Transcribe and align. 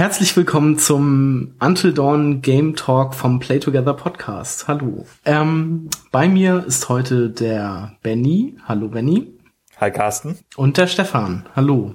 Herzlich 0.00 0.34
willkommen 0.34 0.78
zum 0.78 1.56
Until 1.60 1.92
Dawn 1.92 2.40
Game 2.40 2.74
Talk 2.74 3.14
vom 3.14 3.38
Play 3.38 3.58
Together 3.60 3.92
Podcast. 3.92 4.66
Hallo. 4.66 5.04
Ähm, 5.26 5.90
bei 6.10 6.26
mir 6.26 6.64
ist 6.66 6.88
heute 6.88 7.28
der 7.28 7.98
Benny. 8.02 8.56
Hallo 8.64 8.88
Benny. 8.88 9.30
Hi 9.76 9.90
Carsten. 9.90 10.38
Und 10.56 10.78
der 10.78 10.86
Stefan. 10.86 11.46
Hallo. 11.54 11.94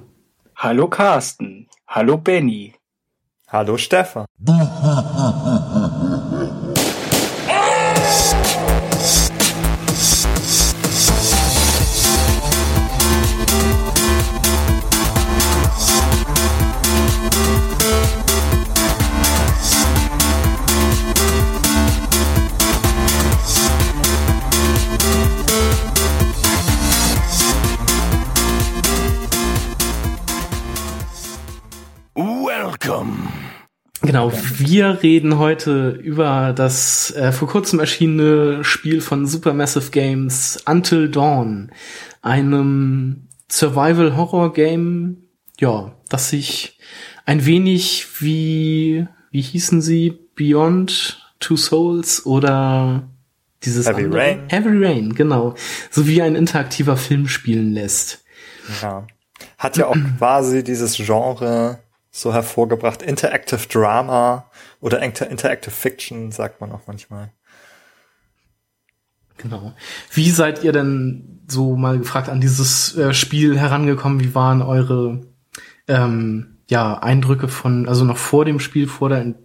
Hallo 0.55 0.87
Carsten. 0.87 1.67
Hallo 1.87 2.19
Benny. 2.19 2.75
Hallo 3.47 3.75
Stefan. 3.75 4.27
Genau, 34.15 34.31
wir 34.31 35.03
reden 35.03 35.39
heute 35.39 35.89
über 35.89 36.53
das 36.53 37.11
äh, 37.17 37.33
vor 37.33 37.49
kurzem 37.49 37.81
erschienene 37.81 38.63
Spiel 38.63 39.01
von 39.01 39.27
Supermassive 39.27 39.91
Games 39.91 40.57
Until 40.65 41.09
Dawn, 41.11 41.69
einem 42.21 43.27
Survival-Horror-Game, 43.51 45.17
ja, 45.59 45.91
das 46.07 46.29
sich 46.29 46.79
ein 47.25 47.45
wenig 47.45 48.07
wie, 48.21 49.05
wie 49.31 49.41
hießen 49.41 49.81
sie, 49.81 50.17
Beyond 50.35 51.21
Two 51.41 51.57
Souls 51.57 52.25
oder 52.25 53.09
dieses 53.65 53.85
Heavy 53.85 54.05
andere? 54.05 54.21
Rain. 54.21 54.43
Heavy 54.47 54.85
Rain, 54.85 55.13
genau, 55.13 55.55
so 55.91 56.07
wie 56.07 56.21
ein 56.21 56.35
interaktiver 56.35 56.95
Film 56.95 57.27
spielen 57.27 57.73
lässt. 57.73 58.23
Ja. 58.81 59.05
Hat 59.57 59.75
ja 59.75 59.87
auch 59.87 59.97
quasi 60.17 60.63
dieses 60.63 60.95
Genre 60.95 61.79
so 62.15 62.33
hervorgebracht. 62.33 63.01
Interactive 63.01 63.67
Drama 63.67 64.49
oder 64.79 65.01
Inter 65.01 65.29
Interactive 65.29 65.71
Fiction, 65.71 66.31
sagt 66.31 66.61
man 66.61 66.71
auch 66.71 66.81
manchmal. 66.87 67.31
Genau. 69.37 69.73
Wie 70.11 70.29
seid 70.29 70.63
ihr 70.63 70.71
denn 70.71 71.41
so 71.47 71.75
mal 71.75 71.97
gefragt 71.99 72.29
an 72.29 72.39
dieses 72.39 72.95
äh, 72.95 73.13
Spiel 73.13 73.59
herangekommen? 73.59 74.21
Wie 74.21 74.33
waren 74.33 74.61
eure 74.61 75.25
ähm, 75.89 76.57
ja, 76.69 76.97
Eindrücke 76.99 77.49
von, 77.49 77.87
also 77.89 78.05
noch 78.05 78.17
vor 78.17 78.45
dem 78.45 78.61
Spiel, 78.61 78.87
vor 78.87 79.09
der 79.09 79.35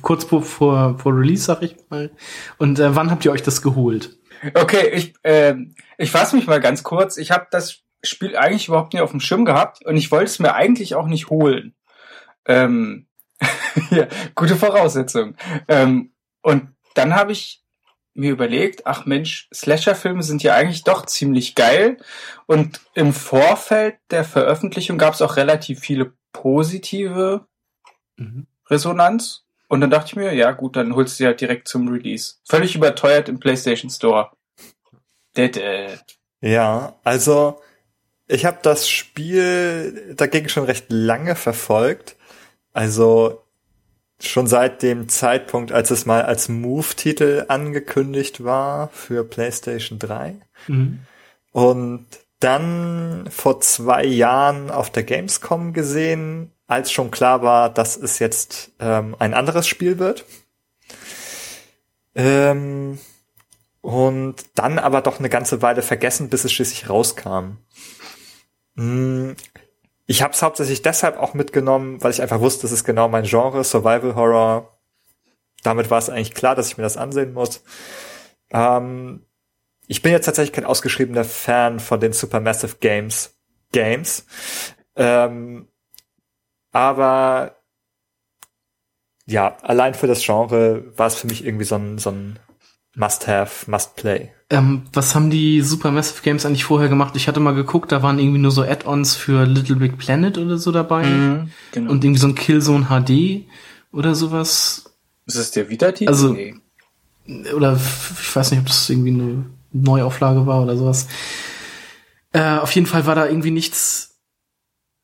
kurz 0.00 0.24
vor, 0.24 0.42
vor, 0.42 0.98
vor 0.98 1.14
Release, 1.14 1.44
sag 1.44 1.62
ich 1.62 1.76
mal. 1.90 2.10
Und 2.56 2.78
äh, 2.78 2.96
wann 2.96 3.10
habt 3.10 3.26
ihr 3.26 3.32
euch 3.32 3.42
das 3.42 3.60
geholt? 3.60 4.18
Okay, 4.54 4.88
ich, 4.94 5.12
äh, 5.22 5.54
ich 5.98 6.10
fasse 6.10 6.34
mich 6.34 6.46
mal 6.46 6.60
ganz 6.60 6.82
kurz. 6.82 7.18
Ich 7.18 7.30
habe 7.30 7.46
das 7.50 7.82
Spiel 8.02 8.36
eigentlich 8.36 8.68
überhaupt 8.68 8.94
nicht 8.94 9.02
auf 9.02 9.10
dem 9.10 9.20
Schirm 9.20 9.44
gehabt 9.44 9.84
und 9.84 9.98
ich 9.98 10.10
wollte 10.10 10.30
es 10.30 10.38
mir 10.38 10.54
eigentlich 10.54 10.94
auch 10.94 11.06
nicht 11.06 11.28
holen. 11.28 11.74
Ähm, 12.46 13.06
ja, 13.90 14.06
gute 14.34 14.56
Voraussetzung. 14.56 15.36
Ähm, 15.68 16.12
und 16.42 16.68
dann 16.94 17.14
habe 17.14 17.32
ich 17.32 17.62
mir 18.14 18.32
überlegt, 18.32 18.86
ach 18.86 19.06
Mensch, 19.06 19.48
Slasher-Filme 19.54 20.22
sind 20.22 20.42
ja 20.42 20.54
eigentlich 20.54 20.84
doch 20.84 21.06
ziemlich 21.06 21.54
geil. 21.54 21.96
Und 22.46 22.80
im 22.94 23.12
Vorfeld 23.12 23.96
der 24.10 24.24
Veröffentlichung 24.24 24.98
gab 24.98 25.14
es 25.14 25.22
auch 25.22 25.36
relativ 25.36 25.80
viele 25.80 26.12
positive 26.32 27.46
Mhm. 28.20 28.46
Resonanz. 28.68 29.44
Und 29.68 29.80
dann 29.80 29.90
dachte 29.90 30.08
ich 30.08 30.16
mir, 30.16 30.32
ja 30.34 30.52
gut, 30.52 30.76
dann 30.76 30.94
holst 30.94 31.14
du 31.14 31.16
sie 31.18 31.26
halt 31.26 31.40
direkt 31.40 31.68
zum 31.68 31.88
Release. 31.88 32.34
Völlig 32.44 32.74
überteuert 32.74 33.28
im 33.28 33.40
PlayStation 33.40 33.90
Store. 33.90 34.30
Dät, 35.36 35.56
äh. 35.56 35.96
Ja, 36.40 36.96
also 37.04 37.60
ich 38.26 38.44
habe 38.44 38.58
das 38.62 38.88
Spiel 38.88 40.14
dagegen 40.16 40.48
schon 40.48 40.64
recht 40.64 40.86
lange 40.88 41.34
verfolgt. 41.34 42.16
Also 42.72 43.42
schon 44.20 44.46
seit 44.46 44.82
dem 44.82 45.08
Zeitpunkt, 45.08 45.72
als 45.72 45.90
es 45.90 46.06
mal 46.06 46.22
als 46.22 46.48
Move-Titel 46.48 47.46
angekündigt 47.48 48.44
war 48.44 48.88
für 48.88 49.24
PlayStation 49.24 49.98
3. 49.98 50.36
Mhm. 50.68 51.00
Und 51.52 52.06
dann 52.38 53.28
vor 53.30 53.60
zwei 53.60 54.04
Jahren 54.04 54.70
auf 54.70 54.90
der 54.90 55.02
Gamescom 55.02 55.72
gesehen, 55.72 56.52
als 56.66 56.92
schon 56.92 57.10
klar 57.10 57.42
war, 57.42 57.68
dass 57.72 57.96
es 57.96 58.18
jetzt 58.18 58.72
ähm, 58.78 59.16
ein 59.18 59.34
anderes 59.34 59.66
Spiel 59.66 59.98
wird. 59.98 60.24
Ähm, 62.14 62.98
und 63.82 64.36
dann 64.54 64.78
aber 64.78 65.00
doch 65.00 65.18
eine 65.18 65.30
ganze 65.30 65.62
Weile 65.62 65.82
vergessen, 65.82 66.28
bis 66.28 66.44
es 66.44 66.52
schließlich 66.52 66.88
rauskam. 66.88 67.56
Hm, 68.76 69.36
Ich 70.10 70.22
habe 70.22 70.32
es 70.32 70.42
hauptsächlich 70.42 70.82
deshalb 70.82 71.18
auch 71.18 71.34
mitgenommen, 71.34 72.02
weil 72.02 72.10
ich 72.10 72.20
einfach 72.20 72.40
wusste, 72.40 72.62
das 72.62 72.72
ist 72.72 72.82
genau 72.82 73.06
mein 73.06 73.22
Genre, 73.22 73.62
Survival 73.62 74.16
Horror. 74.16 74.76
Damit 75.62 75.88
war 75.88 75.98
es 75.98 76.10
eigentlich 76.10 76.34
klar, 76.34 76.56
dass 76.56 76.66
ich 76.66 76.76
mir 76.76 76.82
das 76.82 76.96
ansehen 76.96 77.32
muss. 77.32 77.62
Ähm, 78.50 79.24
ich 79.86 80.02
bin 80.02 80.10
jetzt 80.10 80.24
tatsächlich 80.24 80.52
kein 80.52 80.64
ausgeschriebener 80.64 81.22
Fan 81.22 81.78
von 81.78 82.00
den 82.00 82.12
Supermassive 82.12 82.78
Games 82.80 83.38
Games. 83.70 84.26
Ähm, 84.96 85.68
aber 86.72 87.62
ja, 89.26 89.58
allein 89.62 89.94
für 89.94 90.08
das 90.08 90.24
Genre 90.24 90.98
war 90.98 91.06
es 91.06 91.14
für 91.14 91.28
mich 91.28 91.44
irgendwie 91.44 91.66
so 91.66 91.76
ein, 91.76 91.98
so 91.98 92.10
ein 92.10 92.40
Must-Have, 92.96 93.70
Must-Play. 93.70 94.34
Ähm, 94.52 94.82
was 94.92 95.14
haben 95.14 95.30
die 95.30 95.60
Supermassive 95.60 96.22
Games 96.22 96.44
eigentlich 96.44 96.64
vorher 96.64 96.88
gemacht? 96.88 97.14
Ich 97.14 97.28
hatte 97.28 97.38
mal 97.38 97.54
geguckt, 97.54 97.92
da 97.92 98.02
waren 98.02 98.18
irgendwie 98.18 98.40
nur 98.40 98.50
so 98.50 98.62
Add-ons 98.62 99.14
für 99.14 99.44
Little 99.44 99.76
Big 99.76 99.96
Planet 99.96 100.38
oder 100.38 100.58
so 100.58 100.72
dabei. 100.72 101.04
genau. 101.72 101.90
Und 101.90 102.04
irgendwie 102.04 102.18
so 102.20 102.26
ein 102.26 102.34
Killzone 102.34 102.86
HD 102.86 103.44
oder 103.92 104.14
sowas. 104.14 104.84
ist 105.26 105.36
es 105.36 105.50
der 105.52 105.68
Wiedertitel? 105.70 106.10
Also- 106.10 106.32
Nee. 106.32 106.54
oder 107.54 107.78
ich 108.20 108.34
weiß 108.34 108.50
nicht, 108.50 108.60
ob 108.60 108.66
das 108.66 108.90
irgendwie 108.90 109.10
eine 109.12 109.44
Neuauflage 109.72 110.44
war 110.46 110.62
oder 110.64 110.76
sowas. 110.76 111.06
Äh, 112.32 112.58
auf 112.58 112.72
jeden 112.74 112.86
Fall 112.88 113.06
war 113.06 113.14
da 113.14 113.26
irgendwie 113.26 113.52
nichts, 113.52 114.18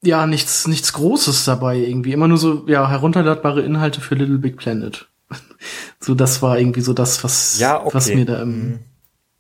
ja, 0.03 0.27
nichts, 0.27 0.67
nichts 0.67 0.93
Großes 0.93 1.45
dabei 1.45 1.77
irgendwie. 1.78 2.13
Immer 2.13 2.27
nur 2.27 2.39
so, 2.39 2.65
ja, 2.67 2.89
herunterladbare 2.89 3.63
Inhalte 3.63 4.01
für 4.01 4.17
Little 4.17 4.39
Big 4.39 4.57
Planet. 4.57 5.09
so, 6.01 6.17
das 6.17 6.43
war 6.43 6.59
irgendwie 6.59 6.81
so 6.81 6.93
das, 6.93 7.23
was, 7.23 7.61
Ja, 7.61 7.81
okay. 7.81 7.91
was 7.95 8.09
mir 8.09 8.25
da 8.25 8.43
im, 8.43 8.49
Mhm. 8.71 8.78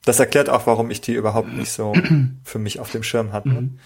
Das 0.06 0.20
erklärt 0.20 0.48
auch, 0.48 0.68
warum 0.68 0.88
ich 0.90 1.00
die 1.00 1.14
überhaupt 1.14 1.52
nicht 1.52 1.72
so 1.72 1.92
für 2.44 2.60
mich 2.60 2.78
auf 2.78 2.90
dem 2.90 3.02
Schirm 3.02 3.32
hatte. 3.32 3.48
Mhm. 3.48 3.78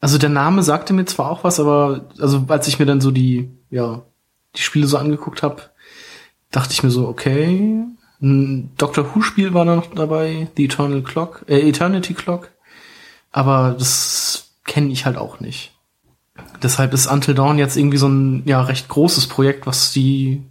Also 0.00 0.16
der 0.16 0.30
Name 0.30 0.62
sagte 0.62 0.92
mir 0.94 1.04
zwar 1.06 1.28
auch 1.28 1.42
was, 1.42 1.58
aber 1.58 2.08
also 2.20 2.44
als 2.48 2.68
ich 2.68 2.78
mir 2.78 2.86
dann 2.86 3.00
so 3.00 3.10
die, 3.10 3.50
ja, 3.68 4.02
die 4.56 4.62
Spiele 4.62 4.86
so 4.86 4.96
angeguckt 4.96 5.42
habe, 5.42 5.62
dachte 6.52 6.72
ich 6.72 6.84
mir 6.84 6.90
so, 6.90 7.08
okay, 7.08 7.84
ein 8.22 8.70
Doctor 8.78 9.12
Who 9.12 9.22
Spiel 9.22 9.52
war 9.52 9.64
da 9.64 9.74
noch 9.74 9.92
dabei, 9.92 10.48
The 10.56 10.66
Eternal 10.66 11.02
Clock, 11.02 11.44
äh, 11.48 11.68
Eternity 11.68 12.14
Clock, 12.14 12.52
aber 13.32 13.74
das 13.76 14.52
kenne 14.64 14.92
ich 14.92 15.04
halt 15.04 15.16
auch 15.16 15.40
nicht. 15.40 15.72
Deshalb 16.62 16.94
ist 16.94 17.08
Until 17.08 17.34
Dawn 17.34 17.58
jetzt 17.58 17.76
irgendwie 17.76 17.98
so 17.98 18.08
ein 18.08 18.42
ja 18.46 18.62
recht 18.62 18.88
großes 18.88 19.26
Projekt, 19.26 19.66
was 19.66 19.92
die 19.92 20.44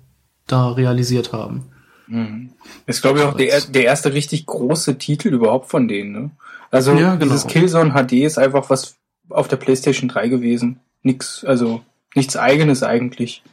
da 0.46 0.70
realisiert 0.70 1.32
haben. 1.32 1.72
Mhm. 2.10 2.50
Ist, 2.86 3.02
glaube 3.02 3.20
ich, 3.20 3.26
auch 3.26 3.36
der, 3.36 3.62
der 3.62 3.84
erste 3.84 4.14
richtig 4.14 4.46
große 4.46 4.98
Titel 4.98 5.30
überhaupt 5.30 5.70
von 5.70 5.88
denen, 5.88 6.12
ne? 6.12 6.32
Also, 6.72 6.94
Ja, 6.94 7.16
genau. 7.16 7.24
dieses 7.24 7.48
Killzone 7.48 7.92
HD 7.92 8.14
ist 8.26 8.38
einfach 8.38 8.70
was 8.70 8.96
auf 9.30 9.48
der 9.48 9.58
PlayStation 9.58 10.10
3 10.10 10.28
gewesen. 10.28 10.80
Nix, 11.04 11.44
also, 11.46 11.82
nichts 12.16 12.36
eigenes 12.36 12.84
eigentlich. 12.84 13.44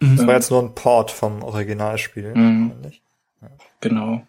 Das 0.00 0.26
war 0.26 0.34
jetzt 0.34 0.50
nur 0.50 0.62
ein 0.62 0.74
Port 0.74 1.10
vom 1.10 1.42
Originalspiel. 1.42 2.34
Mhm. 2.34 2.70
wahrscheinlich. 2.70 3.02
Genau. 3.80 4.22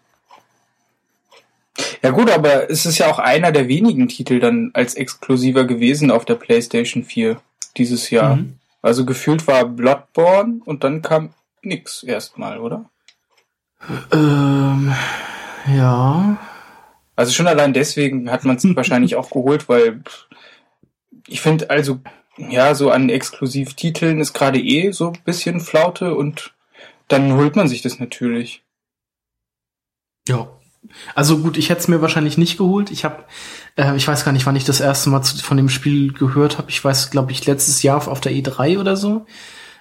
Ja 2.01 2.12
gut, 2.12 2.30
aber 2.30 2.69
es 2.69 2.86
ist 2.86 2.98
ja 2.98 3.07
auch 3.12 3.19
einer 3.19 3.51
der 3.51 3.68
wenigen 3.68 4.07
Titel 4.07 4.39
dann 4.39 4.71
als 4.74 4.95
exklusiver 4.95 5.65
gewesen 5.65 6.12
auf 6.12 6.25
der 6.25 6.36
PlayStation 6.36 7.03
4 7.03 7.39
dieses 7.77 8.09
Jahr. 8.09 8.38
Mhm. 8.38 8.56
Also 8.81 9.06
gefühlt 9.06 9.48
war 9.48 9.65
Bloodborne 9.65 10.62
und 10.65 10.83
dann 10.83 11.01
kam 11.01 11.30
nix 11.62 12.03
erstmal, 12.03 12.59
oder? 12.59 12.86
Ähm, 14.11 14.93
ja, 15.67 16.37
Also 17.15 17.31
schon 17.31 17.47
allein 17.47 17.73
deswegen 17.73 18.31
hat 18.31 18.45
man 18.45 18.57
es 18.57 18.63
wahrscheinlich 18.75 19.15
auch 19.15 19.29
geholt, 19.29 19.69
weil 19.69 20.03
ich 21.27 21.41
finde 21.41 21.69
also, 21.69 21.99
ja, 22.37 22.73
so 22.75 22.91
an 22.91 23.09
Exklusivtiteln 23.09 24.19
ist 24.19 24.33
gerade 24.33 24.59
eh 24.59 24.91
so 24.91 25.09
ein 25.09 25.19
bisschen 25.25 25.59
Flaute 25.59 26.15
und 26.15 26.53
dann 27.07 27.33
holt 27.33 27.55
man 27.55 27.67
sich 27.67 27.81
das 27.81 27.99
natürlich. 27.99 28.63
Ja. 30.27 30.47
Also 31.13 31.39
gut, 31.39 31.57
ich 31.57 31.69
hätte 31.69 31.81
es 31.81 31.87
mir 31.87 32.01
wahrscheinlich 32.01 32.37
nicht 32.37 32.57
geholt. 32.57 32.89
Ich 32.89 33.03
habe, 33.03 33.25
äh, 33.75 33.95
ich 33.95 34.07
weiß 34.07 34.23
gar 34.23 34.31
nicht, 34.31 34.45
wann 34.45 34.55
ich 34.55 34.63
das 34.63 34.79
erste 34.79 35.09
Mal 35.09 35.21
zu, 35.21 35.37
von 35.37 35.57
dem 35.57 35.69
Spiel 35.69 36.13
gehört 36.13 36.57
habe. 36.57 36.69
Ich 36.69 36.83
weiß, 36.83 37.11
glaube 37.11 37.31
ich, 37.31 37.45
letztes 37.45 37.83
Jahr 37.83 38.07
auf 38.07 38.21
der 38.21 38.31
E3 38.31 38.79
oder 38.79 38.95
so. 38.95 39.25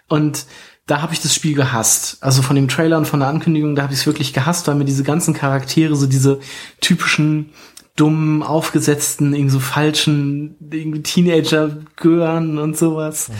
Und 0.08 0.46
da 0.88 1.02
habe 1.02 1.12
ich 1.12 1.20
das 1.20 1.34
Spiel 1.34 1.54
gehasst. 1.54 2.16
Also 2.20 2.42
von 2.42 2.56
dem 2.56 2.66
Trailer 2.66 2.96
und 2.96 3.06
von 3.06 3.20
der 3.20 3.28
Ankündigung, 3.28 3.76
da 3.76 3.82
habe 3.82 3.92
ich 3.92 4.00
es 4.00 4.06
wirklich 4.06 4.32
gehasst, 4.32 4.66
weil 4.66 4.74
mir 4.74 4.86
diese 4.86 5.04
ganzen 5.04 5.34
Charaktere, 5.34 5.94
so 5.94 6.06
diese 6.06 6.40
typischen 6.80 7.50
dummen, 7.94 8.42
aufgesetzten, 8.42 9.34
irgendwie 9.34 9.50
so 9.50 9.60
falschen 9.60 10.56
irgendwie 10.60 11.02
Teenager 11.02 11.76
gehören 11.96 12.58
und 12.58 12.78
sowas. 12.78 13.28
Mhm. 13.28 13.34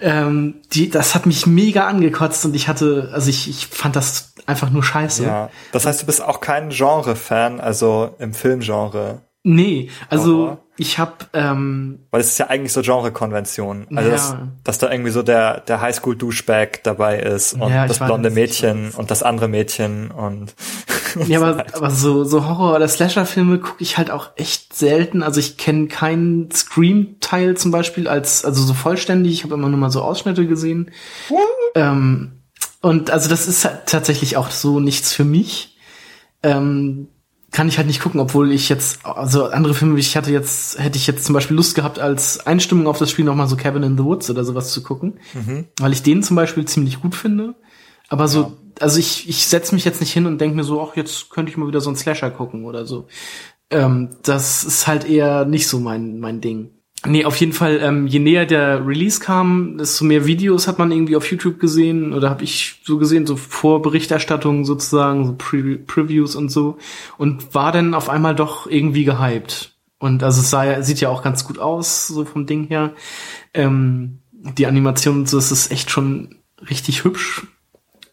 Ähm, 0.00 0.54
die, 0.72 0.90
das 0.90 1.14
hat 1.14 1.26
mich 1.26 1.46
mega 1.46 1.86
angekotzt 1.86 2.44
und 2.44 2.56
ich 2.56 2.68
hatte, 2.68 3.10
also 3.12 3.30
ich, 3.30 3.48
ich 3.48 3.66
fand 3.68 3.94
das 3.94 4.34
einfach 4.46 4.70
nur 4.70 4.82
scheiße. 4.82 5.24
Ja, 5.24 5.50
das 5.72 5.86
heißt, 5.86 6.02
du 6.02 6.06
bist 6.06 6.22
auch 6.22 6.40
kein 6.40 6.70
Genre-Fan, 6.70 7.60
also 7.60 8.14
im 8.18 8.34
Filmgenre. 8.34 9.20
Nee, 9.50 9.88
also 10.10 10.36
Horror. 10.36 10.58
ich 10.76 10.98
habe 10.98 11.14
ähm, 11.32 12.00
weil 12.10 12.20
es 12.20 12.28
ist 12.28 12.38
ja 12.38 12.48
eigentlich 12.48 12.74
so 12.74 12.82
Genre-Konvention, 12.82 13.86
also 13.94 14.10
ja. 14.10 14.14
dass, 14.14 14.36
dass 14.62 14.78
da 14.78 14.90
irgendwie 14.90 15.10
so 15.10 15.22
der 15.22 15.60
der 15.60 15.80
Highschool-Douchebag 15.80 16.82
dabei 16.82 17.18
ist 17.18 17.54
und 17.54 17.70
ja, 17.70 17.86
das 17.86 17.98
blonde 17.98 18.28
Mädchen 18.28 18.90
und 18.90 19.10
das 19.10 19.22
andere 19.22 19.48
Mädchen 19.48 20.10
und 20.10 20.54
ja, 21.26 21.40
aber, 21.40 21.64
aber 21.72 21.90
so 21.90 22.24
so 22.24 22.46
Horror- 22.46 22.76
oder 22.76 22.86
Slasher-Filme 22.86 23.58
gucke 23.58 23.82
ich 23.82 23.96
halt 23.96 24.10
auch 24.10 24.32
echt 24.36 24.76
selten. 24.76 25.22
Also 25.22 25.40
ich 25.40 25.56
kenne 25.56 25.88
keinen 25.88 26.50
Scream-Teil 26.50 27.56
zum 27.56 27.70
Beispiel 27.70 28.06
als 28.06 28.44
also 28.44 28.62
so 28.62 28.74
vollständig. 28.74 29.32
Ich 29.32 29.44
habe 29.44 29.54
immer 29.54 29.70
nur 29.70 29.78
mal 29.78 29.90
so 29.90 30.02
Ausschnitte 30.02 30.46
gesehen. 30.46 30.90
ähm, 31.74 32.32
und 32.82 33.10
also 33.10 33.30
das 33.30 33.48
ist 33.48 33.64
halt 33.64 33.86
tatsächlich 33.86 34.36
auch 34.36 34.50
so 34.50 34.78
nichts 34.78 35.14
für 35.14 35.24
mich. 35.24 35.78
Ähm, 36.42 37.08
kann 37.50 37.68
ich 37.68 37.78
halt 37.78 37.86
nicht 37.86 38.00
gucken, 38.00 38.20
obwohl 38.20 38.52
ich 38.52 38.68
jetzt, 38.68 39.04
also 39.06 39.46
andere 39.46 39.74
Filme, 39.74 39.98
ich 39.98 40.16
hatte 40.16 40.30
jetzt, 40.30 40.78
hätte 40.78 40.98
ich 40.98 41.06
jetzt 41.06 41.24
zum 41.24 41.32
Beispiel 41.32 41.56
Lust 41.56 41.74
gehabt, 41.74 41.98
als 41.98 42.46
Einstimmung 42.46 42.86
auf 42.86 42.98
das 42.98 43.10
Spiel 43.10 43.24
nochmal 43.24 43.48
so 43.48 43.56
Cabin 43.56 43.82
in 43.82 43.96
the 43.96 44.04
Woods 44.04 44.28
oder 44.30 44.44
sowas 44.44 44.72
zu 44.72 44.82
gucken. 44.82 45.18
Mhm. 45.32 45.66
Weil 45.80 45.92
ich 45.92 46.02
den 46.02 46.22
zum 46.22 46.36
Beispiel 46.36 46.66
ziemlich 46.66 47.00
gut 47.00 47.14
finde. 47.14 47.54
Aber 48.08 48.28
so, 48.28 48.40
ja. 48.40 48.52
also 48.80 48.98
ich, 48.98 49.28
ich 49.28 49.46
setze 49.46 49.74
mich 49.74 49.84
jetzt 49.84 50.00
nicht 50.00 50.12
hin 50.12 50.26
und 50.26 50.40
denke 50.40 50.56
mir 50.56 50.64
so, 50.64 50.82
ach, 50.82 50.96
jetzt 50.96 51.30
könnte 51.30 51.50
ich 51.50 51.56
mal 51.56 51.68
wieder 51.68 51.80
so 51.80 51.88
einen 51.88 51.96
Slasher 51.96 52.30
gucken 52.30 52.64
oder 52.64 52.84
so. 52.84 53.06
Ähm, 53.70 54.10
das 54.22 54.64
ist 54.64 54.86
halt 54.86 55.08
eher 55.08 55.44
nicht 55.44 55.68
so 55.68 55.78
mein, 55.78 56.20
mein 56.20 56.40
Ding. 56.40 56.77
Nee, 57.06 57.24
auf 57.24 57.36
jeden 57.36 57.52
Fall, 57.52 57.78
ähm, 57.80 58.08
je 58.08 58.18
näher 58.18 58.44
der 58.44 58.84
Release 58.84 59.20
kam, 59.20 59.78
desto 59.78 60.04
mehr 60.04 60.26
Videos 60.26 60.66
hat 60.66 60.80
man 60.80 60.90
irgendwie 60.90 61.14
auf 61.14 61.30
YouTube 61.30 61.60
gesehen 61.60 62.12
oder 62.12 62.28
habe 62.28 62.42
ich 62.42 62.80
so 62.82 62.98
gesehen, 62.98 63.24
so 63.24 63.36
Vorberichterstattungen 63.36 64.64
sozusagen, 64.64 65.24
so 65.24 65.34
Pre 65.38 65.78
Previews 65.78 66.34
und 66.34 66.50
so 66.50 66.78
und 67.16 67.54
war 67.54 67.70
dann 67.70 67.94
auf 67.94 68.08
einmal 68.08 68.34
doch 68.34 68.66
irgendwie 68.66 69.04
gehypt. 69.04 69.76
Und 70.00 70.24
also 70.24 70.40
es 70.40 70.50
sah, 70.50 70.82
sieht 70.82 71.00
ja 71.00 71.08
auch 71.08 71.22
ganz 71.22 71.44
gut 71.44 71.60
aus, 71.60 72.08
so 72.08 72.24
vom 72.24 72.46
Ding 72.46 72.66
her. 72.66 72.94
Ähm, 73.54 74.18
die 74.32 74.66
Animation, 74.66 75.26
so 75.26 75.38
ist 75.38 75.52
es 75.52 75.70
echt 75.70 75.90
schon 75.90 76.36
richtig 76.68 77.04
hübsch 77.04 77.46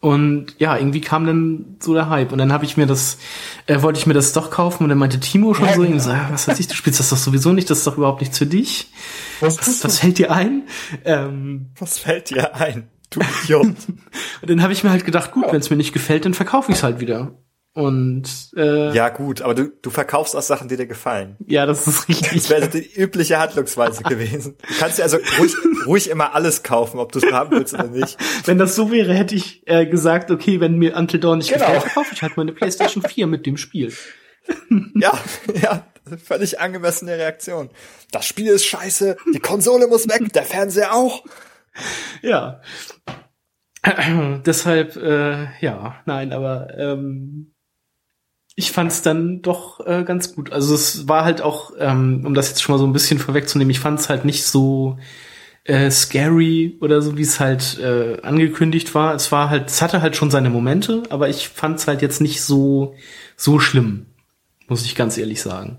und 0.00 0.54
ja, 0.58 0.76
irgendwie 0.76 1.00
kam 1.00 1.26
dann 1.26 1.76
so 1.80 1.94
der 1.94 2.08
Hype. 2.08 2.32
Und 2.32 2.38
dann 2.38 2.52
habe 2.52 2.64
ich 2.64 2.76
mir 2.76 2.86
das, 2.86 3.18
äh, 3.66 3.82
wollte 3.82 3.98
ich 3.98 4.06
mir 4.06 4.14
das 4.14 4.32
doch 4.32 4.50
kaufen 4.50 4.84
und 4.84 4.88
dann 4.88 4.98
meinte 4.98 5.20
Timo 5.20 5.54
schon 5.54 5.66
ja, 5.66 5.74
so, 5.74 5.82
genau. 5.82 5.98
so 5.98 6.10
was 6.10 6.48
weiß 6.48 6.60
ich, 6.60 6.68
du 6.68 6.74
spielst 6.74 7.00
das 7.00 7.10
doch 7.10 7.16
sowieso 7.16 7.52
nicht, 7.52 7.70
das 7.70 7.78
ist 7.78 7.86
doch 7.86 7.96
überhaupt 7.96 8.20
nichts 8.20 8.38
für 8.38 8.46
dich. 8.46 8.90
Was, 9.40 9.58
was, 9.58 9.84
was 9.84 9.98
fällt 9.98 10.18
dir 10.18 10.30
ein? 10.30 10.64
Ähm, 11.04 11.70
was 11.78 11.98
fällt 11.98 12.30
dir 12.30 12.54
ein? 12.54 12.88
Du 13.10 13.20
Idiot. 13.44 13.66
und 13.66 13.76
dann 14.50 14.62
habe 14.62 14.72
ich 14.72 14.84
mir 14.84 14.90
halt 14.90 15.04
gedacht, 15.04 15.32
gut, 15.32 15.46
ja. 15.46 15.52
wenn 15.52 15.60
es 15.60 15.70
mir 15.70 15.76
nicht 15.76 15.92
gefällt, 15.92 16.24
dann 16.24 16.34
verkaufe 16.34 16.70
ich 16.70 16.78
es 16.78 16.82
halt 16.82 17.00
wieder. 17.00 17.32
Und 17.76 18.52
äh, 18.56 18.94
ja 18.94 19.10
gut, 19.10 19.42
aber 19.42 19.54
du, 19.54 19.70
du 19.82 19.90
verkaufst 19.90 20.34
auch 20.34 20.40
Sachen, 20.40 20.66
die 20.66 20.78
dir 20.78 20.86
gefallen. 20.86 21.36
Ja, 21.46 21.66
das 21.66 21.86
ist 21.86 22.08
richtig. 22.08 22.32
Das 22.32 22.48
wäre 22.48 22.68
die 22.68 22.90
übliche 22.98 23.38
Handlungsweise 23.38 24.02
gewesen. 24.08 24.56
Du 24.66 24.74
kannst 24.78 24.96
ja 24.96 25.04
also 25.04 25.18
ruhig, 25.38 25.52
ruhig 25.84 26.08
immer 26.08 26.34
alles 26.34 26.62
kaufen, 26.62 26.98
ob 26.98 27.12
du 27.12 27.18
es 27.18 27.30
haben 27.30 27.50
willst 27.50 27.74
oder 27.74 27.88
nicht. 27.88 28.16
Wenn 28.46 28.56
das 28.56 28.76
so 28.76 28.90
wäre, 28.90 29.12
hätte 29.12 29.34
ich 29.34 29.62
äh, 29.66 29.84
gesagt, 29.84 30.30
okay, 30.30 30.58
wenn 30.58 30.78
mir 30.78 30.96
Until 30.96 31.20
Dawn 31.20 31.36
nicht 31.36 31.52
genau. 31.52 31.66
gefällt, 31.66 31.82
verkaufe 31.82 32.14
ich 32.14 32.22
halt 32.22 32.38
mal 32.38 32.44
eine 32.44 32.52
PlayStation 32.54 33.02
4 33.06 33.26
mit 33.26 33.44
dem 33.44 33.58
Spiel. 33.58 33.92
ja, 34.94 35.12
ja, 35.60 35.86
völlig 36.24 36.58
angemessene 36.58 37.12
Reaktion. 37.12 37.68
Das 38.10 38.24
Spiel 38.24 38.46
ist 38.46 38.64
scheiße, 38.64 39.18
die 39.34 39.40
Konsole 39.40 39.86
muss 39.86 40.08
weg, 40.08 40.32
der 40.32 40.44
Fernseher 40.44 40.94
auch. 40.94 41.24
Ja. 42.22 42.62
Deshalb, 44.46 44.96
äh, 44.96 45.48
ja, 45.60 45.96
nein, 46.06 46.32
aber 46.32 46.68
ähm, 46.78 47.52
ich 48.56 48.72
fand 48.72 48.90
es 48.90 49.02
dann 49.02 49.42
doch 49.42 49.86
äh, 49.86 50.02
ganz 50.04 50.34
gut. 50.34 50.50
Also 50.50 50.74
es 50.74 51.06
war 51.06 51.24
halt 51.24 51.42
auch, 51.42 51.72
ähm, 51.78 52.22
um 52.24 52.34
das 52.34 52.48
jetzt 52.48 52.62
schon 52.62 52.74
mal 52.74 52.78
so 52.78 52.86
ein 52.86 52.92
bisschen 52.92 53.18
vorwegzunehmen, 53.18 53.70
ich 53.70 53.80
fand 53.80 54.00
es 54.00 54.08
halt 54.08 54.24
nicht 54.24 54.44
so 54.44 54.98
äh, 55.64 55.90
scary 55.90 56.78
oder 56.80 57.02
so, 57.02 57.18
wie 57.18 57.22
es 57.22 57.38
halt 57.38 57.78
äh, 57.78 58.20
angekündigt 58.22 58.94
war. 58.94 59.14
Es 59.14 59.30
war 59.30 59.50
halt, 59.50 59.68
es 59.68 59.82
hatte 59.82 60.02
halt 60.02 60.16
schon 60.16 60.30
seine 60.30 60.50
Momente, 60.50 61.02
aber 61.10 61.28
ich 61.28 61.48
fand 61.50 61.78
es 61.78 61.86
halt 61.86 62.02
jetzt 62.02 62.20
nicht 62.20 62.40
so 62.42 62.94
so 63.36 63.58
schlimm, 63.60 64.06
muss 64.68 64.86
ich 64.86 64.94
ganz 64.94 65.18
ehrlich 65.18 65.42
sagen. 65.42 65.78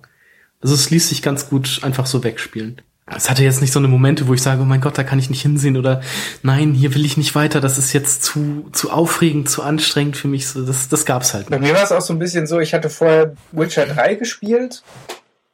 Also 0.62 0.75
es 0.75 0.89
ließ 0.91 1.09
sich 1.09 1.21
ganz 1.21 1.50
gut 1.50 1.79
einfach 1.83 2.06
so 2.06 2.24
wegspielen 2.24 2.81
es 3.15 3.30
hatte 3.30 3.44
jetzt 3.44 3.62
nicht 3.62 3.71
so 3.71 3.80
eine 3.80 3.88
Momente, 3.88 4.27
wo 4.27 4.33
ich 4.33 4.42
sage, 4.42 4.62
oh 4.62 4.65
mein 4.65 4.81
Gott, 4.81 4.98
da 4.98 5.04
kann 5.04 5.18
ich 5.18 5.30
nicht 5.30 5.42
hinsehen 5.42 5.77
oder 5.77 6.01
nein, 6.44 6.74
hier 6.74 6.94
will 6.94 7.06
ich 7.06 7.15
nicht 7.15 7.36
weiter, 7.36 7.62
das 7.62 7.77
ist 7.77 7.94
jetzt 7.94 8.24
zu, 8.24 8.68
zu 8.74 8.92
aufregend, 8.92 9.50
zu 9.50 9.63
anstrengend 9.63 10.18
für 10.18 10.27
mich. 10.27 10.48
So, 10.48 10.65
das, 10.65 10.89
das 10.89 11.06
gab's 11.06 11.33
halt. 11.33 11.50
Nicht. 11.50 11.59
Bei 11.59 11.65
mir 11.65 11.74
war 11.74 11.83
es 11.83 11.94
auch 11.94 12.01
so 12.01 12.13
ein 12.13 12.19
bisschen 12.19 12.48
so, 12.48 12.59
ich 12.59 12.74
hatte 12.74 12.89
vorher 12.89 13.33
Witcher 13.54 13.86
3 13.86 14.15
gespielt 14.15 14.83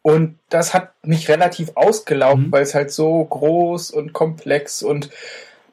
und 0.02 0.40
das 0.50 0.74
hat 0.74 0.94
mich 1.04 1.30
relativ 1.30 1.72
ausgelaugt, 1.76 2.40
mhm. 2.40 2.52
weil 2.52 2.64
es 2.64 2.74
halt 2.74 2.92
so 2.92 3.24
groß 3.24 3.92
und 3.92 4.14
komplex 4.14 4.82
und 4.82 5.12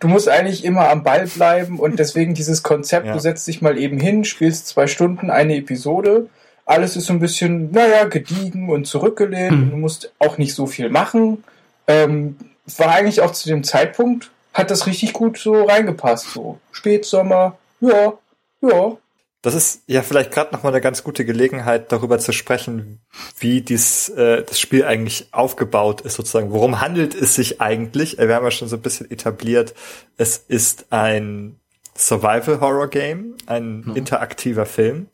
du 0.01 0.09
musst 0.09 0.29
eigentlich 0.29 0.65
immer 0.65 0.91
am 0.91 1.03
Ball 1.03 1.27
bleiben 1.27 1.79
und 1.79 1.99
deswegen 1.99 2.35
dieses 2.35 2.63
Konzept, 2.63 3.07
ja. 3.07 3.15
du 3.15 3.21
setzt 3.21 3.47
dich 3.47 3.63
mal 3.63 3.79
eben 3.79 3.99
hin, 3.99 4.25
spielst 4.25 4.69
zwei 4.69 4.87
Stunden 4.87 5.31
eine 5.31 5.57
Episode 5.57 6.29
alles 6.67 6.95
ist 6.95 7.07
so 7.07 7.13
ein 7.13 7.19
bisschen, 7.19 7.73
naja, 7.73 8.05
gediegen 8.05 8.71
und 8.71 8.87
zurückgelehnt. 8.87 9.67
Mhm. 9.67 9.71
Du 9.73 9.77
musst 9.77 10.13
auch 10.21 10.39
nicht 10.39 10.55
so 10.55 10.67
viel 10.67 10.89
machen. 10.89 11.43
Ähm, 11.91 12.37
war 12.79 12.91
eigentlich 12.91 13.21
auch 13.21 13.33
zu 13.33 13.49
dem 13.49 13.65
Zeitpunkt, 13.65 14.31
hat 14.53 14.71
das 14.71 14.87
richtig 14.87 15.13
gut 15.13 15.39
so 15.39 15.65
reingepasst. 15.65 16.31
So 16.31 16.59
Spätsommer, 16.73 17.59
ja, 17.81 18.13
ja. 18.61 18.97
Das 19.43 19.55
ist 19.55 19.83
ja 19.87 20.03
vielleicht 20.03 20.33
gerade 20.33 20.53
noch 20.55 20.63
mal 20.63 20.69
eine 20.69 20.83
ganz 20.83 21.03
gute 21.03 21.25
Gelegenheit, 21.25 21.93
darüber 21.93 22.19
zu 22.19 22.33
sprechen, 22.33 23.01
wie 23.39 23.63
dies, 23.63 24.11
äh, 24.11 24.45
das 24.45 24.61
Spiel 24.61 24.85
eigentlich 24.85 25.29
aufgebaut 25.33 26.03
ist, 26.03 26.15
sozusagen. 26.15 26.53
Worum 26.53 26.83
handelt 26.83 27.15
es 27.15 27.37
sich 27.37 27.61
eigentlich? 27.61 28.19
Wir 28.19 28.35
haben 28.35 28.45
ja 28.45 28.51
schon 28.51 28.69
so 28.69 28.77
ein 28.77 28.83
bisschen 28.83 29.11
etabliert, 29.11 29.75
es 30.19 30.37
ist 30.37 30.93
ein 30.93 31.59
Survival-Horror-Game, 31.97 33.37
ein 33.47 33.81
mhm. 33.81 33.97
interaktiver 33.97 34.67
Film. 34.67 35.09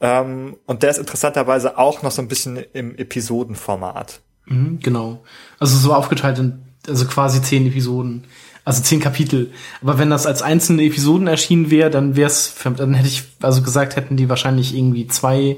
Ähm, 0.00 0.56
und 0.66 0.82
der 0.82 0.90
ist 0.90 0.98
interessanterweise 0.98 1.76
auch 1.76 2.02
noch 2.02 2.10
so 2.10 2.22
ein 2.22 2.28
bisschen 2.28 2.56
im 2.72 2.96
Episodenformat. 2.96 4.22
Mhm, 4.50 4.80
genau. 4.82 5.22
Also 5.58 5.78
so 5.78 5.94
aufgeteilt 5.94 6.38
in, 6.38 6.60
also 6.86 7.06
quasi 7.06 7.40
zehn 7.40 7.66
Episoden. 7.66 8.24
Also 8.64 8.82
zehn 8.82 9.00
Kapitel. 9.00 9.52
Aber 9.80 9.98
wenn 9.98 10.10
das 10.10 10.26
als 10.26 10.42
einzelne 10.42 10.84
Episoden 10.84 11.26
erschienen 11.26 11.70
wäre, 11.70 11.88
dann 11.88 12.14
wäre 12.14 12.28
es, 12.28 12.54
dann 12.76 12.92
hätte 12.92 13.08
ich 13.08 13.22
also 13.40 13.62
gesagt, 13.62 13.96
hätten 13.96 14.16
die 14.16 14.28
wahrscheinlich 14.28 14.76
irgendwie 14.76 15.06
zwei 15.06 15.56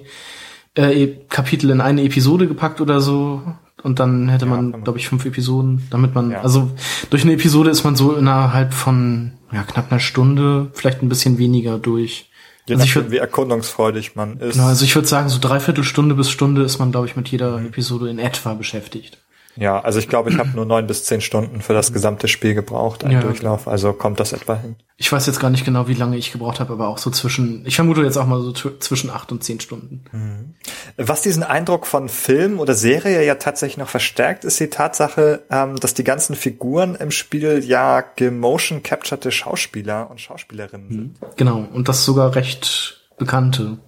äh, 0.77 1.03
e, 1.03 1.17
Kapitel 1.29 1.71
in 1.71 1.81
eine 1.81 2.05
Episode 2.05 2.47
gepackt 2.47 2.81
oder 2.81 3.01
so. 3.01 3.43
Und 3.83 3.99
dann 3.99 4.29
hätte 4.29 4.47
ja, 4.47 4.51
man, 4.53 4.85
glaube 4.85 5.01
ich, 5.01 5.09
fünf 5.09 5.25
Episoden, 5.25 5.83
damit 5.91 6.15
man, 6.15 6.31
ja. 6.31 6.43
also 6.43 6.71
durch 7.11 7.25
eine 7.25 7.33
Episode 7.33 7.71
ist 7.71 7.83
man 7.83 7.97
so 7.97 8.15
innerhalb 8.15 8.73
von 8.73 9.33
ja, 9.51 9.65
knapp 9.65 9.91
einer 9.91 10.01
Stunde, 10.01 10.71
vielleicht 10.73 11.03
ein 11.03 11.09
bisschen 11.09 11.39
weniger 11.39 11.79
durch. 11.79 12.31
Je 12.67 12.77
also 12.77 12.87
nachdem, 12.87 13.11
wie 13.11 13.17
erkundungsfreudig 13.17 14.15
man 14.15 14.39
ist. 14.39 14.55
Genau, 14.55 14.69
also 14.69 14.85
ich 14.85 14.95
würde 14.95 15.09
sagen, 15.09 15.29
so 15.29 15.39
dreiviertel 15.41 15.85
Stunde 15.85 16.15
bis 16.15 16.31
Stunde 16.31 16.63
ist 16.63 16.79
man, 16.79 16.93
glaube 16.93 17.07
ich, 17.07 17.17
mit 17.17 17.29
jeder. 17.29 17.61
Episode 17.61 18.09
in 18.09 18.19
etwa 18.19 18.55
beschäftigt. 18.55 19.22
Ja, 19.57 19.81
also 19.81 19.99
ich 19.99 20.09
glaube, 20.09 20.31
ich 20.31 20.39
habe 20.39 20.51
nur 20.55 20.65
neun 20.65 20.87
bis 20.87 21.05
zehn 21.05 21.21
Stunden 21.21 21.61
für 21.61 21.75
das 21.75 21.93
gesamte 21.93 22.27
Spiel 22.27 22.55
gebraucht, 22.55 23.05
ein 23.05 23.11
ja. 23.11 23.21
Durchlauf. 23.21 23.69
Also 23.69 23.93
kommt 23.93 24.19
das 24.19 24.33
etwa 24.33 24.57
hin. 24.57 24.77
Ich 24.97 25.13
weiß 25.13 25.27
jetzt 25.27 25.41
gar 25.41 25.51
nicht 25.51 25.65
genau, 25.65 25.89
wie 25.89 25.95
lange 25.95 26.17
ich 26.17 26.33
gebraucht 26.33 26.61
habe, 26.61 26.73
aber 26.73 26.89
auch 26.89 26.97
so 26.97 27.11
zwischen, 27.11 27.67
ich 27.67 27.77
vermute 27.77 28.03
jetzt 28.03 28.17
auch 28.17 28.27
mal 28.27 28.41
so 28.41 28.53
zwischen 28.53 29.11
acht 29.11 29.31
und 29.31 29.45
zehn 29.45 29.61
Stunden. 29.61 30.05
Mhm. 30.13 30.55
Was 30.97 31.23
diesen 31.23 31.43
Eindruck 31.43 31.87
von 31.87 32.09
Film 32.09 32.61
oder 32.61 32.75
Serie 32.75 33.25
ja 33.25 33.35
tatsächlich 33.35 33.77
noch 33.77 33.89
verstärkt, 33.89 34.45
ist 34.45 34.59
die 34.59 34.69
Tatsache, 34.69 35.43
ähm, 35.51 35.77
dass 35.77 35.93
die 35.93 36.05
ganzen 36.05 36.35
Figuren 36.35 36.95
im 36.95 37.11
Spiel 37.11 37.63
ja 37.65 38.01
gemotion 38.01 38.83
capturete 38.83 39.31
Schauspieler 39.33 40.11
und 40.11 40.21
Schauspielerinnen 40.21 40.89
mhm. 40.89 40.93
sind. 40.93 41.19
Genau, 41.37 41.67
und 41.73 41.89
das 41.89 42.05
sogar 42.05 42.35
recht 42.35 43.03
bekannte, 43.19 43.79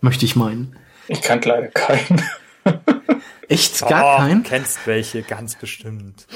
möchte 0.00 0.24
ich 0.24 0.34
meinen. 0.34 0.76
Ich 1.08 1.20
kannte 1.20 1.50
leider 1.50 1.68
keinen. 1.68 2.22
Echt 3.48 3.80
gar 3.86 4.14
oh, 4.14 4.16
keinen? 4.18 4.42
kennst 4.42 4.86
welche, 4.86 5.22
ganz 5.22 5.56
bestimmt. 5.56 6.26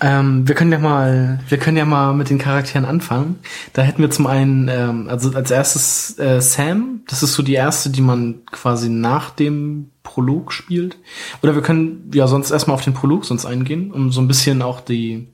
Ähm, 0.00 0.46
wir 0.46 0.54
können 0.54 0.70
ja 0.70 0.78
mal, 0.78 1.40
wir 1.48 1.58
können 1.58 1.76
ja 1.76 1.84
mal 1.84 2.14
mit 2.14 2.30
den 2.30 2.38
Charakteren 2.38 2.84
anfangen. 2.84 3.40
Da 3.72 3.82
hätten 3.82 4.00
wir 4.00 4.10
zum 4.10 4.26
einen, 4.26 4.68
ähm, 4.68 5.08
also 5.08 5.32
als 5.32 5.50
erstes 5.50 6.18
äh, 6.18 6.40
Sam. 6.40 7.02
Das 7.08 7.22
ist 7.22 7.34
so 7.34 7.42
die 7.42 7.54
erste, 7.54 7.90
die 7.90 8.00
man 8.00 8.44
quasi 8.46 8.88
nach 8.88 9.30
dem 9.30 9.90
Prolog 10.04 10.52
spielt. 10.52 10.98
Oder 11.42 11.54
wir 11.54 11.62
können 11.62 12.10
ja 12.14 12.28
sonst 12.28 12.50
erstmal 12.50 12.76
auf 12.76 12.84
den 12.84 12.94
Prolog 12.94 13.24
sonst 13.24 13.44
eingehen, 13.44 13.90
um 13.90 14.12
so 14.12 14.20
ein 14.20 14.28
bisschen 14.28 14.62
auch 14.62 14.80
die 14.80 15.26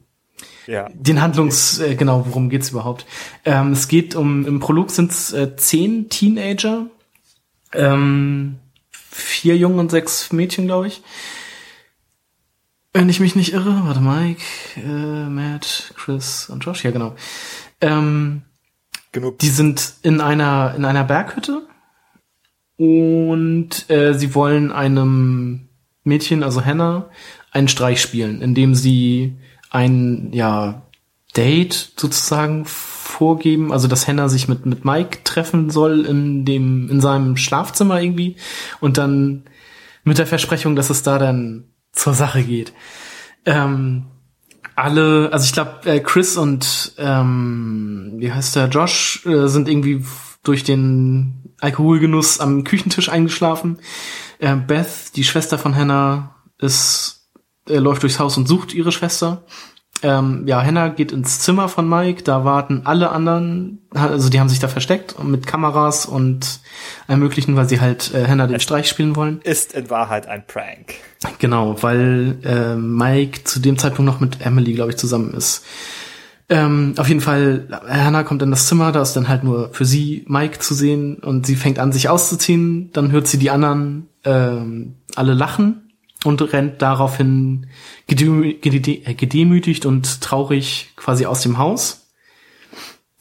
Ja. 0.67 0.89
Den 0.95 1.21
Handlungs, 1.21 1.79
äh, 1.81 1.95
genau, 1.95 2.25
worum 2.27 2.49
geht's 2.49 2.71
überhaupt? 2.71 3.05
Ähm, 3.45 3.73
es 3.73 3.87
geht 3.87 4.15
um, 4.15 4.47
im 4.47 4.61
Prolog 4.61 4.91
sind 4.91 5.11
es 5.11 5.33
äh, 5.35 5.57
zehn 5.57 6.09
Teenager, 6.09 6.87
ähm, 7.75 8.57
vier 9.15 9.57
Jungen 9.57 9.79
und 9.79 9.91
sechs 9.91 10.33
Mädchen, 10.33 10.67
glaube 10.67 10.89
ich. 10.89 11.03
Wenn 12.93 13.09
ich 13.09 13.21
mich 13.21 13.37
nicht 13.37 13.53
irre, 13.53 13.83
warte, 13.85 14.01
Mike, 14.01 14.43
äh, 14.77 15.29
Matt, 15.29 15.93
Chris 15.97 16.49
und 16.49 16.65
Josh, 16.65 16.85
ja 16.85 16.91
genau. 16.91 17.15
Ähm, 17.81 18.43
Genug. 19.13 19.39
die 19.39 19.49
sind 19.49 19.95
in 20.03 20.21
einer 20.21 20.75
in 20.77 20.85
einer 20.85 21.05
Berghütte 21.05 21.63
und 22.77 23.89
äh, 23.89 24.15
sie 24.15 24.35
wollen 24.35 24.73
einem 24.73 25.69
Mädchen, 26.03 26.43
also 26.43 26.65
Hannah, 26.65 27.09
einen 27.53 27.69
Streich 27.69 28.01
spielen, 28.01 28.43
indem 28.43 28.75
sie 28.75 29.37
ein 29.71 30.31
ja 30.33 30.83
Date 31.37 31.93
sozusagen 31.97 32.65
vorgeben, 33.15 33.73
also 33.73 33.89
dass 33.89 34.09
Hannah 34.09 34.29
sich 34.29 34.49
mit 34.49 34.67
mit 34.67 34.85
Mike 34.85 35.19
treffen 35.25 35.71
soll 35.71 36.05
in 36.05 36.45
dem 36.45 36.91
in 36.91 37.01
seinem 37.01 37.37
Schlafzimmer 37.37 38.01
irgendwie 38.01 38.37
und 38.81 38.99
dann 38.99 39.45
mit 40.03 40.19
der 40.19 40.27
Versprechung, 40.27 40.77
dass 40.77 40.91
es 40.91 41.03
da 41.03 41.19
dann 41.19 41.65
zur 41.93 42.13
Sache 42.13 42.43
geht. 42.43 42.73
Ähm, 43.47 44.07
alle, 44.77 45.31
also 45.33 45.45
ich 45.45 45.53
glaube, 45.53 45.81
äh, 45.85 46.01
Chris 46.01 46.37
und 46.37 46.95
ähm, 46.99 48.15
wie 48.17 48.33
heißt 48.33 48.57
der 48.57 48.69
Josh 48.69 49.25
äh, 49.25 49.47
sind 49.47 49.69
irgendwie 49.69 50.05
durch 50.43 50.65
den 50.65 51.55
Alkoholgenuss 51.61 52.41
am 52.41 52.65
Küchentisch 52.65 53.09
eingeschlafen. 53.09 53.79
Äh, 54.39 54.57
Beth, 54.57 55.15
die 55.15 55.25
Schwester 55.25 55.59
von 55.59 55.77
Hannah, 55.77 56.35
ist 56.59 57.31
äh, 57.69 57.79
läuft 57.79 58.03
durchs 58.03 58.19
Haus 58.19 58.37
und 58.37 58.47
sucht 58.47 58.75
ihre 58.75 58.93
Schwester. 58.93 59.45
Ähm, 60.05 60.43
ja, 60.47 60.63
Hannah 60.63 60.89
geht 60.89 61.13
ins 61.13 61.41
Zimmer 61.41 61.67
von 61.67 61.89
Mike, 61.89 62.25
da 62.25 62.45
warten 62.45 62.83
alle 62.85 63.11
anderen, 63.11 63.79
also 63.91 64.29
die 64.29 64.39
haben 64.39 64.51
sich 64.51 64.59
da 64.59 64.69
versteckt 64.69 65.23
mit 65.25 65.47
Kameras 65.47 66.05
und 66.05 66.61
allem 67.09 67.21
möglichen, 67.21 67.57
weil 67.57 67.71
sie 67.71 67.81
halt 67.81 68.13
äh, 68.13 68.29
Hannah 68.29 68.47
den 68.47 68.61
Streich 68.61 68.87
spielen 68.87 69.17
wollen. 69.17 69.41
Ist 69.45 69.73
in 69.73 69.89
Wahrheit 69.89 70.27
ein 70.27 70.47
Prank. 70.47 70.97
Genau, 71.39 71.83
weil 71.83 72.37
äh, 72.45 72.77
Mike 72.77 73.45
zu 73.45 73.61
dem 73.61 73.79
Zeitpunkt 73.79 74.13
noch 74.13 74.21
mit 74.21 74.45
Emily, 74.45 74.75
glaube 74.75 74.91
ich, 74.91 74.99
zusammen 74.99 75.33
ist. 75.33 75.65
Ähm, 76.51 76.93
auf 76.99 77.09
jeden 77.09 77.23
Fall, 77.23 77.67
Hannah 77.89 78.25
kommt 78.25 78.43
in 78.43 78.51
das 78.51 78.67
Zimmer, 78.67 78.93
da 78.93 79.01
ist 79.01 79.15
dann 79.15 79.29
halt 79.29 79.43
nur 79.43 79.73
für 79.73 79.87
sie 79.87 80.27
Mike 80.29 80.59
zu 80.59 80.75
sehen 80.75 81.17
und 81.17 81.47
sie 81.47 81.57
fängt 81.57 81.79
an, 81.79 81.93
sich 81.93 82.11
auszuziehen. 82.11 82.91
Dann 82.93 83.11
hört 83.11 83.27
sie 83.27 83.39
die 83.39 83.49
anderen 83.49 84.09
ähm, 84.23 84.97
alle 85.15 85.33
lachen 85.33 85.84
und 86.25 86.41
rennt 86.53 86.83
daraufhin 86.83 87.67
gedemü 88.07 88.51
äh, 88.51 89.15
gedemütigt 89.15 89.87
und 89.87 90.21
traurig 90.21 90.93
quasi 90.97 91.27
aus 91.27 91.43
dem 91.43 91.59
Haus 91.59 92.09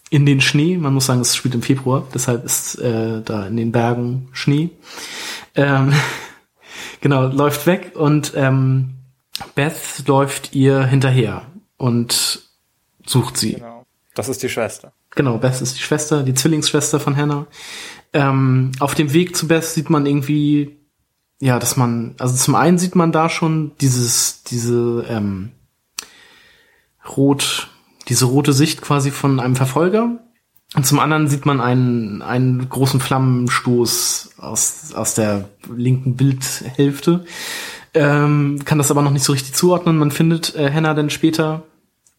in 0.09 0.25
den 0.25 0.41
Schnee. 0.41 0.77
Man 0.77 0.93
muss 0.93 1.07
sagen, 1.07 1.21
es 1.21 1.35
spielt 1.35 1.55
im 1.55 1.61
Februar, 1.61 2.07
deshalb 2.13 2.45
ist 2.45 2.75
äh, 2.75 3.21
da 3.21 3.47
in 3.47 3.57
den 3.57 3.71
Bergen 3.71 4.29
Schnee. 4.31 4.69
Ähm, 5.55 5.93
genau, 7.01 7.27
läuft 7.27 7.65
weg 7.67 7.93
und 7.95 8.33
ähm, 8.35 8.95
Beth 9.55 10.07
läuft 10.07 10.53
ihr 10.53 10.85
hinterher 10.85 11.47
und 11.77 12.41
sucht 13.05 13.37
sie. 13.37 13.53
Genau. 13.53 13.85
Das 14.15 14.29
ist 14.29 14.43
die 14.43 14.49
Schwester. 14.49 14.93
Genau, 15.15 15.37
Beth 15.37 15.61
ist 15.61 15.77
die 15.77 15.81
Schwester, 15.81 16.23
die 16.23 16.33
Zwillingsschwester 16.33 16.99
von 16.99 17.15
Hannah. 17.15 17.47
Ähm, 18.13 18.71
auf 18.79 18.95
dem 18.95 19.13
Weg 19.13 19.35
zu 19.35 19.47
Beth 19.47 19.63
sieht 19.63 19.89
man 19.89 20.05
irgendwie, 20.05 20.77
ja, 21.43 21.59
dass 21.59 21.75
man, 21.75 22.15
also 22.19 22.37
zum 22.37 22.55
einen 22.55 22.77
sieht 22.77 22.95
man 22.95 23.11
da 23.11 23.27
schon 23.27 23.73
dieses, 23.81 24.43
diese 24.43 25.05
ähm, 25.09 25.51
rot, 27.17 27.69
diese 28.07 28.25
rote 28.25 28.53
Sicht 28.53 28.81
quasi 28.81 29.11
von 29.11 29.41
einem 29.41 29.57
Verfolger. 29.57 30.19
Und 30.73 30.87
zum 30.87 30.99
anderen 30.99 31.27
sieht 31.27 31.45
man 31.45 31.59
einen, 31.59 32.21
einen 32.21 32.69
großen 32.69 33.01
Flammenstoß 33.01 34.35
aus, 34.37 34.93
aus 34.93 35.15
der 35.15 35.49
linken 35.69 36.15
Bildhälfte. 36.15 37.25
Ähm, 37.93 38.61
kann 38.63 38.77
das 38.77 38.89
aber 38.89 39.01
noch 39.01 39.11
nicht 39.11 39.25
so 39.25 39.33
richtig 39.33 39.53
zuordnen. 39.53 39.97
Man 39.97 40.11
findet 40.11 40.55
äh, 40.55 40.71
Hannah 40.71 40.93
dann 40.93 41.09
später 41.09 41.63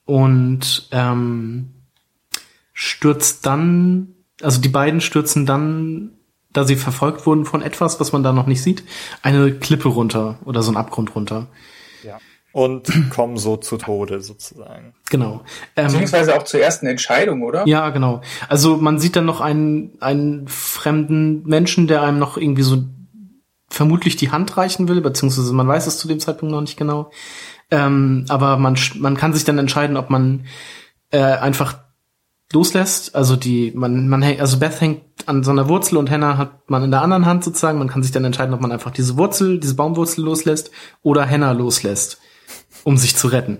und 0.04 0.87
ähm, 0.93 1.71
stürzt 2.75 3.47
dann, 3.47 4.16
also 4.43 4.61
die 4.61 4.69
beiden 4.69 5.00
stürzen 5.00 5.47
dann, 5.47 6.11
da 6.54 6.64
sie 6.64 6.76
verfolgt 6.76 7.26
wurden 7.26 7.44
von 7.44 7.61
etwas, 7.61 8.00
was 8.00 8.12
man 8.12 8.23
da 8.23 8.32
noch 8.32 8.46
nicht 8.46 8.62
sieht, 8.62 8.84
eine 9.23 9.52
Klippe 9.52 9.88
runter 9.88 10.38
oder 10.46 10.62
so 10.62 10.73
ein 10.73 10.78
Abgrund 10.78 11.14
runter. 11.14 11.49
Ja. 12.02 12.18
Und 12.52 13.11
kommen 13.11 13.37
so 13.37 13.56
zu 13.58 13.76
Tode 13.76 14.23
sozusagen. 14.23 14.94
Genau. 15.11 15.42
Ähm, 15.76 15.87
Beziehungsweise 15.87 16.37
auch 16.37 16.44
zur 16.44 16.61
ersten 16.61 16.87
Entscheidung, 16.87 17.42
oder? 17.42 17.66
ja, 17.66 17.90
genau. 17.90 18.23
Also 18.49 18.76
man 18.76 18.99
sieht 18.99 19.16
dann 19.16 19.26
noch 19.26 19.40
einen, 19.40 19.99
einen 20.00 20.49
fremden 20.49 21.42
Menschen, 21.44 21.88
der 21.88 22.02
einem 22.02 22.18
noch 22.18 22.38
irgendwie 22.38 22.62
so 22.62 22.84
vermutlich 23.68 24.14
die 24.16 24.30
Hand 24.30 24.56
reichen 24.56 24.88
will, 24.88 25.00
beziehungsweise 25.00 25.52
man 25.52 25.66
weiß 25.66 25.88
es 25.88 25.99
zu 25.99 26.06
dem 26.06 26.20
Zeitpunkt 26.20 26.52
noch 26.52 26.61
nicht 26.61 26.76
genau. 26.76 27.11
Ähm, 27.73 28.26
aber 28.28 28.56
man, 28.56 28.78
man 28.94 29.16
kann 29.16 29.32
sich 29.32 29.44
dann 29.44 29.58
entscheiden, 29.58 29.96
ob 29.96 30.11
man 30.11 30.46
äh, 31.11 31.18
einfach 31.18 31.84
loslässt. 32.52 33.14
Also 33.14 33.36
die, 33.36 33.72
man, 33.74 34.08
man, 34.08 34.22
häng- 34.22 34.40
also 34.40 34.58
Beth 34.58 34.80
hängt 34.80 35.02
an 35.26 35.42
so 35.42 35.50
einer 35.50 35.68
Wurzel 35.68 35.96
und 35.96 36.10
Hannah 36.10 36.36
hat 36.36 36.70
man 36.70 36.84
in 36.84 36.90
der 36.90 37.02
anderen 37.02 37.26
Hand 37.26 37.44
sozusagen. 37.44 37.78
Man 37.78 37.88
kann 37.88 38.02
sich 38.02 38.12
dann 38.12 38.24
entscheiden, 38.24 38.54
ob 38.54 38.60
man 38.60 38.72
einfach 38.72 38.90
diese 38.90 39.16
Wurzel, 39.16 39.58
diese 39.58 39.74
Baumwurzel 39.74 40.24
loslässt 40.24 40.70
oder 41.02 41.28
Hannah 41.28 41.52
loslässt, 41.52 42.20
um 42.84 42.96
sich 42.96 43.16
zu 43.16 43.28
retten. 43.28 43.58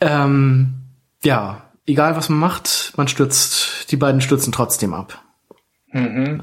Ähm, 0.00 0.74
ja, 1.24 1.64
egal 1.86 2.16
was 2.16 2.28
man 2.28 2.38
macht, 2.38 2.92
man 2.96 3.08
stürzt, 3.08 3.90
die 3.90 3.96
beiden 3.96 4.20
stürzen 4.20 4.52
trotzdem 4.52 4.94
ab. 4.94 5.22
Mhm. 5.92 6.42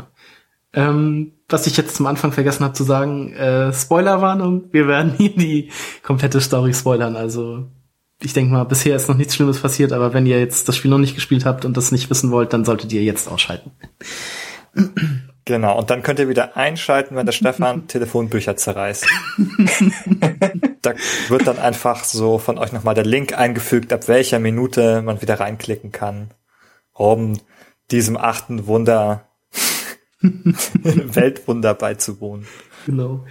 Ähm, 0.73 1.31
was 1.47 1.67
ich 1.67 1.77
jetzt 1.77 1.95
zum 1.95 2.05
Anfang 2.07 2.31
vergessen 2.33 2.65
habe 2.65 2.73
zu 2.73 2.83
sagen, 2.83 3.31
äh, 3.33 3.71
Spoilerwarnung, 3.71 4.73
wir 4.73 4.87
werden 4.87 5.13
hier 5.15 5.35
die 5.35 5.71
komplette 6.03 6.41
Story 6.41 6.73
spoilern. 6.73 7.15
Also 7.15 7.67
ich 8.21 8.33
denke 8.33 8.53
mal, 8.53 8.63
bisher 8.63 8.95
ist 8.95 9.09
noch 9.09 9.17
nichts 9.17 9.35
Schlimmes 9.35 9.59
passiert, 9.59 9.91
aber 9.91 10.13
wenn 10.13 10.25
ihr 10.25 10.39
jetzt 10.39 10.67
das 10.67 10.77
Spiel 10.77 10.91
noch 10.91 10.97
nicht 10.97 11.15
gespielt 11.15 11.45
habt 11.45 11.65
und 11.65 11.75
das 11.75 11.91
nicht 11.91 12.09
wissen 12.09 12.31
wollt, 12.31 12.53
dann 12.53 12.65
solltet 12.65 12.91
ihr 12.93 13.03
jetzt 13.03 13.27
ausschalten. 13.27 13.71
Genau. 15.45 15.77
Und 15.77 15.91
dann 15.91 16.01
könnt 16.01 16.17
ihr 16.19 16.27
wieder 16.27 16.57
einschalten, 16.57 17.15
wenn 17.15 17.27
der 17.27 17.33
Stefan 17.33 17.87
Telefonbücher 17.87 18.57
zerreißt. 18.57 19.05
da 20.81 20.93
wird 21.29 21.47
dann 21.47 21.59
einfach 21.59 22.03
so 22.03 22.39
von 22.39 22.57
euch 22.57 22.71
nochmal 22.71 22.95
der 22.95 23.05
Link 23.05 23.37
eingefügt, 23.37 23.93
ab 23.93 24.07
welcher 24.07 24.39
Minute 24.39 25.03
man 25.03 25.21
wieder 25.21 25.39
reinklicken 25.39 25.91
kann, 25.91 26.31
um 26.93 27.39
diesem 27.91 28.17
achten 28.17 28.65
Wunder, 28.65 29.29
Weltwunder 30.21 31.75
beizuwohnen. 31.75 32.47
Genau. 32.87 33.25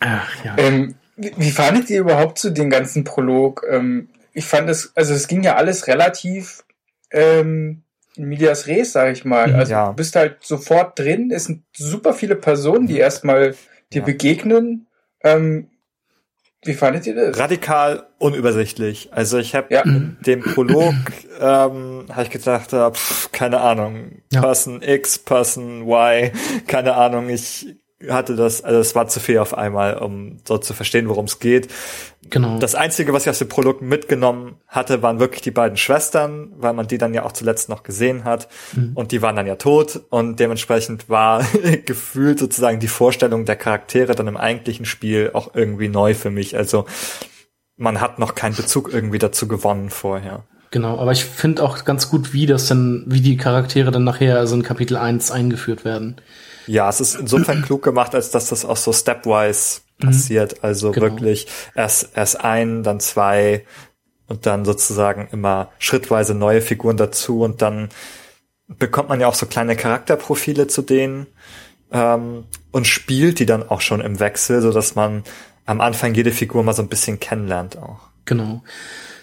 Ach, 0.00 0.44
ja. 0.44 0.58
Ähm, 0.58 0.96
wie, 1.16 1.32
wie 1.36 1.50
fandet 1.50 1.90
ihr 1.90 2.00
überhaupt 2.00 2.38
zu 2.38 2.50
den 2.50 2.70
ganzen 2.70 3.04
Prolog? 3.04 3.64
Ähm, 3.70 4.08
ich 4.32 4.44
fand 4.44 4.68
es, 4.68 4.92
also 4.94 5.14
es 5.14 5.28
ging 5.28 5.42
ja 5.42 5.56
alles 5.56 5.86
relativ 5.86 6.64
ähm, 7.10 7.82
in 8.16 8.24
medias 8.28 8.66
res, 8.66 8.92
sag 8.92 9.12
ich 9.12 9.24
mal. 9.24 9.48
Mhm. 9.48 9.54
Also 9.56 9.72
Ja. 9.72 9.88
du 9.90 9.96
bist 9.96 10.16
halt 10.16 10.36
sofort 10.42 10.98
drin. 10.98 11.30
Es 11.30 11.44
sind 11.44 11.62
super 11.76 12.12
viele 12.14 12.36
Personen, 12.36 12.86
die 12.86 12.98
erstmal 12.98 13.54
dir 13.92 14.00
Ja. 14.00 14.04
begegnen. 14.04 14.86
Ähm, 15.22 15.68
wie 16.64 16.74
fandet 16.74 17.06
ihr 17.06 17.14
das? 17.14 17.38
Radikal 17.38 18.06
unübersichtlich. 18.18 19.10
Also 19.12 19.38
ich 19.38 19.54
habe 19.54 19.72
Ja. 19.72 19.82
in 19.82 20.16
dem 20.26 20.40
Prolog 20.42 20.94
ähm, 21.38 22.06
habe 22.10 22.22
ich 22.24 22.30
gedacht, 22.30 22.72
äh, 22.72 22.90
pff, 22.90 23.30
keine 23.30 23.60
Ahnung, 23.60 24.22
Ja. 24.32 24.40
Person 24.40 24.82
X, 24.82 25.18
Person 25.18 25.82
Y, 25.82 26.32
keine 26.66 26.94
Ahnung. 26.94 27.28
Ich 27.28 27.76
hatte 28.08 28.36
das, 28.36 28.62
also 28.62 28.78
es 28.78 28.94
war 28.94 29.08
zu 29.08 29.20
viel 29.20 29.38
auf 29.38 29.56
einmal, 29.56 29.98
um 29.98 30.38
so 30.44 30.58
zu 30.58 30.74
verstehen, 30.74 31.08
worum 31.08 31.24
es 31.24 31.38
geht. 31.38 31.68
Genau. 32.28 32.58
Das 32.58 32.74
Einzige, 32.74 33.12
was 33.12 33.22
ich 33.22 33.30
aus 33.30 33.38
dem 33.38 33.48
Prolog 33.48 33.80
mitgenommen 33.80 34.56
hatte, 34.66 35.02
waren 35.02 35.20
wirklich 35.20 35.42
die 35.42 35.50
beiden 35.50 35.76
Schwestern, 35.76 36.52
weil 36.56 36.72
man 36.72 36.88
die 36.88 36.98
dann 36.98 37.14
ja 37.14 37.24
auch 37.24 37.32
zuletzt 37.32 37.68
noch 37.68 37.84
gesehen 37.84 38.24
hat. 38.24 38.48
Und 38.94 39.12
die 39.12 39.22
waren 39.22 39.36
dann 39.36 39.46
ja 39.46 39.56
tot. 39.56 40.00
Und 40.10 40.40
dementsprechend 40.40 41.08
war 41.08 41.44
gefühlt 41.86 42.38
sozusagen 42.38 42.80
die 42.80 42.88
Vorstellung 42.88 43.44
der 43.44 43.56
Charaktere 43.56 44.14
dann 44.14 44.26
im 44.26 44.36
eigentlichen 44.36 44.86
Spiel 44.86 45.30
auch 45.32 45.54
irgendwie 45.54 45.88
neu 45.88 46.14
für 46.14 46.30
mich. 46.30 46.56
Also 46.56 46.86
man 47.76 48.00
hat 48.00 48.18
noch 48.18 48.34
keinen 48.34 48.56
Bezug 48.56 48.92
irgendwie 48.92 49.18
dazu 49.18 49.48
gewonnen 49.48 49.90
vorher. 49.90 50.44
Genau, 50.70 50.98
aber 50.98 51.12
ich 51.12 51.24
finde 51.24 51.62
auch 51.62 51.84
ganz 51.84 52.10
gut, 52.10 52.32
wie 52.32 52.46
das 52.46 52.66
denn, 52.66 53.04
wie 53.06 53.20
die 53.20 53.36
Charaktere 53.36 53.92
dann 53.92 54.04
nachher 54.04 54.38
also 54.38 54.56
in 54.56 54.62
Kapitel 54.62 54.96
1 54.96 55.30
eingeführt 55.30 55.84
werden. 55.84 56.16
Ja, 56.66 56.88
es 56.88 57.00
ist 57.00 57.14
insofern 57.14 57.62
klug 57.62 57.82
gemacht, 57.82 58.14
als 58.14 58.30
dass 58.30 58.48
das 58.48 58.64
auch 58.64 58.76
so 58.76 58.92
stepwise 58.92 59.80
passiert. 59.98 60.62
Also 60.64 60.90
Genau. 60.92 61.06
wirklich 61.06 61.46
erst, 61.74 62.10
erst 62.16 62.40
ein, 62.44 62.82
dann 62.82 63.00
zwei 63.00 63.64
und 64.26 64.46
dann 64.46 64.64
sozusagen 64.64 65.28
immer 65.32 65.70
schrittweise 65.78 66.34
neue 66.34 66.60
Figuren 66.60 66.96
dazu 66.96 67.42
und 67.42 67.62
dann 67.62 67.88
bekommt 68.68 69.08
man 69.08 69.20
ja 69.20 69.28
auch 69.28 69.34
so 69.34 69.46
kleine 69.46 69.76
Charakterprofile 69.76 70.66
zu 70.66 70.82
denen 70.82 71.26
ähm, 71.92 72.44
und 72.72 72.86
spielt 72.86 73.38
die 73.38 73.46
dann 73.46 73.68
auch 73.68 73.80
schon 73.80 74.00
im 74.00 74.18
Wechsel, 74.18 74.60
so 74.60 74.72
dass 74.72 74.96
man 74.96 75.22
am 75.66 75.80
Anfang 75.80 76.14
jede 76.14 76.32
Figur 76.32 76.62
mal 76.64 76.72
so 76.72 76.82
ein 76.82 76.88
bisschen 76.88 77.20
kennenlernt 77.20 77.76
auch. 77.78 78.00
Genau. 78.24 78.62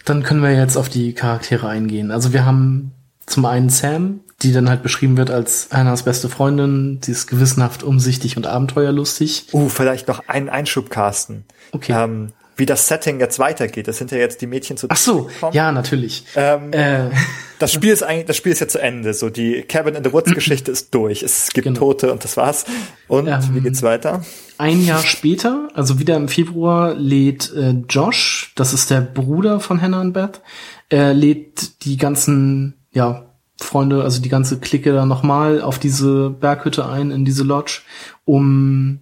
Dann 0.06 0.24
können 0.24 0.42
wir 0.42 0.52
jetzt 0.52 0.78
auf 0.78 0.90
die 0.90 1.14
Charaktere 1.14 1.68
eingehen. 1.68 2.12
Also 2.12 2.34
wir 2.34 2.46
haben 2.46 2.94
zum 3.26 3.46
einen 3.46 3.70
Sam, 3.70 4.22
die 4.42 4.52
dann 4.52 4.70
halt 4.70 4.84
beschrieben 4.84 5.18
wird 5.18 5.32
als 5.32 5.70
Hannahs 5.72 6.04
beste 6.04 6.30
Freundin. 6.30 7.00
Sie 7.04 7.12
ist 7.12 7.28
gewissenhaft, 7.28 7.84
umsichtig 7.84 8.36
und 8.38 8.46
abenteuerlustig. 8.48 9.48
Uh, 9.54 9.70
vielleicht 9.70 10.08
noch 10.08 10.28
einen 10.28 10.50
Einschub, 10.50 10.90
Carsten. 10.90 11.46
Okay. 11.72 11.94
Ähm, 11.94 12.30
wie 12.56 12.68
das 12.68 12.88
Setting 12.88 13.20
jetzt 13.20 13.40
weitergeht. 13.40 13.88
Das 13.88 13.98
sind 13.98 14.12
ja 14.12 14.18
jetzt 14.20 14.40
die 14.42 14.46
Mädchen 14.46 14.78
zu 14.78 14.86
Ach 14.90 14.96
so, 14.98 15.28
ja, 15.54 15.72
natürlich. 15.72 16.24
Ähm, 16.36 16.72
Äh, 16.72 17.10
das 17.60 17.72
Spiel 17.74 17.92
ist 17.92 18.04
eigentlich, 18.04 18.26
das 18.28 18.38
Spiel 18.38 18.52
ist 18.52 18.60
jetzt 18.60 18.74
zu 18.74 18.80
Ende. 18.82 19.14
So 19.16 19.32
die 19.32 19.64
Cabin 19.64 19.96
in 19.96 20.04
the 20.04 20.14
Woods 20.14 20.32
Geschichte 20.36 20.70
ist 20.72 20.94
durch. 20.94 21.24
Es 21.24 21.48
gibt 21.50 21.64
Genau. 21.66 21.80
Tote 21.80 22.12
und 22.12 22.24
das 22.24 22.38
war's. 22.38 22.66
Und 23.08 23.28
Ähm, 23.28 23.40
wie 23.54 23.62
geht's 23.62 23.82
weiter? 23.82 24.24
ein 24.60 24.86
Jahr 24.86 25.02
später, 25.02 25.68
also 25.74 25.98
wieder 26.00 26.16
im 26.16 26.28
Februar, 26.28 26.94
lädt 26.94 27.52
äh, 27.56 27.72
Josh, 27.90 28.52
das 28.56 28.72
ist 28.74 28.92
der 28.92 29.02
Bruder 29.02 29.60
von 29.60 29.82
Hannah 29.82 30.02
und 30.02 30.14
Beth, 30.14 30.42
er 30.90 31.14
lädt 31.16 31.84
die 31.86 31.98
ganzen, 31.98 32.76
ja, 32.94 33.26
Freunde, 33.60 34.04
also 34.04 34.22
die 34.22 34.30
ganze 34.30 34.60
Clique 34.60 34.92
da 34.94 35.06
nochmal 35.06 35.62
auf 35.62 35.78
diese 35.80 36.30
Berghütte 36.32 36.88
ein, 36.88 37.12
in 37.12 37.24
diese 37.26 37.44
Lodge, 37.44 37.82
um 38.26 39.00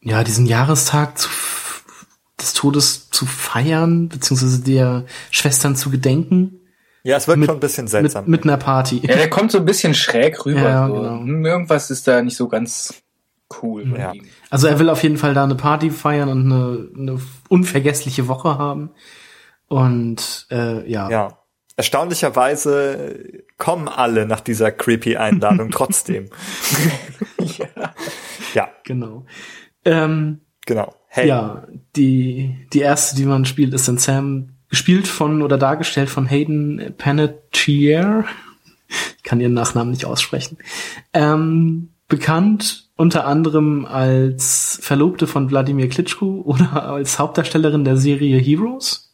ja 0.00 0.24
diesen 0.24 0.46
Jahrestag 0.46 1.18
zu, 1.18 1.28
des 2.40 2.54
Todes 2.54 3.10
zu 3.10 3.26
feiern, 3.26 4.08
beziehungsweise 4.08 4.62
der 4.62 5.04
Schwestern 5.30 5.76
zu 5.76 5.90
gedenken, 5.90 6.60
Ja, 7.02 7.16
es 7.18 7.28
wirkt 7.28 7.40
mit- 7.40 7.48
schon 7.48 7.56
ein 7.58 7.60
bisschen 7.60 7.84
mit, 7.84 7.90
seltsam. 7.90 8.24
mit 8.26 8.44
einer 8.44 8.56
Party. 8.56 9.00
Ja, 9.06 9.14
der 9.16 9.30
kommt 9.30 9.52
so 9.52 9.58
ein 9.58 9.64
bisschen 9.66 9.94
schräg 9.94 10.44
rüber. 10.46 10.60
Ja, 10.62 10.88
so. 10.88 10.94
genau. 10.94 11.18
Hm, 11.20 11.44
Irgendwas 11.46 11.90
ist 11.90 12.08
da 12.08 12.20
nicht 12.22 12.36
so 12.36 12.48
ganz 12.48 12.94
cool. 13.62 13.84
mit 13.84 13.98
Ja. 13.98 14.12
ihm. 14.12 14.24
Also 14.50 14.66
er 14.66 14.78
will 14.78 14.88
auf 14.88 15.02
jeden 15.02 15.18
Fall 15.18 15.34
da 15.34 15.44
eine 15.44 15.54
Party 15.54 15.90
feiern 15.90 16.28
und 16.30 16.50
eine, 16.52 16.88
eine 16.98 17.20
unvergessliche 17.48 18.26
Woche 18.28 18.56
haben. 18.58 18.90
Und 19.68 20.46
äh, 20.50 20.90
ja, 20.90 21.08
ja. 21.10 21.38
Erstaunlicherweise 21.76 23.42
kommen 23.58 23.88
alle 23.88 24.26
nach 24.26 24.40
dieser 24.40 24.70
creepy 24.70 25.16
Einladung 25.16 25.70
trotzdem. 25.72 26.30
ja. 28.54 28.68
genau. 28.84 29.26
Ähm, 29.84 30.40
genau. 30.66 30.94
Hey. 31.08 31.28
Ja, 31.28 31.66
die, 31.96 32.66
die 32.72 32.80
erste, 32.80 33.16
die 33.16 33.24
man 33.24 33.44
spielt, 33.44 33.74
ist 33.74 33.88
dann 33.88 33.98
Sam, 33.98 34.50
gespielt 34.68 35.08
von 35.08 35.42
oder 35.42 35.58
dargestellt 35.58 36.10
von 36.10 36.26
Hayden 36.26 36.94
Panettiere. 36.96 38.24
Ich 39.16 39.22
kann 39.22 39.40
ihren 39.40 39.54
Nachnamen 39.54 39.90
nicht 39.90 40.04
aussprechen. 40.04 40.58
Ähm, 41.12 41.90
bekannt 42.08 42.90
unter 42.96 43.26
anderem 43.26 43.86
als 43.86 44.78
Verlobte 44.80 45.26
von 45.26 45.50
Wladimir 45.50 45.88
Klitschko 45.88 46.42
oder 46.44 46.84
als 46.84 47.18
Hauptdarstellerin 47.18 47.84
der 47.84 47.96
Serie 47.96 48.38
Heroes. 48.38 49.13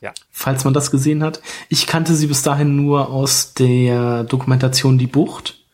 Ja. 0.00 0.12
Falls 0.30 0.64
man 0.64 0.74
das 0.74 0.90
gesehen 0.90 1.22
hat. 1.22 1.40
Ich 1.68 1.86
kannte 1.86 2.14
sie 2.14 2.26
bis 2.26 2.42
dahin 2.42 2.76
nur 2.76 3.10
aus 3.10 3.54
der 3.54 4.24
Dokumentation 4.24 4.98
Die 4.98 5.06
Bucht. 5.06 5.64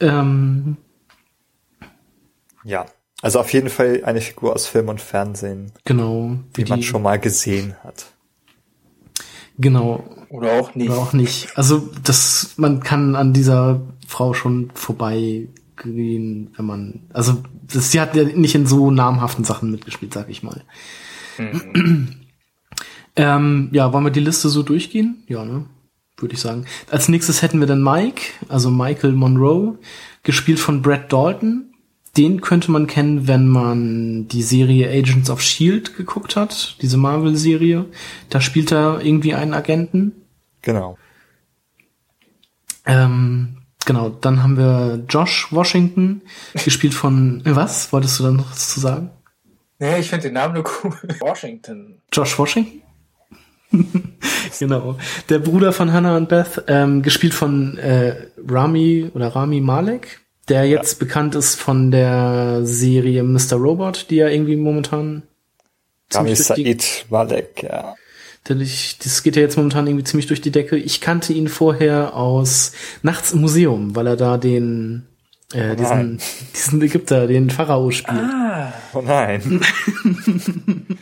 Ähm, 0.00 0.76
Ja. 2.64 2.86
Also 3.22 3.38
auf 3.38 3.52
jeden 3.52 3.68
Fall 3.68 4.02
eine 4.04 4.20
Figur 4.20 4.54
aus 4.54 4.66
Film 4.66 4.88
und 4.88 5.00
Fernsehen, 5.00 5.72
genau. 5.84 6.38
die 6.56 6.64
man 6.64 6.82
schon 6.82 7.02
mal 7.02 7.18
gesehen 7.18 7.74
hat. 7.84 8.06
Genau. 9.58 10.04
Oder 10.30 10.52
auch 10.52 10.74
nicht. 10.74 10.88
Oder 10.88 10.98
auch 10.98 11.12
nicht. 11.12 11.48
Also 11.54 11.90
das, 12.02 12.54
man 12.56 12.80
kann 12.80 13.14
an 13.16 13.34
dieser 13.34 13.82
Frau 14.06 14.32
schon 14.32 14.70
vorbeigehen, 14.74 16.54
wenn 16.56 16.64
man, 16.64 17.00
also 17.12 17.42
das, 17.68 17.90
sie 17.90 18.00
hat 18.00 18.16
ja 18.16 18.24
nicht 18.24 18.54
in 18.54 18.66
so 18.66 18.90
namhaften 18.90 19.44
Sachen 19.44 19.70
mitgespielt, 19.70 20.14
sag 20.14 20.30
ich 20.30 20.42
mal. 20.42 20.62
Ähm, 23.20 23.68
ja, 23.72 23.92
wollen 23.92 24.04
wir 24.04 24.10
die 24.10 24.20
Liste 24.20 24.48
so 24.48 24.62
durchgehen? 24.62 25.22
Ja, 25.28 25.44
ne? 25.44 25.66
Würde 26.16 26.34
ich 26.34 26.40
sagen. 26.40 26.64
Als 26.90 27.08
nächstes 27.08 27.42
hätten 27.42 27.60
wir 27.60 27.66
dann 27.66 27.82
Mike, 27.82 28.22
also 28.48 28.70
Michael 28.70 29.12
Monroe, 29.12 29.76
gespielt 30.22 30.58
von 30.58 30.80
Brad 30.80 31.12
Dalton. 31.12 31.74
Den 32.16 32.40
könnte 32.40 32.70
man 32.70 32.86
kennen, 32.86 33.28
wenn 33.28 33.46
man 33.46 34.26
die 34.28 34.42
Serie 34.42 34.88
Agents 34.88 35.28
of 35.28 35.42
Shield 35.42 35.98
geguckt 35.98 36.34
hat, 36.34 36.76
diese 36.80 36.96
Marvel-Serie. 36.96 37.84
Da 38.30 38.40
spielt 38.40 38.72
er 38.72 39.02
irgendwie 39.02 39.34
einen 39.34 39.52
Agenten. 39.52 40.12
Genau. 40.62 40.96
Ähm, 42.86 43.58
genau, 43.84 44.08
dann 44.08 44.42
haben 44.42 44.56
wir 44.56 45.04
Josh 45.10 45.48
Washington, 45.50 46.22
gespielt 46.54 46.94
von, 46.94 47.42
äh, 47.44 47.54
was? 47.54 47.92
Wolltest 47.92 48.18
du 48.18 48.24
da 48.24 48.30
noch 48.30 48.50
was 48.50 48.70
zu 48.70 48.80
sagen? 48.80 49.10
Nee, 49.78 49.98
ich 50.00 50.08
finde 50.08 50.28
den 50.28 50.34
Namen 50.34 50.54
nur 50.54 50.64
cool. 50.82 50.96
Washington. 51.20 52.00
Josh 52.12 52.38
Washington? 52.38 52.82
genau. 54.58 54.96
Der 55.28 55.38
Bruder 55.38 55.72
von 55.72 55.92
Hannah 55.92 56.16
und 56.16 56.28
Beth, 56.28 56.64
ähm, 56.66 57.02
gespielt 57.02 57.34
von 57.34 57.78
äh, 57.78 58.14
Rami 58.48 59.10
oder 59.14 59.28
Rami 59.28 59.60
Malek, 59.60 60.20
der 60.48 60.66
jetzt 60.66 60.98
bekannt 60.98 61.34
ist 61.34 61.60
von 61.60 61.90
der 61.90 62.60
Serie 62.64 63.22
Mr. 63.22 63.54
Robot, 63.54 64.06
die 64.10 64.16
ja 64.16 64.28
irgendwie 64.28 64.56
momentan 64.56 65.22
Rami 66.12 66.34
ziemlich 66.34 66.46
durch 66.46 66.56
die- 66.56 66.64
Said 66.72 67.06
Malek, 67.10 67.62
ja. 67.62 67.94
Das 68.44 69.22
geht 69.22 69.36
ja 69.36 69.42
jetzt 69.42 69.56
momentan 69.56 69.86
irgendwie 69.86 70.04
ziemlich 70.04 70.26
durch 70.26 70.40
die 70.40 70.50
Decke. 70.50 70.76
Ich 70.76 71.00
kannte 71.00 71.32
ihn 71.32 71.46
vorher 71.46 72.16
aus 72.16 72.72
Nachts 73.02 73.32
im 73.32 73.42
Museum, 73.42 73.94
weil 73.94 74.06
er 74.06 74.16
da 74.16 74.38
den 74.38 75.06
äh, 75.52 75.76
diesen, 75.76 75.96
nein. 75.96 76.18
diesen 76.56 76.82
Ägypter, 76.82 77.26
den 77.26 77.50
Pharao 77.50 77.90
spielt. 77.90 78.18
Ah. 78.18 78.72
Oh 78.94 79.02
nein. 79.02 79.60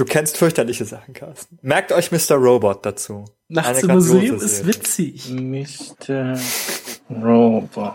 du 0.00 0.04
kennst 0.06 0.38
fürchterliche 0.38 0.84
Sachen, 0.84 1.12
Carsten. 1.14 1.58
Merkt 1.62 1.92
euch 1.92 2.10
Mr. 2.10 2.36
Robot 2.36 2.86
dazu. 2.86 3.26
Nachts 3.48 3.68
Eine 3.68 3.80
im 3.80 3.90
Museum 3.92 4.36
ist 4.36 4.66
witzig. 4.66 5.30
Mr. 5.30 6.38
Robot. 7.10 7.90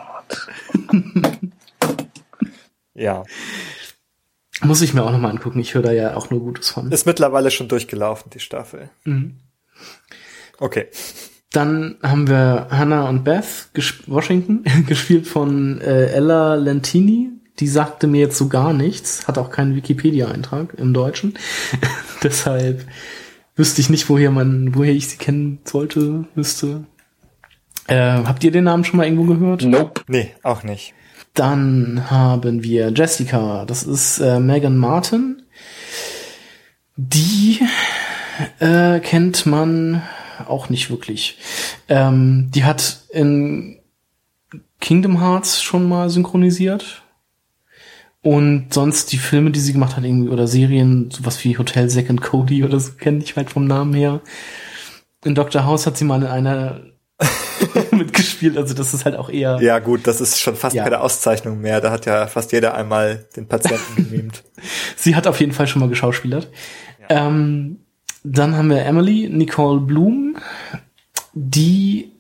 Ja. 2.98 3.26
Muss 4.62 4.82
ich 4.82 4.94
mir 4.94 5.04
auch 5.04 5.12
nochmal 5.12 5.32
angucken. 5.32 5.60
Ich 5.60 5.74
höre 5.74 5.82
da 5.82 5.92
ja 5.92 6.16
auch 6.16 6.30
nur 6.30 6.40
Gutes 6.40 6.70
von. 6.70 6.92
Ist 6.92 7.06
mittlerweile 7.06 7.52
schon 7.52 7.68
durchgelaufen, 7.68 8.32
die 8.34 8.40
Staffel. 8.40 8.90
Mhm. 9.04 9.36
Okay. 10.60 10.88
Dann 11.52 11.98
haben 12.02 12.30
wir 12.30 12.68
Hannah 12.72 13.10
und 13.10 13.26
Beth, 13.26 13.70
ges 13.74 13.96
Washington, 14.08 14.64
gespielt 14.88 15.28
von 15.28 15.82
äh, 15.82 16.08
Ella 16.08 16.56
Lentini. 16.56 17.32
Die 17.60 17.68
sagte 17.68 18.08
mir 18.08 18.20
jetzt 18.20 18.38
so 18.38 18.48
gar 18.48 18.74
nichts, 18.74 19.28
hat 19.28 19.38
auch 19.38 19.50
keinen 19.50 19.76
Wikipedia-Eintrag 19.76 20.74
im 20.78 20.94
Deutschen. 20.94 21.36
Deshalb 22.24 22.86
wüsste 23.56 23.82
ich 23.82 23.90
nicht, 23.90 24.10
woher 24.10 24.32
man, 24.32 24.76
woher 24.76 24.94
ich 24.94 25.08
sie 25.08 25.18
kennen 25.18 25.60
sollte, 25.64 26.26
müsste. 26.36 26.86
Äh, 27.88 28.24
habt 28.24 28.44
ihr 28.44 28.52
den 28.52 28.66
Namen 28.66 28.84
schon 28.84 28.98
mal 28.98 29.06
irgendwo 29.06 29.26
gehört? 29.34 29.64
Nope. 29.64 30.02
Nee, 30.08 30.34
auch 30.44 30.64
nicht. 30.64 30.94
Dann 31.34 32.10
haben 32.10 32.64
wir 32.64 32.92
Jessica, 32.94 33.66
das 33.66 33.84
ist 33.84 34.20
äh, 34.20 34.40
Megan 34.40 34.78
Martin. 34.78 35.44
Die 36.98 37.60
äh, 38.60 39.00
kennt 39.00 39.46
man 39.46 40.02
auch 40.48 40.70
nicht 40.70 40.90
wirklich. 40.90 41.38
Ähm, 41.88 42.50
die 42.54 42.64
hat 42.64 43.02
in 43.10 43.80
Kingdom 44.80 45.20
Hearts 45.20 45.62
schon 45.62 45.88
mal 45.88 46.10
synchronisiert. 46.10 47.04
Und 48.26 48.74
sonst 48.74 49.12
die 49.12 49.20
Filme, 49.20 49.52
die 49.52 49.60
sie 49.60 49.72
gemacht 49.72 49.96
hat, 49.96 50.04
irgendwie, 50.04 50.30
oder 50.30 50.48
Serien, 50.48 51.12
sowas 51.12 51.44
wie 51.44 51.60
Hotel 51.60 51.92
Zack 51.92 52.10
and 52.10 52.22
Cody 52.24 52.64
oder 52.64 52.80
so, 52.80 52.94
kenne 52.94 53.20
ich 53.24 53.36
halt 53.36 53.52
vom 53.52 53.68
Namen 53.68 53.94
her. 53.94 54.20
In 55.24 55.36
Dr. 55.36 55.64
House 55.64 55.86
hat 55.86 55.96
sie 55.96 56.06
mal 56.06 56.22
in 56.24 56.28
einer 56.28 56.82
mitgespielt, 57.92 58.58
also 58.58 58.74
das 58.74 58.96
ist 58.96 59.06
halt 59.06 59.16
auch 59.16 59.30
eher. 59.30 59.60
Ja, 59.62 59.78
gut, 59.78 60.08
das 60.08 60.22
ist 60.22 60.40
schon 60.40 60.56
fast 60.56 60.76
Ja. 60.76 60.84
keine 60.84 61.02
Auszeichnung 61.02 61.62
mehr. 61.62 61.82
Da 61.82 61.92
hat 61.92 62.08
ja 62.08 62.26
fast 62.26 62.52
jeder 62.52 62.74
einmal 62.74 63.28
den 63.36 63.48
Patienten 63.48 63.96
gemimt. 64.10 64.44
Sie 64.96 65.16
hat 65.16 65.28
auf 65.28 65.40
jeden 65.40 65.52
Fall 65.52 65.68
schon 65.68 65.82
mal 65.82 65.90
geschauspielert. 65.90 66.50
Ähm, 67.10 67.82
dann 68.24 68.56
haben 68.58 68.72
wir 68.72 68.84
Emily, 68.86 69.30
Nicole 69.32 69.82
Bloom. 69.82 70.38
Die 71.34 72.12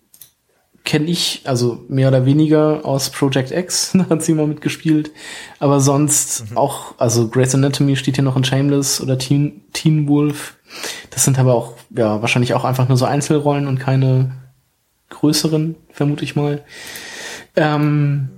kenne 0.85 1.07
ich, 1.07 1.41
also 1.43 1.83
mehr 1.89 2.07
oder 2.07 2.25
weniger 2.25 2.85
aus 2.85 3.09
Project 3.09 3.51
X, 3.51 3.91
da 3.93 4.07
hat 4.09 4.23
sie 4.23 4.33
mal 4.33 4.47
mitgespielt. 4.47 5.11
Aber 5.59 5.79
sonst 5.79 6.45
auch, 6.55 6.93
also 6.97 7.27
Grey's 7.27 7.55
Anatomy 7.55 7.95
steht 7.95 8.15
hier 8.15 8.23
noch 8.23 8.37
in 8.37 8.43
Shameless 8.43 9.01
oder 9.01 9.17
Teen, 9.17 9.63
Teen 9.73 10.07
Wolf. 10.07 10.57
Das 11.09 11.23
sind 11.23 11.39
aber 11.39 11.55
auch, 11.55 11.73
ja, 11.89 12.21
wahrscheinlich 12.21 12.53
auch 12.53 12.63
einfach 12.63 12.87
nur 12.87 12.97
so 12.97 13.05
Einzelrollen 13.05 13.67
und 13.67 13.79
keine 13.79 14.31
größeren, 15.09 15.75
vermute 15.91 16.23
ich 16.23 16.35
mal. 16.35 16.63
Ähm, 17.55 18.29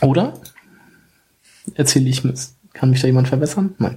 oder? 0.00 0.34
Erzähle 1.74 2.08
ich 2.08 2.24
Mist. 2.24 2.56
Kann 2.72 2.90
mich 2.90 3.00
da 3.00 3.08
jemand 3.08 3.28
verbessern? 3.28 3.74
Nein. 3.78 3.96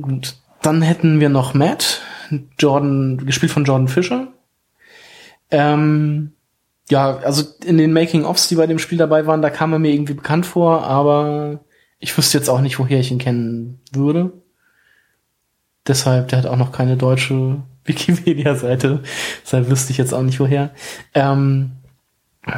Gut. 0.00 0.36
Dann 0.62 0.82
hätten 0.82 1.20
wir 1.20 1.28
noch 1.28 1.54
Matt, 1.54 2.02
Jordan, 2.58 3.24
gespielt 3.24 3.52
von 3.52 3.64
Jordan 3.64 3.88
Fisher. 3.88 4.28
Ähm, 5.50 6.32
ja, 6.90 7.18
also 7.18 7.44
in 7.64 7.78
den 7.78 7.92
Making-ofs, 7.92 8.48
die 8.48 8.56
bei 8.56 8.66
dem 8.66 8.78
Spiel 8.78 8.98
dabei 8.98 9.26
waren, 9.26 9.42
da 9.42 9.50
kam 9.50 9.72
er 9.72 9.78
mir 9.78 9.92
irgendwie 9.92 10.14
bekannt 10.14 10.46
vor, 10.46 10.82
aber 10.84 11.60
ich 11.98 12.16
wüsste 12.16 12.38
jetzt 12.38 12.48
auch 12.48 12.60
nicht, 12.60 12.78
woher 12.78 13.00
ich 13.00 13.10
ihn 13.10 13.18
kennen 13.18 13.80
würde. 13.92 14.32
Deshalb, 15.86 16.28
der 16.28 16.40
hat 16.40 16.46
auch 16.46 16.56
noch 16.56 16.72
keine 16.72 16.96
deutsche 16.96 17.62
Wikipedia-Seite. 17.84 19.02
Deshalb 19.44 19.70
wüsste 19.70 19.92
ich 19.92 19.98
jetzt 19.98 20.12
auch 20.12 20.22
nicht 20.22 20.40
woher. 20.40 20.70
Ähm, 21.14 21.72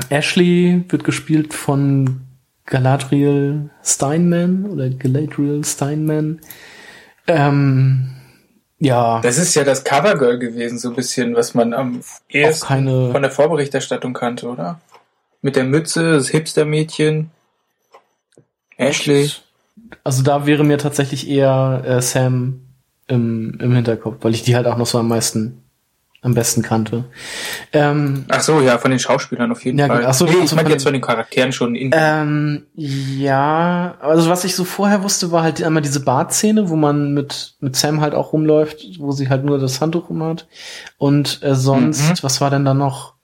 Ashley 0.08 0.84
wird 0.88 1.04
gespielt 1.04 1.54
von 1.54 2.20
Galadriel 2.66 3.70
Steinman 3.82 4.66
oder 4.66 4.90
Galadriel 4.90 5.64
Steinman. 5.64 6.40
Ähm, 7.26 8.10
ja. 8.80 9.20
Das 9.20 9.38
ist 9.38 9.54
ja 9.54 9.62
das 9.62 9.84
Covergirl 9.84 10.38
gewesen, 10.38 10.78
so 10.78 10.88
ein 10.88 10.96
bisschen, 10.96 11.36
was 11.36 11.54
man 11.54 11.74
am 11.74 12.00
ehesten 12.28 12.66
keine 12.66 13.12
von 13.12 13.22
der 13.22 13.30
Vorberichterstattung 13.30 14.14
kannte, 14.14 14.48
oder? 14.48 14.80
Mit 15.42 15.56
der 15.56 15.64
Mütze, 15.64 16.14
das 16.14 16.28
Hipster-Mädchen. 16.28 17.30
Ashley. 18.76 19.30
Also 20.02 20.22
da 20.22 20.46
wäre 20.46 20.64
mir 20.64 20.78
tatsächlich 20.78 21.28
eher 21.28 21.82
äh, 21.84 22.02
Sam 22.02 22.62
im, 23.06 23.58
im 23.60 23.74
Hinterkopf, 23.74 24.16
weil 24.22 24.34
ich 24.34 24.42
die 24.42 24.56
halt 24.56 24.66
auch 24.66 24.76
noch 24.76 24.86
so 24.86 24.98
am 24.98 25.08
meisten, 25.08 25.62
am 26.22 26.34
besten 26.34 26.60
kannte. 26.62 27.04
Ähm, 27.72 28.26
Ach 28.28 28.40
so, 28.42 28.60
ja, 28.60 28.76
von 28.78 28.90
den 28.90 29.00
Schauspielern 29.00 29.50
auf 29.52 29.64
jeden 29.64 29.78
Ja, 29.78 29.86
Fall. 29.86 29.98
genau. 29.98 30.10
Ach 30.10 30.14
so, 30.14 30.26
nee, 30.26 30.32
also 30.32 30.44
ich 30.44 30.52
meine 30.54 30.68
jetzt 30.70 30.82
von 30.82 30.92
den 30.92 31.00
Charakteren 31.00 31.50
schon 31.52 31.74
in 31.74 31.90
ähm, 31.94 32.66
ja, 32.74 33.96
also 34.00 34.28
was 34.28 34.44
ich 34.44 34.54
so 34.54 34.64
vorher 34.64 35.02
wusste, 35.02 35.32
war 35.32 35.42
halt 35.42 35.62
einmal 35.62 35.82
diese 35.82 36.00
Bartszene, 36.00 36.68
wo 36.68 36.76
man 36.76 37.14
mit, 37.14 37.54
mit 37.60 37.74
Sam 37.76 38.00
halt 38.02 38.14
auch 38.14 38.32
rumläuft, 38.34 38.98
wo 38.98 39.12
sie 39.12 39.28
halt 39.30 39.44
nur 39.44 39.58
das 39.58 39.80
Handtuch 39.80 40.10
rum 40.10 40.22
hat. 40.22 40.46
Und 40.98 41.42
äh, 41.42 41.54
sonst, 41.54 42.02
Mhm. 42.10 42.14
was 42.22 42.40
war 42.40 42.50
denn 42.50 42.64
da 42.64 42.74
noch? 42.74 43.14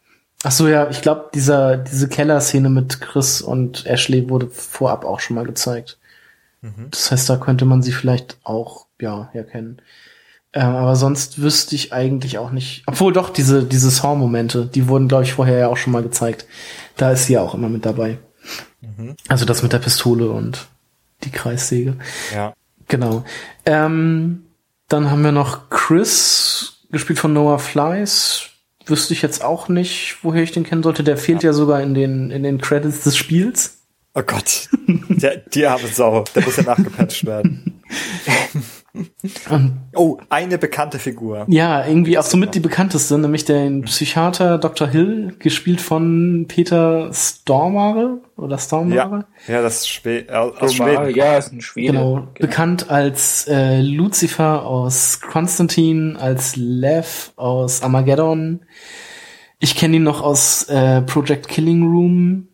Ach 0.42 0.52
so, 0.52 0.68
ja, 0.68 0.88
ich 0.90 1.02
glaube, 1.02 1.30
dieser, 1.34 1.76
diese 1.76 2.08
Kellerszene 2.08 2.68
mit 2.70 3.00
Chris 3.00 3.40
und 3.42 3.84
Ashley 3.86 4.28
wurde 4.30 4.46
vorab 4.48 5.04
auch 5.04 5.20
schon 5.20 5.34
mal 5.36 5.44
gezeigt. 5.46 5.98
Das 6.90 7.12
heißt, 7.12 7.30
da 7.30 7.36
könnte 7.36 7.64
man 7.64 7.80
sie 7.82 7.92
vielleicht 7.92 8.38
auch, 8.42 8.86
ja, 9.00 9.28
herkennen. 9.32 9.80
Ähm, 10.52 10.74
aber 10.74 10.96
sonst 10.96 11.40
wüsste 11.40 11.74
ich 11.74 11.92
eigentlich 11.92 12.38
auch 12.38 12.50
nicht. 12.50 12.82
Obwohl 12.86 13.12
doch, 13.12 13.30
diese, 13.30 13.64
diese 13.64 13.90
Saw-Momente, 13.90 14.66
die 14.66 14.88
wurden, 14.88 15.08
glaube 15.08 15.24
ich, 15.24 15.34
vorher 15.34 15.58
ja 15.58 15.68
auch 15.68 15.76
schon 15.76 15.92
mal 15.92 16.02
gezeigt. 16.02 16.46
Da 16.96 17.10
ist 17.10 17.26
sie 17.26 17.34
ja 17.34 17.42
auch 17.42 17.54
immer 17.54 17.68
mit 17.68 17.84
dabei. 17.84 18.18
Also 19.28 19.44
das 19.44 19.62
mit 19.62 19.72
der 19.72 19.78
Pistole 19.78 20.30
und 20.30 20.68
die 21.24 21.30
Kreissäge. 21.30 21.96
Ja. 22.34 22.54
Genau. 22.88 23.24
Ähm, 23.64 24.46
dann 24.88 25.10
haben 25.10 25.22
wir 25.22 25.32
noch 25.32 25.68
Chris, 25.70 26.84
gespielt 26.90 27.18
von 27.18 27.32
Noah 27.32 27.58
Flies. 27.58 28.50
Wüsste 28.86 29.14
ich 29.14 29.22
jetzt 29.22 29.42
auch 29.42 29.68
nicht, 29.68 30.18
woher 30.22 30.42
ich 30.42 30.52
den 30.52 30.62
kennen 30.62 30.84
sollte. 30.84 31.02
Der 31.02 31.16
fehlt 31.16 31.42
ja, 31.42 31.52
sogar 31.52 31.82
in 31.82 31.94
den, 31.94 32.30
in 32.30 32.44
den 32.44 32.60
Credits 32.60 33.02
des 33.02 33.16
Spiels. 33.16 33.78
Oh 34.14 34.22
Gott. 34.22 34.68
Der, 35.08 35.38
die 35.38 35.66
arme 35.66 35.88
Sau. 35.88 36.24
Der 36.34 36.44
muss 36.44 36.56
ja 36.56 36.62
nachgepatcht 36.62 37.26
werden. 37.26 37.82
Oh, 39.94 40.18
eine 40.28 40.58
bekannte 40.58 40.98
Figur. 40.98 41.44
Ja, 41.48 41.86
irgendwie 41.86 42.18
auch 42.18 42.24
somit 42.24 42.54
die 42.54 42.60
bekannteste, 42.60 43.18
nämlich 43.18 43.44
den 43.44 43.82
Psychiater 43.82 44.58
Dr. 44.58 44.88
Hill, 44.88 45.34
gespielt 45.38 45.80
von 45.80 46.46
Peter 46.48 47.10
Stormare 47.12 48.20
oder 48.36 48.58
Stormare. 48.58 49.26
Ja, 49.46 49.54
ja, 49.54 49.62
das 49.62 49.78
ist 49.78 49.88
Schwe 49.88 50.26
aus, 50.32 50.56
aus 50.60 50.74
Schweden. 50.74 51.14
Ja, 51.14 51.36
ist 51.38 51.52
ein 51.52 51.60
Schwede. 51.60 51.92
Genau, 51.92 52.28
bekannt 52.38 52.90
als 52.90 53.46
äh, 53.48 53.80
Lucifer 53.80 54.64
aus 54.64 55.20
Konstantin, 55.20 56.16
als 56.16 56.56
Lev 56.56 57.32
aus 57.36 57.82
Armageddon. 57.82 58.60
Ich 59.58 59.74
kenne 59.74 59.96
ihn 59.96 60.02
noch 60.02 60.22
aus 60.22 60.64
äh, 60.64 61.02
Project 61.02 61.48
Killing 61.48 61.82
Room. 61.82 62.48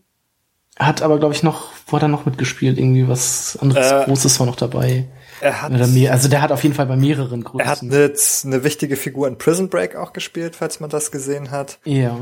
Hat 0.79 1.03
aber, 1.03 1.19
glaube 1.19 1.35
ich, 1.35 1.43
noch, 1.43 1.71
wo 1.87 1.97
hat 1.97 2.03
er 2.03 2.09
noch 2.09 2.27
mitgespielt? 2.27 2.79
Irgendwie 2.79 3.09
was 3.09 3.59
anderes 3.61 3.91
Äh, 3.91 4.05
Großes 4.05 4.39
war 4.41 4.47
noch 4.47 4.57
dabei. 4.57 5.07
Er 5.43 5.61
hat, 5.61 5.73
Oder 5.73 5.89
mehr, 5.89 6.13
also 6.13 6.29
der 6.29 6.41
hat 6.41 6.53
auf 6.53 6.63
jeden 6.63 6.75
Fall 6.75 6.87
bei 6.87 6.97
mehreren 6.97 7.45
er 7.59 7.67
hat 7.67 7.83
eine, 7.83 8.13
eine 8.45 8.65
wichtige 8.65 8.97
Figur 8.97 9.27
in 9.27 9.39
Prison 9.39 9.69
Break 9.69 9.97
auch 9.97 10.13
gespielt, 10.13 10.55
falls 10.55 10.79
man 10.79 10.89
das 10.89 11.11
gesehen 11.11 11.51
hat. 11.51 11.79
ja. 11.85 12.17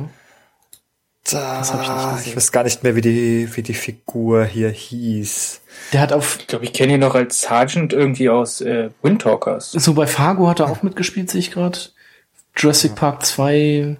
Da, 1.31 1.59
Das 1.59 1.71
hab 1.75 1.83
ich 1.83 1.89
nicht 1.89 2.17
gesehen. 2.17 2.31
ich 2.31 2.37
weiß 2.37 2.51
gar 2.51 2.65
nicht 2.65 2.83
mehr, 2.83 2.97
wie 2.97 3.03
die, 3.03 3.49
wie 3.55 3.63
die 3.63 3.75
Figur 3.75 4.47
hier 4.47 4.71
hieß. 4.71 5.61
Der 5.93 6.01
hat 6.01 6.15
auf 6.15 6.39
Ich 6.41 6.47
glaube, 6.47 6.65
ich 6.65 6.73
kenne 6.73 6.95
ihn 6.95 7.01
noch 7.01 7.15
als 7.15 7.43
Sergeant 7.43 7.93
irgendwie 7.93 8.31
aus 8.31 8.63
äh, 8.63 8.89
Windtalkers. 9.03 9.73
So 9.73 9.93
bei 9.93 10.07
Fargo 10.07 10.49
hat 10.49 10.61
er 10.61 10.71
auch 10.71 10.83
mitgespielt, 10.83 11.31
sehe 11.31 11.41
ich 11.41 11.51
gerade. 11.51 11.79
Jurassic 12.57 12.95
Park 12.95 13.27
2, 13.27 13.99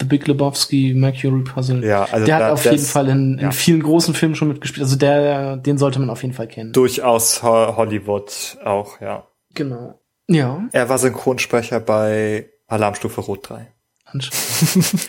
The 0.00 0.06
Big 0.06 0.26
Lebowski, 0.26 0.94
Mercury 0.94 1.42
Puzzle. 1.44 1.84
Ja, 1.84 2.04
also 2.04 2.26
der 2.26 2.34
hat 2.36 2.42
da- 2.42 2.52
auf 2.52 2.62
der 2.62 2.72
jeden 2.72 2.84
Fall 2.84 3.08
in, 3.08 3.34
in 3.38 3.44
ja. 3.44 3.50
vielen 3.52 3.82
großen 3.82 4.14
Filmen 4.14 4.34
schon 4.34 4.48
mitgespielt. 4.48 4.82
Also 4.84 4.96
der, 4.96 5.56
den 5.56 5.78
sollte 5.78 5.98
man 6.00 6.10
auf 6.10 6.22
jeden 6.22 6.34
Fall 6.34 6.48
kennen. 6.48 6.72
Durchaus 6.72 7.42
Ho- 7.42 7.76
Hollywood 7.76 8.58
auch, 8.64 9.00
ja. 9.00 9.26
Genau. 9.54 10.00
Ja. 10.28 10.62
Er 10.72 10.88
war 10.88 10.98
Synchronsprecher 10.98 11.80
bei 11.80 12.48
Alarmstufe 12.68 13.20
Rot 13.20 13.48
3. 13.50 13.66
anscheinend. 14.06 15.08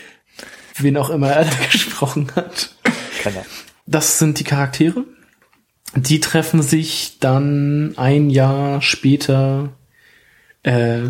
Wen 0.78 0.96
auch 0.96 1.10
immer 1.10 1.30
er 1.30 1.44
da 1.44 1.50
gesprochen 1.70 2.30
hat. 2.36 2.74
Kenner. 3.22 3.44
Das 3.86 4.18
sind 4.18 4.38
die 4.40 4.44
Charaktere. 4.44 5.04
Die 5.96 6.18
treffen 6.20 6.62
sich 6.62 7.18
dann 7.20 7.94
ein 7.96 8.28
Jahr 8.28 8.82
später, 8.82 9.70
äh, 10.64 11.02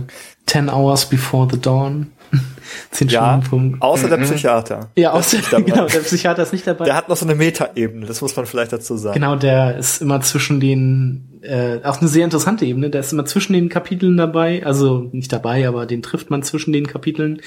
10 0.47 0.69
hours 0.69 1.07
before 1.09 1.49
the 1.51 1.59
dawn. 1.61 2.13
Zehn 2.91 3.09
Ja, 3.09 3.41
Stunden 3.45 3.81
außer 3.81 4.09
der 4.09 4.17
Psychiater. 4.19 4.91
Ja, 4.97 5.11
Der 5.11 5.15
außer, 5.15 5.39
dabei. 5.51 5.63
genau, 5.63 5.87
der 5.87 6.01
Psychiater 6.01 6.43
ist 6.43 6.53
nicht 6.53 6.67
dabei. 6.67 6.85
Der 6.85 6.97
hat 6.97 7.09
noch 7.09 7.17
so 7.17 7.27
eine 7.27 7.35
Metaebene, 7.35 8.07
das 8.07 8.21
muss 8.21 8.35
man 8.37 8.47
vielleicht 8.47 8.73
dazu 8.73 8.97
sagen. 8.97 9.15
Genau, 9.15 9.37
der 9.37 9.77
ist 9.77 10.01
immer 10.03 10.21
zwischen 10.21 10.61
den, 10.61 11.41
äh, 11.43 11.79
auch 11.85 12.01
eine 12.01 12.09
sehr 12.09 12.25
interessante 12.25 12.65
Ebene, 12.65 12.91
der 12.91 13.01
ist 13.01 13.13
immer 13.13 13.25
zwischen 13.25 13.53
den 13.53 13.69
Kapiteln 13.69 14.17
dabei, 14.17 14.65
also 14.65 15.09
nicht 15.13 15.33
dabei, 15.33 15.67
aber 15.69 15.87
den 15.87 16.03
trifft 16.03 16.31
man 16.31 16.43
zwischen 16.43 16.73
den 16.73 16.87
Kapiteln. 16.87 17.41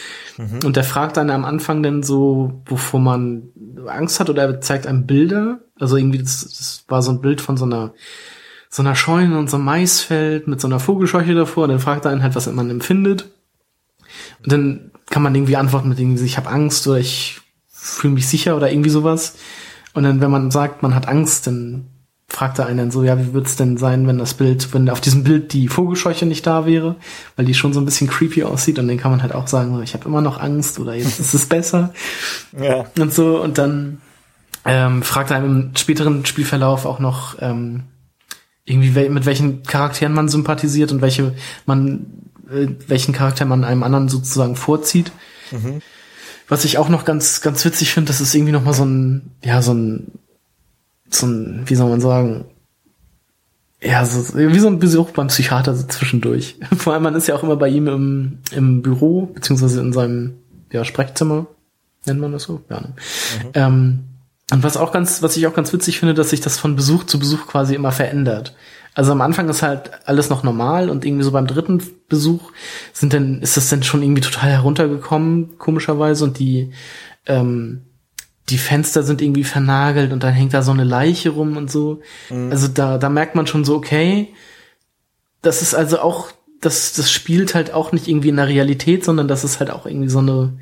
Und 0.64 0.76
der 0.76 0.84
fragt 0.84 1.18
dann 1.18 1.30
am 1.30 1.46
Anfang 1.46 1.82
dann 1.84 2.04
so, 2.04 2.62
wovor 2.66 3.00
man 3.00 3.44
Angst 3.88 4.20
hat, 4.20 4.30
oder 4.30 4.44
er 4.44 4.62
zeigt 4.62 4.86
einem 4.88 5.06
Bilder. 5.06 5.60
Also 5.80 5.98
irgendwie, 5.98 6.20
das, 6.20 6.42
das 6.42 6.84
war 6.88 7.02
so 7.02 7.12
ein 7.12 7.22
Bild 7.22 7.42
von 7.42 7.58
so 7.58 7.66
einer, 7.66 7.94
so 8.70 8.82
einer 8.84 8.96
Scheune 8.96 9.38
und 9.38 9.50
so 9.50 9.58
einem 9.58 9.66
Maisfeld 9.66 10.48
mit 10.48 10.60
so 10.62 10.68
einer 10.68 10.80
Vogelscheuche 10.80 11.34
davor. 11.34 11.64
Und 11.64 11.70
dann 11.70 11.80
fragt 11.80 12.06
er 12.06 12.12
einen 12.12 12.24
halt, 12.24 12.36
was 12.36 12.52
man 12.52 12.70
empfindet. 12.70 13.30
Und 14.44 14.52
dann 14.52 14.92
kann 15.10 15.24
man 15.24 15.36
irgendwie 15.36 15.56
antworten 15.56 15.90
mit 15.90 16.00
irgendwie, 16.00 16.26
ich 16.26 16.38
habe 16.38 16.50
Angst 16.50 16.88
oder 16.88 16.98
ich 16.98 17.40
fühle 17.68 18.14
mich 18.14 18.28
sicher 18.28 18.56
oder 18.56 18.72
irgendwie 18.72 18.90
sowas. 18.90 19.36
Und 19.94 20.04
dann, 20.04 20.22
wenn 20.22 20.32
man 20.32 20.52
sagt, 20.52 20.84
man 20.84 20.94
hat 20.94 21.08
Angst, 21.08 21.48
dann 21.48 21.88
fragt 22.30 22.60
er 22.60 22.66
einen 22.66 22.78
dann 22.78 22.92
so, 22.92 23.04
ja, 23.04 23.18
wie 23.18 23.34
wird's 23.34 23.56
denn 23.56 23.78
sein, 23.78 24.06
wenn 24.06 24.18
das 24.18 24.34
Bild, 24.34 24.74
wenn 24.74 24.90
auf 24.90 25.00
diesem 25.00 25.24
Bild 25.24 25.54
die 25.54 25.70
Vogelscheuche 25.70 26.26
nicht 26.26 26.46
da 26.46 26.66
wäre, 26.66 26.98
weil 27.36 27.46
die 27.46 27.54
schon 27.54 27.74
so 27.74 27.80
ein 27.80 27.86
bisschen 27.86 28.08
creepy 28.08 28.44
aussieht 28.44 28.80
und 28.80 28.88
dann 28.88 28.98
kann 28.98 29.12
man 29.12 29.22
halt 29.22 29.34
auch 29.34 29.48
sagen, 29.48 29.74
so, 29.74 29.82
ich 29.82 29.94
habe 29.94 30.06
immer 30.06 30.22
noch 30.22 30.40
Angst 30.40 30.78
oder 30.78 30.94
jetzt 30.94 31.20
ist 31.20 31.34
es 31.34 31.46
besser 31.46 31.94
Ja. 32.62 32.86
und 33.00 33.14
so 33.14 33.42
und 33.42 33.58
dann 33.58 34.02
ähm, 34.66 35.04
fragt 35.04 35.32
er 35.32 35.38
einem 35.38 35.70
im 35.70 35.76
späteren 35.78 36.26
Spielverlauf 36.26 36.86
auch 36.86 37.00
noch 37.00 37.38
ähm, 37.40 37.84
irgendwie 38.66 39.10
mit 39.10 39.26
welchen 39.26 39.64
Charakteren 39.64 40.14
man 40.14 40.28
sympathisiert 40.28 40.92
und 40.92 41.02
welche 41.02 41.34
man 41.66 42.08
äh, 42.52 42.68
welchen 42.88 43.14
Charakter 43.14 43.46
man 43.46 43.64
einem 43.64 43.84
anderen 43.84 44.10
sozusagen 44.10 44.56
vorzieht. 44.56 45.12
Was 46.50 46.66
ich 46.66 46.78
auch 46.78 46.90
noch 46.90 47.06
ganz 47.06 47.42
ganz 47.42 47.64
witzig 47.66 47.94
finde, 47.94 48.08
das 48.08 48.22
ist 48.22 48.34
irgendwie 48.34 48.52
noch 48.52 48.64
mal 48.64 48.74
so 48.74 48.86
ein 48.86 49.32
ja 49.44 49.62
so 49.62 49.74
ein 49.74 50.12
so 51.10 51.26
ein 51.26 51.64
wie 51.66 51.76
soll 51.76 51.90
man 51.90 52.02
sagen 52.02 52.46
ja, 53.82 54.04
so, 54.06 54.36
wie 54.36 54.60
so 54.60 54.68
ein 54.68 54.80
Besuch 54.80 55.12
beim 55.12 55.28
Psychiater 55.28 55.76
so 55.76 55.86
zwischendurch. 55.86 56.56
Vor 56.78 56.94
allem, 56.94 57.04
man 57.04 57.16
ist 57.16 57.28
ja 57.28 57.36
auch 57.36 57.44
immer 57.44 57.58
bei 57.58 57.70
ihm 57.70 57.88
im, 57.88 58.40
im 58.52 58.82
Büro, 58.82 59.28
beziehungsweise 59.28 59.82
in 59.82 59.94
seinem 59.94 60.34
ja, 60.72 60.84
Sprechzimmer, 60.84 61.48
nennt 62.06 62.20
man 62.20 62.32
das 62.32 62.44
so? 62.44 62.64
Ja, 62.70 62.82
ne? 62.82 62.94
ähm, 63.54 64.04
und 64.52 64.64
was 64.64 64.78
auch 64.78 64.94
ganz, 64.94 65.22
was 65.22 65.36
ich 65.38 65.46
auch 65.46 65.54
ganz 65.54 65.74
witzig 65.74 66.00
finde, 66.00 66.14
dass 66.14 66.30
sich 66.30 66.42
das 66.42 66.58
von 66.58 66.76
Besuch 66.76 67.04
zu 67.04 67.20
Besuch 67.20 67.48
quasi 67.48 67.76
immer 67.76 67.92
verändert. 67.92 68.56
Also 68.98 69.12
am 69.12 69.22
Anfang 69.22 69.48
ist 69.48 69.62
halt 69.62 69.92
alles 70.06 70.32
noch 70.32 70.42
normal 70.42 70.90
und 70.90 71.06
irgendwie 71.06 71.24
so 71.24 71.32
beim 71.32 71.46
dritten 71.46 71.84
Besuch 72.10 72.52
sind 72.94 73.14
dann, 73.14 73.44
ist 73.44 73.56
das 73.56 73.70
dann 73.70 73.84
schon 73.84 74.02
irgendwie 74.02 74.24
total 74.24 74.50
heruntergekommen, 74.50 75.60
komischerweise, 75.60 76.24
und 76.24 76.40
die, 76.40 76.72
ähm, 77.28 77.84
die 78.50 78.58
Fenster 78.58 79.04
sind 79.04 79.22
irgendwie 79.22 79.44
vernagelt 79.44 80.12
und 80.14 80.24
dann 80.24 80.34
hängt 80.34 80.56
da 80.56 80.64
so 80.64 80.72
eine 80.72 80.84
Leiche 80.84 81.30
rum 81.30 81.58
und 81.58 81.70
so. 81.70 82.02
Also 82.50 82.70
da, 82.70 82.98
da 82.98 83.10
merkt 83.10 83.36
man 83.36 83.46
schon 83.46 83.66
so, 83.66 83.76
okay, 83.76 84.34
das 85.44 85.62
ist 85.62 85.76
also 85.76 86.00
auch, 86.00 86.32
das, 86.60 86.94
das 86.94 87.12
spielt 87.12 87.54
halt 87.54 87.72
auch 87.76 87.92
nicht 87.92 88.08
irgendwie 88.08 88.30
in 88.30 88.38
der 88.38 88.48
Realität, 88.48 89.06
sondern 89.06 89.28
das 89.28 89.44
ist 89.44 89.60
halt 89.60 89.70
auch 89.70 89.86
irgendwie 89.86 90.10
so 90.10 90.20
eine, 90.20 90.58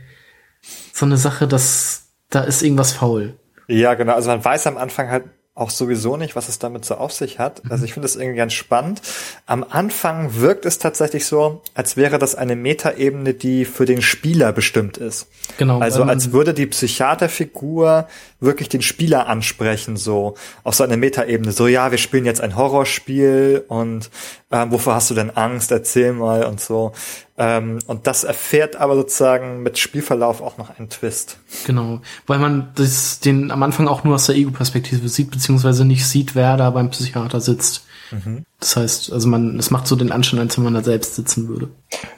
so 0.92 1.06
eine 1.06 1.16
Sache, 1.16 1.48
dass 1.48 2.10
da 2.30 2.42
ist 2.42 2.64
irgendwas 2.64 2.92
faul. 2.92 3.38
Ja, 3.70 3.94
genau. 3.94 4.16
Also 4.16 4.30
man 4.30 4.44
weiß 4.44 4.68
am 4.68 4.76
Anfang 4.76 5.10
halt 5.10 5.24
auch 5.56 5.70
sowieso 5.70 6.18
nicht, 6.18 6.36
was 6.36 6.50
es 6.50 6.60
damit 6.60 6.84
so 6.84 6.96
auf 6.96 7.14
sich 7.14 7.40
hat. 7.40 7.62
Also 7.70 7.86
ich 7.86 7.94
finde 7.94 8.06
das 8.06 8.18
irgendwie 8.18 8.38
ganz 8.38 8.52
spannend. 8.52 9.02
Am 9.46 9.66
Anfang 9.68 10.36
wirkt 10.36 10.66
es 10.66 10.80
tatsächlich 10.80 11.26
so, 11.26 11.62
als 11.74 11.96
wäre 11.96 12.20
das 12.20 12.36
eine 12.36 12.58
Metaebene, 12.58 13.34
die 13.34 13.64
für 13.64 13.86
den 13.86 14.02
Spieler 14.02 14.52
bestimmt 14.52 14.98
ist. 14.98 15.28
Genau. 15.58 15.80
Also 15.80 16.04
als 16.04 16.34
würde 16.34 16.54
die 16.54 16.66
Psychiaterfigur 16.66 18.10
wirklich 18.42 18.68
den 18.68 18.82
Spieler 18.82 19.28
ansprechen, 19.28 19.96
so 19.96 20.36
auf 20.66 20.76
so 20.76 20.84
eine 20.84 20.98
Metaebene. 20.98 21.54
So, 21.54 21.68
ja, 21.68 21.90
wir 21.90 22.00
spielen 22.00 22.26
jetzt 22.26 22.42
ein 22.42 22.58
Horrorspiel 22.58 23.64
und 23.70 24.10
ähm, 24.56 24.72
wovor 24.72 24.96
hast 24.96 25.10
du 25.10 25.16
denn 25.16 25.36
Angst, 25.36 25.72
erzähl 25.72 26.14
mal 26.14 26.46
und 26.46 26.62
so. 26.62 26.94
Ähm, 27.38 27.80
und 27.88 28.08
das 28.08 28.24
erfährt 28.24 28.78
aber 28.78 28.96
sozusagen 28.96 29.64
mit 29.64 29.78
Spielverlauf 29.78 30.42
auch 30.42 30.58
noch 30.58 30.80
einen 30.80 30.90
Twist. 30.90 31.40
Genau, 31.66 32.00
weil 32.26 32.40
man 32.40 32.72
das, 32.76 33.20
den 33.20 33.52
am 33.52 33.64
Anfang 33.64 33.90
auch 33.90 34.06
nur 34.06 34.16
aus 34.16 34.28
der 34.28 34.36
Ego-Perspektive 34.36 35.10
sieht, 35.10 35.32
beziehungsweise 35.32 35.84
nicht 35.84 36.08
sieht, 36.08 36.36
wer 36.36 36.56
da 36.56 36.70
beim 36.70 36.90
Psychiater 36.90 37.42
sitzt. 37.42 37.86
Mhm. 38.12 38.46
Das 38.62 38.78
heißt, 38.78 39.12
also 39.12 39.28
man, 39.28 39.60
es 39.60 39.72
macht 39.72 39.88
so 39.88 39.98
den 39.98 40.14
Anschein, 40.14 40.40
als 40.40 40.58
wenn 40.58 40.64
man 40.64 40.74
da 40.74 40.84
selbst 40.84 41.16
sitzen 41.16 41.50
würde. 41.50 41.68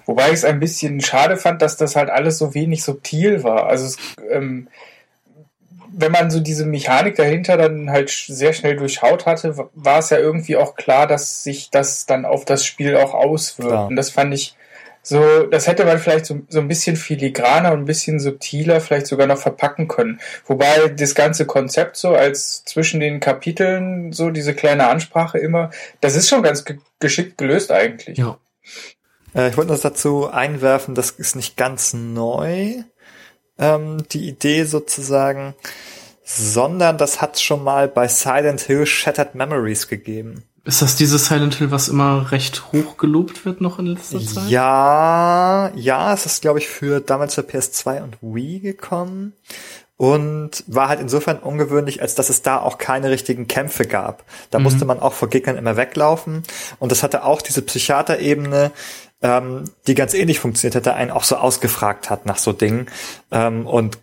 Wobei 0.06 0.28
ich 0.28 0.36
es 0.36 0.46
ein 0.46 0.60
bisschen 0.60 1.02
schade 1.02 1.38
fand, 1.38 1.64
dass 1.64 1.76
das 1.76 1.96
halt 1.96 2.12
alles 2.12 2.38
so 2.38 2.54
wenig 2.54 2.84
subtil 2.84 3.44
war. 3.44 3.66
Also 3.66 3.86
es, 3.86 3.98
ähm, 4.30 4.68
wenn 6.00 6.12
man 6.12 6.30
so 6.30 6.40
diese 6.40 6.66
Mechanik 6.66 7.16
dahinter 7.16 7.58
dann 7.58 7.90
halt 7.90 8.10
sehr 8.10 8.54
schnell 8.54 8.76
durchschaut 8.76 9.26
hatte, 9.26 9.70
war 9.74 10.00
es 10.00 10.12
ja 10.12 10.20
irgendwie 10.20 10.56
auch 10.56 10.76
klar, 10.76 11.08
dass 11.08 11.44
sich 11.44 11.72
das 11.72 12.06
dann 12.06 12.24
auf 12.26 12.46
das 12.46 12.66
Spiel 12.66 12.96
auch 12.98 13.16
auswirkt. 13.16 13.72
Klar. 13.72 13.88
Und 13.88 13.96
das 13.96 14.12
fand 14.12 14.34
ich 14.34 14.56
so, 15.02 15.44
das 15.44 15.68
hätte 15.68 15.86
man 15.86 15.98
vielleicht 15.98 16.26
so, 16.26 16.42
so 16.50 16.60
ein 16.60 16.68
bisschen 16.68 16.98
filigraner 16.98 17.72
und 17.72 17.80
ein 17.80 17.86
bisschen 17.86 18.20
subtiler 18.20 18.80
vielleicht 18.80 19.08
sogar 19.08 19.26
noch 19.26 19.40
verpacken 19.40 19.88
können. 19.88 20.20
Wobei 20.46 20.90
das 20.90 21.16
ganze 21.16 21.46
Konzept 21.46 21.96
so 21.96 22.10
als 22.10 22.64
zwischen 22.66 23.00
den 23.00 23.20
Kapiteln 23.20 24.12
so 24.12 24.30
diese 24.30 24.54
kleine 24.54 24.88
Ansprache 24.88 25.40
immer, 25.40 25.72
das 26.02 26.16
ist 26.16 26.30
schon 26.30 26.44
ganz 26.44 26.64
ge 26.64 26.78
geschickt 27.00 27.38
gelöst 27.38 27.72
eigentlich. 27.72 28.18
Ja. 28.18 28.38
Äh, 29.34 29.50
ich 29.50 29.58
wollte 29.58 29.72
noch 29.72 29.80
dazu 29.80 30.30
einwerfen, 30.30 30.94
das 30.94 31.12
ist 31.12 31.36
nicht 31.36 31.58
ganz 31.58 31.94
neu 31.94 32.84
ähm, 33.58 34.04
die 34.12 34.28
Idee 34.28 34.64
sozusagen, 34.64 35.56
sondern 36.24 36.98
das 36.98 37.22
hat 37.22 37.40
schon 37.40 37.64
mal 37.64 37.88
bei 37.88 38.08
Silent 38.08 38.62
Hill 38.62 38.86
Shattered 38.86 39.36
Memories 39.36 39.88
gegeben. 39.88 40.44
Ist 40.68 40.82
das 40.82 40.98
dieses 40.98 41.28
Silent 41.28 41.56
Hill, 41.56 41.72
was 41.72 41.88
immer 41.88 42.34
recht 42.34 42.74
hoch 42.74 42.98
gelobt 42.98 43.46
wird 43.46 43.62
noch 43.62 43.80
in 43.80 43.86
letzter 43.86 44.20
Zeit? 44.20 44.50
Ja, 44.50 45.72
ja, 45.76 46.14
es 46.14 46.26
ist 46.26 46.42
glaube 46.42 46.60
ich 46.60 46.68
für 46.68 47.00
damals 47.00 47.36
für 47.36 47.42
PS2 47.42 48.04
und 48.04 48.18
Wii 48.22 48.60
gekommen 48.60 49.32
und 49.96 50.66
war 50.68 50.90
halt 50.90 51.00
insofern 51.00 51.40
ungewöhnlich, 51.40 52.02
als 52.02 52.16
dass 52.16 52.30
es 52.30 52.42
da 52.42 52.60
auch 52.60 52.78
keine 52.78 53.10
richtigen 53.10 53.48
Kämpfe 53.48 53.86
gab. 53.86 54.26
Da 54.52 54.60
mhm. 54.60 54.66
musste 54.66 54.84
man 54.84 55.00
auch 55.00 55.14
vor 55.14 55.30
Gegnern 55.30 55.58
immer 55.58 55.78
weglaufen 55.78 56.44
und 56.80 56.92
das 56.92 57.02
hatte 57.02 57.24
auch 57.24 57.42
diese 57.42 57.62
Psychiaterebene, 57.62 58.72
ähm, 59.28 59.66
die 59.88 59.96
ganz 59.96 60.14
ähnlich 60.14 60.40
funktioniert 60.40 60.76
hat, 60.76 60.86
der 60.86 60.96
einen 60.96 61.12
auch 61.12 61.24
so 61.24 61.36
ausgefragt 61.36 62.10
hat 62.10 62.26
nach 62.26 62.38
so 62.38 62.54
Dingen 62.54 62.88
ähm, 63.32 63.68
und 63.68 63.98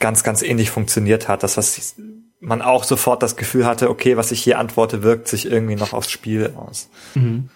ganz, 0.00 0.24
ganz 0.24 0.42
ähnlich 0.42 0.70
funktioniert 0.70 1.28
hat. 1.28 1.42
Das, 1.42 1.56
was 1.56 1.94
man 2.40 2.62
auch 2.62 2.84
sofort 2.84 3.22
das 3.22 3.36
Gefühl 3.36 3.66
hatte, 3.66 3.88
okay, 3.88 4.16
was 4.16 4.32
ich 4.32 4.42
hier 4.42 4.58
antworte, 4.58 5.02
wirkt 5.02 5.28
sich 5.28 5.46
irgendwie 5.46 5.76
noch 5.76 5.92
aufs 5.92 6.10
Spiel 6.10 6.54
aus. 6.56 6.88
Mhm. 7.14 7.50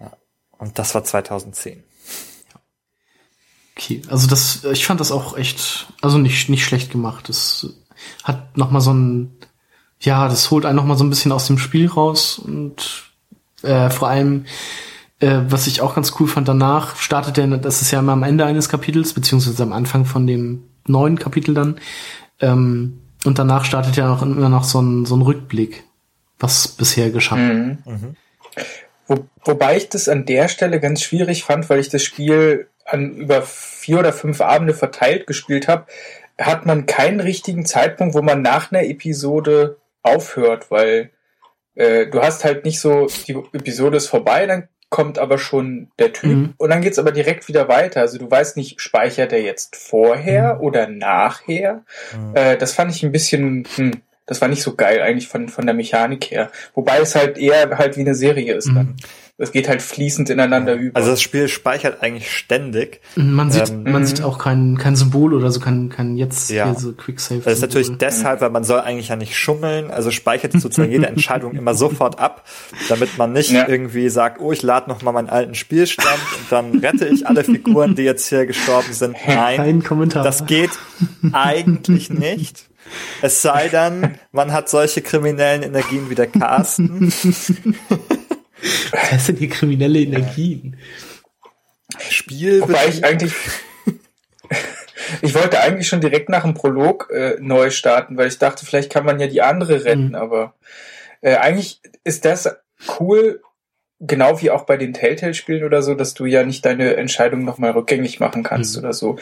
Ja. 0.00 0.12
Und 0.58 0.78
das 0.78 0.94
war 0.94 1.04
2010. 1.04 1.84
Okay, 3.76 4.02
also 4.08 4.26
das, 4.26 4.64
ich 4.64 4.84
fand 4.84 4.98
das 4.98 5.12
auch 5.12 5.36
echt, 5.36 5.92
also 6.00 6.18
nicht, 6.18 6.48
nicht 6.48 6.64
schlecht 6.64 6.90
gemacht. 6.90 7.28
Das 7.28 7.74
hat 8.24 8.56
nochmal 8.56 8.80
so 8.80 8.92
ein, 8.92 9.36
ja, 10.00 10.28
das 10.28 10.50
holt 10.50 10.64
einen 10.64 10.74
nochmal 10.74 10.98
so 10.98 11.04
ein 11.04 11.10
bisschen 11.10 11.30
aus 11.30 11.46
dem 11.46 11.58
Spiel 11.58 11.86
raus 11.88 12.40
und 12.40 13.12
äh, 13.62 13.90
vor 13.90 14.08
allem 14.08 14.46
äh, 15.20 15.40
was 15.48 15.66
ich 15.66 15.80
auch 15.80 15.94
ganz 15.94 16.14
cool 16.18 16.28
fand, 16.28 16.48
danach 16.48 16.96
startet 16.96 17.38
er, 17.38 17.46
das 17.58 17.82
ist 17.82 17.90
ja 17.90 17.98
immer 17.98 18.12
am 18.12 18.22
Ende 18.22 18.44
eines 18.44 18.68
Kapitels, 18.68 19.12
beziehungsweise 19.14 19.62
am 19.62 19.72
Anfang 19.72 20.04
von 20.04 20.26
dem 20.26 20.64
neuen 20.86 21.18
Kapitel 21.18 21.54
dann. 21.54 21.80
Ähm, 22.40 23.00
und 23.24 23.38
danach 23.38 23.64
startet 23.64 23.96
ja 23.96 24.12
auch 24.12 24.22
immer 24.22 24.48
noch 24.48 24.64
so 24.64 24.80
ein, 24.80 25.04
so 25.04 25.16
ein 25.16 25.22
Rückblick, 25.22 25.84
was 26.38 26.68
bisher 26.68 27.10
geschah. 27.10 27.36
Mhm. 27.36 27.78
Mhm. 27.84 28.16
Wo, 29.06 29.26
wobei 29.44 29.76
ich 29.76 29.88
das 29.88 30.08
an 30.08 30.24
der 30.24 30.48
Stelle 30.48 30.80
ganz 30.80 31.02
schwierig 31.02 31.44
fand, 31.44 31.68
weil 31.68 31.80
ich 31.80 31.88
das 31.88 32.02
Spiel 32.02 32.68
an 32.84 33.14
über 33.16 33.42
vier 33.42 33.98
oder 33.98 34.12
fünf 34.12 34.40
Abende 34.40 34.74
verteilt 34.74 35.26
gespielt 35.26 35.66
habe, 35.66 35.86
hat 36.38 36.66
man 36.66 36.86
keinen 36.86 37.20
richtigen 37.20 37.66
Zeitpunkt, 37.66 38.14
wo 38.14 38.22
man 38.22 38.42
nach 38.42 38.70
einer 38.70 38.84
Episode 38.84 39.78
aufhört, 40.02 40.70
weil 40.70 41.10
äh, 41.74 42.06
du 42.06 42.20
hast 42.22 42.44
halt 42.44 42.64
nicht 42.64 42.80
so, 42.80 43.08
die 43.26 43.32
Episode 43.52 43.96
ist 43.96 44.06
vorbei, 44.06 44.46
dann 44.46 44.68
kommt 44.90 45.18
aber 45.18 45.38
schon 45.38 45.88
der 45.98 46.12
Typ 46.12 46.36
mhm. 46.36 46.54
und 46.56 46.70
dann 46.70 46.80
geht's 46.80 46.98
aber 46.98 47.12
direkt 47.12 47.48
wieder 47.48 47.68
weiter. 47.68 48.00
Also 48.00 48.18
du 48.18 48.30
weißt 48.30 48.56
nicht, 48.56 48.80
speichert 48.80 49.32
er 49.32 49.42
jetzt 49.42 49.76
vorher 49.76 50.54
mhm. 50.54 50.60
oder 50.62 50.88
nachher. 50.88 51.84
Mhm. 52.16 52.34
Äh, 52.34 52.56
das 52.56 52.72
fand 52.72 52.90
ich 52.90 53.02
ein 53.02 53.12
bisschen, 53.12 53.66
hm, 53.76 53.92
das 54.26 54.40
war 54.40 54.48
nicht 54.48 54.62
so 54.62 54.74
geil 54.74 55.02
eigentlich 55.02 55.28
von, 55.28 55.48
von 55.48 55.66
der 55.66 55.74
Mechanik 55.74 56.30
her. 56.30 56.50
Wobei 56.74 56.98
es 56.98 57.14
halt 57.14 57.38
eher 57.38 57.76
halt 57.76 57.96
wie 57.96 58.02
eine 58.02 58.14
Serie 58.14 58.54
ist 58.54 58.68
dann. 58.68 58.96
Es 59.40 59.52
geht 59.52 59.68
halt 59.68 59.82
fließend 59.82 60.30
ineinander 60.30 60.74
über. 60.74 60.96
Also 60.96 61.12
das 61.12 61.22
Spiel 61.22 61.46
speichert 61.46 62.02
eigentlich 62.02 62.28
ständig. 62.28 63.00
Man 63.14 63.52
sieht, 63.52 63.70
ähm, 63.70 63.84
man 63.84 64.04
sieht 64.04 64.20
auch 64.20 64.36
kein, 64.36 64.76
kein 64.78 64.96
Symbol 64.96 65.32
oder 65.32 65.52
so, 65.52 65.60
kein, 65.60 65.90
kein 65.90 66.16
jetzt 66.16 66.50
ja. 66.50 66.74
so 66.74 66.92
Quicksave. 66.92 67.42
Das 67.44 67.54
ist 67.54 67.60
natürlich 67.60 67.96
deshalb, 67.98 68.40
weil 68.40 68.50
man 68.50 68.64
soll 68.64 68.80
eigentlich 68.80 69.08
ja 69.08 69.16
nicht 69.16 69.36
schummeln, 69.36 69.92
also 69.92 70.10
speichert 70.10 70.52
sozusagen 70.60 70.90
jede 70.90 71.06
Entscheidung 71.06 71.54
immer 71.54 71.74
sofort 71.74 72.18
ab, 72.18 72.44
damit 72.88 73.16
man 73.16 73.32
nicht 73.32 73.52
ja. 73.52 73.68
irgendwie 73.68 74.08
sagt, 74.08 74.40
oh, 74.40 74.50
ich 74.50 74.62
lade 74.62 74.90
noch 74.90 75.02
mal 75.02 75.12
meinen 75.12 75.28
alten 75.28 75.54
Spielstand 75.54 76.18
und 76.40 76.50
dann 76.50 76.78
rette 76.80 77.06
ich 77.06 77.24
alle 77.28 77.44
Figuren, 77.44 77.94
die 77.94 78.02
jetzt 78.02 78.28
hier 78.28 78.44
gestorben 78.44 78.92
sind. 78.92 79.16
Nein, 79.24 79.56
kein 79.56 79.82
Kommentar. 79.84 80.24
das 80.24 80.46
geht 80.46 80.72
eigentlich 81.32 82.10
nicht. 82.10 82.68
Es 83.22 83.40
sei 83.42 83.68
denn, 83.68 84.16
man 84.32 84.52
hat 84.52 84.68
solche 84.68 85.00
kriminellen 85.00 85.62
Energien 85.62 86.10
wie 86.10 86.16
der 86.16 86.26
Carsten. 86.26 87.12
Was 89.10 89.26
sind 89.26 89.38
hier 89.38 89.48
kriminelle 89.48 90.00
Energien? 90.00 90.76
Spiel. 91.98 92.62
Wobei 92.62 92.88
ich 92.88 93.04
eigentlich. 93.04 93.32
ich 95.22 95.34
wollte 95.34 95.60
eigentlich 95.60 95.88
schon 95.88 96.00
direkt 96.00 96.28
nach 96.28 96.42
dem 96.42 96.54
Prolog 96.54 97.10
äh, 97.12 97.36
neu 97.40 97.70
starten, 97.70 98.16
weil 98.16 98.28
ich 98.28 98.38
dachte, 98.38 98.66
vielleicht 98.66 98.92
kann 98.92 99.04
man 99.04 99.20
ja 99.20 99.26
die 99.26 99.42
andere 99.42 99.84
retten, 99.84 100.08
mhm. 100.08 100.14
aber 100.14 100.54
äh, 101.20 101.36
eigentlich 101.36 101.80
ist 102.04 102.24
das 102.24 102.56
cool, 102.98 103.42
genau 104.00 104.40
wie 104.40 104.50
auch 104.50 104.64
bei 104.64 104.76
den 104.76 104.92
Telltale-Spielen 104.92 105.64
oder 105.64 105.82
so, 105.82 105.94
dass 105.94 106.14
du 106.14 106.26
ja 106.26 106.44
nicht 106.44 106.64
deine 106.64 106.96
Entscheidung 106.96 107.44
nochmal 107.44 107.72
rückgängig 107.72 108.20
machen 108.20 108.42
kannst 108.42 108.76
mhm. 108.76 108.84
oder 108.84 108.92
so. 108.92 109.18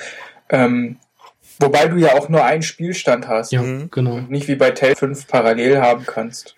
Ähm, 0.48 0.98
wobei 1.58 1.86
du 1.88 1.96
ja 1.96 2.14
auch 2.14 2.28
nur 2.28 2.44
einen 2.44 2.62
Spielstand 2.62 3.28
hast. 3.28 3.52
Ja, 3.52 3.62
genau. 3.90 4.16
Und 4.16 4.30
nicht 4.30 4.48
wie 4.48 4.56
bei 4.56 4.70
Telltale 4.70 5.14
5 5.14 5.26
parallel 5.26 5.80
haben 5.80 6.04
kannst. 6.06 6.56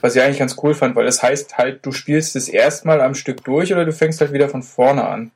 Was 0.00 0.16
ich 0.16 0.22
eigentlich 0.22 0.38
ganz 0.38 0.56
cool 0.62 0.74
fand, 0.74 0.96
weil 0.96 1.06
das 1.06 1.22
heißt 1.22 1.58
halt, 1.58 1.84
du 1.84 1.92
spielst 1.92 2.36
es 2.36 2.48
erstmal 2.48 3.00
am 3.00 3.14
Stück 3.14 3.44
durch 3.44 3.72
oder 3.72 3.84
du 3.84 3.92
fängst 3.92 4.20
halt 4.20 4.32
wieder 4.32 4.48
von 4.48 4.62
vorne 4.62 5.06
an. 5.06 5.32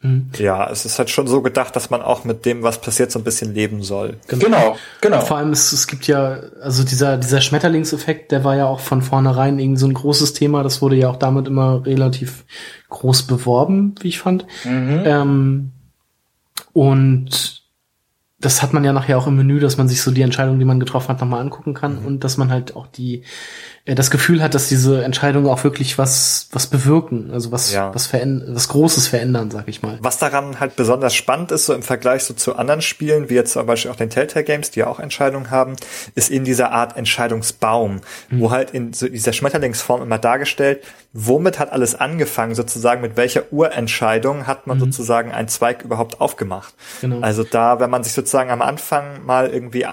Mhm. 0.00 0.30
Ja, 0.38 0.70
es 0.70 0.84
ist 0.84 0.98
halt 0.98 1.10
schon 1.10 1.26
so 1.26 1.42
gedacht, 1.42 1.74
dass 1.74 1.90
man 1.90 2.02
auch 2.02 2.24
mit 2.24 2.46
dem, 2.46 2.62
was 2.62 2.80
passiert, 2.80 3.10
so 3.10 3.18
ein 3.18 3.24
bisschen 3.24 3.52
leben 3.52 3.82
soll. 3.82 4.16
Genau, 4.28 4.76
genau. 5.00 5.20
Vor 5.20 5.38
allem, 5.38 5.50
es, 5.50 5.72
es 5.72 5.88
gibt 5.88 6.06
ja, 6.06 6.38
also 6.62 6.84
dieser, 6.84 7.16
dieser 7.16 7.40
Schmetterlingseffekt, 7.40 8.30
der 8.30 8.44
war 8.44 8.56
ja 8.56 8.66
auch 8.66 8.78
von 8.80 9.02
vornherein 9.02 9.58
irgendwie 9.58 9.80
so 9.80 9.86
ein 9.86 9.94
großes 9.94 10.34
Thema. 10.34 10.62
Das 10.62 10.80
wurde 10.82 10.96
ja 10.96 11.08
auch 11.08 11.16
damit 11.16 11.48
immer 11.48 11.84
relativ 11.84 12.44
groß 12.90 13.24
beworben, 13.24 13.96
wie 14.00 14.08
ich 14.08 14.20
fand. 14.20 14.46
Mhm. 14.64 15.02
Ähm, 15.04 15.72
und 16.72 17.57
das 18.40 18.62
hat 18.62 18.72
man 18.72 18.84
ja 18.84 18.92
nachher 18.92 19.18
auch 19.18 19.26
im 19.26 19.36
Menü, 19.36 19.58
dass 19.58 19.78
man 19.78 19.88
sich 19.88 20.00
so 20.00 20.12
die 20.12 20.22
Entscheidung, 20.22 20.58
die 20.58 20.64
man 20.64 20.78
getroffen 20.78 21.08
hat, 21.08 21.20
nochmal 21.20 21.40
angucken 21.40 21.74
kann 21.74 22.00
mhm. 22.00 22.06
und 22.06 22.24
dass 22.24 22.36
man 22.36 22.50
halt 22.50 22.76
auch 22.76 22.86
die 22.86 23.24
das 23.94 24.10
Gefühl 24.10 24.42
hat, 24.42 24.54
dass 24.54 24.68
diese 24.68 25.02
Entscheidungen 25.02 25.46
auch 25.46 25.64
wirklich 25.64 25.96
was 25.98 26.48
was 26.52 26.66
bewirken, 26.66 27.30
also 27.32 27.52
was 27.52 27.72
ja. 27.72 27.94
was 27.94 28.06
verändern, 28.06 28.54
was 28.54 28.68
Großes 28.68 29.08
verändern, 29.08 29.50
sag 29.50 29.68
ich 29.68 29.82
mal. 29.82 29.98
Was 30.02 30.18
daran 30.18 30.60
halt 30.60 30.76
besonders 30.76 31.14
spannend 31.14 31.52
ist, 31.52 31.66
so 31.66 31.74
im 31.74 31.82
Vergleich 31.82 32.24
so 32.24 32.34
zu 32.34 32.56
anderen 32.56 32.82
Spielen, 32.82 33.30
wie 33.30 33.34
jetzt 33.34 33.52
zum 33.52 33.66
Beispiel 33.66 33.90
auch 33.90 33.96
den 33.96 34.10
Telltale 34.10 34.44
Games, 34.44 34.70
die 34.70 34.80
ja 34.80 34.86
auch 34.88 35.00
Entscheidungen 35.00 35.50
haben, 35.50 35.76
ist 36.14 36.30
in 36.30 36.44
dieser 36.44 36.72
Art 36.72 36.96
Entscheidungsbaum, 36.96 38.00
mhm. 38.30 38.40
wo 38.40 38.50
halt 38.50 38.72
in 38.72 38.92
so 38.92 39.08
dieser 39.08 39.32
Schmetterlingsform 39.32 40.02
immer 40.02 40.18
dargestellt, 40.18 40.84
womit 41.12 41.58
hat 41.58 41.72
alles 41.72 41.94
angefangen, 41.94 42.54
sozusagen 42.54 43.00
mit 43.00 43.16
welcher 43.16 43.52
Urentscheidung 43.52 44.46
hat 44.46 44.66
man 44.66 44.78
mhm. 44.78 44.82
sozusagen 44.82 45.32
einen 45.32 45.48
Zweig 45.48 45.82
überhaupt 45.82 46.20
aufgemacht. 46.20 46.74
Genau. 47.00 47.20
Also 47.20 47.44
da, 47.44 47.80
wenn 47.80 47.90
man 47.90 48.04
sich 48.04 48.12
sozusagen 48.12 48.50
am 48.50 48.62
Anfang 48.62 49.24
mal 49.24 49.48
irgendwie 49.48 49.86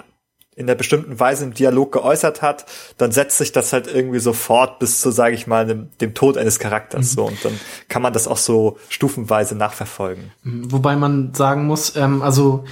in 0.56 0.68
der 0.68 0.76
bestimmten 0.76 1.20
Weise 1.20 1.44
im 1.44 1.54
Dialog 1.54 1.92
geäußert 1.92 2.42
hat, 2.42 2.66
dann 2.98 3.12
setzt 3.12 3.38
sich 3.38 3.52
das 3.52 3.74
halt 3.74 3.88
irgendwie 3.88 4.20
sofort 4.20 4.80
bis 4.80 5.02
zu, 5.02 5.12
sage 5.12 5.36
ich 5.36 5.48
mal, 5.48 5.66
dem, 5.66 5.90
dem, 6.00 6.14
Tod 6.14 6.38
eines 6.38 6.60
Charakters. 6.60 7.12
Mhm. 7.12 7.16
So 7.16 7.26
und 7.26 7.46
dann 7.46 7.60
kann 7.90 8.02
man 8.02 8.14
das 8.14 8.28
auch 8.28 8.38
so 8.38 8.78
stufenweise 8.88 9.56
nachverfolgen. 9.56 10.32
Mhm. 10.44 10.72
Wobei 10.72 10.96
man 10.96 11.34
sagen 11.34 11.68
muss, 11.68 11.96
ähm, 11.96 12.22
also 12.22 12.64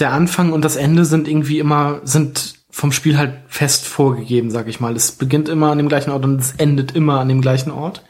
der 0.00 0.12
Anfang 0.12 0.52
und 0.52 0.64
das 0.64 0.76
Ende 0.76 1.04
sind 1.04 1.28
irgendwie 1.28 1.60
immer 1.60 2.00
sind 2.02 2.64
vom 2.70 2.90
Spiel 2.90 3.16
halt 3.16 3.34
fest 3.46 3.86
vorgegeben, 3.86 4.50
sag 4.50 4.66
ich 4.66 4.80
mal. 4.80 4.96
Es 4.96 5.12
beginnt 5.12 5.48
immer 5.48 5.70
an 5.70 5.78
dem 5.78 5.88
gleichen 5.88 6.10
Ort 6.10 6.24
und 6.24 6.40
es 6.40 6.54
endet 6.56 6.96
immer 6.96 7.20
an 7.20 7.28
dem 7.28 7.40
gleichen 7.40 7.70
Ort. 7.70 8.02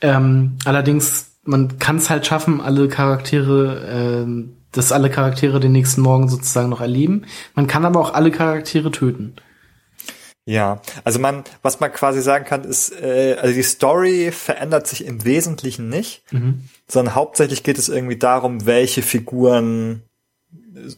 Ähm, 0.00 0.58
allerdings 0.64 1.36
man 1.44 1.78
kann 1.78 1.96
es 1.96 2.10
halt 2.10 2.26
schaffen, 2.26 2.60
alle 2.60 2.88
Charaktere 2.88 4.22
ähm, 4.24 4.56
dass 4.72 4.92
alle 4.92 5.10
Charaktere 5.10 5.60
den 5.60 5.72
nächsten 5.72 6.00
Morgen 6.00 6.28
sozusagen 6.28 6.70
noch 6.70 6.80
erleben. 6.80 7.26
Man 7.54 7.66
kann 7.66 7.84
aber 7.84 8.00
auch 8.00 8.14
alle 8.14 8.30
Charaktere 8.30 8.90
töten. 8.90 9.36
Ja, 10.44 10.82
also 11.04 11.20
man, 11.20 11.44
was 11.62 11.78
man 11.78 11.92
quasi 11.92 12.20
sagen 12.20 12.44
kann, 12.44 12.64
ist, 12.64 12.90
äh, 13.00 13.36
also 13.40 13.54
die 13.54 13.62
Story 13.62 14.32
verändert 14.32 14.88
sich 14.88 15.04
im 15.04 15.24
Wesentlichen 15.24 15.88
nicht, 15.88 16.24
mhm. 16.32 16.64
sondern 16.88 17.14
hauptsächlich 17.14 17.62
geht 17.62 17.78
es 17.78 17.88
irgendwie 17.88 18.16
darum, 18.16 18.66
welche 18.66 19.02
Figuren 19.02 20.02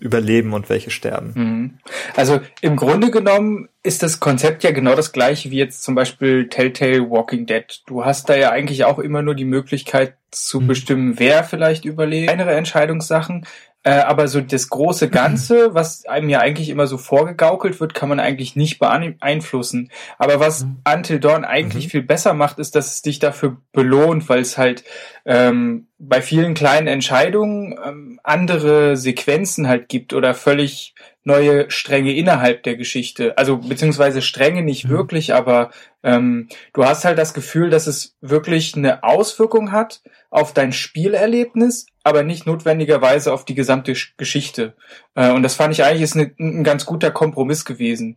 überleben 0.01 0.53
und 0.53 0.69
welche 0.69 0.91
sterben. 0.91 1.33
Mhm. 1.35 1.79
Also 2.17 2.41
im 2.61 2.77
Grunde 2.77 3.11
genommen 3.11 3.69
ist 3.83 4.03
das 4.03 4.21
Konzept 4.21 4.65
ja 4.65 4.71
genau 4.71 4.95
das 4.95 5.13
gleiche 5.13 5.51
wie 5.51 5.59
jetzt 5.59 5.83
zum 5.83 5.95
Beispiel 5.95 6.49
Telltale 6.49 7.11
Walking 7.11 7.47
Dead. 7.47 7.83
Du 7.87 8.05
hast 8.05 8.29
da 8.29 8.37
ja 8.37 8.51
eigentlich 8.51 8.85
auch 8.85 8.99
immer 8.99 9.23
nur 9.23 9.35
die 9.35 9.45
Möglichkeit 9.45 10.17
zu 10.31 10.61
mhm. 10.61 10.67
bestimmen, 10.67 11.19
wer 11.19 11.45
vielleicht 11.45 11.85
überlebt. 11.85 12.29
Kleinere 12.29 12.55
Entscheidungssachen, 12.55 13.47
äh, 13.85 14.01
aber 14.01 14.29
so 14.29 14.41
das 14.41 14.71
große 14.71 15.11
Ganze, 15.11 15.75
was 15.75 16.07
einem 16.07 16.31
ja 16.31 16.41
eigentlich 16.41 16.71
immer 16.71 16.87
so 16.87 16.97
vorgegaukelt 16.97 17.79
wird, 17.81 17.95
kann 17.95 18.09
man 18.09 18.19
eigentlich 18.19 18.57
nicht 18.57 18.79
beeinflussen. 18.79 19.91
Aber 20.19 20.41
was 20.41 20.65
mhm. 20.65 20.79
Until 20.91 21.21
Dawn 21.21 21.45
eigentlich 21.45 21.87
mhm. 21.87 21.91
viel 21.91 22.03
besser 22.03 22.33
macht, 22.33 22.59
ist, 22.59 22.75
dass 22.75 22.93
es 22.93 23.03
dich 23.03 23.19
dafür 23.19 23.59
belohnt, 23.73 24.29
weil 24.29 24.41
es 24.41 24.57
halt 24.57 24.85
ähm, 25.27 25.89
bei 25.99 26.23
vielen 26.23 26.55
kleinen 26.55 26.87
Entscheidungen 26.87 27.79
ähm, 27.85 28.21
andere 28.25 28.97
Sequenzen 28.97 29.69
halt 29.69 29.89
gibt 29.89 30.15
oder 30.15 30.35
völlig 30.35 30.95
neue 31.23 31.71
Stränge 31.71 32.15
innerhalb 32.15 32.63
der 32.63 32.77
Geschichte. 32.77 33.37
Also 33.37 33.59
beziehungsweise 33.59 34.23
Stränge 34.23 34.63
nicht 34.63 34.87
mhm. 34.87 34.91
wirklich, 34.91 35.35
aber 35.35 35.71
ähm, 36.03 36.49
du 36.73 36.85
hast 36.85 37.05
halt 37.05 37.19
das 37.19 37.35
Gefühl, 37.35 37.69
dass 37.69 37.87
es 37.87 38.17
wirklich 38.23 38.77
eine 38.77 39.05
Auswirkung 39.05 39.73
hat 39.73 40.03
auf 40.31 40.53
dein 40.55 40.73
Spielerlebnis, 40.73 41.87
aber 42.05 42.23
nicht 42.23 42.47
notwendigerweise 42.47 43.33
auf 43.33 43.45
die 43.45 43.55
gesamte 43.55 43.95
Geschichte. 44.17 44.75
Äh, 45.15 45.33
und 45.33 45.43
das 45.43 45.55
fand 45.55 45.75
ich 45.75 45.83
eigentlich 45.83 46.03
ist 46.03 46.17
eine, 46.17 46.31
ein 46.39 46.63
ganz 46.63 46.87
guter 46.87 47.11
Kompromiss 47.11 47.65
gewesen. 47.65 48.17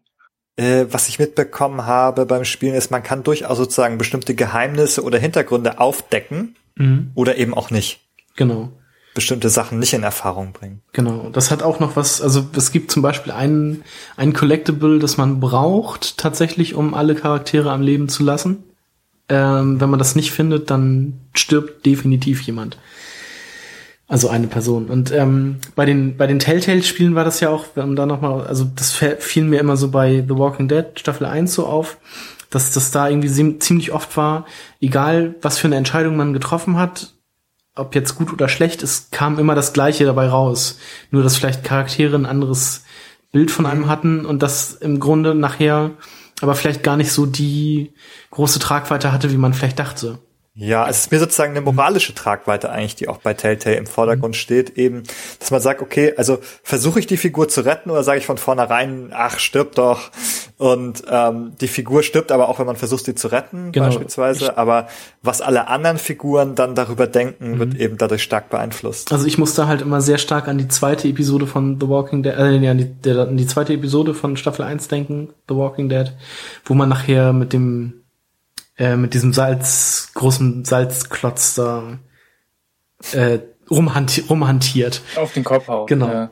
Äh, 0.58 0.86
was 0.92 1.08
ich 1.08 1.18
mitbekommen 1.18 1.86
habe 1.86 2.26
beim 2.26 2.46
Spielen 2.46 2.76
ist, 2.76 2.92
man 2.92 3.02
kann 3.02 3.24
durchaus 3.24 3.58
sozusagen 3.58 3.98
bestimmte 3.98 4.36
Geheimnisse 4.36 5.04
oder 5.04 5.18
Hintergründe 5.18 5.80
aufdecken 5.80 6.56
mhm. 6.76 7.12
oder 7.16 7.38
eben 7.38 7.54
auch 7.54 7.72
nicht. 7.72 8.02
Genau 8.36 8.72
bestimmte 9.18 9.50
Sachen 9.50 9.80
nicht 9.80 9.94
in 9.94 10.04
Erfahrung 10.04 10.52
bringen. 10.52 10.84
Genau, 10.94 11.32
das 11.34 11.50
hat 11.50 11.64
auch 11.64 11.80
noch 11.80 11.96
was, 11.96 12.22
also 12.22 12.46
es 12.56 12.72
gibt 12.72 12.92
zum 12.92 13.02
Beispiel 13.02 13.34
einen, 13.34 13.84
ein 14.16 14.32
Collectible, 14.32 15.00
das 15.00 15.18
man 15.18 15.40
braucht 15.40 16.20
tatsächlich, 16.20 16.76
um 16.76 16.94
alle 16.94 17.16
Charaktere 17.16 17.72
am 17.72 17.82
Leben 17.82 18.10
zu 18.10 18.22
lassen. 18.22 18.64
Ähm, 19.28 19.82
wenn 19.82 19.90
man 19.90 19.98
das 19.98 20.14
nicht 20.14 20.32
findet, 20.32 20.70
dann 20.70 21.20
stirbt 21.34 21.88
definitiv 21.88 22.42
jemand. 22.44 22.78
Also 24.10 24.30
eine 24.30 24.48
Person. 24.48 24.86
Und 24.86 25.12
ähm, 25.12 25.58
bei 25.76 25.86
den 25.86 26.16
bei 26.16 26.28
den 26.28 26.40
Telltale-Spielen 26.40 27.16
war 27.16 27.26
das 27.26 27.42
ja 27.42 27.50
auch, 27.50 27.66
um 27.76 27.96
da 27.96 28.06
nochmal, 28.06 28.48
also 28.48 28.66
das 28.76 28.94
fiel 28.94 29.44
mir 29.44 29.60
immer 29.60 29.76
so 29.76 29.92
bei 29.92 30.24
The 30.26 30.38
Walking 30.38 30.70
Dead 30.70 30.86
Staffel 30.96 31.26
1 31.26 31.54
so 31.54 31.66
auf, 31.66 31.98
dass 32.50 32.72
das 32.72 32.92
da 32.92 33.10
irgendwie 33.10 33.60
ziemlich 33.60 33.92
oft 33.92 34.16
war, 34.16 34.46
egal 34.80 35.36
was 35.42 35.58
für 35.58 35.68
eine 35.68 35.76
Entscheidung 35.76 36.16
man 36.16 36.32
getroffen 36.32 36.78
hat, 36.78 37.14
ob 37.76 37.96
jetzt 37.96 38.16
gut 38.16 38.32
oder 38.32 38.48
schlecht, 38.48 38.82
es 38.82 39.10
kam 39.12 39.40
immer 39.40 39.56
das 39.56 39.74
Gleiche 39.74 40.06
dabei 40.06 40.28
raus. 40.30 40.80
Nur, 41.12 41.24
dass 41.24 41.36
vielleicht 41.36 41.66
Charaktere 41.66 42.16
ein 42.16 42.26
anderes 42.26 42.84
Bild 43.32 43.52
von 43.52 43.66
einem 43.66 43.88
hatten 43.88 44.26
und 44.26 44.42
das 44.42 44.74
im 44.74 45.00
Grunde 45.00 45.36
nachher 45.36 45.92
aber 46.42 46.56
vielleicht 46.56 46.84
gar 46.84 46.98
nicht 46.98 47.12
so 47.12 47.26
die 47.26 47.94
große 48.32 48.60
Tragweite 48.60 49.12
hatte, 49.12 49.32
wie 49.32 49.38
man 49.38 49.54
vielleicht 49.54 49.80
dachte. 49.80 50.20
Ja, 50.60 50.90
es 50.90 51.02
ist 51.02 51.12
mir 51.12 51.20
sozusagen 51.20 51.52
eine 51.52 51.62
moralische 51.62 52.16
Tragweite 52.16 52.72
eigentlich, 52.72 52.96
die 52.96 53.08
auch 53.08 53.18
bei 53.18 53.36
Telltale 53.36 53.76
im 53.76 53.86
Vordergrund 53.86 54.34
mhm. 54.34 54.40
steht, 54.40 54.76
eben, 54.76 55.04
dass 55.40 55.52
man 55.52 55.62
sagt, 55.62 55.84
okay, 55.84 56.16
also 56.18 56.40
versuche 56.64 57.00
ich 57.00 57.06
die 57.06 57.18
Figur 57.18 57.48
zu 57.48 57.62
retten 57.62 57.92
oder 57.92 58.02
sage 58.02 58.18
ich 58.18 58.26
von 58.26 58.40
vornherein, 58.40 59.12
ach, 59.14 59.38
stirb 59.38 59.76
doch. 59.76 60.10
Und 60.58 61.04
ähm, 61.12 61.52
die 61.62 61.68
Figur 61.68 62.02
stirbt 62.02 62.32
aber 62.32 62.50
auch, 62.50 62.58
wenn 62.58 62.66
man 62.66 62.76
versucht, 62.76 63.06
sie 63.06 63.14
zu 63.14 63.28
retten, 63.28 63.72
genau. 63.72 63.86
beispielsweise. 63.86 64.58
Aber 64.58 64.88
was 65.22 65.42
alle 65.42 65.68
anderen 65.68 66.00
Figuren 66.00 66.56
dann 66.56 66.74
darüber 66.74 67.06
denken, 67.06 67.52
mhm. 67.52 67.60
wird 67.60 67.76
eben 67.76 67.98
dadurch 68.00 68.24
stark 68.24 68.50
beeinflusst. 68.50 69.12
Also 69.12 69.28
ich 69.28 69.38
musste 69.38 69.68
halt 69.68 69.84
immer 69.84 70.02
sehr 70.02 70.18
stark 70.18 70.48
an 70.48 70.58
die 70.58 70.68
zweite 70.68 71.08
Episode 71.08 71.46
von 71.46 71.80
The 71.80 71.88
Walking 71.88 72.24
Dead, 72.24 72.34
äh, 72.34 72.58
ja, 72.58 72.72
an 72.72 72.80
die, 72.80 72.86
der, 72.86 73.28
an 73.28 73.38
die 73.38 73.46
zweite 73.46 73.74
Episode 73.74 74.16
von 74.16 74.36
Staffel 74.36 74.66
1 74.66 74.88
denken, 74.88 75.30
The 75.48 75.56
Walking 75.56 75.88
Dead, 75.88 76.14
wo 76.66 76.74
man 76.74 76.90
nachher 76.90 77.32
mit 77.32 77.54
dem 77.54 78.02
äh, 78.78 78.96
mit 78.96 79.14
diesem 79.14 79.34
Salz, 79.34 80.12
großen 80.14 80.66
Salzklotz 80.66 81.56
da 81.56 82.00
äh, 83.14 83.40
rumhanti 83.70 84.22
rumhantiert. 84.22 85.02
Auf 85.16 85.34
den 85.34 85.44
Kopf 85.44 85.68
haut. 85.68 85.88
Genau. 85.88 86.08
Ja. 86.08 86.32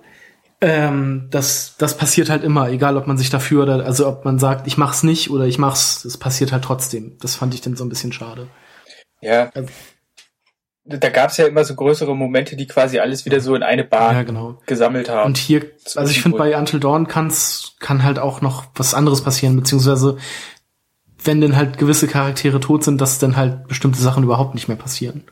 Ähm, 0.61 1.27
das, 1.31 1.75
das 1.77 1.97
passiert 1.97 2.29
halt 2.29 2.43
immer, 2.43 2.69
egal 2.69 2.97
ob 2.97 3.07
man 3.07 3.17
sich 3.17 3.29
dafür 3.29 3.63
oder, 3.63 3.85
also 3.85 4.07
ob 4.07 4.25
man 4.25 4.39
sagt, 4.39 4.67
ich 4.67 4.77
mach's 4.77 5.03
nicht 5.03 5.29
oder 5.29 5.45
ich 5.45 5.57
mach's, 5.57 6.05
es 6.05 6.17
passiert 6.17 6.51
halt 6.51 6.63
trotzdem. 6.63 7.17
Das 7.19 7.35
fand 7.35 7.53
ich 7.53 7.61
dann 7.61 7.75
so 7.75 7.83
ein 7.83 7.89
bisschen 7.89 8.13
schade. 8.13 8.47
Ja. 9.21 9.51
Also, 9.53 9.69
da 10.85 11.09
gab's 11.09 11.37
ja 11.37 11.47
immer 11.47 11.65
so 11.65 11.75
größere 11.75 12.15
Momente, 12.15 12.55
die 12.55 12.67
quasi 12.67 12.99
alles 12.99 13.25
wieder 13.25 13.41
so 13.41 13.55
in 13.55 13.63
eine 13.63 13.83
Bahn 13.83 14.15
ja, 14.15 14.23
genau. 14.23 14.59
gesammelt 14.67 15.09
haben. 15.09 15.25
Und 15.25 15.37
hier, 15.37 15.65
also 15.95 16.11
ich 16.11 16.21
finde 16.21 16.37
bei 16.37 16.55
Until 16.57 16.79
Dawn 16.79 17.07
kann's, 17.07 17.73
kann 17.79 18.03
halt 18.03 18.19
auch 18.19 18.41
noch 18.41 18.65
was 18.75 18.93
anderes 18.93 19.23
passieren, 19.23 19.55
beziehungsweise 19.55 20.17
wenn 21.25 21.41
denn 21.41 21.55
halt 21.55 21.77
gewisse 21.77 22.07
Charaktere 22.07 22.59
tot 22.59 22.83
sind, 22.83 23.01
dass 23.01 23.19
dann 23.19 23.35
halt 23.35 23.67
bestimmte 23.67 23.99
Sachen 23.99 24.23
überhaupt 24.23 24.55
nicht 24.55 24.67
mehr 24.67 24.77
passieren. 24.77 25.23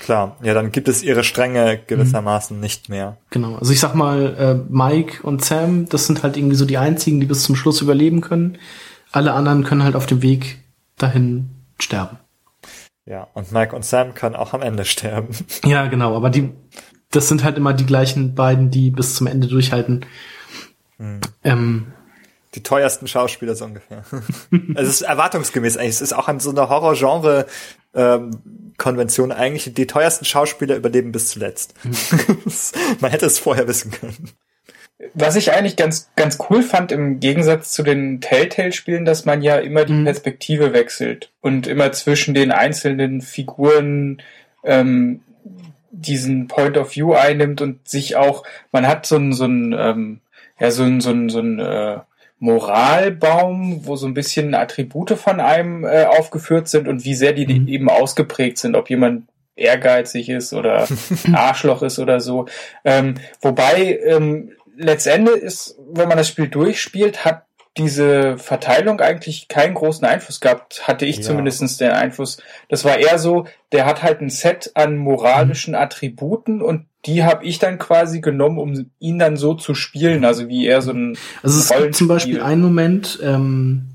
Klar, 0.00 0.36
ja, 0.42 0.54
dann 0.54 0.72
gibt 0.72 0.88
es 0.88 1.02
ihre 1.02 1.22
Stränge 1.22 1.80
gewissermaßen 1.86 2.56
mhm. 2.56 2.62
nicht 2.62 2.88
mehr. 2.88 3.16
Genau, 3.30 3.56
also 3.56 3.72
ich 3.72 3.80
sag 3.80 3.94
mal, 3.94 4.34
äh, 4.36 4.72
Mike 4.72 5.22
und 5.22 5.44
Sam, 5.44 5.88
das 5.88 6.06
sind 6.06 6.22
halt 6.22 6.36
irgendwie 6.36 6.56
so 6.56 6.64
die 6.64 6.78
einzigen, 6.78 7.20
die 7.20 7.26
bis 7.26 7.44
zum 7.44 7.54
Schluss 7.54 7.80
überleben 7.80 8.20
können. 8.20 8.58
Alle 9.12 9.32
anderen 9.32 9.62
können 9.62 9.84
halt 9.84 9.94
auf 9.94 10.06
dem 10.06 10.20
Weg 10.20 10.58
dahin 10.98 11.50
sterben. 11.78 12.18
Ja, 13.06 13.28
und 13.34 13.52
Mike 13.52 13.76
und 13.76 13.84
Sam 13.84 14.14
können 14.14 14.34
auch 14.34 14.52
am 14.52 14.62
Ende 14.62 14.84
sterben. 14.84 15.34
Ja, 15.64 15.86
genau, 15.86 16.16
aber 16.16 16.30
die, 16.30 16.50
das 17.10 17.28
sind 17.28 17.44
halt 17.44 17.56
immer 17.56 17.72
die 17.72 17.86
gleichen 17.86 18.34
beiden, 18.34 18.70
die 18.70 18.90
bis 18.90 19.14
zum 19.14 19.26
Ende 19.26 19.46
durchhalten. 19.46 20.04
Mhm. 20.98 21.20
Ähm, 21.44 21.86
die 22.54 22.62
teuersten 22.62 23.06
Schauspieler 23.06 23.54
so 23.54 23.64
ungefähr. 23.64 24.04
es 24.74 24.88
ist 24.88 25.02
erwartungsgemäß 25.02 25.76
eigentlich. 25.76 25.90
Es 25.90 26.00
ist 26.00 26.12
auch 26.12 26.28
an 26.28 26.40
so 26.40 26.50
einer 26.50 26.68
Horror-Genre 26.68 27.46
ähm, 27.94 28.30
Konvention 28.76 29.32
eigentlich. 29.32 29.72
Die 29.74 29.86
teuersten 29.86 30.24
Schauspieler 30.24 30.76
überleben 30.76 31.12
bis 31.12 31.28
zuletzt. 31.28 31.74
Man 33.00 33.10
hätte 33.10 33.26
es 33.26 33.38
vorher 33.38 33.68
wissen 33.68 33.90
können. 33.90 34.30
Was 35.12 35.36
ich 35.36 35.52
eigentlich 35.52 35.76
ganz, 35.76 36.10
ganz 36.14 36.38
cool 36.48 36.62
fand 36.62 36.92
im 36.92 37.18
Gegensatz 37.18 37.72
zu 37.72 37.82
den 37.82 38.20
Telltale-Spielen, 38.20 39.04
dass 39.04 39.24
man 39.24 39.42
ja 39.42 39.56
immer 39.56 39.84
die 39.84 39.92
mhm. 39.92 40.04
Perspektive 40.04 40.72
wechselt 40.72 41.32
und 41.40 41.66
immer 41.66 41.90
zwischen 41.92 42.32
den 42.32 42.52
einzelnen 42.52 43.20
Figuren 43.20 44.22
ähm, 44.62 45.20
diesen 45.90 46.46
Point 46.46 46.76
of 46.78 46.94
View 46.94 47.12
einnimmt 47.12 47.60
und 47.60 47.86
sich 47.88 48.16
auch, 48.16 48.44
man 48.72 48.86
hat 48.86 49.04
so 49.04 49.16
ein, 49.16 49.32
so 49.32 49.44
ein, 49.44 49.74
ähm, 49.76 50.20
ja, 50.58 50.70
so 50.70 50.84
ein, 50.84 51.00
so 51.00 51.10
ein, 51.10 51.28
so 51.28 51.40
ein 51.40 51.58
äh, 51.58 51.98
Moralbaum, 52.38 53.86
wo 53.86 53.96
so 53.96 54.06
ein 54.06 54.14
bisschen 54.14 54.54
Attribute 54.54 55.12
von 55.12 55.40
einem 55.40 55.84
äh, 55.84 56.04
aufgeführt 56.04 56.68
sind 56.68 56.88
und 56.88 57.04
wie 57.04 57.14
sehr 57.14 57.32
die 57.32 57.46
mhm. 57.46 57.68
eben 57.68 57.88
ausgeprägt 57.88 58.58
sind, 58.58 58.76
ob 58.76 58.90
jemand 58.90 59.28
ehrgeizig 59.56 60.28
ist 60.28 60.52
oder 60.52 60.86
Arschloch 61.32 61.82
ist 61.82 61.98
oder 61.98 62.20
so. 62.20 62.46
Ähm, 62.84 63.14
wobei 63.40 63.98
ähm, 64.04 64.52
letztendlich 64.76 65.42
ist, 65.42 65.78
wenn 65.92 66.08
man 66.08 66.18
das 66.18 66.28
Spiel 66.28 66.48
durchspielt, 66.48 67.24
hat 67.24 67.44
diese 67.76 68.38
Verteilung 68.38 69.00
eigentlich 69.00 69.48
keinen 69.48 69.74
großen 69.74 70.06
Einfluss 70.06 70.40
gehabt, 70.40 70.86
hatte 70.86 71.06
ich 71.06 71.16
ja. 71.16 71.22
zumindest 71.22 71.80
den 71.80 71.90
Einfluss. 71.90 72.40
Das 72.68 72.84
war 72.84 72.98
eher 72.98 73.18
so, 73.18 73.46
der 73.72 73.84
hat 73.84 74.02
halt 74.02 74.20
ein 74.20 74.30
Set 74.30 74.70
an 74.74 74.96
moralischen. 74.96 75.74
Attributen 75.74 76.62
und 76.62 76.86
die 77.06 77.24
habe 77.24 77.44
ich 77.44 77.58
dann 77.58 77.78
quasi 77.78 78.20
genommen, 78.20 78.58
um 78.58 78.90
ihn 78.98 79.18
dann 79.18 79.36
so 79.36 79.54
zu 79.54 79.74
spielen, 79.74 80.24
also 80.24 80.48
wie 80.48 80.66
er 80.66 80.82
so 80.82 80.92
ein 80.92 81.16
Also 81.42 81.58
es 81.58 81.68
gibt 81.68 81.94
zum 81.94 82.08
Beispiel 82.08 82.40
einen 82.40 82.62
Moment, 82.62 83.18
ähm, 83.22 83.86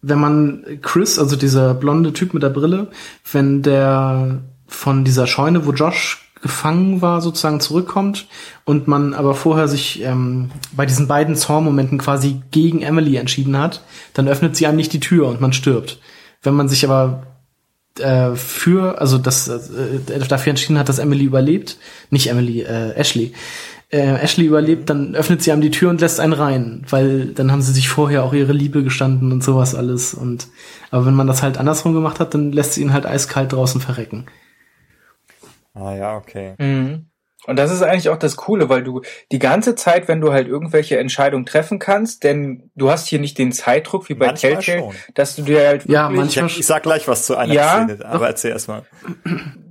wenn 0.00 0.18
man 0.18 0.64
Chris, 0.82 1.18
also 1.18 1.36
dieser 1.36 1.74
blonde 1.74 2.12
Typ 2.12 2.34
mit 2.34 2.42
der 2.42 2.50
Brille, 2.50 2.88
wenn 3.32 3.62
der 3.62 4.42
von 4.66 5.04
dieser 5.04 5.26
Scheune, 5.26 5.66
wo 5.66 5.72
Josh 5.72 6.24
gefangen 6.40 7.02
war, 7.02 7.20
sozusagen 7.20 7.60
zurückkommt 7.60 8.28
und 8.64 8.86
man 8.86 9.12
aber 9.14 9.34
vorher 9.34 9.66
sich 9.66 10.02
ähm, 10.02 10.50
bei 10.72 10.86
diesen 10.86 11.08
beiden 11.08 11.34
Zorn-Momenten 11.34 11.98
quasi 11.98 12.42
gegen 12.52 12.82
Emily 12.82 13.16
entschieden 13.16 13.58
hat, 13.58 13.82
dann 14.14 14.28
öffnet 14.28 14.54
sie 14.54 14.66
einem 14.66 14.76
nicht 14.76 14.92
die 14.92 15.00
Tür 15.00 15.26
und 15.26 15.40
man 15.40 15.52
stirbt. 15.52 15.98
Wenn 16.42 16.54
man 16.54 16.68
sich 16.68 16.84
aber 16.84 17.26
äh, 18.00 18.34
für, 18.34 19.00
also 19.00 19.18
das 19.18 19.48
äh, 19.48 20.18
dafür 20.28 20.50
entschieden 20.50 20.78
hat, 20.78 20.88
dass 20.88 20.98
Emily 20.98 21.24
überlebt, 21.24 21.78
nicht 22.10 22.28
Emily, 22.28 22.62
äh, 22.62 22.92
Ashley, 22.94 23.32
äh, 23.90 24.22
Ashley 24.22 24.46
überlebt, 24.46 24.90
dann 24.90 25.14
öffnet 25.14 25.42
sie 25.42 25.52
einem 25.52 25.62
die 25.62 25.70
Tür 25.70 25.90
und 25.90 26.00
lässt 26.00 26.20
einen 26.20 26.32
rein, 26.32 26.84
weil 26.88 27.26
dann 27.26 27.50
haben 27.50 27.62
sie 27.62 27.72
sich 27.72 27.88
vorher 27.88 28.24
auch 28.24 28.34
ihre 28.34 28.52
Liebe 28.52 28.82
gestanden 28.82 29.32
und 29.32 29.42
sowas 29.42 29.74
alles. 29.74 30.14
Und 30.14 30.48
aber 30.90 31.06
wenn 31.06 31.14
man 31.14 31.26
das 31.26 31.42
halt 31.42 31.58
andersrum 31.58 31.94
gemacht 31.94 32.20
hat, 32.20 32.34
dann 32.34 32.52
lässt 32.52 32.74
sie 32.74 32.82
ihn 32.82 32.92
halt 32.92 33.06
eiskalt 33.06 33.52
draußen 33.52 33.80
verrecken. 33.80 34.26
Ah 35.74 35.94
ja, 35.94 36.16
okay. 36.16 36.54
Mhm. 36.58 37.07
Und 37.48 37.56
das 37.58 37.70
ist 37.70 37.80
eigentlich 37.82 38.10
auch 38.10 38.18
das 38.18 38.36
Coole, 38.36 38.68
weil 38.68 38.82
du 38.82 39.00
die 39.32 39.38
ganze 39.38 39.74
Zeit, 39.74 40.06
wenn 40.06 40.20
du 40.20 40.32
halt 40.32 40.48
irgendwelche 40.48 40.98
Entscheidungen 40.98 41.46
treffen 41.46 41.78
kannst, 41.78 42.22
denn 42.22 42.70
du 42.76 42.90
hast 42.90 43.08
hier 43.08 43.18
nicht 43.18 43.38
den 43.38 43.52
Zeitdruck 43.52 44.10
wie 44.10 44.14
bei 44.14 44.26
Manchmal 44.26 44.58
Telltale, 44.58 44.92
schon. 44.92 44.94
dass 45.14 45.34
du 45.34 45.42
dir 45.44 45.66
halt 45.66 45.86
Ja, 45.86 46.10
manchmal 46.10 46.46
Ich, 46.46 46.58
ich 46.60 46.66
sag 46.66 46.82
gleich 46.82 47.08
was 47.08 47.24
zu 47.24 47.36
einer 47.36 47.54
Ja, 47.54 47.86
Szene, 47.88 48.04
aber 48.04 48.26
erzähl 48.26 48.50
erst 48.50 48.68
mal. 48.68 48.82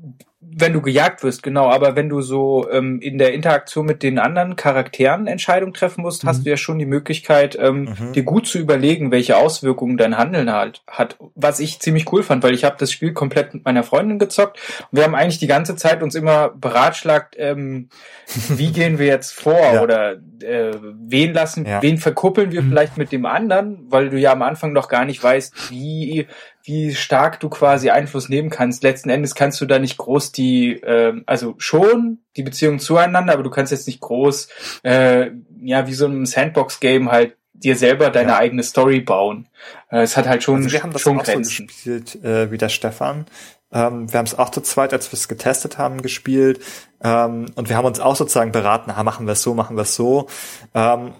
wenn 0.59 0.73
du 0.73 0.81
gejagt 0.81 1.23
wirst, 1.23 1.43
genau, 1.43 1.69
aber 1.69 1.95
wenn 1.95 2.09
du 2.09 2.21
so 2.21 2.67
ähm, 2.71 2.99
in 2.99 3.17
der 3.17 3.33
Interaktion 3.33 3.85
mit 3.85 4.01
den 4.01 4.17
anderen 4.17 4.55
Charakteren 4.55 5.27
Entscheidungen 5.27 5.73
treffen 5.73 6.01
musst, 6.01 6.25
hast 6.25 6.45
du 6.45 6.49
ja 6.49 6.57
schon 6.57 6.79
die 6.79 6.85
Möglichkeit, 6.85 7.57
ähm, 7.59 7.95
Mhm. 7.99 8.13
dir 8.13 8.23
gut 8.23 8.47
zu 8.47 8.57
überlegen, 8.57 9.11
welche 9.11 9.37
Auswirkungen 9.37 9.97
dein 9.97 10.17
Handeln 10.17 10.51
halt 10.51 10.81
hat. 10.87 11.15
Was 11.35 11.59
ich 11.59 11.79
ziemlich 11.79 12.11
cool 12.11 12.23
fand, 12.23 12.43
weil 12.43 12.53
ich 12.55 12.63
habe 12.63 12.75
das 12.79 12.91
Spiel 12.91 13.13
komplett 13.13 13.53
mit 13.53 13.65
meiner 13.65 13.83
Freundin 13.83 14.19
gezockt 14.19 14.57
und 14.91 14.97
wir 14.97 15.03
haben 15.03 15.15
eigentlich 15.15 15.39
die 15.39 15.47
ganze 15.47 15.75
Zeit 15.75 16.01
uns 16.01 16.15
immer 16.15 16.49
beratschlagt, 16.49 17.35
ähm, 17.37 17.89
wie 18.49 18.71
gehen 18.71 18.99
wir 18.99 19.05
jetzt 19.07 19.33
vor 19.33 19.53
Ja. 19.73 19.81
oder 19.81 20.13
äh, 20.41 20.71
wen 21.07 21.33
lassen, 21.33 21.65
Ja. 21.65 21.81
wen 21.81 21.97
verkuppeln 21.97 22.51
wir 22.51 22.63
vielleicht 22.63 22.97
mit 22.97 23.11
dem 23.11 23.25
anderen, 23.25 23.85
weil 23.89 24.09
du 24.09 24.17
ja 24.17 24.31
am 24.31 24.41
Anfang 24.41 24.73
noch 24.73 24.87
gar 24.89 25.05
nicht 25.05 25.23
weißt, 25.23 25.71
wie 25.71 26.27
wie 26.67 26.93
stark 26.93 27.39
du 27.39 27.47
quasi 27.47 27.89
Einfluss 27.89 28.27
nehmen 28.27 28.49
kannst. 28.49 28.83
Letzten 28.83 29.09
Endes 29.09 29.35
kannst 29.35 29.61
du 29.61 29.65
da 29.65 29.79
nicht 29.79 29.97
groß 29.97 30.33
die, 30.33 30.73
ähm, 30.83 31.23
also 31.25 31.55
schon 31.59 32.19
die 32.35 32.43
Beziehung 32.43 32.79
zueinander, 32.79 33.31
aber 33.33 33.43
du 33.43 33.49
kannst 33.49 33.71
jetzt 33.71 33.87
nicht 33.87 34.01
groß, 34.01 34.49
äh, 34.83 35.31
ja, 35.61 35.87
wie 35.87 35.93
so 35.93 36.07
ein 36.07 36.25
Sandbox-Game 36.25 37.09
halt 37.09 37.37
dir 37.53 37.77
selber 37.77 38.09
deine 38.09 38.31
Ja. 38.31 38.37
eigene 38.37 38.63
Story 38.63 38.99
bauen. 38.99 39.47
Äh, 39.89 40.01
es 40.01 40.17
hat 40.17 40.27
halt 40.27 40.43
schon, 40.43 40.57
Also 40.57 40.71
wir 40.71 40.83
haben 40.83 40.91
das 40.91 41.01
schon 41.01 41.19
auch 41.19 41.25
so 41.25 41.37
gespielt 41.37 42.15
äh, 42.23 42.51
wie 42.51 42.57
der 42.57 42.69
Stefan. 42.69 43.25
Ähm, 43.71 44.11
wir 44.11 44.17
haben 44.19 44.25
es 44.25 44.37
auch 44.37 44.49
zu 44.49 44.61
zweit, 44.61 44.93
als 44.93 45.11
wir 45.11 45.17
es 45.17 45.27
getestet 45.27 45.77
haben, 45.77 46.01
gespielt. 46.01 46.59
Ähm, 47.01 47.47
und 47.55 47.69
wir 47.69 47.77
haben 47.77 47.85
uns 47.85 47.99
auch 47.99 48.15
sozusagen 48.15 48.51
beraten, 48.51 48.91
ah, 48.91 49.03
machen 49.03 49.25
wir 49.25 49.33
es 49.33 49.41
so, 49.41 49.53
machen 49.53 49.75
wir 49.77 49.83
es 49.83 49.95
so. 49.95 50.27
Ähm, 50.73 51.13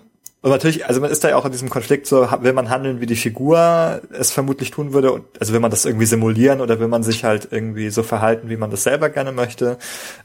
und 0.47 0.53
natürlich, 0.53 0.85
also 0.85 1.01
man 1.01 1.11
ist 1.11 1.23
da 1.25 1.29
ja 1.29 1.35
auch 1.35 1.45
in 1.45 1.51
diesem 1.51 1.69
Konflikt 1.69 2.07
so, 2.07 2.25
will 2.39 2.53
man 2.53 2.69
handeln, 2.69 3.01
wie 3.01 3.05
die 3.05 3.17
Figur 3.17 4.01
es 4.17 4.31
vermutlich 4.31 4.71
tun 4.71 4.93
würde, 4.93 5.23
also 5.41 5.51
will 5.51 5.59
man 5.59 5.71
das 5.71 5.83
irgendwie 5.83 6.05
simulieren 6.05 6.61
oder 6.61 6.79
will 6.79 6.87
man 6.87 7.03
sich 7.03 7.25
halt 7.25 7.49
irgendwie 7.51 7.89
so 7.89 8.01
verhalten, 8.01 8.49
wie 8.49 8.55
man 8.55 8.71
das 8.71 8.83
selber 8.83 9.09
gerne 9.09 9.33
möchte. 9.33 9.77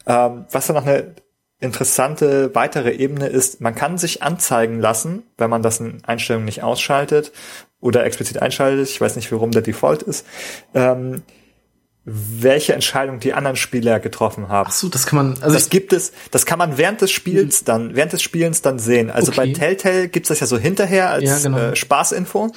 Ähm, 0.07 0.45
was 0.51 0.69
dann 0.69 0.77
noch 0.77 0.87
eine 0.87 1.17
interessante 1.59 2.55
weitere 2.55 2.93
Ebene 2.93 3.27
ist, 3.27 3.61
man 3.61 3.75
kann 3.75 3.99
sich 3.99 4.23
anzeigen 4.23 4.79
lassen, 4.79 5.25
wenn 5.39 5.51
man 5.51 5.63
das 5.63 5.81
in 5.81 6.05
Einstellungen 6.05 6.45
nicht 6.45 6.63
ausschaltet 6.63 7.33
oder 7.81 8.05
explizit 8.05 8.41
einschaltet, 8.41 8.89
ich 8.91 9.01
weiß 9.01 9.17
nicht, 9.17 9.33
warum 9.33 9.51
der 9.51 9.63
Default 9.63 10.03
ist, 10.03 10.25
ähm, 10.73 11.23
welche 12.05 12.75
Entscheidung 12.75 13.21
die 13.21 13.33
anderen 13.33 13.55
Spieler 13.57 14.01
getroffen 14.01 14.49
haben. 14.49 14.67
Ach 14.69 14.73
so, 14.73 14.89
das 14.89 15.07
kann 15.07 15.17
man, 15.19 15.43
also 15.43 15.55
Das 15.55 15.69
gibt 15.71 15.93
es, 15.93 16.11
das 16.33 16.47
kann 16.47 16.59
man 16.59 16.77
während 16.77 17.01
des 17.01 17.13
Spiels 17.13 17.63
dann, 17.63 17.95
während 17.95 18.13
des 18.13 18.23
Spielens 18.23 18.61
dann 18.61 18.81
sehen. 18.81 19.09
Also 19.09 19.31
Okay. 19.31 19.37
bei 19.49 19.53
Telltale 19.53 20.09
gibt's 20.09 20.29
das 20.29 20.41
ja 20.41 20.47
so 20.49 20.59
hinterher 20.59 21.11
als 21.11 21.23
Ja, 21.25 21.39
genau. 21.39 21.59
äh, 21.59 21.77
Spaßinfo. 21.77 22.51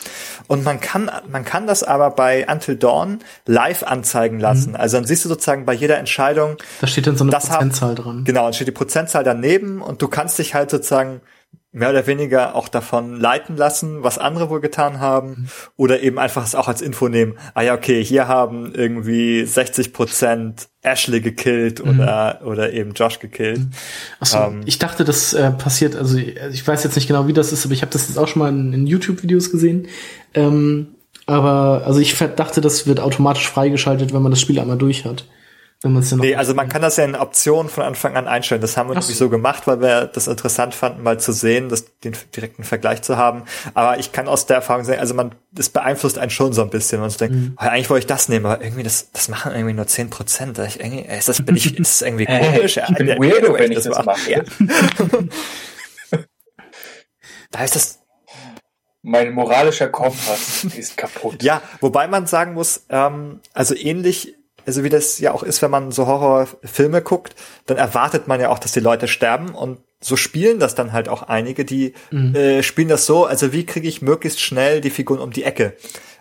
Und 0.47 0.63
man 0.63 0.79
kann, 0.79 1.11
man 1.29 1.45
kann 1.45 1.67
das 1.67 1.83
aber 1.83 2.09
bei 2.09 2.47
Until 2.51 2.75
Dawn 2.75 3.19
live 3.45 3.83
anzeigen 3.83 4.39
lassen. 4.39 4.71
Mhm. 4.71 4.75
Also 4.77 4.97
dann 4.97 5.05
siehst 5.05 5.23
du 5.25 5.29
sozusagen 5.29 5.65
bei 5.65 5.73
jeder 5.73 5.99
Entscheidung, 5.99 6.57
da 6.81 6.87
steht 6.87 7.05
dann 7.05 7.15
so 7.15 7.23
eine 7.23 7.31
das 7.31 7.51
haben- 7.51 7.69
Prozentzahl 7.69 7.93
dran. 7.93 8.23
genau, 8.23 8.45
dann 8.45 8.53
steht 8.53 8.67
die 8.67 8.71
Prozentzahl 8.71 9.23
daneben 9.23 9.81
und 9.81 10.01
du 10.01 10.07
kannst 10.07 10.39
dich 10.39 10.55
halt 10.55 10.71
sozusagen 10.71 11.21
mehr 11.71 11.89
oder 11.89 12.07
weniger 12.07 12.55
auch 12.55 12.67
davon 12.69 13.19
leiten 13.19 13.57
lassen, 13.57 14.01
was 14.03 14.17
andere 14.17 14.49
wohl 14.49 14.61
getan 14.61 14.99
haben, 14.99 15.29
Mhm. 15.29 15.47
oder 15.75 16.01
eben 16.01 16.17
einfach 16.19 16.43
es 16.45 16.55
auch 16.55 16.67
als 16.67 16.81
Info 16.81 17.09
nehmen. 17.09 17.33
Ah 17.53 17.61
ja, 17.63 17.73
okay, 17.73 18.03
hier 18.03 18.27
haben 18.27 18.73
irgendwie 18.73 19.43
60 19.45 19.91
Prozent 19.91 20.67
Ashley 20.81 21.19
gekillt 21.21 21.83
Mhm. 21.83 21.99
oder 21.99 22.41
oder 22.45 22.73
eben 22.73 22.93
Josh 22.93 23.19
gekillt. 23.19 23.61
Achso, 24.19 24.37
Ähm, 24.37 24.61
ich 24.65 24.79
dachte, 24.79 25.03
das 25.03 25.33
äh, 25.33 25.51
passiert, 25.51 25.95
also 25.95 26.17
ich 26.17 26.65
weiß 26.67 26.83
jetzt 26.83 26.95
nicht 26.95 27.07
genau, 27.07 27.27
wie 27.27 27.33
das 27.33 27.51
ist, 27.51 27.65
aber 27.65 27.73
ich 27.73 27.81
habe 27.81 27.91
das 27.91 28.07
jetzt 28.07 28.17
auch 28.17 28.27
schon 28.27 28.41
mal 28.41 28.49
in, 28.49 28.71
in 28.73 28.87
YouTube-Videos 28.87 29.51
gesehen. 29.51 29.87
Ähm, 30.33 30.87
aber 31.25 31.83
also 31.85 31.99
ich 31.99 32.15
dachte, 32.17 32.61
das 32.61 32.85
wird 32.87 32.99
automatisch 32.99 33.49
freigeschaltet, 33.49 34.13
wenn 34.13 34.21
man 34.21 34.31
das 34.31 34.39
Spiel 34.41 34.59
einmal 34.59 34.77
durch 34.77 35.05
hat. 35.05 35.25
Wenn 35.85 35.93
man 35.93 36.01
es 36.01 36.09
dann 36.09 36.17
noch 36.17 36.25
Nee, 36.25 36.35
also 36.35 36.55
man 36.55 36.67
kann 36.67 36.81
das 36.81 36.97
ja 36.97 37.03
in 37.05 37.15
Optionen 37.15 37.69
von 37.69 37.83
Anfang 37.83 38.17
an 38.17 38.27
einstellen. 38.27 38.59
Das 38.59 38.75
haben 38.75 38.89
wir 38.89 38.93
Ach 38.97 39.01
nämlich 39.01 39.17
so. 39.17 39.25
so 39.25 39.29
gemacht, 39.29 39.67
weil 39.67 39.81
wir 39.81 40.05
das 40.07 40.27
interessant 40.27 40.73
fanden, 40.73 41.03
mal 41.03 41.19
zu 41.19 41.31
sehen, 41.31 41.69
das, 41.69 41.85
den 42.03 42.17
direkten 42.35 42.63
Vergleich 42.63 43.03
zu 43.03 43.17
haben. 43.17 43.43
Aber 43.75 43.99
ich 43.99 44.11
kann 44.11 44.27
aus 44.27 44.47
der 44.47 44.55
Erfahrung 44.55 44.83
sagen, 44.83 44.99
also 44.99 45.13
man, 45.13 45.35
das 45.51 45.69
beeinflusst 45.69 46.17
einen 46.17 46.31
schon 46.31 46.53
so 46.53 46.63
ein 46.63 46.71
bisschen. 46.71 47.01
Man 47.01 47.11
denkt, 47.11 47.35
Mhm. 47.35 47.53
oh, 47.57 47.61
eigentlich 47.61 47.89
wollte 47.91 47.99
ich 47.99 48.07
das 48.07 48.29
nehmen, 48.29 48.47
aber 48.47 48.63
irgendwie 48.63 48.81
das, 48.81 49.11
das 49.11 49.29
machen 49.29 49.51
irgendwie 49.53 49.73
nur 49.75 49.85
10 49.85 50.09
Prozent. 50.09 50.57
Ich 50.57 50.79
irgendwie, 50.79 51.01
ist 51.01 51.29
das, 51.29 51.45
bin 51.45 51.55
ich, 51.55 51.77
ist 51.79 52.01
das 52.01 52.07
irgendwie 52.07 52.25
Hey, 52.25 52.55
komisch? 52.57 52.77
ich 52.77 52.95
bin 52.95 53.07
Ja, 53.07 53.17
weirdo, 53.19 53.53
ja, 53.53 53.59
wenn 53.59 53.71
ich 53.71 53.83
das 53.83 54.03
mache. 54.05 54.31
Ja. 54.31 54.41
da 57.51 57.63
ist 57.63 57.75
das, 57.75 57.99
Mein 59.03 59.33
moralischer 59.33 59.89
Kompass 59.89 60.63
ist 60.75 60.97
kaputt. 60.97 61.43
Ja, 61.43 61.61
wobei 61.79 62.07
man 62.07 62.25
sagen 62.25 62.53
muss, 62.55 62.85
ähm, 62.89 63.39
also 63.53 63.75
ähnlich, 63.75 64.33
also 64.65 64.83
wie 64.83 64.89
das 64.89 65.19
ja 65.19 65.31
auch 65.33 65.43
ist, 65.43 65.61
wenn 65.61 65.71
man 65.71 65.91
so 65.91 66.07
Horrorfilme 66.07 67.01
guckt, 67.01 67.35
dann 67.65 67.77
erwartet 67.77 68.27
man 68.27 68.39
ja 68.39 68.49
auch, 68.49 68.59
dass 68.59 68.71
die 68.71 68.79
Leute 68.79 69.07
sterben 69.07 69.49
und 69.49 69.79
so 70.01 70.15
spielen 70.15 70.59
das 70.59 70.75
dann 70.75 70.91
halt 70.93 71.09
auch 71.09 71.23
einige, 71.23 71.65
die 71.65 71.93
äh, 72.11 72.61
spielen 72.61 72.89
das 72.89 73.05
so, 73.05 73.25
also 73.25 73.53
wie 73.53 73.65
kriege 73.65 73.87
ich 73.87 74.01
möglichst 74.01 74.39
schnell 74.41 74.81
die 74.81 74.89
Figuren 74.91 75.19
um 75.19 75.31
die 75.31 75.43
Ecke. 75.43 75.73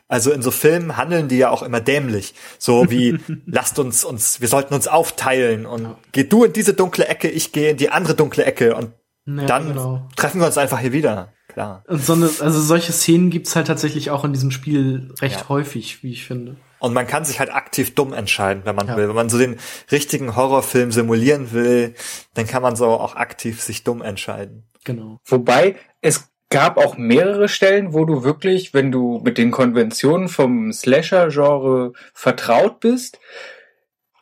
Also 0.07 0.30
in 0.32 0.42
so 0.42 0.51
Filmen 0.51 0.97
handeln 0.97 1.28
die 1.28 1.38
ja 1.38 1.51
auch 1.51 1.62
immer 1.62 1.80
dämlich. 1.80 2.34
So 2.59 2.90
wie, 2.90 3.18
lasst 3.47 3.78
uns 3.78 4.05
uns, 4.05 4.40
wir 4.40 4.49
sollten 4.49 4.74
uns 4.74 4.86
aufteilen 4.86 5.66
und 5.66 5.97
geh 6.12 6.24
du 6.24 6.45
in 6.45 6.53
diese 6.53 6.74
dunkle 6.74 7.07
Ecke, 7.09 7.28
ich 7.28 7.53
gehe 7.53 7.70
in 7.70 7.76
die 7.76 7.90
andere 7.90 8.14
dunkle 8.14 8.45
Ecke 8.45 8.74
und 8.76 8.92
Ja, 9.26 9.47
dann 9.47 9.68
genau. 9.68 10.09
treffen 10.16 10.40
wir 10.40 10.47
uns 10.47 10.59
einfach 10.59 10.78
hier 10.78 10.92
wieder. 10.92 11.32
Klar. 11.49 11.84
Und 11.86 12.03
so 12.05 12.14
eine, 12.14 12.26
also 12.40 12.61
solche 12.61 12.92
Szenen 12.92 13.30
gibt's 13.30 13.55
halt 13.57 13.66
tatsächlich 13.66 14.11
auch 14.11 14.24
in 14.24 14.32
diesem 14.32 14.51
Spiel 14.51 15.12
recht 15.20 15.40
Ja. 15.40 15.49
häufig, 15.49 16.03
wie 16.03 16.12
ich 16.12 16.24
finde. 16.26 16.57
Und 16.85 16.93
man 16.93 17.07
kann 17.07 17.24
sich 17.24 17.41
halt 17.41 17.51
aktiv 17.51 17.95
dumm 17.95 18.12
entscheiden, 18.12 18.62
wenn 18.66 18.76
man 18.76 18.89
Ja. 18.89 18.97
will. 18.97 19.09
Wenn 19.09 19.14
man 19.14 19.30
so 19.30 19.39
den 19.39 19.59
richtigen 19.91 20.37
Horrorfilm 20.37 20.93
simulieren 20.93 21.53
will, 21.53 21.95
dann 22.35 22.47
kann 22.47 22.61
man 22.62 22.76
so 22.76 22.87
auch 22.89 23.16
aktiv 23.16 23.62
sich 23.62 23.85
dumm 23.85 24.03
entscheiden. 24.03 24.64
Genau. 24.85 25.18
Wobei 25.24 25.76
es 26.03 26.28
gab 26.51 26.76
auch 26.76 26.99
mehrere 26.99 27.49
Stellen, 27.49 27.95
wo 27.95 28.05
du 28.05 28.22
wirklich, 28.22 28.74
wenn 28.74 28.93
du 28.93 29.20
mit 29.24 29.39
den 29.39 29.51
Konventionen 29.51 30.28
vom 30.28 30.72
Slasher-Genre 30.72 31.93
vertraut 32.12 32.80
bist, 32.80 33.18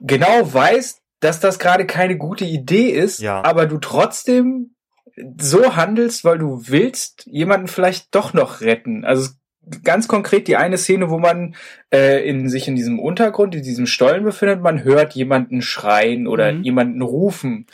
genau 0.01 0.53
weißt, 0.55 1.01
dass 1.21 1.41
das 1.41 1.59
gerade 1.59 1.87
keine 1.87 2.17
gute 2.17 2.45
Idee 2.45 2.91
ist, 2.91 3.21
Ja. 3.21 3.43
aber 3.45 3.67
du 3.67 3.79
trotzdem 3.79 4.75
so 5.39 5.77
handelst, 5.77 6.25
weil 6.25 6.39
du 6.39 6.63
willst 6.69 7.27
jemanden 7.27 7.67
vielleicht 7.69 8.15
doch 8.15 8.33
noch 8.33 8.61
retten. 8.61 9.05
Also 9.05 9.31
ganz 9.85 10.09
konkret 10.09 10.49
die 10.49 10.57
eine 10.57 10.79
Szene, 10.79 11.11
wo 11.11 11.19
man 11.19 11.55
äh, 11.93 12.29
in 12.29 12.49
sich 12.49 12.69
in 12.69 12.77
diesem 12.77 12.99
Untergrund, 12.99 13.55
in 13.55 13.63
diesem 13.63 13.87
Stollen 13.87 14.25
befindet, 14.25 14.61
man 14.61 14.83
hört 14.85 15.15
jemanden 15.15 15.63
schreien 15.63 16.27
oder 16.27 16.53
Mhm. 16.53 16.63
jemanden 16.63 17.03
rufen. 17.03 17.67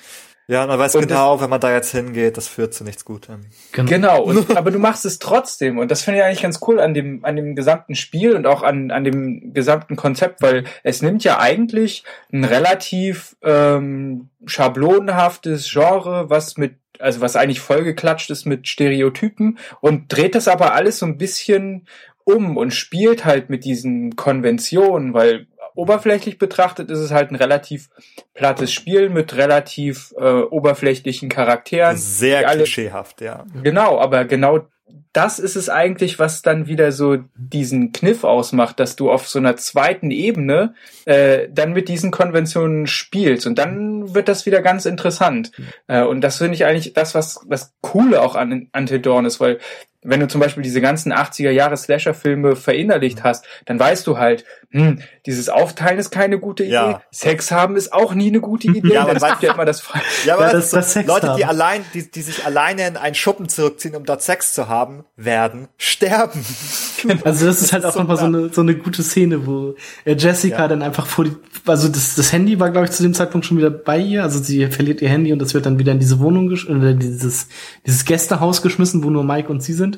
Ja, 0.50 0.66
man 0.66 0.78
weiß 0.78 0.94
Und 0.94 1.08
genau, 1.08 1.42
wenn 1.42 1.50
man 1.50 1.60
da 1.60 1.70
jetzt 1.70 1.90
hingeht, 1.92 2.38
das 2.38 2.48
führt 2.48 2.72
zu 2.72 2.82
nichts 2.82 3.04
Gutem. 3.04 3.40
Genau. 3.72 3.88
Genau, 3.90 4.22
und, 4.22 4.56
aber 4.56 4.70
du 4.70 4.78
machst 4.78 5.04
es 5.04 5.18
trotzdem. 5.18 5.76
Und 5.76 5.90
das 5.90 6.00
finde 6.02 6.20
ich 6.20 6.24
eigentlich 6.24 6.40
ganz 6.40 6.60
cool 6.66 6.80
an 6.80 6.94
dem, 6.94 7.22
an 7.22 7.36
dem 7.36 7.54
gesamten 7.54 7.94
Spiel 7.94 8.34
und 8.34 8.46
auch 8.46 8.62
an, 8.62 8.90
an 8.90 9.04
dem 9.04 9.52
gesamten 9.52 9.94
Konzept, 9.96 10.40
weil 10.40 10.64
es 10.82 11.02
nimmt 11.02 11.22
ja 11.22 11.38
eigentlich 11.38 12.02
ein 12.32 12.44
relativ 12.44 13.36
ähm, 13.42 14.30
schablonenhaftes 14.46 15.68
Genre, 15.70 16.30
was 16.30 16.56
mit, 16.56 16.76
also 17.00 17.20
was 17.20 17.36
eigentlich 17.36 17.60
vollgeklatscht 17.60 18.30
ist 18.30 18.46
mit 18.46 18.68
Stereotypen 18.68 19.58
und 19.80 20.04
dreht 20.08 20.34
das 20.34 20.48
aber 20.48 20.74
alles 20.74 20.98
so 20.98 21.06
ein 21.06 21.18
bisschen 21.18 21.86
um 22.24 22.56
und 22.56 22.72
spielt 22.72 23.24
halt 23.24 23.48
mit 23.50 23.64
diesen 23.64 24.16
Konventionen, 24.16 25.14
weil 25.14 25.46
oberflächlich 25.74 26.38
betrachtet 26.38 26.90
ist 26.90 26.98
es 26.98 27.12
halt 27.12 27.30
ein 27.30 27.36
relativ 27.36 27.88
plattes 28.34 28.72
Spiel 28.72 29.10
mit 29.10 29.36
relativ 29.36 30.12
äh, 30.18 30.42
oberflächlichen 30.42 31.28
Charakteren. 31.28 31.96
Sehr 31.96 32.42
klischeehaft, 32.44 33.20
ja. 33.20 33.46
Genau, 33.62 33.98
aber 33.98 34.24
genau 34.24 34.66
das 35.12 35.38
ist 35.38 35.56
es 35.56 35.68
eigentlich, 35.68 36.18
was 36.18 36.42
dann 36.42 36.66
wieder 36.66 36.92
so 36.92 37.18
diesen 37.34 37.92
Kniff 37.92 38.24
ausmacht, 38.24 38.78
dass 38.78 38.94
du 38.94 39.10
auf 39.10 39.28
so 39.28 39.38
einer 39.38 39.56
zweiten 39.56 40.10
Ebene 40.10 40.74
äh, 41.06 41.48
dann 41.50 41.72
mit 41.72 41.88
diesen 41.88 42.10
Konventionen 42.10 42.86
spielst 42.86 43.46
und 43.46 43.58
dann 43.58 44.14
wird 44.14 44.28
das 44.28 44.46
wieder 44.46 44.62
ganz 44.62 44.86
interessant. 44.86 45.50
Äh, 45.86 46.02
und 46.02 46.20
das 46.20 46.38
finde 46.38 46.54
ich 46.54 46.64
eigentlich 46.64 46.92
das, 46.92 47.14
was 47.14 47.40
das 47.48 47.72
Coole 47.80 48.22
auch 48.22 48.34
an 48.34 48.68
Until 48.72 49.00
Dawn 49.00 49.24
ist, 49.24 49.40
weil 49.40 49.58
wenn 50.08 50.20
du 50.20 50.28
zum 50.28 50.40
Beispiel 50.40 50.62
diese 50.62 50.80
ganzen 50.80 51.12
80er 51.12 51.50
Jahre 51.50 51.76
Slasher-Filme 51.76 52.56
verinnerlicht 52.56 53.24
hast, 53.24 53.44
dann 53.66 53.78
weißt 53.78 54.06
du 54.06 54.18
halt, 54.18 54.44
hm, 54.70 55.00
dieses 55.26 55.48
Aufteilen 55.48 55.98
ist 55.98 56.10
keine 56.10 56.38
gute 56.38 56.62
Idee, 56.64 56.72
Ja. 56.72 57.02
Sex 57.10 57.50
haben 57.50 57.76
ist 57.76 57.92
auch 57.92 58.14
nie 58.14 58.28
eine 58.28 58.40
gute 58.40 58.68
Idee, 58.72 58.94
Ja, 58.94 59.02
aber 59.02 59.14
das 59.14 59.24
gibt 59.28 59.42
ja 59.42 59.54
immer 59.54 59.64
das 59.64 59.82
Ja, 60.24 60.34
aber 60.34 60.46
Ja, 60.46 60.52
das, 60.52 60.70
das- 60.70 60.92
Sex 60.92 61.06
Leute, 61.08 61.34
die 61.36 61.44
allein, 61.44 61.82
die, 61.94 62.10
die 62.10 62.22
sich 62.22 62.44
alleine 62.46 62.86
in 62.86 62.96
einen 62.96 63.14
Schuppen 63.14 63.48
zurückziehen, 63.48 63.94
um 63.96 64.04
dort 64.04 64.22
Sex 64.22 64.52
zu 64.54 64.68
haben, 64.68 65.04
werden 65.16 65.68
sterben. 65.76 66.44
Also 67.24 67.46
das 67.46 67.62
ist 67.62 67.72
halt 67.72 67.84
auch 67.84 67.92
so 67.92 68.00
nochmal 68.00 68.16
so 68.16 68.24
eine, 68.24 68.48
so 68.48 68.60
eine 68.60 68.74
gute 68.74 69.02
Szene, 69.04 69.46
wo 69.46 69.76
äh, 70.04 70.14
Jessica 70.16 70.58
Ja. 70.62 70.68
dann 70.68 70.82
einfach 70.82 71.06
vor 71.06 71.24
die, 71.24 71.36
also 71.64 71.88
das, 71.88 72.16
das 72.16 72.32
Handy 72.32 72.58
war, 72.58 72.70
glaube 72.70 72.86
ich, 72.86 72.90
zu 72.92 73.02
dem 73.04 73.14
Zeitpunkt 73.14 73.46
schon 73.46 73.56
wieder 73.56 73.70
bei 73.70 73.98
ihr. 73.98 74.24
Also 74.24 74.40
sie 74.42 74.66
verliert 74.66 75.00
ihr 75.00 75.08
Handy 75.08 75.32
und 75.32 75.38
das 75.38 75.54
wird 75.54 75.64
dann 75.66 75.78
wieder 75.78 75.92
in 75.92 76.00
diese 76.00 76.18
Wohnung, 76.18 76.48
gesch 76.48 76.68
oder 76.68 76.94
dieses, 76.94 77.46
dieses 77.86 78.04
Gästehaus 78.04 78.62
geschmissen, 78.62 79.04
wo 79.04 79.10
nur 79.10 79.22
Mike 79.22 79.48
und 79.48 79.62
sie 79.62 79.74
sind. 79.74 79.97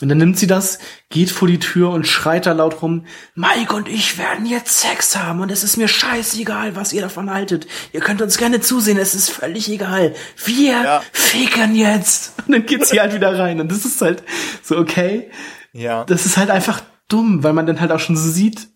Und 0.00 0.08
dann 0.08 0.18
nimmt 0.18 0.38
sie 0.38 0.46
das, 0.46 0.78
geht 1.10 1.30
vor 1.30 1.46
die 1.48 1.58
Tür 1.58 1.90
und 1.90 2.06
schreit 2.06 2.46
da 2.46 2.52
laut 2.52 2.82
rum, 2.82 3.06
Mike 3.34 3.74
und 3.74 3.88
ich 3.88 4.18
werden 4.18 4.46
jetzt 4.46 4.80
Sex 4.80 5.16
haben 5.16 5.40
und 5.40 5.50
es 5.50 5.62
ist 5.64 5.76
mir 5.76 5.88
scheißegal, 5.88 6.74
was 6.76 6.92
ihr 6.92 7.02
davon 7.02 7.30
haltet. 7.30 7.66
Ihr 7.92 8.00
könnt 8.00 8.20
uns 8.22 8.36
gerne 8.38 8.60
zusehen, 8.60 8.98
es 8.98 9.14
ist 9.14 9.30
völlig 9.30 9.68
egal. 9.70 10.14
Wir 10.44 10.72
Ja. 10.82 11.02
ficken 11.12 11.74
jetzt. 11.74 12.34
Und 12.46 12.52
dann 12.52 12.66
geht 12.66 12.86
sie 12.86 13.00
halt 13.00 13.14
wieder 13.14 13.38
rein. 13.38 13.60
Und 13.60 13.70
das 13.70 13.84
ist 13.84 14.00
halt 14.02 14.22
so, 14.62 14.76
okay 14.78 15.30
Ja. 15.72 16.04
das 16.04 16.26
ist 16.26 16.36
halt 16.36 16.50
einfach 16.50 16.82
dumm, 17.08 17.42
weil 17.44 17.52
man 17.52 17.66
dann 17.66 17.80
halt 17.80 17.92
auch 17.92 18.00
schon 18.00 18.16
so 18.16 18.28
sieht, 18.30 18.68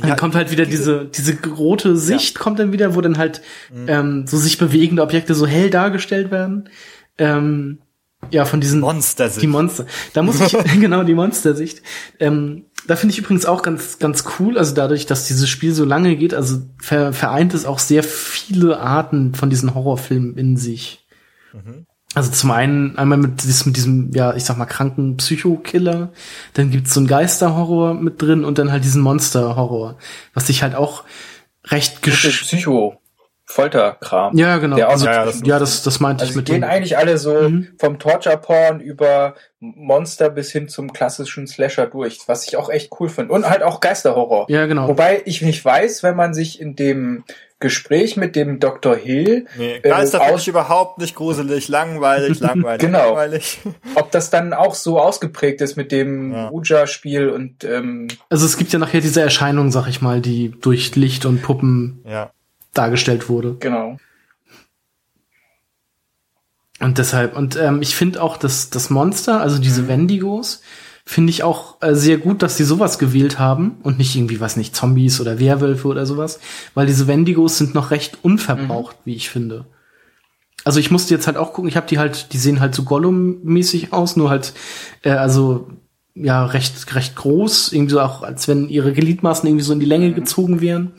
dann 0.00 0.10
Ja, 0.10 0.14
kommt 0.16 0.34
halt 0.36 0.50
wieder 0.52 0.64
diese, 0.66 1.06
diese 1.06 1.36
rote 1.48 1.96
Sicht 1.96 2.38
kommt 2.38 2.58
dann 2.60 2.72
wieder, 2.72 2.94
wo 2.94 3.00
dann 3.00 3.18
halt 3.18 3.42
ähm, 3.88 4.26
so 4.28 4.36
sich 4.36 4.56
bewegende 4.58 5.02
Objekte 5.02 5.34
so 5.34 5.44
hell 5.46 5.70
dargestellt 5.70 6.30
werden. 6.30 6.68
Ähm, 7.18 7.80
ja, 8.30 8.44
von 8.44 8.60
diesen 8.60 8.80
Monster 8.80 9.28
die 9.28 9.46
Monster. 9.46 9.86
Da 10.12 10.22
muss 10.22 10.40
ich 10.40 10.52
genau 10.80 11.02
die 11.04 11.14
Monstersicht. 11.14 11.82
Ähm, 12.18 12.64
da 12.86 12.96
finde 12.96 13.12
ich 13.12 13.18
übrigens 13.18 13.46
auch 13.46 13.62
ganz 13.62 13.98
ganz 13.98 14.24
cool. 14.38 14.58
Also 14.58 14.74
dadurch, 14.74 15.06
dass 15.06 15.26
dieses 15.26 15.48
Spiel 15.48 15.72
so 15.72 15.84
lange 15.84 16.16
geht, 16.16 16.34
also 16.34 16.58
ver 16.80 17.12
vereint 17.12 17.54
es 17.54 17.64
auch 17.64 17.78
sehr 17.78 18.02
viele 18.02 18.80
Arten 18.80 19.34
von 19.34 19.50
diesen 19.50 19.74
Horrorfilmen 19.74 20.36
in 20.36 20.56
sich. 20.56 21.06
Also 22.14 22.30
zum 22.30 22.50
einen 22.50 22.96
einmal 22.96 23.18
mit, 23.18 23.42
dies- 23.44 23.66
mit 23.66 23.76
diesem, 23.76 24.12
ja, 24.12 24.34
ich 24.34 24.44
sag 24.44 24.56
mal, 24.56 24.64
kranken 24.66 25.16
Psycho-Killer, 25.18 26.10
dann 26.54 26.70
gibt's 26.70 26.94
so 26.94 27.00
einen 27.00 27.06
Geisterhorror 27.06 27.94
mit 27.94 28.20
drin 28.20 28.44
und 28.44 28.58
dann 28.58 28.72
halt 28.72 28.82
diesen 28.84 29.02
Monster-Horror, 29.02 29.98
was 30.34 30.46
sich 30.46 30.62
halt 30.62 30.74
auch 30.74 31.04
recht 31.66 32.02
gesch... 32.02 32.40
Psycho, 32.42 32.98
Folterkram. 33.50 34.36
Ja, 34.36 34.58
genau. 34.58 34.76
Also, 34.86 35.04
so- 35.04 35.10
Ja, 35.10 35.12
ja, 35.14 35.24
das- 35.24 35.40
ja, 35.44 35.58
das, 35.58 35.82
das 35.82 36.00
meinte 36.00 36.20
Also 36.22 36.32
ich 36.32 36.36
mit 36.36 36.46
gehen 36.46 36.60
dem. 36.60 36.70
eigentlich 36.70 36.96
alle 36.98 37.16
so 37.18 37.34
Mhm. 37.48 37.68
vom 37.78 37.98
Torture-Porn 37.98 38.80
über 38.80 39.34
Monster 39.60 40.28
bis 40.30 40.52
hin 40.52 40.68
zum 40.68 40.92
klassischen 40.92 41.46
Slasher 41.46 41.86
durch, 41.86 42.20
was 42.26 42.46
ich 42.46 42.56
auch 42.56 42.68
echt 42.70 42.92
cool 43.00 43.08
finde. 43.08 43.32
Und 43.32 43.48
halt 43.48 43.62
auch 43.62 43.80
Geisterhorror. 43.80 44.46
Ja, 44.48 44.66
genau. 44.66 44.86
Wobei 44.88 45.22
ich 45.24 45.42
nicht 45.42 45.64
weiß, 45.64 46.02
wenn 46.02 46.14
man 46.14 46.34
sich 46.34 46.60
in 46.60 46.76
dem 46.76 47.24
Gespräch 47.60 48.16
mit 48.16 48.36
dem 48.36 48.60
Dr. 48.60 48.94
Hill, 48.94 49.46
Nee, 49.56 49.76
äh, 49.76 49.80
Geister 49.80 50.20
finde 50.20 50.34
aus- 50.34 50.42
ich 50.42 50.48
überhaupt 50.48 50.98
nicht 50.98 51.16
gruselig, 51.16 51.66
langweilig, 51.68 52.38
langweilig, 52.40 52.80
Genau. 52.82 53.06
langweilig. 53.06 53.58
ob 53.96 54.12
das 54.12 54.30
dann 54.30 54.52
auch 54.52 54.74
so 54.76 55.00
ausgeprägt 55.00 55.60
ist 55.60 55.74
mit 55.76 55.90
dem 55.90 56.32
Ja. 56.32 56.50
Ouija-Spiel 56.52 57.30
und 57.30 57.64
ähm, 57.64 58.06
Also 58.30 58.46
es 58.46 58.58
gibt 58.58 58.72
ja 58.72 58.78
nachher 58.78 59.00
diese 59.00 59.22
Erscheinung, 59.22 59.72
sag 59.72 59.88
ich 59.88 60.00
mal, 60.02 60.20
die 60.20 60.50
durch 60.60 60.94
Licht 60.94 61.24
und 61.26 61.42
Puppen 61.42 62.04
Ja. 62.06 62.30
Dargestellt 62.78 63.28
wurde. 63.28 63.56
genau. 63.60 63.98
Und 66.80 66.98
deshalb, 66.98 67.36
und 67.36 67.56
ähm, 67.56 67.82
ich 67.82 67.96
finde 67.96 68.22
auch, 68.22 68.36
dass 68.36 68.70
das 68.70 68.88
Monster, 68.88 69.40
also 69.40 69.58
diese 69.58 69.82
Mhm. 69.82 69.88
Wendigos, 69.88 70.62
finde 71.04 71.30
ich 71.30 71.42
auch 71.42 71.82
äh, 71.82 71.94
sehr 71.94 72.18
gut, 72.18 72.40
dass 72.42 72.56
die 72.56 72.62
sowas 72.64 73.00
gewählt 73.00 73.38
haben 73.40 73.78
und 73.82 73.98
nicht 73.98 74.14
irgendwie, 74.14 74.38
was 74.40 74.56
nicht, 74.56 74.76
Zombies 74.76 75.20
oder 75.20 75.40
Werwölfe 75.40 75.88
oder 75.88 76.06
sowas, 76.06 76.38
weil 76.74 76.86
diese 76.86 77.08
Wendigos 77.08 77.58
sind 77.58 77.74
noch 77.74 77.90
recht 77.90 78.18
unverbraucht, 78.22 78.94
Mhm. 78.98 79.00
wie 79.06 79.14
ich 79.16 79.28
finde. 79.28 79.64
Also 80.64 80.78
ich 80.78 80.90
musste 80.92 81.14
jetzt 81.14 81.26
halt 81.26 81.36
auch 81.36 81.52
gucken, 81.52 81.68
ich 81.68 81.76
habe 81.76 81.86
die 81.88 81.98
halt, 81.98 82.32
die 82.32 82.38
sehen 82.38 82.60
halt 82.60 82.74
so 82.76 82.82
Gollum-mäßig 82.84 83.92
aus, 83.92 84.14
nur 84.16 84.30
halt, 84.30 84.52
äh, 85.02 85.10
also 85.10 85.70
ja, 86.14 86.44
recht, 86.46 86.94
recht 86.94 87.16
groß, 87.16 87.72
irgendwie 87.72 87.92
so 87.92 88.00
auch, 88.00 88.22
als 88.22 88.46
wenn 88.46 88.68
ihre 88.68 88.92
Gliedmaßen 88.92 89.48
irgendwie 89.48 89.64
so 89.64 89.72
in 89.72 89.80
die 89.80 89.86
Mhm. 89.86 89.90
Länge 89.90 90.12
gezogen 90.12 90.60
wären. 90.60 90.92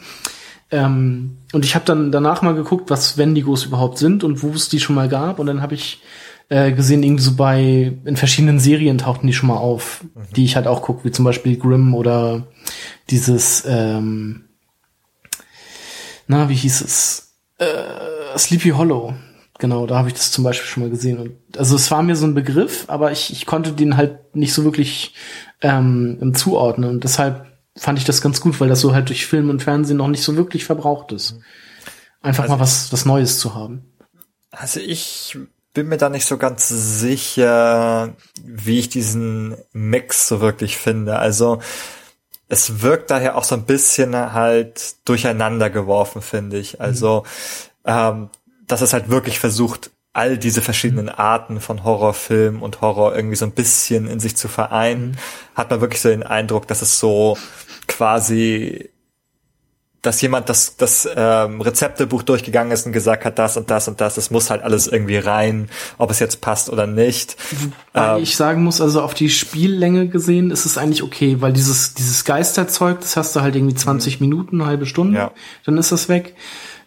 Ähm, 0.71 1.37
und 1.51 1.65
ich 1.65 1.75
habe 1.75 1.85
dann 1.85 2.11
danach 2.11 2.41
mal 2.41 2.53
geguckt, 2.53 2.89
was 2.89 3.17
Wendigos 3.17 3.65
überhaupt 3.65 3.97
sind 3.97 4.23
und 4.23 4.43
wo 4.43 4.49
es 4.49 4.69
die 4.69 4.79
schon 4.79 4.95
mal 4.95 5.09
gab. 5.09 5.39
Und 5.39 5.47
dann 5.47 5.61
habe 5.61 5.73
ich 5.73 6.01
äh, 6.49 6.71
gesehen, 6.71 7.03
irgendwie 7.03 7.23
so 7.23 7.35
bei, 7.35 7.97
in 8.05 8.17
verschiedenen 8.17 8.59
Serien 8.59 8.99
tauchten 8.99 9.27
die 9.27 9.33
schon 9.33 9.49
mal 9.49 9.57
auf, 9.57 10.03
die 10.35 10.45
ich 10.45 10.55
halt 10.55 10.67
auch 10.67 10.81
gucke, 10.81 11.05
wie 11.05 11.11
zum 11.11 11.25
Beispiel 11.25 11.57
Grimm 11.57 11.95
oder 11.95 12.47
dieses, 13.09 13.63
ähm, 13.67 14.45
na, 16.27 16.49
wie 16.49 16.55
hieß 16.55 16.81
es? 16.81 17.35
Äh, 17.57 18.37
Sleepy 18.37 18.69
Hollow. 18.69 19.15
Genau, 19.57 19.87
da 19.87 19.97
habe 19.97 20.07
ich 20.07 20.13
das 20.13 20.31
zum 20.31 20.43
Beispiel 20.43 20.67
schon 20.67 20.83
mal 20.83 20.89
gesehen. 20.89 21.17
Und, 21.17 21.57
also 21.57 21.75
es 21.75 21.89
war 21.91 22.03
mir 22.03 22.15
so 22.15 22.25
ein 22.25 22.35
Begriff, 22.35 22.85
aber 22.87 23.11
ich, 23.11 23.31
ich 23.31 23.45
konnte 23.45 23.73
den 23.73 23.97
halt 23.97 24.35
nicht 24.35 24.53
so 24.53 24.63
wirklich 24.63 25.15
ähm, 25.61 26.33
zuordnen. 26.35 26.91
Und 26.91 27.03
deshalb 27.03 27.48
fand 27.79 27.97
ich 27.99 28.05
das 28.05 28.21
ganz 28.21 28.41
gut, 28.41 28.59
weil 28.59 28.69
das 28.69 28.81
so 28.81 28.93
halt 28.93 29.09
durch 29.09 29.25
Film 29.25 29.49
und 29.49 29.63
Fernsehen 29.63 29.97
noch 29.97 30.07
nicht 30.07 30.23
so 30.23 30.35
wirklich 30.35 30.65
verbraucht 30.65 31.11
ist. 31.11 31.35
Einfach 32.21 32.43
Also 32.43 32.55
mal 32.55 32.59
was, 32.59 32.91
was 32.91 33.05
Neues 33.05 33.39
zu 33.39 33.55
haben. 33.55 33.93
Also 34.51 34.79
ich 34.79 35.37
bin 35.73 35.87
mir 35.87 35.97
da 35.97 36.09
nicht 36.09 36.25
so 36.25 36.37
ganz 36.37 36.67
sicher, 36.67 38.15
wie 38.43 38.79
ich 38.79 38.89
diesen 38.89 39.55
Mix 39.71 40.27
so 40.27 40.41
wirklich 40.41 40.77
finde. 40.77 41.19
Also 41.19 41.61
es 42.47 42.81
wirkt 42.81 43.11
daher 43.11 43.37
auch 43.37 43.43
so 43.43 43.55
ein 43.55 43.65
bisschen 43.65 44.15
halt 44.33 44.95
durcheinander 45.07 45.69
geworfen, 45.69 46.21
finde 46.21 46.57
ich. 46.57 46.81
Also 46.81 47.23
ähm, 47.85 48.29
dass 48.67 48.81
es 48.81 48.93
halt 48.93 49.09
wirklich 49.09 49.39
versucht, 49.39 49.91
all 50.19 50.37
diese 50.37 50.61
verschiedenen 50.61 51.07
Arten 51.07 51.61
von 51.61 51.83
Horrorfilm 51.85 52.61
und 52.61 52.81
Horror 52.81 53.15
irgendwie 53.15 53.37
so 53.37 53.45
ein 53.45 53.51
bisschen 53.53 54.05
in 54.07 54.19
sich 54.19 54.35
zu 54.35 54.49
vereinen, 54.49 55.17
hat 55.55 55.69
man 55.71 55.79
wirklich 55.79 56.01
so 56.01 56.09
den 56.09 56.23
Eindruck, 56.23 56.67
dass 56.67 56.81
es 56.81 56.99
so 56.99 57.37
quasi 57.87 58.89
dass 60.01 60.21
jemand 60.21 60.47
das, 60.47 60.77
das 60.77 61.09
ähm, 61.13 61.59
Rezeptebuch 61.59 62.23
durchgegangen 62.23 62.71
ist 62.71 62.85
und 62.85 62.93
gesagt 62.93 63.25
hat, 63.25 63.37
das 63.37 63.57
und 63.57 63.69
das 63.69 63.89
und 63.89 63.99
das, 63.99 64.15
das 64.15 64.31
muss 64.31 64.49
halt 64.49 64.61
alles 64.63 64.87
irgendwie 64.87 65.17
rein, 65.17 65.67
ob 65.97 66.09
es 66.09 66.19
jetzt 66.19 66.39
passt 66.39 66.69
oder 66.69 66.87
nicht. 66.87 67.35
Weil 67.91 68.15
Ähm, 68.17 68.23
ich 68.23 68.37
sagen 68.37 68.63
muss, 68.63 68.79
also 68.79 69.01
auf 69.01 69.13
die 69.13 69.29
Spiellänge 69.29 70.07
gesehen 70.07 70.51
ist 70.51 70.65
es 70.65 70.77
eigentlich 70.77 71.03
okay, 71.03 71.41
weil 71.41 71.51
dieses, 71.51 71.95
dieses 71.95 72.23
Geisterzeug, 72.23 73.01
das 73.01 73.17
hast 73.17 73.35
du 73.35 73.41
halt 73.41 73.57
irgendwie 73.57 73.75
20 73.75 74.21
Minuten, 74.21 74.61
eine 74.61 74.69
halbe 74.69 74.85
Stunde, 74.85 75.11
Mhm. 75.11 75.17
Ja. 75.17 75.31
dann 75.65 75.77
ist 75.77 75.91
das 75.91 76.07
weg. 76.07 76.33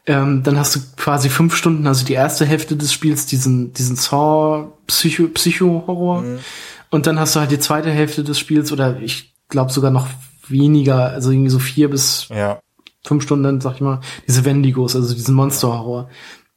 Ähm, 0.05 0.42
dann 0.42 0.59
hast 0.59 0.74
du 0.74 0.80
quasi 0.96 1.28
fünf 1.28 1.55
Stunden, 1.55 1.86
also 1.86 2.05
die 2.05 2.14
erste 2.14 2.44
Hälfte 2.44 2.76
des 2.76 2.92
Spiels, 2.92 3.26
diesen, 3.26 3.72
diesen 3.72 3.96
Saw 3.96 4.72
Psycho. 4.86 6.20
Mhm. 6.22 6.38
Und 6.90 7.07
dann 7.07 7.20
hast 7.20 7.36
du 7.36 7.40
halt 7.40 7.53
die 7.53 7.61
zweite 7.61 7.90
Hälfte 7.90 8.24
des 8.24 8.38
Spiels 8.38 8.72
oder 8.72 9.00
ich 9.00 9.34
glaube 9.48 9.72
sogar 9.72 9.90
noch 9.90 10.09
weniger, 10.48 11.11
also 11.11 11.30
irgendwie 11.30 11.50
so 11.50 11.61
vier 11.61 11.88
bis 11.88 12.26
ja. 12.30 12.61
fünf 13.05 13.22
Stunden, 13.22 13.61
sag 13.61 13.76
ich 13.76 13.80
mal, 13.80 14.00
diese 14.26 14.44
Wendigos, 14.44 14.96
also 14.96 15.14
diesen 15.14 15.34
Monster-Horror. 15.34 16.09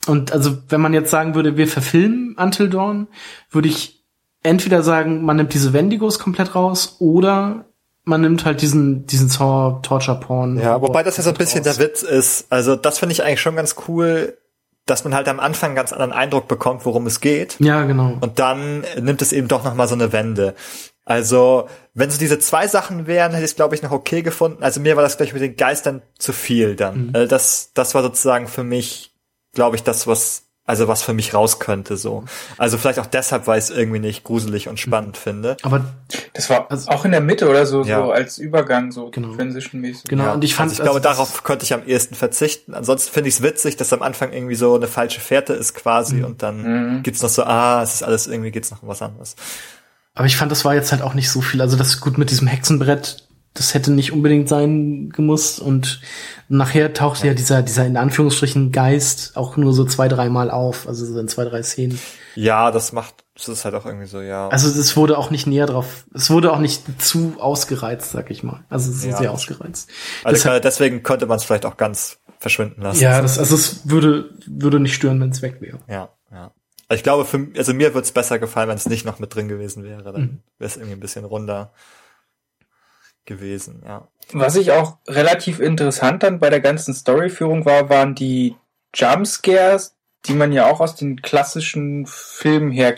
Und 0.08 0.32
also, 0.32 0.58
wenn 0.70 0.82
man 0.82 0.94
jetzt 0.94 1.12
sagen 1.12 1.36
würde, 1.36 1.58
wir 1.58 1.68
verfilmen 1.68 2.36
Until 2.38 2.70
Dawn, 2.70 3.08
würde 3.52 3.68
ich 3.68 4.04
entweder 4.44 4.84
sagen, 4.84 5.24
man 5.24 5.38
nimmt 5.38 5.54
diese 5.54 5.74
Wendigos 5.74 6.20
komplett 6.20 6.54
raus 6.56 6.98
oder 7.00 7.66
man 8.06 8.22
nimmt 8.22 8.46
halt 8.46 8.62
diesen, 8.62 9.06
diesen 9.08 9.30
Saw 9.30 9.82
Torture 9.82 10.20
Porn. 10.20 10.58
Ja, 10.60 10.82
wobei 10.82 11.04
das 11.04 11.18
ja 11.18 11.24
so 11.24 11.32
ein 11.32 11.36
bisschen 11.36 11.66
raus. 11.66 11.78
der 11.78 11.86
Witz 11.86 12.04
ist. 12.04 12.46
Also 12.50 12.76
das 12.76 13.00
finde 13.00 13.14
ich 13.14 13.24
eigentlich 13.24 13.42
schon 13.42 13.56
ganz 13.56 13.76
cool, 13.88 14.38
dass 14.86 15.04
man 15.04 15.16
halt 15.16 15.28
am 15.28 15.40
Anfang 15.40 15.70
einen 15.70 15.76
ganz 15.76 15.92
anderen 15.92 16.14
Eindruck 16.14 16.48
bekommt, 16.48 16.86
worum 16.86 17.08
es 17.08 17.20
geht. 17.20 17.58
Ja, 17.60 17.84
genau. 17.86 18.18
Und 18.22 18.40
dann 18.40 18.86
nimmt 19.02 19.22
es 19.22 19.34
eben 19.34 19.48
doch 19.48 19.64
noch 19.64 19.74
mal 19.74 19.88
so 19.88 19.96
eine 19.96 20.14
Wende. 20.14 20.54
Also, 21.04 21.68
wenn 21.94 22.10
so 22.10 22.18
diese 22.18 22.40
zwei 22.40 22.68
Sachen 22.68 23.06
wären, 23.08 23.32
hätte 23.32 23.44
ich 23.44 23.52
es, 23.52 23.56
glaube 23.56 23.76
ich, 23.76 23.84
noch 23.84 23.92
okay 23.92 24.22
gefunden. 24.22 24.64
Also 24.64 24.80
mir 24.80 24.96
war 24.96 25.04
das 25.04 25.18
gleich 25.18 25.34
mit 25.34 25.42
den 25.42 25.56
Geistern 25.56 26.02
zu 26.18 26.34
viel 26.34 26.76
dann. 26.76 27.12
Also 27.14 27.28
das, 27.28 27.72
das 27.74 27.94
war 27.94 28.02
sozusagen 28.02 28.48
für 28.48 28.64
mich, 28.64 29.16
glaube 29.54 29.76
ich, 29.76 29.84
das, 29.84 30.08
was, 30.08 30.45
also 30.68 30.88
was 30.88 31.04
für 31.04 31.14
mich 31.14 31.34
raus 31.34 31.60
könnte, 31.60 31.96
so. 31.96 32.24
Also 32.58 32.78
vielleicht 32.78 32.98
auch 33.00 33.06
deshalb, 33.06 33.46
weil 33.48 33.60
ich 33.60 33.66
es 33.66 33.70
irgendwie 33.70 34.00
nicht 34.00 34.24
gruselig 34.24 34.68
und 34.68 34.80
spannend 34.80 35.16
finde. 35.18 35.58
Aber 35.64 35.86
Das 36.34 36.50
war 36.50 36.70
Also- 36.70 36.90
auch 36.90 37.06
in 37.06 37.12
der 37.12 37.22
Mitte 37.22 37.50
oder 37.50 37.66
so, 37.66 37.84
Ja. 37.84 38.00
so 38.04 38.12
als 38.12 38.38
Übergang, 38.38 38.92
so 38.92 39.10
Genau. 39.12 39.34
Transition-mäßig. 39.36 40.04
genau, 40.06 40.26
Ja, 40.26 40.34
und 40.34 40.44
ich 40.44 40.54
fand, 40.56 40.70
also 40.72 40.74
ich 40.82 40.84
glaube, 40.84 40.98
also 41.00 41.08
das- 41.10 41.18
darauf 41.18 41.44
könnte 41.44 41.64
ich 41.66 41.74
am 41.74 41.86
ehesten 41.86 42.16
verzichten. 42.16 42.74
Ansonsten 42.74 43.14
finde 43.14 43.30
ich 43.30 43.36
es 43.36 43.42
witzig, 43.44 43.78
dass 43.78 43.94
am 43.94 44.02
Anfang 44.02 44.34
irgendwie 44.34 44.56
so 44.56 44.76
eine 44.76 44.88
falsche 44.88 45.22
Fährte 45.22 45.54
ist 45.54 45.74
quasi 45.76 46.24
und 46.24 46.44
dann 46.44 46.98
Mhm. 46.98 47.04
gibt's 47.04 47.22
noch 47.22 47.30
so, 47.30 47.44
ah, 47.44 47.82
es 47.84 47.94
ist 47.96 48.04
alles 48.04 48.28
irgendwie 48.28 48.52
geht's 48.52 48.72
noch 48.72 48.84
um 48.84 48.90
was 48.90 49.02
anderes. 49.02 49.36
Aber 50.14 50.26
ich 50.28 50.38
fand, 50.38 50.52
das 50.52 50.64
war 50.66 50.74
jetzt 50.76 50.92
halt 50.92 51.02
auch 51.02 51.14
nicht 51.14 51.30
so 51.30 51.42
viel. 51.42 51.62
Also 51.62 51.76
das 51.78 52.00
gut 52.02 52.18
mit 52.18 52.30
diesem 52.32 52.48
Hexenbrett, 52.48 53.25
das 53.56 53.74
hätte 53.74 53.92
nicht 53.92 54.12
unbedingt 54.12 54.48
sein 54.48 55.10
gemusst. 55.10 55.60
Und 55.60 56.00
nachher 56.50 56.94
taucht 56.94 57.24
ja, 57.24 57.34
dieser, 57.34 57.64
dieser 57.64 57.86
in 57.88 57.98
Anführungsstrichen 57.98 58.72
Geist 58.72 59.36
auch 59.36 59.58
nur 59.58 59.74
so 59.74 59.86
zwei, 59.86 60.08
dreimal 60.08 60.52
auf. 60.52 60.88
Also 60.88 61.06
so 61.06 61.20
in 61.20 61.28
zwei, 61.28 61.46
drei 61.46 61.64
Szenen. 61.64 62.00
Ja, 62.36 62.70
das 62.70 62.92
macht 62.92 63.16
das 63.38 63.50
ist 63.50 63.66
halt 63.66 63.76
auch 63.76 63.86
irgendwie 63.86 64.06
so, 64.06 64.22
ja. 64.22 64.48
Also 64.48 64.70
es 64.70 64.96
wurde 64.96 65.18
auch 65.18 65.30
nicht 65.30 65.46
näher 65.46 65.66
drauf, 65.66 66.06
es 66.14 66.30
wurde 66.30 66.54
auch 66.54 66.60
nicht 66.60 66.84
zu 67.02 67.34
ausgereizt, 67.38 68.12
sag 68.12 68.32
ich 68.32 68.44
mal. 68.44 68.64
Also 68.70 68.94
so 68.94 69.10
Ja, 69.10 69.18
sehr 69.18 69.32
ausgereizt. 69.34 69.90
Also 70.24 70.36
Deshalb- 70.36 70.62
deswegen 70.62 71.04
könnte 71.04 71.26
man 71.26 71.36
es 71.38 71.44
vielleicht 71.44 71.66
auch 71.66 71.76
ganz 71.76 72.20
verschwinden 72.40 72.82
lassen. 72.82 73.02
ja, 73.02 73.22
das, 73.22 73.38
also 73.38 73.56
es 73.56 73.90
würde, 73.90 74.30
würde 74.48 74.80
nicht 74.80 74.94
stören, 74.96 75.20
wenn 75.20 75.32
es 75.32 75.42
weg 75.42 75.58
wäre. 75.60 75.80
Ja, 75.90 76.10
ja. 76.32 76.52
Also 76.88 76.98
ich 77.00 77.04
glaube, 77.04 77.26
für, 77.26 77.46
also 77.58 77.74
mir 77.74 77.94
würde 77.94 78.06
es 78.06 78.12
besser 78.14 78.40
gefallen, 78.40 78.70
wenn 78.70 78.78
es 78.78 78.86
nicht 78.86 79.04
noch 79.06 79.20
mit 79.20 79.36
drin 79.36 79.50
gewesen 79.50 79.84
wäre. 79.84 80.02
Dann 80.04 80.22
Mhm. 80.22 80.40
wäre 80.58 80.70
es 80.70 80.78
irgendwie 80.78 80.94
ein 80.96 81.00
bisschen 81.02 81.26
runder 81.26 81.74
gewesen, 83.26 83.82
ja. 83.86 84.08
Was 84.34 84.56
ich 84.56 84.72
auch 84.72 84.98
relativ 85.08 85.60
interessant 85.60 86.24
dann 86.24 86.40
bei 86.40 86.50
der 86.50 86.60
ganzen 86.60 86.94
Storyführung 86.94 87.66
war, 87.66 87.90
waren 87.90 88.16
die 88.16 88.56
Jumpscares, 88.96 89.96
die 90.26 90.34
man 90.34 90.52
ja 90.52 90.66
auch 90.66 90.80
aus 90.80 90.96
den 90.96 91.22
klassischen 91.22 92.06
Filmen 92.08 92.72
her 92.72 92.96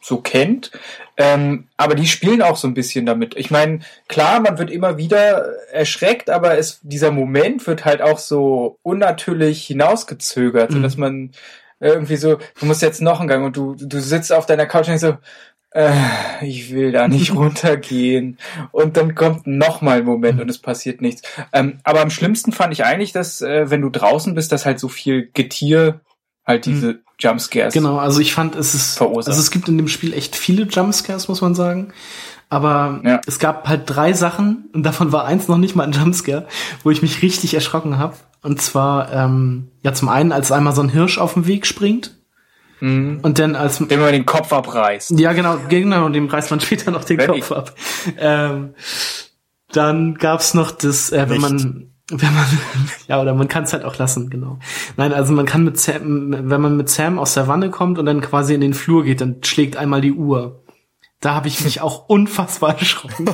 so 0.00 0.22
kennt. 0.22 0.70
Ähm, 1.18 1.68
aber 1.76 1.94
die 1.94 2.06
spielen 2.06 2.40
auch 2.40 2.56
so 2.56 2.66
ein 2.66 2.72
bisschen 2.72 3.04
damit. 3.04 3.36
Ich 3.36 3.50
meine, 3.50 3.80
klar, 4.08 4.40
man 4.40 4.56
wird 4.56 4.70
immer 4.70 4.96
wieder 4.96 5.44
erschreckt, 5.70 6.30
aber 6.30 6.56
es, 6.56 6.80
dieser 6.82 7.10
Moment 7.10 7.66
wird 7.66 7.84
halt 7.84 8.00
auch 8.00 8.18
so 8.18 8.78
unnatürlich 8.82 9.66
hinausgezögert, 9.66 10.70
Mhm. 10.70 10.74
sodass 10.76 10.96
man 10.96 11.32
irgendwie 11.80 12.16
so, 12.16 12.38
du 12.58 12.66
musst 12.66 12.80
jetzt 12.82 13.02
noch 13.02 13.20
einen 13.20 13.28
Gang 13.28 13.44
und 13.44 13.56
du, 13.56 13.74
du 13.74 14.00
sitzt 14.00 14.32
auf 14.32 14.46
deiner 14.46 14.66
Couch 14.66 14.88
und 14.88 15.00
denkst 15.00 15.02
so, 15.02 15.18
äh, 15.72 15.92
ich 16.42 16.72
will 16.72 16.92
da 16.92 17.08
nicht 17.08 17.34
runtergehen. 17.34 18.38
Und 18.72 18.96
dann 18.96 19.14
kommt 19.14 19.46
noch 19.46 19.80
mal 19.82 19.98
ein 19.98 20.04
Moment 20.04 20.40
und 20.40 20.48
es 20.50 20.58
passiert 20.58 21.00
nichts. 21.00 21.22
Ähm, 21.52 21.78
aber 21.84 22.00
am 22.00 22.10
schlimmsten 22.10 22.52
fand 22.52 22.72
ich 22.72 22.84
eigentlich, 22.84 23.12
dass, 23.12 23.40
äh, 23.40 23.70
wenn 23.70 23.82
du 23.82 23.90
draußen 23.90 24.34
bist, 24.34 24.52
dass 24.52 24.66
halt 24.66 24.80
so 24.80 24.88
viel 24.88 25.30
Getier 25.32 26.00
halt 26.46 26.66
diese 26.66 27.00
Jumpscares. 27.18 27.74
Genau, 27.74 27.98
also 27.98 28.20
ich 28.20 28.32
fand, 28.34 28.56
es 28.56 28.74
ist, 28.74 28.96
Verursacht. 28.96 29.28
also 29.28 29.40
es 29.40 29.50
gibt 29.50 29.68
in 29.68 29.76
dem 29.76 29.88
Spiel 29.88 30.12
echt 30.14 30.34
viele 30.34 30.64
Jumpscares, 30.64 31.28
muss 31.28 31.40
man 31.42 31.54
sagen. 31.54 31.92
Aber 32.48 33.00
Ja. 33.04 33.20
es 33.26 33.38
gab 33.38 33.68
halt 33.68 33.82
drei 33.86 34.12
Sachen 34.12 34.68
und 34.72 34.82
davon 34.82 35.12
war 35.12 35.24
eins 35.24 35.46
noch 35.46 35.58
nicht 35.58 35.76
mal 35.76 35.84
ein 35.84 35.92
Jumpscare, 35.92 36.48
wo 36.82 36.90
ich 36.90 37.02
mich 37.02 37.22
richtig 37.22 37.54
erschrocken 37.54 37.98
habe. 37.98 38.16
Und 38.42 38.60
zwar, 38.60 39.12
ähm, 39.12 39.68
ja, 39.82 39.92
zum 39.92 40.08
einen, 40.08 40.32
als 40.32 40.50
einmal 40.50 40.74
so 40.74 40.82
ein 40.82 40.88
Hirsch 40.88 41.18
auf 41.18 41.34
dem 41.34 41.46
Weg 41.46 41.66
springt 41.66 42.16
Mhm. 42.80 43.20
und 43.22 43.38
dann 43.38 43.56
als 43.56 43.78
Dem 43.78 44.00
man 44.00 44.12
den 44.12 44.26
Kopf 44.26 44.52
abreißt. 44.52 45.18
Ja, 45.18 45.32
genau, 45.32 45.58
genau, 45.68 46.06
und 46.06 46.12
dem 46.12 46.26
reißt 46.26 46.50
man 46.50 46.60
später 46.60 46.90
noch 46.90 47.04
den 47.04 47.18
Wenn 47.18 47.30
Kopf 47.30 47.52
ab. 47.52 47.74
Ähm, 48.18 48.74
dann 49.72 50.14
gab's 50.14 50.54
noch 50.54 50.70
das, 50.70 51.12
äh, 51.12 51.28
wenn 51.28 51.40
Nicht. 51.40 51.42
man, 51.42 51.90
wenn 52.10 52.34
man, 52.34 52.46
ja, 53.08 53.20
oder 53.20 53.34
man 53.34 53.48
kann 53.48 53.64
es 53.64 53.72
halt 53.72 53.84
auch 53.84 53.96
lassen, 53.98 54.30
genau. 54.30 54.58
Nein, 54.96 55.12
also 55.12 55.32
man 55.32 55.46
kann 55.46 55.64
mit 55.64 55.78
Sam, 55.78 56.32
wenn 56.50 56.60
man 56.60 56.76
mit 56.76 56.88
Sam 56.88 57.18
aus 57.18 57.34
der 57.34 57.46
Wanne 57.48 57.70
kommt 57.70 57.98
und 57.98 58.06
dann 58.06 58.20
quasi 58.20 58.54
in 58.54 58.60
den 58.60 58.74
Flur 58.74 59.04
geht, 59.04 59.20
dann 59.20 59.42
schlägt 59.44 59.76
einmal 59.76 60.00
die 60.00 60.12
Uhr. 60.12 60.62
Da 61.20 61.34
habe 61.34 61.48
ich 61.48 61.62
mich 61.62 61.80
auch 61.80 62.04
unfassbar 62.08 62.78
erschrocken. 62.78 63.30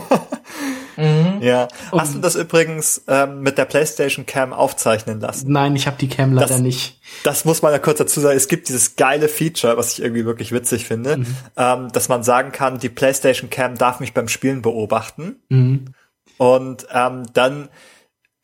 Mhm. 0.97 1.38
Ja. 1.42 1.68
Und- 1.90 2.01
Hast 2.01 2.14
du 2.14 2.18
das 2.18 2.34
übrigens 2.36 3.03
ähm, 3.09 3.40
mit 3.40 3.59
der 3.59 3.64
PlayStation 3.66 4.26
Cam 4.26 4.53
aufzeichnen 4.53 5.20
lassen? 5.20 5.51
Nein, 5.53 5.76
ich 5.76 5.86
habe 5.86 5.97
die 5.99 6.09
Cam 6.09 6.32
leider 6.32 6.49
Das- 6.49 6.59
nicht. 6.61 7.01
Das 7.22 7.44
muss 7.44 7.62
man 7.62 7.72
ja 7.72 7.78
kurz 7.78 7.99
dazu 7.99 8.20
sagen. 8.20 8.36
Es 8.36 8.49
gibt 8.49 8.68
dieses 8.68 8.97
geile 8.97 9.28
Feature, 9.28 9.76
was 9.76 9.92
ich 9.92 10.03
irgendwie 10.03 10.24
wirklich 10.24 10.53
witzig 10.53 10.86
finde, 10.86 11.18
Mhm. 11.18 11.36
ähm, 11.57 11.92
dass 11.92 12.09
man 12.09 12.22
sagen 12.22 12.53
kann, 12.53 12.78
die 12.78 12.88
PlayStation 12.88 13.51
Cam 13.51 13.76
darf 13.78 14.01
mich 14.01 14.14
beim 14.14 14.28
Spielen 14.28 14.62
beobachten. 14.62 15.36
Mhm. 15.49 15.94
Und 16.38 16.86
ähm, 16.92 17.24
dann 17.32 17.68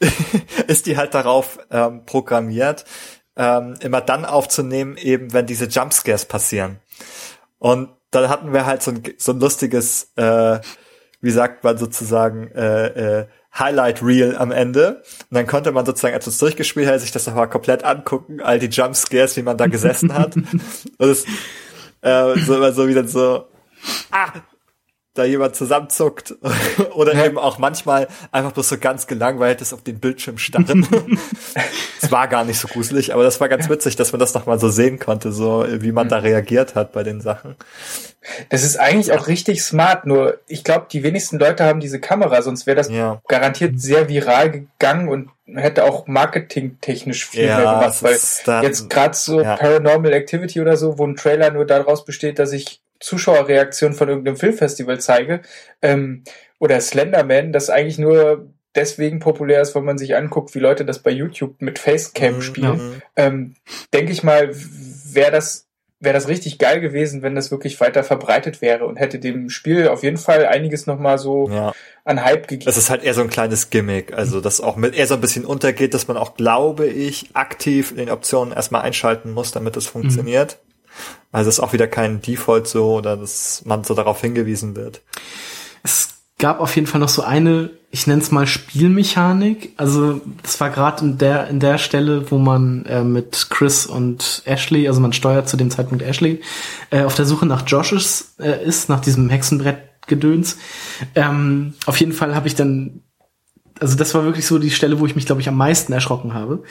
ist 0.66 0.86
die 0.86 0.96
halt 0.96 1.14
darauf 1.14 1.58
ähm, 1.70 2.04
programmiert, 2.06 2.84
ähm, 3.36 3.74
immer 3.80 4.00
dann 4.00 4.24
aufzunehmen, 4.24 4.96
eben 4.96 5.32
wenn 5.32 5.46
diese 5.46 5.66
Jumpscares 5.66 6.24
passieren. 6.26 6.78
Und 7.58 7.88
dann 8.10 8.28
hatten 8.28 8.52
wir 8.52 8.66
halt 8.66 8.82
so 8.82 8.90
ein, 8.90 9.02
so 9.16 9.32
ein 9.32 9.40
lustiges, 9.40 10.10
äh, 10.16 10.58
wie 11.22 11.30
sagt 11.30 11.64
man 11.64 11.78
sozusagen, 11.78 12.48
äh, 12.48 13.20
äh, 13.20 13.26
Highlight 13.58 14.02
Reel 14.02 14.36
am 14.36 14.50
Ende. 14.50 15.02
Und 15.30 15.36
dann 15.36 15.46
konnte 15.46 15.72
man 15.72 15.86
sozusagen, 15.86 16.14
als 16.14 16.26
es 16.26 16.38
durchgespielt 16.38 16.88
hat, 16.88 17.00
sich 17.00 17.12
das 17.12 17.26
nochmal 17.26 17.48
komplett 17.48 17.84
angucken, 17.84 18.40
all 18.40 18.58
die 18.58 18.66
Jumpscares, 18.66 19.36
wie 19.36 19.42
man 19.42 19.56
da 19.56 19.66
gesessen 19.66 20.14
hat. 20.14 20.36
Und 20.36 20.60
es 20.98 21.24
äh, 22.00 22.38
so 22.40 22.56
immer 22.56 22.72
so 22.72 22.88
wieder 22.88 23.06
so, 23.06 23.46
ah, 24.10 24.32
da 25.14 25.24
jemand 25.24 25.54
zusammenzuckt 25.56 26.34
oder 26.94 27.14
eben 27.24 27.38
auch 27.38 27.58
manchmal 27.58 28.08
einfach 28.30 28.52
bloß 28.52 28.70
so 28.70 28.78
ganz 28.78 29.06
gelangweiltes 29.06 29.72
auf 29.74 29.82
den 29.82 29.98
Bildschirm 30.00 30.38
starren. 30.38 30.86
Es 32.04 32.10
war 32.10 32.26
gar 32.26 32.44
nicht 32.44 32.58
so 32.58 32.66
gruselig, 32.66 33.14
aber 33.14 33.22
das 33.22 33.40
war 33.40 33.48
ganz 33.48 33.68
witzig, 33.68 33.94
dass 33.94 34.10
man 34.10 34.18
das 34.18 34.34
nochmal 34.34 34.58
so 34.58 34.68
sehen 34.68 34.98
konnte, 34.98 35.30
so 35.30 35.64
wie 35.68 35.92
man 35.92 36.08
da 36.08 36.16
reagiert 36.18 36.74
hat 36.74 36.90
bei 36.90 37.04
den 37.04 37.20
Sachen. 37.20 37.54
Das 38.48 38.64
ist 38.64 38.76
eigentlich 38.76 39.12
auch 39.12 39.28
richtig 39.28 39.62
smart, 39.62 40.04
nur 40.04 40.38
ich 40.48 40.64
glaube, 40.64 40.86
die 40.90 41.04
wenigsten 41.04 41.38
Leute 41.38 41.64
haben 41.64 41.78
diese 41.78 42.00
Kamera, 42.00 42.42
sonst 42.42 42.66
wäre 42.66 42.76
das 42.76 42.90
Ja. 42.90 43.20
garantiert 43.28 43.80
sehr 43.80 44.08
viral 44.08 44.50
gegangen 44.50 45.08
und 45.08 45.30
hätte 45.46 45.84
auch 45.84 46.08
marketingtechnisch 46.08 47.24
viel 47.26 47.46
Ja, 47.46 47.56
mehr 47.58 47.66
gemacht, 47.72 48.02
weil 48.02 48.14
ist 48.14 48.42
da- 48.46 48.62
jetzt 48.62 48.90
gerade 48.90 49.14
so 49.14 49.40
ja. 49.40 49.56
Paranormal 49.56 50.12
Activity 50.12 50.60
oder 50.60 50.76
so, 50.76 50.98
wo 50.98 51.06
ein 51.06 51.14
Trailer 51.14 51.52
nur 51.52 51.66
daraus 51.66 52.04
besteht, 52.04 52.40
dass 52.40 52.52
ich 52.52 52.80
Zuschauerreaktionen 53.02 53.96
von 53.96 54.08
irgendeinem 54.08 54.36
Filmfestival 54.36 55.00
zeige, 55.00 55.42
ähm, 55.82 56.24
oder 56.58 56.80
Slenderman, 56.80 57.52
das 57.52 57.70
eigentlich 57.70 57.98
nur 57.98 58.46
deswegen 58.74 59.18
populär 59.18 59.60
ist, 59.60 59.74
weil 59.74 59.82
man 59.82 59.98
sich 59.98 60.16
anguckt, 60.16 60.54
wie 60.54 60.60
Leute 60.60 60.84
das 60.84 61.00
bei 61.00 61.10
YouTube 61.10 61.60
mit 61.60 61.78
Facecam 61.78 62.36
Mhm, 62.36 62.40
spielen. 62.42 62.76
mhm. 62.76 63.02
Ähm, 63.16 63.54
denke 63.92 64.12
ich 64.12 64.22
mal, 64.22 64.50
wäre 64.52 65.30
das 65.32 65.66
wäre 66.02 66.14
das 66.14 66.26
richtig 66.26 66.58
geil 66.58 66.80
gewesen, 66.80 67.22
wenn 67.22 67.36
das 67.36 67.52
wirklich 67.52 67.80
weiter 67.80 68.02
verbreitet 68.02 68.60
wäre 68.60 68.86
und 68.86 68.96
hätte 68.96 69.20
dem 69.20 69.48
Spiel 69.50 69.86
auf 69.86 70.02
jeden 70.02 70.16
Fall 70.16 70.46
einiges 70.46 70.88
nochmal 70.88 71.16
so 71.16 71.48
Ja, 71.48 71.72
an 72.04 72.24
Hype 72.24 72.48
gegeben. 72.48 72.64
das 72.66 72.76
ist 72.76 72.90
halt 72.90 73.04
eher 73.04 73.14
so 73.14 73.20
ein 73.22 73.30
kleines 73.30 73.70
Gimmick, 73.70 74.12
also 74.12 74.40
das 74.40 74.60
auch 74.60 74.74
mit 74.74 74.96
eher 74.96 75.06
so 75.06 75.14
ein 75.14 75.20
bisschen 75.20 75.44
untergeht, 75.44 75.94
dass 75.94 76.08
man 76.08 76.16
auch, 76.16 76.34
glaube 76.34 76.88
ich, 76.88 77.30
aktiv 77.34 77.92
in 77.92 77.98
den 77.98 78.10
Optionen 78.10 78.52
erstmal 78.52 78.82
einschalten 78.82 79.30
muss, 79.30 79.52
damit 79.52 79.76
es 79.76 79.86
funktioniert. 79.86 80.58
Also 81.32 81.48
es 81.48 81.56
ist 81.56 81.64
auch 81.64 81.72
wieder 81.72 81.88
kein 81.88 82.20
Default 82.20 82.68
so 82.68 82.92
oder 82.92 83.16
dass 83.16 83.62
man 83.64 83.84
so 83.84 83.94
darauf 83.94 84.20
hingewiesen 84.20 84.76
wird. 84.76 85.00
Es 85.82 86.10
gab 86.38 86.60
auf 86.60 86.74
jeden 86.74 86.86
Fall 86.86 87.00
noch 87.00 87.08
so 87.08 87.22
eine, 87.22 87.70
ich 87.90 88.06
nenne 88.06 88.20
es 88.20 88.30
mal 88.30 88.46
Spielmechanik. 88.46 89.72
Also 89.76 90.20
das 90.42 90.60
war 90.60 90.70
gerade 90.70 91.04
in 91.04 91.18
der 91.18 91.48
in 91.48 91.58
der 91.58 91.78
Stelle, 91.78 92.30
wo 92.30 92.38
man 92.38 92.84
äh, 92.86 93.02
mit 93.02 93.46
Chris 93.48 93.86
und 93.86 94.42
Ashley, 94.44 94.88
also 94.88 95.00
man 95.00 95.12
steuert 95.12 95.48
zu 95.48 95.56
dem 95.56 95.70
Zeitpunkt 95.70 96.02
Ashley, 96.02 96.40
äh, 96.90 97.04
auf 97.04 97.14
der 97.14 97.24
Suche 97.26 97.46
nach 97.46 97.66
Joshes 97.66 98.34
äh, 98.38 98.64
ist, 98.64 98.88
nach 98.88 99.00
diesem 99.00 99.30
Hexenbrett-Gedöns. 99.30 100.58
Ähm, 101.14 101.74
auf 101.86 101.96
jeden 101.98 102.12
Fall 102.12 102.34
habe 102.34 102.48
ich 102.48 102.54
dann, 102.54 103.02
also 103.80 103.96
das 103.96 104.14
war 104.14 104.24
wirklich 104.24 104.46
so 104.46 104.58
die 104.58 104.70
Stelle, 104.70 105.00
wo 105.00 105.06
ich 105.06 105.16
mich, 105.16 105.26
glaube 105.26 105.40
ich, 105.40 105.48
am 105.48 105.56
meisten 105.56 105.92
erschrocken 105.92 106.34
habe. 106.34 106.62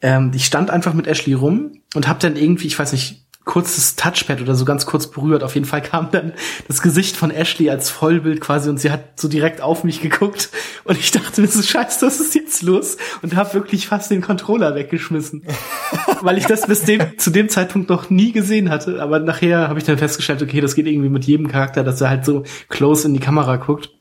Ähm, 0.00 0.30
ich 0.34 0.46
stand 0.46 0.70
einfach 0.70 0.94
mit 0.94 1.06
Ashley 1.06 1.34
rum 1.34 1.72
und 1.94 2.08
habe 2.08 2.20
dann 2.20 2.36
irgendwie, 2.36 2.68
ich 2.68 2.78
weiß 2.78 2.92
nicht, 2.92 3.27
kurzes 3.48 3.96
Touchpad 3.96 4.42
oder 4.42 4.54
so 4.54 4.66
ganz 4.66 4.84
kurz 4.84 5.10
berührt. 5.10 5.42
Auf 5.42 5.54
jeden 5.54 5.66
Fall 5.66 5.80
kam 5.80 6.10
dann 6.12 6.34
das 6.68 6.82
Gesicht 6.82 7.16
von 7.16 7.30
Ashley 7.30 7.70
als 7.70 7.88
Vollbild 7.88 8.42
quasi 8.42 8.68
und 8.68 8.78
sie 8.78 8.90
hat 8.90 9.18
so 9.18 9.26
direkt 9.26 9.62
auf 9.62 9.84
mich 9.84 10.02
geguckt 10.02 10.50
und 10.84 10.98
ich 10.98 11.10
dachte 11.10 11.40
mir 11.40 11.48
so, 11.48 11.62
scheiße, 11.62 12.06
was 12.06 12.20
ist 12.20 12.34
jetzt 12.34 12.62
los? 12.62 12.98
Und 13.22 13.34
habe 13.34 13.54
wirklich 13.54 13.88
fast 13.88 14.10
den 14.10 14.20
Controller 14.20 14.74
weggeschmissen. 14.74 15.44
Weil 16.20 16.36
ich 16.36 16.44
das 16.44 16.66
bis 16.66 16.82
dem, 16.82 17.18
zu 17.18 17.30
dem 17.30 17.48
Zeitpunkt 17.48 17.88
noch 17.88 18.10
nie 18.10 18.32
gesehen 18.32 18.68
hatte. 18.68 19.02
Aber 19.02 19.18
nachher 19.18 19.68
habe 19.68 19.78
ich 19.78 19.86
dann 19.86 19.96
festgestellt, 19.96 20.42
okay, 20.42 20.60
das 20.60 20.74
geht 20.74 20.86
irgendwie 20.86 21.08
mit 21.08 21.24
jedem 21.24 21.48
Charakter, 21.48 21.82
dass 21.82 22.02
er 22.02 22.10
halt 22.10 22.26
so 22.26 22.44
close 22.68 23.08
in 23.08 23.14
die 23.14 23.20
Kamera 23.20 23.56
guckt. 23.56 23.97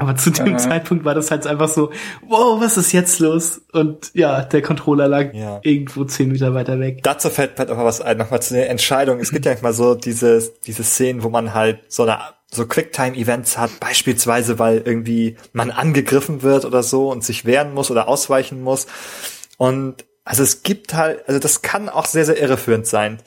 Aber 0.00 0.16
zu 0.16 0.30
dem 0.30 0.48
Aha. 0.54 0.58
Zeitpunkt 0.58 1.04
war 1.04 1.14
das 1.14 1.30
halt 1.30 1.46
einfach 1.46 1.68
so, 1.68 1.90
wow, 2.26 2.60
was 2.60 2.76
ist 2.76 2.90
jetzt 2.92 3.20
los? 3.20 3.60
Und 3.72 4.10
ja, 4.14 4.42
der 4.42 4.62
Controller 4.62 5.06
lag 5.06 5.32
Ja. 5.32 5.60
irgendwo 5.62 6.04
zehn 6.04 6.32
Meter 6.32 6.54
weiter 6.54 6.80
weg. 6.80 7.04
Dazu 7.04 7.30
fällt 7.30 7.56
mir 7.56 7.66
noch 7.66 7.78
was 7.78 8.00
ein, 8.00 8.16
nochmal 8.18 8.42
zu 8.42 8.54
den 8.54 8.64
Entscheidungen. 8.64 9.20
Es 9.20 9.30
gibt 9.30 9.44
ja 9.46 9.52
manchmal 9.52 9.72
so 9.72 9.94
diese, 9.94 10.42
diese 10.66 10.82
Szenen, 10.82 11.22
wo 11.22 11.28
man 11.28 11.54
halt 11.54 11.80
so 11.86 12.02
eine, 12.02 12.18
so 12.50 12.66
Quicktime-Events 12.66 13.58
hat, 13.58 13.70
beispielsweise, 13.78 14.58
weil 14.58 14.78
irgendwie 14.84 15.36
man 15.52 15.70
angegriffen 15.70 16.42
wird 16.42 16.64
oder 16.64 16.82
so 16.82 17.08
und 17.08 17.22
sich 17.22 17.44
wehren 17.44 17.72
muss 17.72 17.92
oder 17.92 18.08
ausweichen 18.08 18.62
muss. 18.62 18.88
Und 19.56 20.04
also 20.24 20.42
es 20.42 20.64
gibt 20.64 20.94
halt, 20.94 21.28
also 21.28 21.38
das 21.38 21.62
kann 21.62 21.88
auch 21.88 22.06
sehr, 22.06 22.24
sehr 22.24 22.40
irreführend 22.42 22.88
sein. 22.88 23.18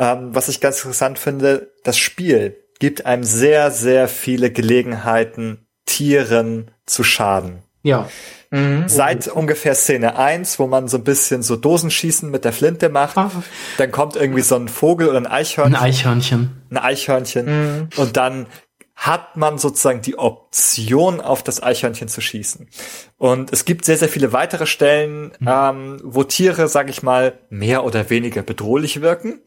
Ähm, 0.00 0.34
was 0.34 0.48
ich 0.48 0.60
ganz 0.60 0.78
interessant 0.78 1.20
finde, 1.20 1.70
das 1.84 1.96
Spiel 1.96 2.56
gibt 2.80 3.06
einem 3.06 3.22
sehr, 3.22 3.70
sehr 3.70 4.08
viele 4.08 4.50
Gelegenheiten, 4.50 5.66
Tieren 5.86 6.70
zu 6.86 7.04
schaden. 7.04 7.62
Ja. 7.82 8.08
Mhm. 8.50 8.84
Seit 8.88 9.28
ungefähr 9.28 9.74
Szene 9.74 10.16
1, 10.16 10.58
wo 10.58 10.66
man 10.66 10.86
so 10.86 10.98
ein 10.98 11.04
bisschen 11.04 11.42
so 11.42 11.56
Dosenschießen 11.56 12.30
mit 12.30 12.44
der 12.44 12.52
Flinte 12.52 12.88
macht, 12.90 13.16
Ah. 13.16 13.30
dann 13.78 13.90
kommt 13.90 14.14
irgendwie 14.14 14.42
so 14.42 14.56
ein 14.56 14.68
Vogel 14.68 15.08
oder 15.08 15.18
ein 15.18 15.26
Ein 15.26 15.32
Eichhörnchen, 15.32 15.80
Eichhörnchen. 15.82 16.62
ein 16.70 16.76
Eichhörnchen 16.78 17.46
Mhm. 17.46 17.88
und 17.96 18.16
dann 18.16 18.46
hat 18.94 19.36
man 19.36 19.58
sozusagen 19.58 20.00
die 20.00 20.16
Option, 20.16 21.20
auf 21.20 21.42
das 21.42 21.60
Eichhörnchen 21.60 22.06
zu 22.06 22.20
schießen. 22.20 22.68
Und 23.16 23.52
es 23.52 23.64
gibt 23.64 23.84
sehr, 23.84 23.96
sehr 23.96 24.08
viele 24.08 24.32
weitere 24.32 24.66
Stellen, 24.66 25.32
mhm. 25.40 25.48
ähm, 25.48 26.00
wo 26.04 26.22
Tiere, 26.22 26.68
sage 26.68 26.90
ich 26.90 27.02
mal, 27.02 27.38
mehr 27.50 27.84
oder 27.84 28.10
weniger 28.10 28.42
bedrohlich 28.42 29.00
wirken 29.00 29.40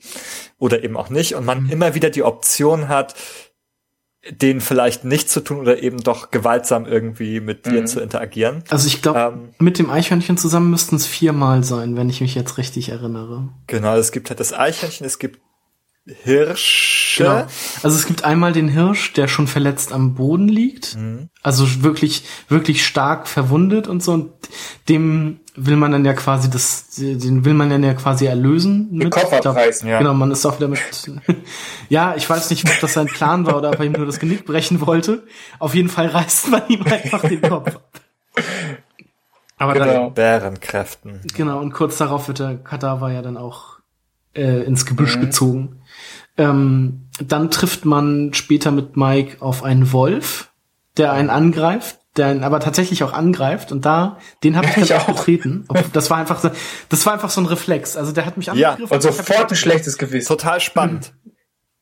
oder 0.58 0.84
eben 0.84 0.98
auch 0.98 1.10
nicht. 1.10 1.36
Und 1.36 1.46
man 1.46 1.64
mhm. 1.64 1.70
immer 1.70 1.94
wieder 1.96 2.10
die 2.10 2.24
Option 2.24 2.90
hat, 2.90 3.16
denen 4.30 4.60
vielleicht 4.60 5.06
nicht 5.06 5.30
zu 5.30 5.40
tun 5.42 5.60
oder 5.60 5.82
eben 5.82 6.00
doch 6.00 6.32
gewaltsam 6.32 6.86
irgendwie 6.86 7.40
mit 7.40 7.66
dir 7.66 7.82
mhm. 7.82 7.88
zu 7.88 8.00
interagieren. 8.00 8.64
Also 8.70 8.88
ich 8.88 9.02
glaube, 9.02 9.20
ähm, 9.20 9.50
mit 9.60 9.78
dem 9.78 9.90
Eichhörnchen 9.90 10.38
zusammen 10.38 10.72
müssten 10.72 10.96
es 10.96 11.06
viermal 11.06 11.64
sein, 11.64 11.96
wenn 11.96 12.10
ich 12.10 12.22
mich 12.22 12.34
jetzt 12.34 12.58
richtig 12.58 12.90
erinnere. 12.90 13.50
Genau, 13.68 13.96
es 13.96 14.12
gibt 14.12 14.30
halt 14.30 14.40
das 14.40 14.54
Eichhörnchen, 14.54 15.06
es 15.06 15.20
gibt 15.20 15.40
Hirsche. 16.08 17.24
Genau. 17.24 17.48
Also 17.82 17.98
es 17.98 18.06
gibt 18.06 18.24
einmal 18.24 18.54
den 18.54 18.68
Hirsch, 18.68 19.14
der 19.14 19.28
schon 19.28 19.48
verletzt 19.48 19.92
am 19.92 20.14
Boden 20.14 20.48
liegt. 20.48 20.96
Mhm. 20.96 21.30
Also 21.42 21.84
wirklich, 21.84 22.24
wirklich 22.48 22.86
stark 22.86 23.28
verwundet 23.28 23.88
und 23.88 24.04
so. 24.04 24.14
Und 24.14 24.32
dem 24.88 25.40
will 25.56 25.78
man 25.78 25.92
dann 25.92 26.06
ja 26.06 26.14
quasi 26.14 26.50
das, 26.50 26.90
den 26.98 27.44
will 27.44 27.56
man 27.56 27.70
dann 27.72 27.84
ja 27.84 27.96
quasi 27.96 28.26
erlösen. 28.26 29.00
Den 29.00 29.10
Kopf 29.10 29.34
abreißen, 29.34 29.88
ja. 29.88 29.98
Genau, 29.98 30.14
man 30.14 30.30
ist 30.30 30.46
auch 30.46 30.58
wieder 30.58 30.68
mit, 30.68 30.80
ja, 31.90 32.16
ich 32.16 32.30
weiß 32.30 32.52
nicht, 32.52 32.70
ob 32.70 32.80
das 32.82 32.94
sein 32.94 33.08
Plan 33.08 33.46
war 33.48 33.58
oder 33.58 33.70
ob 33.70 33.80
er 33.80 33.86
ihm 33.86 33.94
nur 33.94 34.06
das 34.06 34.20
Genick 34.20 34.46
brechen 34.46 34.86
wollte. 34.86 35.24
Auf 35.58 35.74
jeden 35.74 35.90
Fall 35.90 36.08
reißt 36.08 36.50
man 36.50 36.68
ihm 36.68 36.84
einfach 36.84 37.22
den 37.22 37.42
Kopf 37.42 37.76
ab. 37.76 38.02
Aber 39.58 39.74
genau. 39.74 39.86
dann, 39.86 40.14
Bärenkräften. 40.14 41.22
Genau, 41.34 41.60
und 41.62 41.72
kurz 41.72 41.98
darauf 41.98 42.28
wird 42.28 42.40
der 42.40 42.58
Kadaver 42.58 43.12
ja 43.12 43.22
dann 43.22 43.38
auch 43.38 43.75
äh, 44.36 44.64
ins 44.64 44.86
Gebüsch 44.86 45.18
mhm. 45.18 45.22
gezogen. 45.22 45.82
Ähm, 46.38 47.10
dann 47.20 47.50
trifft 47.52 47.86
man 47.86 48.34
später 48.34 48.72
mit 48.72 48.98
Mike 48.98 49.42
auf 49.42 49.64
einen 49.64 49.92
Wolf, 49.94 50.52
der 50.98 51.14
einen 51.14 51.30
angreift, 51.30 52.00
der 52.18 52.28
einen 52.28 52.44
aber 52.44 52.60
tatsächlich 52.60 53.04
auch 53.04 53.14
angreift 53.14 53.72
und 53.72 53.86
da, 53.86 54.18
den 54.44 54.58
habe 54.58 54.68
ich, 54.76 54.78
ich 54.78 54.94
auch 54.94 55.08
getreten. 55.08 55.68
Das 55.94 56.10
war 56.10 56.18
einfach 56.18 56.40
so, 56.40 56.50
das 56.90 57.06
war 57.06 57.14
einfach 57.14 57.30
so 57.30 57.42
ein 57.42 57.48
Reflex. 57.48 57.96
Also 57.96 58.12
der 58.12 58.26
hat 58.26 58.38
mich 58.38 58.50
angegriffen. 58.50 58.86
Ja, 58.88 58.96
und 58.96 59.02
sofort 59.02 59.52
ein 59.52 59.56
schlechtes 59.56 59.98
Gewissen. 59.98 60.28
Total 60.28 60.60
spannend. 60.60 61.14
Mhm. 61.24 61.32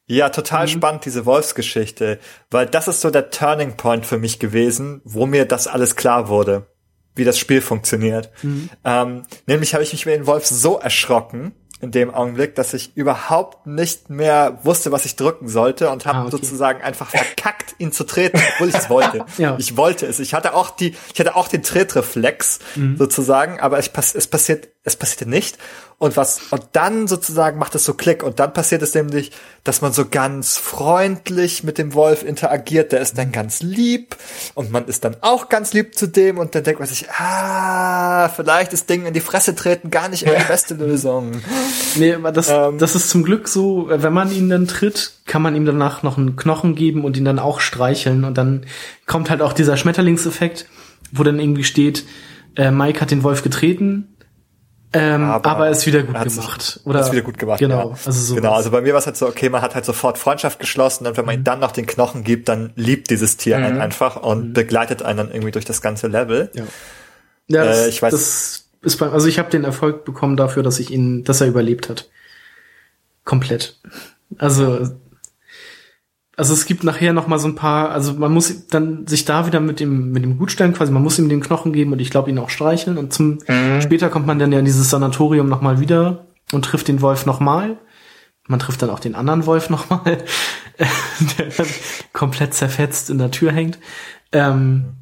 Ja, 0.06 0.30
total 0.30 0.66
mhm. 0.66 0.72
spannend, 0.72 1.06
diese 1.06 1.26
Wolfsgeschichte, 1.26 2.20
weil 2.52 2.66
das 2.66 2.88
ist 2.88 3.02
so 3.02 3.10
der 3.10 3.30
Turning 3.30 3.78
Point 3.78 4.06
für 4.06 4.18
mich 4.18 4.38
gewesen, 4.38 5.02
wo 5.06 5.26
mir 5.26 5.46
das 5.46 5.68
alles 5.68 5.96
klar 5.96 6.28
wurde, 6.28 6.68
wie 7.16 7.24
das 7.24 7.40
Spiel 7.40 7.62
funktioniert. 7.62 8.30
Mhm. 8.44 8.70
Ähm, 8.84 9.24
nämlich 9.46 9.74
habe 9.74 9.84
ich 9.84 9.94
mich 9.94 10.06
mit 10.06 10.16
dem 10.16 10.28
Wolf 10.28 10.46
so 10.46 10.78
erschrocken, 10.78 11.54
in 11.84 11.92
dem 11.92 12.14
Augenblick, 12.14 12.56
dass 12.56 12.74
ich 12.74 12.96
überhaupt 12.96 13.68
nicht 13.68 14.10
mehr 14.10 14.60
wusste, 14.64 14.94
was 14.94 15.04
ich 15.06 15.18
drücken 15.18 15.50
sollte 15.50 15.90
und 15.90 16.06
habe 16.06 16.20
ah, 16.20 16.22
okay. 16.22 16.32
sozusagen 16.32 16.82
einfach 16.82 17.10
verkackt, 17.10 17.76
ihn 17.78 17.92
zu 17.92 18.06
treten, 18.06 18.40
obwohl 18.54 18.70
ich 18.70 18.76
es 18.76 18.90
wollte. 18.90 19.26
ja. 19.38 19.58
Ich 19.60 19.76
wollte 19.76 20.06
es. 20.06 20.22
Ich 20.22 20.34
hatte 20.34 20.54
auch 20.54 20.70
die, 20.70 20.96
ich 21.14 21.20
hatte 21.20 21.36
auch 21.36 21.50
den 21.50 21.62
Tretreflex 21.62 22.60
mhm. 22.76 22.96
sozusagen, 22.98 23.60
aber 23.60 23.80
es, 23.80 23.92
es 24.16 24.28
passiert, 24.28 24.70
es 24.86 24.98
passierte 24.98 25.30
nicht. 25.30 25.58
Und 25.98 26.18
was, 26.18 26.42
und 26.52 26.64
dann 26.74 27.08
sozusagen 27.08 27.58
macht 27.58 27.74
es 27.76 27.86
so 27.86 27.94
Klick 27.94 28.24
und 28.24 28.40
dann 28.40 28.52
passiert 28.52 28.82
es 28.82 28.94
nämlich, 28.94 29.32
dass 29.64 29.82
man 29.82 29.94
so 29.94 30.06
ganz 30.10 30.58
freundlich 30.58 31.64
mit 31.64 31.78
dem 31.78 31.94
Wolf 31.94 32.24
interagiert, 32.24 32.92
der 32.92 33.00
ist 33.00 33.18
dann 33.18 33.32
ganz 33.32 33.62
lieb 33.62 34.18
und 34.56 34.72
man 34.72 34.86
ist 34.86 35.06
dann 35.06 35.16
auch 35.22 35.48
ganz 35.48 35.72
lieb 35.72 35.96
zu 35.96 36.08
dem 36.08 36.38
und 36.38 36.54
dann 36.56 36.66
denkt 36.66 36.82
man 36.82 36.90
sich, 36.90 37.10
ah, 37.12 38.28
vielleicht 38.28 38.74
ist 38.74 38.90
Ding 38.90 39.06
in 39.06 39.14
die 39.14 39.22
Fresse 39.22 39.56
treten 39.56 39.90
gar 39.90 40.10
nicht 40.10 40.24
immer 40.24 40.36
die 40.36 40.44
beste 40.48 40.74
Lösung. 40.74 41.42
Nee, 41.96 42.16
aber 42.16 42.34
das, 42.34 42.50
ähm, 42.50 42.78
das 42.78 42.96
ist 42.96 43.10
zum 43.10 43.24
Glück 43.24 43.48
so, 43.48 43.88
wenn 43.90 44.14
man 44.14 44.30
ihn 44.30 44.50
dann 44.50 44.68
tritt, 44.68 45.14
kann 45.26 45.42
man 45.42 45.56
ihm 45.56 45.66
danach 45.66 46.04
noch 46.04 46.18
einen 46.18 46.36
Knochen 46.36 46.76
geben 46.76 47.06
und 47.06 47.16
ihn 47.16 47.24
dann 47.24 47.40
auch 47.40 47.62
streicheln 47.62 48.26
und 48.26 48.38
dann 48.38 48.66
kommt 49.06 49.30
halt 49.30 49.42
auch 49.42 49.54
dieser 49.54 49.78
Schmetterlingseffekt, 49.78 50.66
wo 51.14 51.24
dann 51.24 51.40
irgendwie 51.40 51.64
steht, 51.64 52.04
äh, 52.56 52.72
Mike 52.72 53.02
hat 53.02 53.12
den 53.12 53.24
Wolf 53.24 53.42
getreten, 53.42 54.13
ähm, 54.94 55.24
aber, 55.24 55.50
aber 55.50 55.70
ist 55.70 55.86
wieder 55.86 56.04
gut 56.04 56.22
gemacht. 56.22 56.80
Oder 56.86 57.02
ist 57.02 57.12
wieder 57.12 57.24
gut 57.24 57.38
gemacht. 57.38 57.60
Genau. 57.60 57.90
Ja. 57.90 57.98
Also 58.06 58.12
so 58.12 58.36
genau. 58.36 58.54
Also 58.54 58.72
bei 58.72 58.82
mir 58.82 58.94
war 58.94 59.00
es 59.00 59.06
halt 59.06 59.18
so, 59.18 59.28
okay, 59.28 59.50
man 59.50 59.62
hat 59.62 59.76
halt 59.76 59.86
sofort 59.86 60.18
Freundschaft 60.18 60.60
geschlossen 60.60 61.08
und 61.08 61.18
wenn 61.18 61.26
man 61.26 61.36
mhm. 61.36 61.42
ihm 61.42 61.44
dann 61.44 61.60
noch 61.60 61.72
den 61.72 61.86
Knochen 61.88 62.24
gibt, 62.24 62.48
dann 62.48 62.72
liebt 62.76 63.10
dieses 63.10 63.38
Tier 63.38 63.58
mhm. 63.58 63.64
einen 63.66 63.82
einfach 63.82 64.16
und 64.16 64.50
mhm. 64.50 64.54
begleitet 64.54 65.02
einen 65.02 65.18
dann 65.18 65.32
irgendwie 65.32 65.52
durch 65.52 65.66
das 65.66 65.82
ganze 65.82 66.08
Level. 66.08 66.52
Ja. 66.54 66.64
Ja, 67.48 67.66
das, 67.66 67.80
äh, 67.80 67.90
ich 67.90 68.02
weiß. 68.02 68.12
Das 68.12 68.66
ist 68.82 68.98
beim, 68.98 69.12
also 69.12 69.28
ich 69.28 69.40
habe 69.40 69.50
den 69.50 69.64
Erfolg 69.64 70.06
bekommen 70.06 70.38
dafür, 70.38 70.64
dass 70.64 70.80
ich 70.80 70.92
ihn, 70.92 71.24
dass 71.24 71.42
er 71.42 71.48
überlebt 71.48 71.90
hat. 71.90 72.10
Komplett. 73.26 73.80
Also 74.38 74.90
also 76.44 76.54
es 76.56 76.66
gibt 76.66 76.84
nachher 76.84 77.14
noch 77.14 77.28
mal 77.28 77.40
so 77.40 77.48
ein 77.48 77.56
paar, 77.56 77.92
also 77.92 78.16
man 78.16 78.34
muss 78.34 78.68
dann 78.68 79.08
sich 79.08 79.24
da 79.24 79.48
wieder 79.48 79.62
mit 79.62 79.80
dem 79.80 80.12
mit 80.12 80.26
dem 80.26 80.38
Gutstellen 80.38 80.74
quasi, 80.74 80.92
man 80.92 81.02
muss 81.02 81.18
ihm 81.18 81.30
den 81.30 81.40
Knochen 81.40 81.72
geben 81.72 81.94
und 81.94 82.02
ich 82.02 82.10
glaube 82.10 82.30
ihn 82.30 82.38
auch 82.38 82.50
streicheln 82.50 82.98
und 82.98 83.14
zum 83.14 83.38
mhm. 83.48 83.82
später 83.82 84.10
kommt 84.10 84.28
man 84.28 84.40
dann 84.40 84.52
ja 84.52 84.60
in 84.60 84.66
dieses 84.66 84.90
Sanatorium 84.90 85.48
noch 85.48 85.62
mal 85.62 85.80
wieder 85.80 86.26
und 86.52 86.66
trifft 86.66 86.90
den 86.90 87.00
Wolf 87.00 87.26
noch 87.26 87.40
mal. 87.40 87.78
Man 88.46 88.60
trifft 88.60 88.82
dann 88.82 88.90
auch 88.90 89.00
den 89.00 89.16
anderen 89.16 89.46
Wolf 89.46 89.70
noch 89.70 89.90
mal, 89.90 90.04
der 91.38 91.46
dann 91.46 91.68
komplett 92.12 92.54
zerfetzt 92.54 93.10
in 93.10 93.20
der 93.20 93.32
Tür 93.32 93.54
hängt. 93.54 93.80
Ähm, 94.34 94.98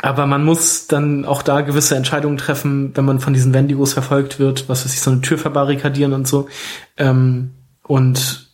aber 0.00 0.24
man 0.24 0.42
muss 0.42 0.86
dann 0.86 1.26
auch 1.26 1.42
da 1.42 1.60
gewisse 1.60 1.96
Entscheidungen 1.96 2.38
treffen, 2.38 2.92
wenn 2.96 3.04
man 3.04 3.20
von 3.20 3.34
diesen 3.34 3.52
Wendigos 3.52 3.92
verfolgt 3.92 4.38
wird, 4.38 4.70
was 4.70 4.86
weiß 4.86 4.94
ich, 4.94 5.02
so 5.02 5.10
eine 5.10 5.20
Tür 5.20 5.36
verbarrikadieren 5.36 6.14
und 6.14 6.26
so. 6.26 6.48
Ähm, 6.96 7.50
und 7.82 8.47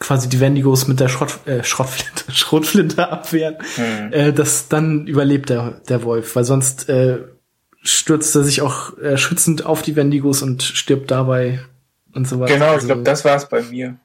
quasi 0.00 0.28
die 0.28 0.40
Wendigos 0.40 0.88
mit 0.88 0.98
der 0.98 1.08
Schrott, 1.08 1.46
äh, 1.46 1.62
Schrottflinte, 1.62 2.24
Schrotflinte 2.32 3.08
abwehren, 3.08 3.58
mhm. 3.76 4.12
äh, 4.12 4.32
das 4.32 4.66
dann 4.66 5.06
überlebt 5.06 5.50
der, 5.50 5.80
der 5.88 6.02
Wolf, 6.02 6.34
weil 6.34 6.44
sonst 6.44 6.88
äh, 6.88 7.18
stürzt 7.82 8.34
er 8.34 8.42
sich 8.42 8.62
auch 8.62 8.98
äh, 8.98 9.16
schützend 9.16 9.64
auf 9.64 9.82
die 9.82 9.94
Wendigos 9.94 10.42
und 10.42 10.62
stirbt 10.62 11.10
dabei 11.10 11.60
und 12.14 12.26
so 12.26 12.40
weiter. 12.40 12.54
Genau, 12.54 12.66
ich 12.66 12.72
also, 12.72 12.86
glaube, 12.88 13.02
das 13.02 13.24
war 13.24 13.36
es 13.36 13.48
bei 13.48 13.62
mir. 13.62 13.96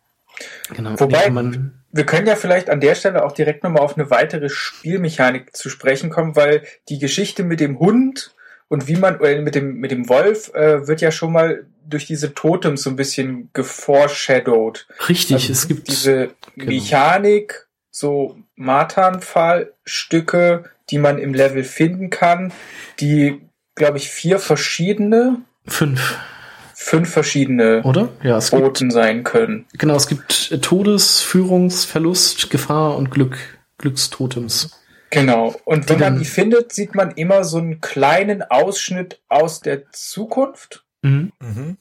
Genau. 0.76 1.00
Wobei, 1.00 1.30
man, 1.30 1.82
wir 1.92 2.06
können 2.06 2.28
ja 2.28 2.36
vielleicht 2.36 2.70
an 2.70 2.82
der 2.82 2.96
Stelle 2.96 3.24
auch 3.24 3.32
direkt 3.32 3.64
nochmal 3.64 3.82
auf 3.82 3.98
eine 3.98 4.10
weitere 4.10 4.50
Spielmechanik 4.50 5.56
zu 5.56 5.70
sprechen 5.70 6.10
kommen, 6.10 6.36
weil 6.36 6.64
die 6.90 7.00
Geschichte 7.00 7.44
mit 7.44 7.62
dem 7.62 7.80
Hund 7.80 8.35
und 8.68 8.88
wie 8.88 8.96
man 8.96 9.20
äh, 9.22 9.42
mit 9.42 9.54
dem 9.56 9.78
mit 9.78 9.92
dem 9.92 10.10
Wolf 10.10 10.54
äh, 10.54 10.88
wird 10.88 11.02
ja 11.02 11.12
schon 11.12 11.32
mal 11.32 11.66
durch 11.88 12.06
diese 12.06 12.34
Totems 12.34 12.82
so 12.84 12.90
ein 12.90 12.96
bisschen 12.96 13.50
geforeshadowed. 13.54 14.88
Richtig, 15.08 15.36
also 15.36 15.52
es 15.52 15.68
gibt 15.68 15.88
diese 15.88 16.32
genau. 16.56 16.72
Mechanik, 16.72 17.68
so 17.92 18.38
Matan-Fallstücke, 18.56 20.64
die 20.90 20.98
man 20.98 21.20
im 21.20 21.34
Level 21.34 21.64
finden 21.64 22.10
kann, 22.10 22.52
die 23.00 23.42
glaube 23.76 23.98
ich 23.98 24.10
vier 24.10 24.40
verschiedene 24.40 25.42
fünf 25.68 26.18
fünf 26.74 27.10
verschiedene 27.10 27.84
oder 27.84 28.10
ja 28.24 28.38
es 28.38 28.52
Boten 28.52 28.90
gibt, 28.90 28.94
sein 28.94 29.24
können. 29.24 29.66
Genau, 29.78 29.96
es 29.96 30.08
gibt 30.08 30.62
Todes, 30.62 31.22
Führungsverlust, 31.22 32.50
Gefahr 32.50 32.98
und 32.98 33.12
Glück, 33.12 33.38
Glückstotems. 33.78 34.82
Genau. 35.16 35.56
Und 35.66 35.90
wenn 35.90 36.00
man 36.00 36.20
die 36.20 36.26
findet, 36.26 36.74
sieht 36.74 36.94
man 36.94 37.12
immer 37.12 37.44
so 37.44 37.58
einen 37.58 37.82
kleinen 37.82 38.44
Ausschnitt 38.44 39.22
aus 39.30 39.62
der 39.62 39.92
Zukunft. 39.92 40.84
Mhm. 41.02 41.32
Mhm. 41.40 41.78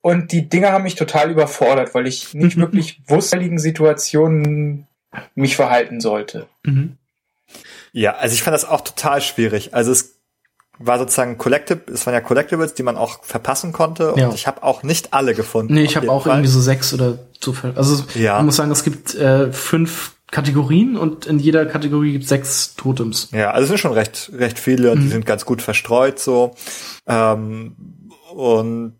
Und 0.00 0.32
die 0.32 0.48
Dinger 0.48 0.72
haben 0.72 0.84
mich 0.84 0.94
total 0.94 1.30
überfordert, 1.30 1.94
weil 1.94 2.06
ich 2.06 2.34
nicht 2.34 2.56
wirklich 2.56 3.00
wusste, 3.06 3.38
in 3.38 3.58
Situationen 3.58 4.86
mich 5.34 5.56
verhalten 5.56 6.00
sollte. 6.00 6.46
Mhm. 6.64 6.96
Ja, 7.92 8.16
also 8.16 8.34
ich 8.34 8.42
fand 8.42 8.54
das 8.54 8.64
auch 8.64 8.82
total 8.82 9.20
schwierig. 9.20 9.74
Also 9.74 9.92
es 9.92 10.16
war 10.78 10.98
sozusagen 10.98 11.38
Collectible, 11.38 11.94
es 11.94 12.04
waren 12.06 12.14
ja 12.14 12.20
Collectibles, 12.20 12.74
die 12.74 12.82
man 12.82 12.96
auch 12.96 13.24
verpassen 13.24 13.72
konnte. 13.72 14.12
Und 14.12 14.18
ja. 14.18 14.30
ich 14.32 14.46
habe 14.46 14.62
auch 14.62 14.82
nicht 14.82 15.14
alle 15.14 15.34
gefunden. 15.34 15.74
Nee, 15.74 15.84
ich 15.84 15.96
habe 15.96 16.10
auch 16.10 16.24
Fall. 16.24 16.32
irgendwie 16.34 16.50
so 16.50 16.60
sechs 16.60 16.92
oder 16.92 17.18
so. 17.40 17.54
Also 17.74 18.04
ja. 18.14 18.36
man 18.36 18.46
muss 18.46 18.56
sagen, 18.56 18.70
es 18.70 18.84
gibt 18.84 19.14
äh, 19.14 19.52
fünf 19.52 20.15
Kategorien 20.30 20.96
und 20.96 21.26
in 21.26 21.38
jeder 21.38 21.66
Kategorie 21.66 22.12
gibt 22.12 22.24
es 22.24 22.28
sechs 22.28 22.74
Totems. 22.74 23.28
Ja, 23.32 23.52
also 23.52 23.64
es 23.64 23.68
sind 23.68 23.78
schon 23.78 23.92
recht, 23.92 24.30
recht 24.34 24.58
viele 24.58 24.90
und 24.90 24.98
mhm. 24.98 25.02
die 25.02 25.08
sind 25.08 25.26
ganz 25.26 25.44
gut 25.44 25.62
verstreut 25.62 26.18
so. 26.18 26.54
Ähm, 27.06 27.76
und 28.34 28.94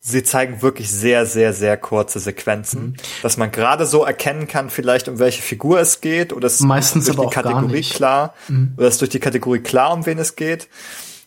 sie 0.00 0.22
zeigen 0.22 0.62
wirklich 0.62 0.90
sehr, 0.90 1.26
sehr, 1.26 1.52
sehr 1.52 1.76
kurze 1.76 2.18
Sequenzen, 2.18 2.82
mhm. 2.82 2.94
dass 3.22 3.36
man 3.36 3.52
gerade 3.52 3.86
so 3.86 4.02
erkennen 4.04 4.48
kann, 4.48 4.70
vielleicht 4.70 5.08
um 5.08 5.18
welche 5.18 5.42
Figur 5.42 5.78
es 5.78 6.00
geht 6.00 6.32
oder 6.32 6.46
es 6.46 6.60
meistens 6.60 7.04
durch 7.04 7.18
die 7.18 7.34
Kategorie 7.34 7.82
klar 7.82 8.34
mhm. 8.48 8.74
oder 8.76 8.88
es 8.88 8.98
durch 8.98 9.10
die 9.10 9.20
Kategorie 9.20 9.60
klar, 9.60 9.92
um 9.92 10.06
wen 10.06 10.18
es 10.18 10.34
geht. 10.36 10.68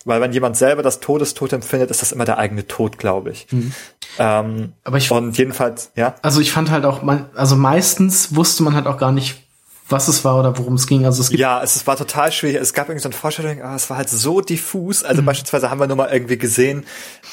Weil 0.05 0.21
wenn 0.21 0.33
jemand 0.33 0.57
selber 0.57 0.83
das 0.83 0.99
Todestotem 0.99 1.61
findet, 1.61 1.89
ist 1.91 2.01
das 2.01 2.11
immer 2.11 2.25
der 2.25 2.37
eigene 2.37 2.67
Tod, 2.67 2.97
glaube 2.97 3.31
ich. 3.31 3.47
Mhm. 3.51 3.71
Ähm, 4.19 4.73
Aber 4.83 4.97
ich 4.97 5.09
und 5.11 5.37
jedenfalls, 5.37 5.91
ja. 5.95 6.15
Also 6.21 6.41
ich 6.41 6.51
fand 6.51 6.71
halt 6.71 6.85
auch, 6.85 7.01
also 7.35 7.55
meistens 7.55 8.35
wusste 8.35 8.63
man 8.63 8.75
halt 8.75 8.87
auch 8.87 8.97
gar 8.97 9.11
nicht, 9.11 9.41
was 9.89 10.07
es 10.07 10.23
war 10.23 10.39
oder 10.39 10.57
worum 10.57 10.75
es 10.75 10.87
ging. 10.87 11.05
Also 11.05 11.21
es 11.21 11.29
gibt 11.29 11.39
ja, 11.39 11.61
es, 11.61 11.75
es 11.75 11.87
war 11.87 11.97
total 11.97 12.31
schwierig. 12.31 12.57
Es 12.61 12.73
gab 12.73 12.87
irgendwie 12.89 13.03
so 13.03 13.09
eine 13.09 13.17
Vorstellung, 13.17 13.61
aber 13.61 13.75
es 13.75 13.89
war 13.89 13.97
halt 13.97 14.09
so 14.09 14.41
diffus. 14.41 15.03
Also 15.03 15.21
mhm. 15.21 15.25
beispielsweise 15.25 15.69
haben 15.69 15.79
wir 15.79 15.87
nur 15.87 15.97
mal 15.97 16.09
irgendwie 16.11 16.37
gesehen, 16.37 16.85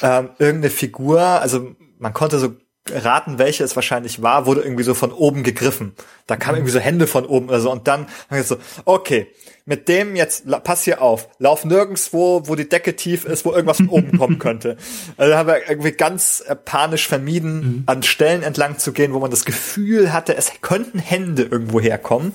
ähm, 0.02 0.30
irgendeine 0.38 0.70
Figur, 0.70 1.20
also 1.20 1.74
man 1.98 2.12
konnte 2.14 2.38
so 2.38 2.54
raten, 2.92 3.38
welche 3.38 3.64
es 3.64 3.76
wahrscheinlich 3.76 4.22
war, 4.22 4.46
wurde 4.46 4.62
irgendwie 4.62 4.82
so 4.82 4.94
von 4.94 5.12
oben 5.12 5.42
gegriffen. 5.42 5.94
Da 6.26 6.36
kamen 6.36 6.58
irgendwie 6.58 6.72
so 6.72 6.78
Hände 6.78 7.06
von 7.06 7.26
oben 7.26 7.48
oder 7.48 7.60
so 7.60 7.70
und 7.70 7.88
dann 7.88 8.06
haben 8.30 8.42
so, 8.42 8.56
okay, 8.84 9.28
mit 9.64 9.88
dem 9.88 10.16
jetzt, 10.16 10.46
pass 10.64 10.84
hier 10.84 11.00
auf, 11.00 11.28
lauf 11.38 11.64
nirgendswo, 11.64 12.42
wo 12.46 12.54
die 12.54 12.68
Decke 12.68 12.96
tief 12.96 13.24
ist, 13.24 13.44
wo 13.44 13.52
irgendwas 13.52 13.76
von 13.78 13.88
oben 13.88 14.18
kommen 14.18 14.38
könnte. 14.38 14.76
Also 15.16 15.34
haben 15.34 15.46
wir 15.46 15.68
irgendwie 15.68 15.92
ganz 15.92 16.42
äh, 16.46 16.56
panisch 16.56 17.06
vermieden, 17.06 17.54
mhm. 17.54 17.82
an 17.86 18.02
Stellen 18.02 18.42
entlang 18.42 18.78
zu 18.78 18.92
gehen, 18.92 19.12
wo 19.12 19.18
man 19.20 19.30
das 19.30 19.44
Gefühl 19.44 20.12
hatte, 20.12 20.36
es 20.36 20.52
könnten 20.60 20.98
Hände 20.98 21.42
irgendwo 21.42 21.80
herkommen. 21.80 22.34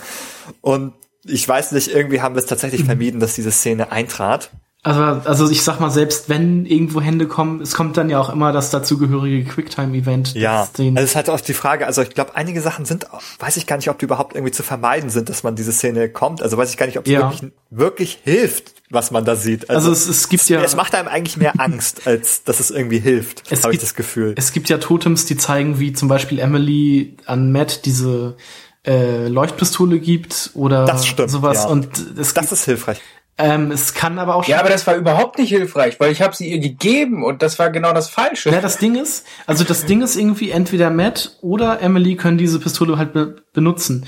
Und 0.62 0.94
ich 1.26 1.48
weiß 1.48 1.72
nicht, 1.72 1.88
irgendwie 1.88 2.22
haben 2.22 2.36
wir 2.36 2.40
es 2.40 2.46
tatsächlich 2.46 2.82
mhm. 2.82 2.86
vermieden, 2.86 3.20
dass 3.20 3.34
diese 3.34 3.52
Szene 3.52 3.92
eintrat. 3.92 4.52
Also, 4.86 5.02
also 5.02 5.50
ich 5.50 5.64
sag 5.64 5.80
mal, 5.80 5.90
selbst 5.90 6.30
wenn 6.30 6.68
irgendwo 6.68 7.02
Hände 7.02 7.28
kommen, 7.28 7.60
es 7.60 7.74
kommt 7.74 7.98
dann 7.98 8.08
ja 8.08 8.20
auch 8.20 8.30
immer 8.30 8.52
das 8.52 8.70
dazugehörige 8.70 9.44
Quicktime-Event. 9.44 10.36
Ja, 10.36 10.70
also 10.78 10.92
es 10.94 11.04
ist 11.06 11.16
halt 11.16 11.28
auch 11.32 11.42
die 11.42 11.56
Frage, 11.56 11.88
also 11.88 12.04
ich 12.04 12.12
glaube, 12.12 12.36
einige 12.36 12.62
Sachen 12.62 12.86
sind, 12.86 13.08
weiß 13.40 13.58
ich 13.58 13.66
gar 13.66 13.78
nicht, 13.78 13.90
ob 13.90 13.98
die 13.98 14.06
überhaupt 14.06 14.36
irgendwie 14.36 14.52
zu 14.52 14.62
vermeiden 14.62 15.10
sind, 15.10 15.28
dass 15.28 15.42
man 15.42 15.56
diese 15.56 15.72
Szene 15.72 16.08
kommt. 16.08 16.44
Also 16.44 16.56
weiß 16.56 16.70
ich 16.70 16.78
gar 16.78 16.86
nicht, 16.86 17.00
ob 17.00 17.08
es 17.08 17.12
ja. 17.12 17.22
wirklich, 17.22 17.52
wirklich 17.72 18.20
hilft, 18.24 18.76
was 18.92 19.10
man 19.10 19.26
da 19.26 19.36
sieht. 19.36 19.72
Also, 19.72 19.90
also 19.90 19.92
es, 19.92 20.08
es 20.08 20.30
gibt 20.30 20.48
ja... 20.50 20.62
Es 20.62 20.76
macht 20.76 20.94
einem 20.94 21.08
eigentlich 21.08 21.38
mehr 21.38 21.60
Angst, 21.60 22.06
als 22.06 22.44
dass 22.44 22.60
es 22.60 22.70
irgendwie 22.70 23.00
hilft, 23.00 23.52
habe 23.64 23.74
ich 23.74 23.80
das 23.80 23.96
Gefühl. 23.96 24.36
Es 24.38 24.52
gibt 24.54 24.70
ja 24.70 24.78
Totems, 24.78 25.26
die 25.26 25.36
zeigen, 25.36 25.80
wie 25.80 25.94
zum 25.94 26.10
Beispiel 26.10 26.38
Emily 26.38 27.18
an 27.26 27.52
Matt 27.52 27.86
diese 27.86 28.38
äh, 28.86 29.30
Leuchtpistole 29.30 30.00
gibt 30.00 30.52
oder 30.54 30.86
das 30.86 31.08
stimmt, 31.08 31.32
sowas. 31.32 31.64
Ja. 31.64 31.70
Und 31.70 31.88
es 32.20 32.36
das 32.36 32.52
ist 32.52 32.66
hilfreich. 32.66 33.02
Ähm, 33.38 33.72
es 33.72 33.94
kann 33.94 34.18
aber 34.18 34.36
auch 34.36 34.46
Ja, 34.46 34.60
aber 34.60 34.70
das 34.70 34.88
war 34.88 34.96
überhaupt 34.96 35.38
nicht 35.38 35.50
hilfreich, 35.50 36.00
weil 36.00 36.12
ich 36.12 36.22
habe 36.22 36.36
sie 36.36 36.50
ihr 36.50 36.60
gegeben 36.60 37.24
und 37.24 37.42
das 37.42 37.60
war 37.60 37.70
genau 37.70 37.92
das 37.92 38.10
Falsche. 38.10 38.50
Ja, 38.50 38.62
das 38.62 38.78
Ding 38.78 38.96
ist, 38.96 39.26
also 39.46 39.66
das 39.66 39.86
Ding 39.86 40.02
ist 40.02 40.16
irgendwie, 40.16 40.52
entweder 40.52 40.90
Matt 40.90 41.38
oder 41.42 41.82
Emily 41.82 42.16
können 42.16 42.38
diese 42.38 42.60
Pistole 42.60 42.98
halt 42.98 43.12
be 43.14 43.44
benutzen. 43.52 44.06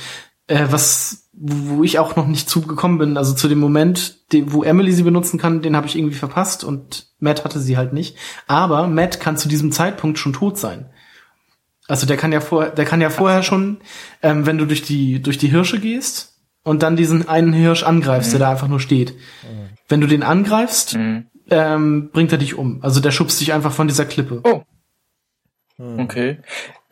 Äh, 0.47 0.67
was, 0.69 1.29
wo 1.33 1.83
ich 1.83 1.99
auch 1.99 2.15
noch 2.15 2.25
nicht 2.25 2.49
zugekommen 2.49 2.99
bin, 2.99 3.17
also 3.17 3.33
zu 3.33 3.49
dem 3.49 3.59
Moment, 3.59 4.31
den, 4.31 4.53
wo 4.53 4.63
Emily 4.63 4.93
sie 4.93 5.03
benutzen 5.03 5.37
kann, 5.37 5.61
den 5.61 5.75
habe 5.75 5.87
ich 5.87 5.97
irgendwie 5.97 6.15
verpasst 6.15 6.63
und 6.63 7.07
Matt 7.19 7.43
hatte 7.43 7.59
sie 7.59 7.75
halt 7.75 7.91
nicht. 7.91 8.15
Aber 8.47 8.87
Matt 8.87 9.19
kann 9.19 9.35
zu 9.35 9.49
diesem 9.49 9.73
Zeitpunkt 9.73 10.19
schon 10.19 10.33
tot 10.33 10.57
sein. 10.57 10.89
Also 11.89 12.05
der 12.05 12.15
kann 12.15 12.31
ja 12.31 12.39
vor, 12.39 12.67
der 12.67 12.85
kann 12.85 13.01
ja 13.01 13.09
vorher 13.09 13.43
schon, 13.43 13.77
ähm, 14.21 14.45
wenn 14.45 14.57
du 14.57 14.65
durch 14.65 14.83
die 14.83 15.21
durch 15.21 15.37
die 15.37 15.49
Hirsche 15.49 15.79
gehst, 15.79 16.36
und 16.67 16.83
dann 16.83 16.97
diesen 16.97 17.27
einen 17.29 17.53
Hirsch 17.53 17.83
angreifst, 17.83 18.29
mhm. 18.29 18.31
der 18.31 18.39
da 18.41 18.51
einfach 18.51 18.67
nur 18.67 18.81
steht. 18.81 19.13
Mhm. 19.43 19.69
Wenn 19.87 20.01
du 20.01 20.07
den 20.07 20.21
angreifst, 20.21 20.95
mhm. 20.95 21.27
ähm, 21.49 22.09
bringt 22.11 22.31
er 22.33 22.37
dich 22.37 22.55
um. 22.55 22.79
Also 22.83 22.99
der 22.99 23.11
schubst 23.11 23.39
dich 23.39 23.53
einfach 23.53 23.71
von 23.71 23.87
dieser 23.87 24.05
Klippe. 24.05 24.41
Oh. 24.43 24.63
Mhm. 25.77 25.99
Okay. 25.99 26.39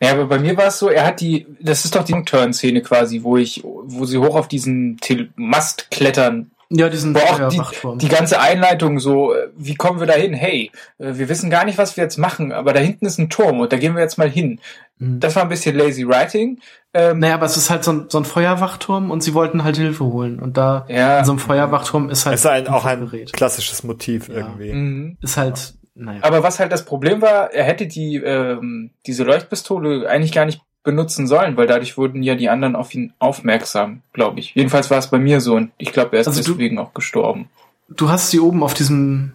Ja, 0.00 0.12
aber 0.12 0.26
bei 0.26 0.38
mir 0.38 0.56
war 0.56 0.66
es 0.66 0.78
so, 0.78 0.88
er 0.88 1.06
hat 1.06 1.20
die, 1.20 1.46
das 1.60 1.84
ist 1.84 1.94
doch 1.94 2.04
die 2.04 2.14
Turn-Szene 2.24 2.80
quasi, 2.80 3.22
wo 3.22 3.36
ich, 3.36 3.62
wo 3.64 4.06
sie 4.06 4.18
hoch 4.18 4.34
auf 4.34 4.48
diesen 4.48 4.98
Mast 5.36 5.90
klettern 5.90 6.52
ja, 6.68 6.88
diesen 6.88 7.12
Boah, 7.12 7.48
auch 7.48 7.48
die, 7.48 7.98
die 7.98 8.08
ganze 8.08 8.40
Einleitung 8.40 8.98
so, 8.98 9.32
äh, 9.32 9.48
wie 9.56 9.76
kommen 9.76 10.00
wir 10.00 10.06
da 10.06 10.14
hin? 10.14 10.32
Hey, 10.32 10.72
äh, 10.98 11.14
wir 11.14 11.28
wissen 11.28 11.48
gar 11.48 11.64
nicht, 11.64 11.78
was 11.78 11.96
wir 11.96 12.02
jetzt 12.02 12.16
machen, 12.16 12.52
aber 12.52 12.72
da 12.72 12.80
hinten 12.80 13.06
ist 13.06 13.18
ein 13.18 13.30
Turm 13.30 13.60
und 13.60 13.72
da 13.72 13.76
gehen 13.76 13.94
wir 13.94 14.02
jetzt 14.02 14.18
mal 14.18 14.28
hin. 14.28 14.60
Mhm. 14.98 15.20
Das 15.20 15.36
war 15.36 15.42
ein 15.42 15.48
bisschen 15.48 15.76
lazy 15.76 16.06
writing. 16.06 16.60
Ähm, 16.92 17.20
naja, 17.20 17.34
aber 17.34 17.46
es 17.46 17.56
ist 17.56 17.70
halt 17.70 17.84
so 17.84 17.92
ein, 17.92 18.06
so 18.08 18.18
ein 18.18 18.24
Feuerwachturm 18.24 19.10
und 19.10 19.22
sie 19.22 19.34
wollten 19.34 19.62
halt 19.62 19.76
Hilfe 19.76 20.04
holen. 20.04 20.40
Und 20.40 20.56
da 20.56 20.86
ja. 20.88 21.20
in 21.20 21.24
so 21.24 21.32
einem 21.32 21.38
Feuerwachturm 21.38 22.10
ist 22.10 22.26
halt. 22.26 22.34
Es 22.34 22.40
ist 22.40 22.50
ein, 22.50 22.66
auch 22.66 22.84
ein 22.84 23.00
Gerät. 23.00 23.32
klassisches 23.32 23.84
Motiv 23.84 24.28
ja. 24.28 24.36
irgendwie. 24.36 24.72
Mhm. 24.72 25.18
Ist 25.20 25.36
halt, 25.36 25.74
naja. 25.94 26.20
Aber 26.22 26.42
was 26.42 26.58
halt 26.58 26.72
das 26.72 26.84
Problem 26.84 27.22
war, 27.22 27.52
er 27.52 27.64
hätte 27.64 27.86
die, 27.86 28.16
ähm, 28.16 28.90
diese 29.06 29.22
Leuchtpistole 29.22 30.08
eigentlich 30.08 30.32
gar 30.32 30.46
nicht 30.46 30.62
benutzen 30.86 31.26
sollen, 31.26 31.58
weil 31.58 31.66
dadurch 31.66 31.98
wurden 31.98 32.22
ja 32.22 32.34
die 32.34 32.48
anderen 32.48 32.74
auf 32.74 32.94
ihn 32.94 33.12
aufmerksam, 33.18 34.00
glaube 34.14 34.40
ich. 34.40 34.54
Jedenfalls 34.54 34.90
war 34.90 34.98
es 34.98 35.10
bei 35.10 35.18
mir 35.18 35.42
so 35.42 35.54
und 35.54 35.72
ich 35.76 35.92
glaube, 35.92 36.16
er 36.16 36.22
ist 36.22 36.28
also 36.28 36.42
deswegen 36.42 36.76
du, 36.76 36.82
auch 36.82 36.94
gestorben. 36.94 37.50
Du 37.90 38.08
hast 38.08 38.30
sie 38.30 38.40
oben 38.40 38.62
auf 38.62 38.72
diesem 38.72 39.32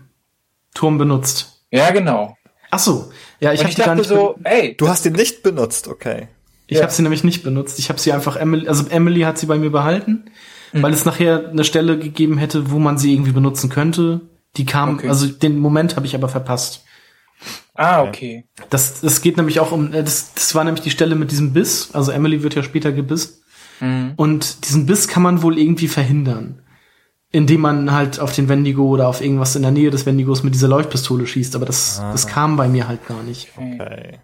Turm 0.73 0.97
benutzt. 0.97 1.61
Ja, 1.69 1.91
genau. 1.91 2.35
Ach 2.71 2.79
so. 2.79 3.11
Ja, 3.39 3.53
ich 3.53 3.63
die 3.63 3.81
gar 3.81 3.93
nicht 3.93 4.07
so, 4.07 4.39
ey, 4.43 4.75
du 4.75 4.87
hast 4.87 5.03
sie 5.03 5.11
nicht 5.11 5.43
benutzt, 5.43 5.87
okay. 5.87 6.29
Ich 6.67 6.77
ja. 6.77 6.83
habe 6.83 6.93
sie 6.93 7.01
nämlich 7.01 7.23
nicht 7.23 7.43
benutzt. 7.43 7.79
Ich 7.79 7.89
habe 7.89 7.99
sie 7.99 8.13
einfach 8.13 8.37
Emily, 8.37 8.67
also 8.67 8.87
Emily 8.89 9.21
hat 9.21 9.37
sie 9.37 9.45
bei 9.45 9.57
mir 9.57 9.71
behalten, 9.71 10.25
mhm. 10.71 10.81
weil 10.81 10.93
es 10.93 11.05
nachher 11.05 11.49
eine 11.49 11.65
Stelle 11.65 11.99
gegeben 11.99 12.37
hätte, 12.37 12.71
wo 12.71 12.79
man 12.79 12.97
sie 12.97 13.13
irgendwie 13.13 13.33
benutzen 13.33 13.69
könnte. 13.69 14.21
Die 14.55 14.65
kam, 14.65 14.95
okay. 14.95 15.09
also 15.09 15.27
den 15.27 15.59
Moment 15.59 15.97
habe 15.97 16.05
ich 16.05 16.15
aber 16.15 16.29
verpasst. 16.29 16.85
Ah, 17.73 18.03
okay. 18.03 18.45
Das, 18.69 19.01
das 19.01 19.21
geht 19.21 19.37
nämlich 19.37 19.59
auch 19.59 19.71
um, 19.71 19.93
äh, 19.93 20.03
das, 20.03 20.33
das 20.33 20.53
war 20.55 20.63
nämlich 20.63 20.83
die 20.83 20.91
Stelle 20.91 21.15
mit 21.15 21.31
diesem 21.31 21.53
Biss. 21.53 21.89
Also 21.93 22.11
Emily 22.11 22.43
wird 22.43 22.55
ja 22.55 22.63
später 22.63 22.91
gebissen. 22.91 23.41
Mhm. 23.79 24.13
Und 24.15 24.67
diesen 24.67 24.85
Biss 24.85 25.07
kann 25.07 25.23
man 25.23 25.41
wohl 25.41 25.57
irgendwie 25.57 25.87
verhindern. 25.87 26.61
Indem 27.31 27.61
man 27.61 27.91
halt 27.93 28.19
auf 28.19 28.35
den 28.35 28.49
Wendigo 28.49 28.83
oder 28.83 29.07
auf 29.07 29.21
irgendwas 29.21 29.55
in 29.55 29.61
der 29.61 29.71
Nähe 29.71 29.89
des 29.89 30.05
Wendigos 30.05 30.43
mit 30.43 30.53
dieser 30.53 30.67
Leuchtpistole 30.67 31.25
schießt. 31.25 31.55
Aber 31.55 31.65
das, 31.65 31.99
ah. 31.99 32.11
das 32.11 32.27
kam 32.27 32.57
bei 32.57 32.67
mir 32.67 32.87
halt 32.87 33.07
gar 33.07 33.23
nicht. 33.23 33.49
Okay. 33.55 34.19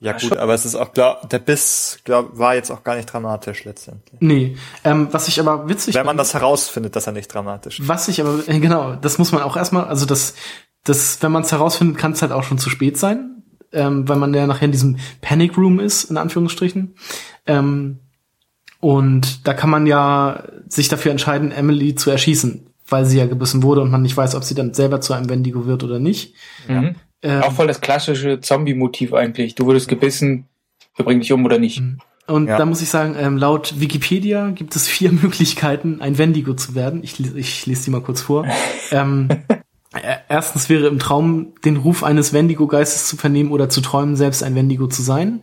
Ja 0.00 0.12
gut, 0.12 0.36
aber 0.36 0.54
es 0.54 0.64
ist 0.64 0.76
auch, 0.76 0.92
glaub, 0.92 1.28
der 1.28 1.40
Biss 1.40 1.98
glaub, 2.04 2.38
war 2.38 2.54
jetzt 2.54 2.70
auch 2.70 2.84
gar 2.84 2.94
nicht 2.94 3.12
dramatisch 3.12 3.64
letztendlich. 3.64 4.20
Nee, 4.20 4.56
ähm, 4.84 5.08
was 5.10 5.26
ich 5.26 5.40
aber 5.40 5.68
witzig 5.68 5.94
Wenn 5.96 6.06
man 6.06 6.16
das 6.16 6.34
herausfindet, 6.34 6.94
dass 6.94 7.08
er 7.08 7.12
nicht 7.12 7.26
dramatisch 7.26 7.80
ist. 7.80 7.88
Was 7.88 8.06
ich 8.06 8.20
aber, 8.20 8.46
äh, 8.46 8.60
genau, 8.60 8.94
das 8.94 9.18
muss 9.18 9.32
man 9.32 9.42
auch 9.42 9.56
erstmal, 9.56 9.84
also 9.86 10.06
das, 10.06 10.34
das, 10.84 11.22
wenn 11.22 11.32
man 11.32 11.42
es 11.42 11.52
herausfindet, 11.52 11.98
kann 11.98 12.12
es 12.12 12.22
halt 12.22 12.32
auch 12.32 12.44
schon 12.44 12.58
zu 12.58 12.70
spät 12.70 12.96
sein, 12.96 13.42
ähm, 13.72 14.08
weil 14.08 14.16
man 14.16 14.32
ja 14.32 14.46
nachher 14.46 14.66
in 14.66 14.72
diesem 14.72 14.96
Panic 15.20 15.56
Room 15.56 15.80
ist, 15.80 16.04
in 16.04 16.16
Anführungsstrichen. 16.16 16.94
Ähm, 17.46 17.98
und 18.80 19.46
da 19.46 19.54
kann 19.54 19.70
man 19.70 19.86
ja 19.86 20.44
sich 20.68 20.88
dafür 20.88 21.10
entscheiden, 21.10 21.50
Emily 21.50 21.94
zu 21.94 22.10
erschießen, 22.10 22.66
weil 22.88 23.04
sie 23.04 23.18
ja 23.18 23.26
gebissen 23.26 23.62
wurde 23.62 23.80
und 23.82 23.90
man 23.90 24.02
nicht 24.02 24.16
weiß, 24.16 24.34
ob 24.34 24.44
sie 24.44 24.54
dann 24.54 24.74
selber 24.74 25.00
zu 25.00 25.12
einem 25.12 25.28
Wendigo 25.28 25.66
wird 25.66 25.82
oder 25.82 25.98
nicht. 25.98 26.34
Mhm. 26.68 26.94
Ähm, 27.22 27.42
auch 27.42 27.52
voll 27.52 27.66
das 27.66 27.80
klassische 27.80 28.40
Zombie-Motiv 28.40 29.12
eigentlich. 29.12 29.56
Du 29.56 29.66
wurdest 29.66 29.88
gebissen, 29.88 30.46
wir 30.94 31.04
bringen 31.04 31.20
dich 31.20 31.32
um 31.32 31.44
oder 31.44 31.58
nicht. 31.58 31.80
Mhm. 31.80 31.98
Und 32.28 32.46
ja. 32.46 32.58
da 32.58 32.66
muss 32.66 32.82
ich 32.82 32.90
sagen, 32.90 33.16
ähm, 33.18 33.38
laut 33.38 33.80
Wikipedia 33.80 34.50
gibt 34.50 34.76
es 34.76 34.86
vier 34.86 35.10
Möglichkeiten, 35.12 36.00
ein 36.00 36.18
Wendigo 36.18 36.54
zu 36.54 36.74
werden. 36.74 37.02
Ich, 37.02 37.18
ich 37.34 37.66
lese 37.66 37.86
die 37.86 37.90
mal 37.90 38.02
kurz 38.02 38.20
vor. 38.20 38.46
ähm, 38.92 39.28
Erstens 40.28 40.68
wäre 40.68 40.86
im 40.86 40.98
Traum 40.98 41.54
den 41.64 41.78
Ruf 41.78 42.04
eines 42.04 42.32
Wendigo-Geistes 42.32 43.08
zu 43.08 43.16
vernehmen 43.16 43.50
oder 43.52 43.70
zu 43.70 43.80
träumen, 43.80 44.16
selbst 44.16 44.42
ein 44.42 44.54
Wendigo 44.54 44.86
zu 44.86 45.02
sein. 45.02 45.42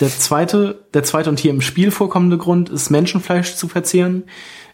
Der 0.00 0.08
zweite, 0.08 0.86
der 0.92 1.02
zweite 1.02 1.30
und 1.30 1.40
hier 1.40 1.50
im 1.50 1.62
Spiel 1.62 1.90
vorkommende 1.90 2.36
Grund 2.36 2.68
ist 2.68 2.90
Menschenfleisch 2.90 3.54
zu 3.54 3.68
verzehren. 3.68 4.24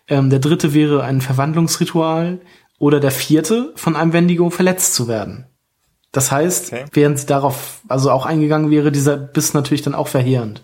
Ähm, 0.08 0.28
der 0.30 0.40
dritte 0.40 0.74
wäre 0.74 1.04
ein 1.04 1.20
Verwandlungsritual. 1.20 2.40
Oder 2.80 2.98
der 2.98 3.12
vierte, 3.12 3.72
von 3.76 3.94
einem 3.94 4.12
Wendigo 4.12 4.50
verletzt 4.50 4.94
zu 4.94 5.06
werden. 5.06 5.46
Das 6.10 6.32
heißt, 6.32 6.72
okay. 6.72 6.84
während 6.92 7.18
sie 7.18 7.26
darauf 7.26 7.80
also 7.86 8.10
auch 8.10 8.26
eingegangen 8.26 8.72
wäre, 8.72 8.90
dieser 8.90 9.16
Biss 9.16 9.54
natürlich 9.54 9.82
dann 9.82 9.94
auch 9.94 10.08
verheerend. 10.08 10.62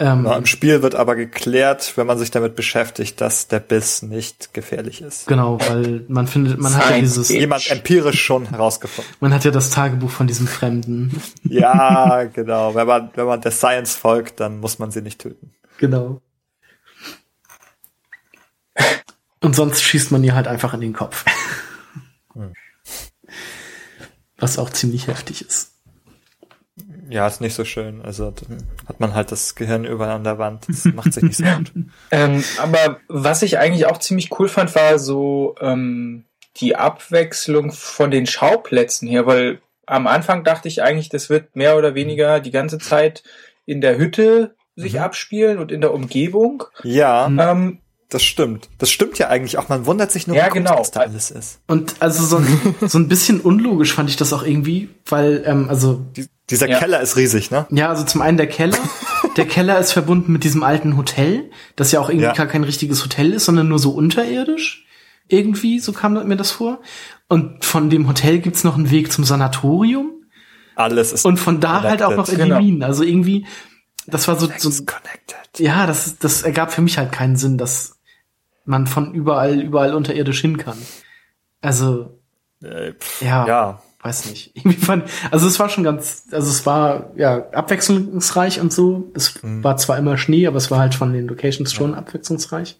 Ähm, 0.00 0.24
ja, 0.24 0.36
Im 0.36 0.46
Spiel 0.46 0.82
wird 0.82 0.94
aber 0.94 1.14
geklärt, 1.14 1.96
wenn 1.96 2.06
man 2.06 2.18
sich 2.18 2.30
damit 2.30 2.56
beschäftigt, 2.56 3.20
dass 3.20 3.48
der 3.48 3.60
Biss 3.60 4.02
nicht 4.02 4.52
gefährlich 4.52 5.00
ist. 5.02 5.26
Genau, 5.26 5.58
weil 5.68 6.04
man 6.08 6.26
findet, 6.26 6.58
man 6.58 6.74
hat 6.74 6.90
ja 6.90 6.98
dieses 6.98 7.28
jemand 7.28 7.70
empirisch 7.70 8.20
schon 8.20 8.46
herausgefunden. 8.46 9.12
Man 9.20 9.32
hat 9.32 9.44
ja 9.44 9.50
das 9.50 9.70
Tagebuch 9.70 10.10
von 10.10 10.26
diesem 10.26 10.46
Fremden. 10.46 11.22
Ja, 11.44 12.24
genau. 12.24 12.74
Wenn 12.74 12.86
man 12.86 13.10
wenn 13.14 13.26
man 13.26 13.40
der 13.40 13.52
Science 13.52 13.94
folgt, 13.94 14.40
dann 14.40 14.58
muss 14.58 14.78
man 14.78 14.90
sie 14.90 15.02
nicht 15.02 15.20
töten. 15.20 15.52
Genau. 15.78 16.20
Und 19.40 19.54
sonst 19.54 19.82
schießt 19.82 20.10
man 20.10 20.24
ihr 20.24 20.34
halt 20.34 20.48
einfach 20.48 20.74
in 20.74 20.80
den 20.80 20.94
Kopf. 20.94 21.24
Hm. 22.32 22.52
Was 24.38 24.58
auch 24.58 24.70
ziemlich 24.70 25.06
heftig 25.06 25.46
ist. 25.46 25.73
Ja, 27.08 27.26
ist 27.26 27.40
nicht 27.40 27.54
so 27.54 27.64
schön. 27.64 28.02
Also 28.02 28.32
hat 28.86 29.00
man 29.00 29.14
halt 29.14 29.32
das 29.32 29.54
Gehirn 29.54 29.84
überall 29.84 30.16
an 30.16 30.24
der 30.24 30.38
Wand. 30.38 30.66
Das 30.68 30.84
macht 30.86 31.12
sich 31.12 31.22
nicht 31.22 31.36
so 31.36 31.44
gut. 31.44 31.72
ähm, 32.10 32.44
aber 32.58 32.98
was 33.08 33.42
ich 33.42 33.58
eigentlich 33.58 33.86
auch 33.86 33.98
ziemlich 33.98 34.30
cool 34.38 34.48
fand, 34.48 34.74
war 34.74 34.98
so 34.98 35.54
ähm, 35.60 36.24
die 36.56 36.76
Abwechslung 36.76 37.72
von 37.72 38.10
den 38.10 38.26
Schauplätzen 38.26 39.08
her, 39.08 39.26
weil 39.26 39.60
am 39.86 40.06
Anfang 40.06 40.44
dachte 40.44 40.68
ich 40.68 40.82
eigentlich, 40.82 41.08
das 41.08 41.28
wird 41.28 41.56
mehr 41.56 41.76
oder 41.76 41.94
weniger 41.94 42.40
die 42.40 42.50
ganze 42.50 42.78
Zeit 42.78 43.22
in 43.66 43.80
der 43.80 43.98
Hütte 43.98 44.54
sich 44.76 44.94
mhm. 44.94 45.00
abspielen 45.00 45.58
und 45.58 45.70
in 45.72 45.80
der 45.80 45.94
Umgebung. 45.94 46.64
Ja. 46.82 47.26
Ähm, 47.26 47.80
das 48.08 48.22
stimmt. 48.22 48.68
Das 48.78 48.90
stimmt 48.90 49.18
ja 49.18 49.28
eigentlich 49.28 49.58
auch. 49.58 49.68
Man 49.68 49.86
wundert 49.86 50.12
sich 50.12 50.26
nur, 50.26 50.36
ja, 50.36 50.48
genau. 50.48 50.78
was 50.78 50.90
da 50.90 51.00
alles 51.00 51.30
ist. 51.30 51.60
Und 51.66 51.96
also 52.00 52.24
so 52.24 52.36
ein, 52.36 52.74
so 52.88 52.98
ein 52.98 53.08
bisschen 53.08 53.40
unlogisch 53.40 53.92
fand 53.92 54.08
ich 54.08 54.16
das 54.16 54.32
auch 54.32 54.44
irgendwie, 54.44 54.88
weil, 55.06 55.42
ähm, 55.46 55.68
also. 55.68 56.04
Die, 56.16 56.26
dieser 56.50 56.68
ja. 56.68 56.78
Keller 56.78 57.00
ist 57.00 57.16
riesig, 57.16 57.50
ne? 57.50 57.66
Ja, 57.70 57.88
also 57.88 58.04
zum 58.04 58.20
einen 58.20 58.36
der 58.36 58.46
Keller. 58.46 58.78
der 59.36 59.46
Keller 59.46 59.78
ist 59.78 59.92
verbunden 59.92 60.32
mit 60.32 60.44
diesem 60.44 60.62
alten 60.62 60.96
Hotel, 60.96 61.50
das 61.76 61.92
ja 61.92 62.00
auch 62.00 62.08
irgendwie 62.08 62.26
ja. 62.26 62.32
gar 62.32 62.46
kein 62.46 62.64
richtiges 62.64 63.02
Hotel 63.02 63.32
ist, 63.32 63.46
sondern 63.46 63.68
nur 63.68 63.78
so 63.78 63.90
unterirdisch. 63.90 64.86
Irgendwie, 65.28 65.78
so 65.78 65.92
kam 65.92 66.12
mir 66.12 66.36
das 66.36 66.50
vor. 66.50 66.80
Und 67.28 67.64
von 67.64 67.88
dem 67.88 68.06
Hotel 68.08 68.40
gibt's 68.40 68.62
noch 68.62 68.76
einen 68.76 68.90
Weg 68.90 69.10
zum 69.10 69.24
Sanatorium. 69.24 70.12
Alles 70.76 71.12
ist 71.12 71.24
Und 71.24 71.38
von 71.38 71.60
da 71.60 71.82
halt 71.82 72.02
auch 72.02 72.14
noch 72.14 72.28
in 72.28 72.36
die 72.36 72.42
Genau. 72.42 72.58
Minen. 72.60 72.82
Also 72.82 73.04
irgendwie, 73.04 73.46
das 74.06 74.28
war 74.28 74.38
so, 74.38 74.48
so 74.58 74.70
connected. 74.84 75.58
ja, 75.58 75.86
das, 75.86 76.18
das 76.18 76.42
ergab 76.42 76.72
für 76.72 76.82
mich 76.82 76.98
halt 76.98 77.10
keinen 77.12 77.36
Sinn, 77.36 77.56
dass 77.56 77.98
man 78.66 78.86
von 78.86 79.14
überall, 79.14 79.60
überall 79.60 79.94
unterirdisch 79.94 80.40
hin 80.40 80.58
kann. 80.58 80.76
Also, 81.62 82.18
Äh, 82.62 82.92
pff, 82.92 83.22
Ja. 83.22 83.46
ja. 83.46 83.82
Weiß 84.04 84.26
nicht. 84.26 84.52
Irgendwie 84.54 84.76
fand, 84.78 85.04
also 85.30 85.46
es 85.46 85.58
war 85.58 85.68
schon 85.68 85.82
ganz, 85.84 86.24
also 86.30 86.50
es 86.50 86.66
war 86.66 87.10
ja 87.16 87.46
abwechslungsreich 87.52 88.60
und 88.60 88.72
so. 88.72 89.10
Es 89.14 89.42
Mhm. 89.42 89.64
war 89.64 89.76
zwar 89.76 89.98
immer 89.98 90.16
Schnee, 90.18 90.46
aber 90.46 90.58
es 90.58 90.70
war 90.70 90.78
halt 90.78 90.94
von 90.94 91.12
den 91.12 91.26
Locations 91.26 91.72
schon 91.72 91.94
abwechslungsreich. 91.94 92.76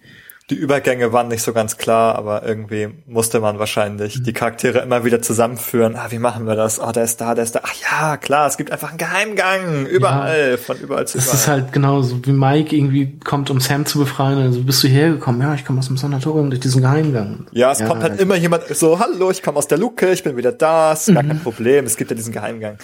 Die 0.50 0.56
Übergänge 0.56 1.10
waren 1.14 1.28
nicht 1.28 1.40
so 1.42 1.54
ganz 1.54 1.78
klar, 1.78 2.16
aber 2.16 2.42
irgendwie 2.46 2.88
musste 3.06 3.40
man 3.40 3.58
wahrscheinlich 3.58 4.22
die 4.22 4.34
Charaktere 4.34 4.80
immer 4.80 5.02
wieder 5.02 5.22
zusammenführen. 5.22 5.96
Ah, 5.96 6.08
wie 6.10 6.18
machen 6.18 6.46
wir 6.46 6.54
das? 6.54 6.78
Ah, 6.78 6.92
der 6.92 7.04
ist 7.04 7.18
da, 7.22 7.34
der 7.34 7.44
ist 7.44 7.54
da. 7.54 7.60
Ach 7.62 7.72
ja, 7.80 8.16
klar, 8.18 8.46
es 8.46 8.58
gibt 8.58 8.70
einfach 8.70 8.90
einen 8.90 8.98
Geheimgang. 8.98 9.86
Überall, 9.86 10.58
von 10.58 10.76
überall 10.76 11.06
zu 11.06 11.16
Das 11.16 11.24
überall. 11.28 11.38
ist 11.40 11.48
halt 11.48 11.72
genauso 11.72 12.26
wie 12.26 12.32
Mike 12.32 12.76
irgendwie 12.76 13.18
kommt, 13.20 13.48
um 13.48 13.58
Sam 13.58 13.86
zu 13.86 13.98
befreien. 14.00 14.36
Also 14.38 14.60
bist 14.62 14.82
du 14.84 14.88
hergekommen? 14.88 15.40
Ja, 15.40 15.54
ich 15.54 15.64
komme 15.64 15.78
aus 15.78 15.86
dem 15.86 15.96
Sanatorium 15.96 16.50
durch 16.50 16.60
diesen 16.60 16.82
Geheimgang. 16.82 17.46
ja, 17.52 17.72
es 17.72 17.82
kommt 17.82 18.02
halt 18.02 18.20
immer 18.20 18.36
jemand 18.36 18.64
so, 18.68 18.98
hallo, 18.98 19.30
ich 19.30 19.42
komme 19.42 19.56
aus 19.56 19.66
der 19.66 19.78
Luke, 19.78 20.10
ich 20.12 20.22
bin 20.24 20.36
wieder 20.36 20.52
da, 20.52 20.92
ist 20.92 21.06
gar 21.06 21.22
Mhm. 21.22 21.28
kein 21.28 21.40
Problem, 21.42 21.86
es 21.86 21.96
gibt 21.96 22.10
ja 22.10 22.16
diesen 22.16 22.34
Geheimgang. 22.34 22.76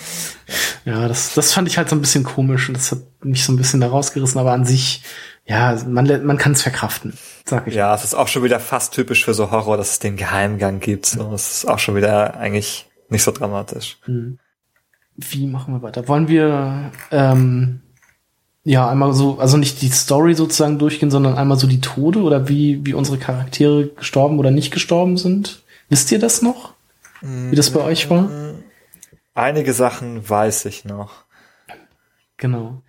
Ja, 0.86 1.06
das, 1.08 1.34
das 1.34 1.52
fand 1.52 1.68
ich 1.68 1.76
halt 1.76 1.90
so 1.90 1.94
ein 1.96 2.00
bisschen 2.00 2.24
komisch 2.24 2.68
und 2.68 2.78
das 2.78 2.90
hat 2.92 3.00
mich 3.22 3.44
so 3.44 3.52
ein 3.52 3.58
bisschen 3.58 3.82
da 3.82 3.88
rausgerissen, 3.88 4.40
aber 4.40 4.52
an 4.52 4.64
sich, 4.64 5.02
ja, 5.50 5.76
man, 5.84 6.24
man 6.24 6.38
kann 6.38 6.52
es 6.52 6.62
verkraften, 6.62 7.12
sag 7.44 7.66
ich. 7.66 7.74
Ja, 7.74 7.92
es 7.92 8.04
ist 8.04 8.14
auch 8.14 8.28
schon 8.28 8.44
wieder 8.44 8.60
fast 8.60 8.94
typisch 8.94 9.24
für 9.24 9.34
so 9.34 9.50
Horror, 9.50 9.76
dass 9.76 9.90
es 9.90 9.98
den 9.98 10.16
Geheimgang 10.16 10.78
gibt. 10.78 11.06
So, 11.06 11.32
es 11.34 11.50
ist 11.50 11.64
auch 11.68 11.80
schon 11.80 11.96
wieder 11.96 12.36
eigentlich 12.36 12.88
nicht 13.08 13.24
so 13.24 13.32
dramatisch. 13.32 13.98
Wie 15.16 15.46
machen 15.48 15.74
wir 15.74 15.82
weiter? 15.82 16.06
Wollen 16.06 16.28
wir 16.28 16.92
ähm, 17.10 17.80
ja 18.62 18.88
einmal 18.88 19.12
so, 19.12 19.40
also 19.40 19.56
nicht 19.56 19.82
die 19.82 19.88
Story 19.88 20.34
sozusagen 20.34 20.78
durchgehen, 20.78 21.10
sondern 21.10 21.36
einmal 21.36 21.58
so 21.58 21.66
die 21.66 21.80
Tode 21.80 22.22
oder 22.22 22.48
wie, 22.48 22.86
wie 22.86 22.94
unsere 22.94 23.18
Charaktere 23.18 23.88
gestorben 23.88 24.38
oder 24.38 24.52
nicht 24.52 24.70
gestorben 24.72 25.16
sind? 25.16 25.64
Wisst 25.88 26.12
ihr 26.12 26.20
das 26.20 26.42
noch? 26.42 26.74
Wie 27.22 27.56
das 27.56 27.70
bei 27.70 27.80
euch 27.80 28.08
war? 28.08 28.30
Einige 29.34 29.72
Sachen 29.72 30.30
weiß 30.30 30.66
ich 30.66 30.84
noch. 30.84 31.24
Genau. 32.36 32.82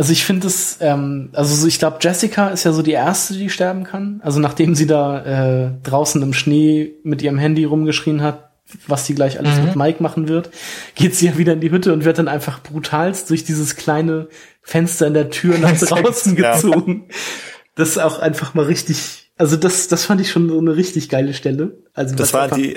Also 0.00 0.12
ich 0.14 0.24
finde 0.24 0.46
es, 0.46 0.78
ähm, 0.80 1.28
also 1.34 1.54
so, 1.54 1.66
ich 1.66 1.78
glaube, 1.78 1.98
Jessica 2.00 2.48
ist 2.48 2.64
ja 2.64 2.72
so 2.72 2.80
die 2.80 2.92
erste, 2.92 3.34
die 3.34 3.50
sterben 3.50 3.84
kann. 3.84 4.22
Also 4.24 4.40
nachdem 4.40 4.74
sie 4.74 4.86
da 4.86 5.66
äh, 5.66 5.72
draußen 5.82 6.22
im 6.22 6.32
Schnee 6.32 6.94
mit 7.02 7.20
ihrem 7.20 7.36
Handy 7.36 7.64
rumgeschrien 7.64 8.22
hat, 8.22 8.48
was 8.86 9.04
sie 9.04 9.14
gleich 9.14 9.38
alles 9.38 9.60
mit 9.60 9.76
Mike 9.76 10.02
machen 10.02 10.26
wird, 10.26 10.48
geht 10.94 11.14
sie 11.14 11.26
ja 11.26 11.36
wieder 11.36 11.52
in 11.52 11.60
die 11.60 11.70
Hütte 11.70 11.92
und 11.92 12.06
wird 12.06 12.16
dann 12.16 12.28
einfach 12.28 12.62
brutalst 12.62 13.28
durch 13.28 13.44
dieses 13.44 13.76
kleine 13.76 14.28
Fenster 14.62 15.06
in 15.06 15.12
der 15.12 15.28
Tür 15.28 15.58
nach 15.58 15.78
draußen 15.78 16.34
Ja. 16.38 16.54
gezogen. 16.54 17.04
Das 17.74 17.90
ist 17.90 17.98
auch 17.98 18.20
einfach 18.20 18.54
mal 18.54 18.64
richtig, 18.64 19.30
also 19.36 19.56
das, 19.56 19.88
das 19.88 20.06
fand 20.06 20.22
ich 20.22 20.30
schon 20.30 20.48
so 20.48 20.58
eine 20.58 20.76
richtig 20.76 21.10
geile 21.10 21.34
Stelle. 21.34 21.76
Also 21.92 22.14
Das 22.14 22.32
war 22.32 22.44
einfach, 22.44 22.56
die, 22.56 22.74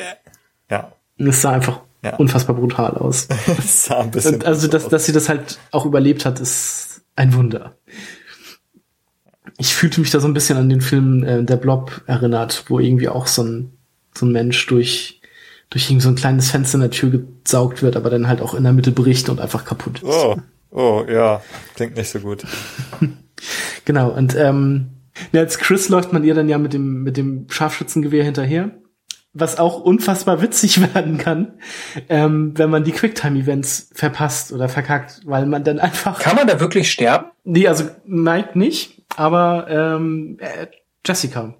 ja, 0.70 0.92
Das 1.18 1.42
sah 1.42 1.52
einfach 1.52 1.80
Ja. 2.04 2.18
unfassbar 2.18 2.58
brutal 2.58 2.98
aus. 2.98 3.30
das 3.48 3.86
sah 3.86 4.02
ein 4.02 4.12
bisschen. 4.12 4.34
Und 4.36 4.46
also, 4.46 4.68
dass, 4.68 4.90
dass 4.90 5.06
sie 5.06 5.14
das 5.14 5.30
halt 5.30 5.58
auch 5.72 5.86
überlebt 5.86 6.26
hat, 6.26 6.42
ist 6.42 6.90
ein 7.16 7.34
Wunder. 7.34 7.78
Ich 9.58 9.74
fühlte 9.74 10.02
mich 10.02 10.10
da 10.10 10.20
so 10.20 10.28
ein 10.28 10.34
bisschen 10.34 10.58
an 10.58 10.70
den 10.70 10.82
Film 10.82 11.24
äh, 11.24 11.44
Der 11.44 11.58
Blob 11.58 12.02
erinnert, 12.08 12.66
wo 12.68 12.80
irgendwie 12.80 13.10
auch 13.10 13.28
so 13.28 13.44
ein, 13.44 13.74
so 14.14 14.26
ein 14.26 14.32
Mensch 14.32 14.66
durch, 14.68 15.22
durch 15.70 15.90
irgendwie 15.90 16.04
so 16.04 16.10
ein 16.10 16.16
kleines 16.16 16.52
Fenster 16.52 16.76
in 16.76 16.82
der 16.82 16.92
Tür 16.92 17.12
gesaugt 17.44 17.84
wird, 17.84 17.96
aber 17.96 18.10
dann 18.10 18.28
halt 18.28 18.42
auch 18.42 18.54
in 18.54 18.64
der 18.64 18.74
Mitte 18.74 18.92
bricht 18.92 19.30
und 19.30 19.40
einfach 19.40 19.66
kaputt 19.66 20.02
ist. 20.02 20.06
Oh, 20.06 20.38
oh, 20.72 21.06
ja, 21.08 21.42
klingt 21.76 21.96
nicht 21.96 22.10
so 22.10 22.20
gut. 22.20 22.44
Genau, 23.86 24.10
und 24.10 24.36
ähm, 24.36 24.92
ja, 25.32 25.42
als 25.42 25.58
Chris 25.58 25.90
läuft 25.90 26.14
man 26.14 26.24
ihr 26.24 26.34
dann 26.34 26.50
ja 26.50 26.58
mit 26.58 26.74
dem, 26.74 27.04
mit 27.04 27.18
dem 27.18 27.48
Scharfschützengewehr 27.50 28.24
hinterher. 28.24 28.72
Was 29.34 29.58
auch 29.58 29.80
unfassbar 29.82 30.42
witzig 30.42 30.80
werden 30.94 31.18
kann, 31.18 31.54
ähm, 32.10 32.54
wenn 32.56 32.70
man 32.70 32.84
die 32.84 32.92
Quicktime-Events 32.92 33.90
verpasst 33.94 34.52
oder 34.52 34.70
verkackt, 34.70 35.22
weil 35.26 35.46
man 35.46 35.64
dann 35.64 35.80
einfach. 35.80 36.20
Kann 36.20 36.36
man 36.36 36.48
da 36.48 36.60
wirklich 36.60 36.92
sterben? 36.92 37.32
Nee, 37.44 37.68
also 37.68 37.86
Mike 38.06 38.58
nicht, 38.58 39.02
aber 39.16 39.68
ähm, 39.70 40.38
äh, 40.40 40.68
Jessica. 41.06 41.56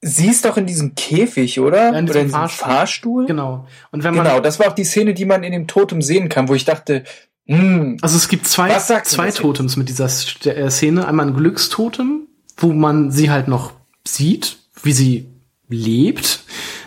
Sie 0.00 0.28
ist 0.28 0.44
doch 0.44 0.56
in 0.56 0.66
diesem 0.66 0.94
Käfig, 0.94 1.58
oder? 1.58 1.90
Ja, 1.92 1.98
in 1.98 2.06
diesem 2.06 2.10
oder 2.10 2.20
in 2.20 2.26
diesem 2.26 2.40
Fahrstuhl. 2.40 2.68
Fahrstuhl? 2.68 3.26
Genau. 3.26 3.66
Und 3.90 4.04
wenn 4.04 4.14
man 4.14 4.24
Genau, 4.26 4.40
das 4.40 4.60
war 4.60 4.68
auch 4.68 4.74
die 4.74 4.84
Szene, 4.84 5.12
die 5.12 5.24
man 5.24 5.42
in 5.42 5.50
dem 5.50 5.66
Totem 5.66 6.02
sehen 6.02 6.28
kann, 6.28 6.48
wo 6.48 6.54
ich 6.54 6.64
dachte, 6.64 7.02
hm, 7.48 7.96
Also 8.02 8.16
es 8.16 8.28
gibt 8.28 8.46
zwei, 8.46 8.78
zwei? 8.78 9.30
Totems 9.30 9.76
mit 9.76 9.88
dieser 9.88 10.04
äh, 10.04 10.70
Szene. 10.70 11.08
Einmal 11.08 11.26
ein 11.26 11.34
Glückstotem, 11.34 12.28
wo 12.58 12.72
man 12.72 13.10
sie 13.10 13.30
halt 13.30 13.48
noch 13.48 13.72
sieht, 14.06 14.58
wie 14.82 14.92
sie 14.92 15.27
lebt. 15.68 16.40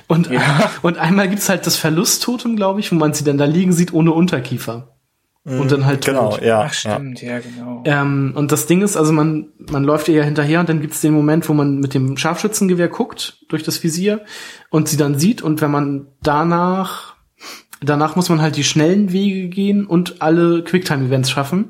Und, 0.08 0.30
Ja. 0.30 0.72
und 0.82 0.98
einmal 0.98 1.30
gibt's 1.30 1.50
halt 1.50 1.66
das 1.66 1.78
Verlusttotem, 1.78 2.56
glaube 2.56 2.80
ich, 2.80 2.92
wo 2.92 2.96
man 2.96 3.14
sie 3.14 3.24
dann 3.24 3.38
da 3.38 3.46
liegen 3.46 3.72
sieht 3.72 3.94
ohne 3.94 4.12
Unterkiefer. 4.12 4.96
Und 5.44 5.72
dann 5.72 5.88
halt 5.88 6.06
Genau, 6.06 6.34
tot. 6.34 6.44
ja. 6.44 6.62
ach 6.62 6.74
stimmt, 6.74 7.20
ja, 7.24 7.40
genau. 7.40 7.82
Ähm, 7.86 8.34
und 8.36 8.52
das 8.52 8.68
Ding 8.68 8.84
ist, 8.84 8.96
also 8.96 9.12
man, 9.12 9.48
man 9.72 9.84
läuft 9.84 10.08
ihr 10.08 10.14
ja 10.14 10.24
hinterher 10.24 10.60
und 10.60 10.70
dann 10.70 10.82
gibt's 10.82 11.02
den 11.02 11.14
Moment, 11.14 11.50
wo 11.50 11.54
man 11.54 11.80
mit 11.80 11.96
dem 11.96 12.16
Scharfschützengewehr 12.16 12.90
guckt 12.90 13.40
durch 13.50 13.64
das 13.64 13.84
Visier 13.84 14.22
und 14.70 14.88
sie 14.88 14.98
dann 14.98 15.18
sieht 15.18 15.42
und 15.42 15.60
wenn 15.60 15.72
man 15.72 16.06
danach, 16.22 17.16
danach 17.82 18.16
muss 18.16 18.30
man 18.30 18.40
halt 18.40 18.56
die 18.56 18.64
schnellen 18.64 19.14
Wege 19.14 19.50
gehen 19.50 19.88
und 19.88 20.22
alle 20.22 20.64
Quicktime-Events 20.64 21.32
schaffen. 21.32 21.70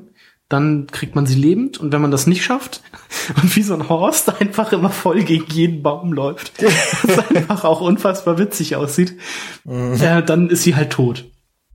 Dann 0.52 0.86
kriegt 0.88 1.14
man 1.14 1.24
sie 1.24 1.34
lebend 1.34 1.78
und 1.78 1.92
wenn 1.92 2.02
man 2.02 2.10
das 2.10 2.26
nicht 2.26 2.44
schafft 2.44 2.82
und 3.42 3.56
wie 3.56 3.62
so 3.62 3.72
ein 3.74 3.88
Horst 3.88 4.28
einfach 4.40 4.72
immer 4.72 4.90
voll 4.90 5.22
gegen 5.24 5.46
jeden 5.50 5.82
Baum 5.82 6.12
läuft, 6.12 6.52
was 7.04 7.30
einfach 7.30 7.64
auch 7.64 7.80
unfassbar 7.80 8.38
witzig 8.38 8.76
aussieht, 8.76 9.18
äh, 9.66 10.22
dann 10.22 10.50
ist 10.50 10.62
sie 10.62 10.76
halt 10.76 10.90
tot. 10.92 11.24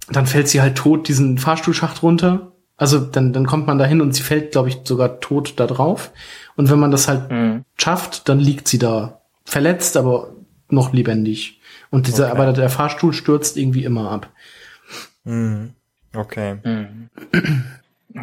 Dann 0.10 0.28
fällt 0.28 0.48
sie 0.48 0.62
halt 0.62 0.78
tot 0.78 1.08
diesen 1.08 1.38
Fahrstuhlschacht 1.38 2.04
runter. 2.04 2.52
Also 2.78 3.00
dann, 3.00 3.34
dann 3.34 3.48
kommt 3.48 3.66
man 3.66 3.80
da 3.80 3.86
hin 3.86 4.00
und 4.02 4.14
sie 4.14 4.22
fällt, 4.22 4.52
glaube 4.52 4.70
ich, 4.70 4.78
sogar 4.84 5.20
tot 5.20 5.54
da 5.58 5.66
drauf. 5.66 6.12
Und 6.56 6.70
wenn 6.70 6.80
man 6.80 6.92
das 6.92 7.08
halt 7.08 7.32
Mhm. 7.32 7.66
schafft, 7.78 8.30
dann 8.30 8.40
liegt 8.40 8.68
sie 8.68 8.78
da 8.78 9.22
verletzt, 9.46 9.98
aber 9.98 10.34
noch 10.70 10.94
lebendig. 10.94 11.60
Und 11.90 12.06
dieser, 12.08 12.26
Okay. 12.32 12.40
aber 12.40 12.54
der 12.54 12.70
Fahrstuhl 12.70 13.14
stürzt 13.14 13.58
irgendwie 13.58 13.84
immer 13.84 14.12
ab. 14.12 14.30
Mhm. 15.24 15.72
Okay. 16.16 16.58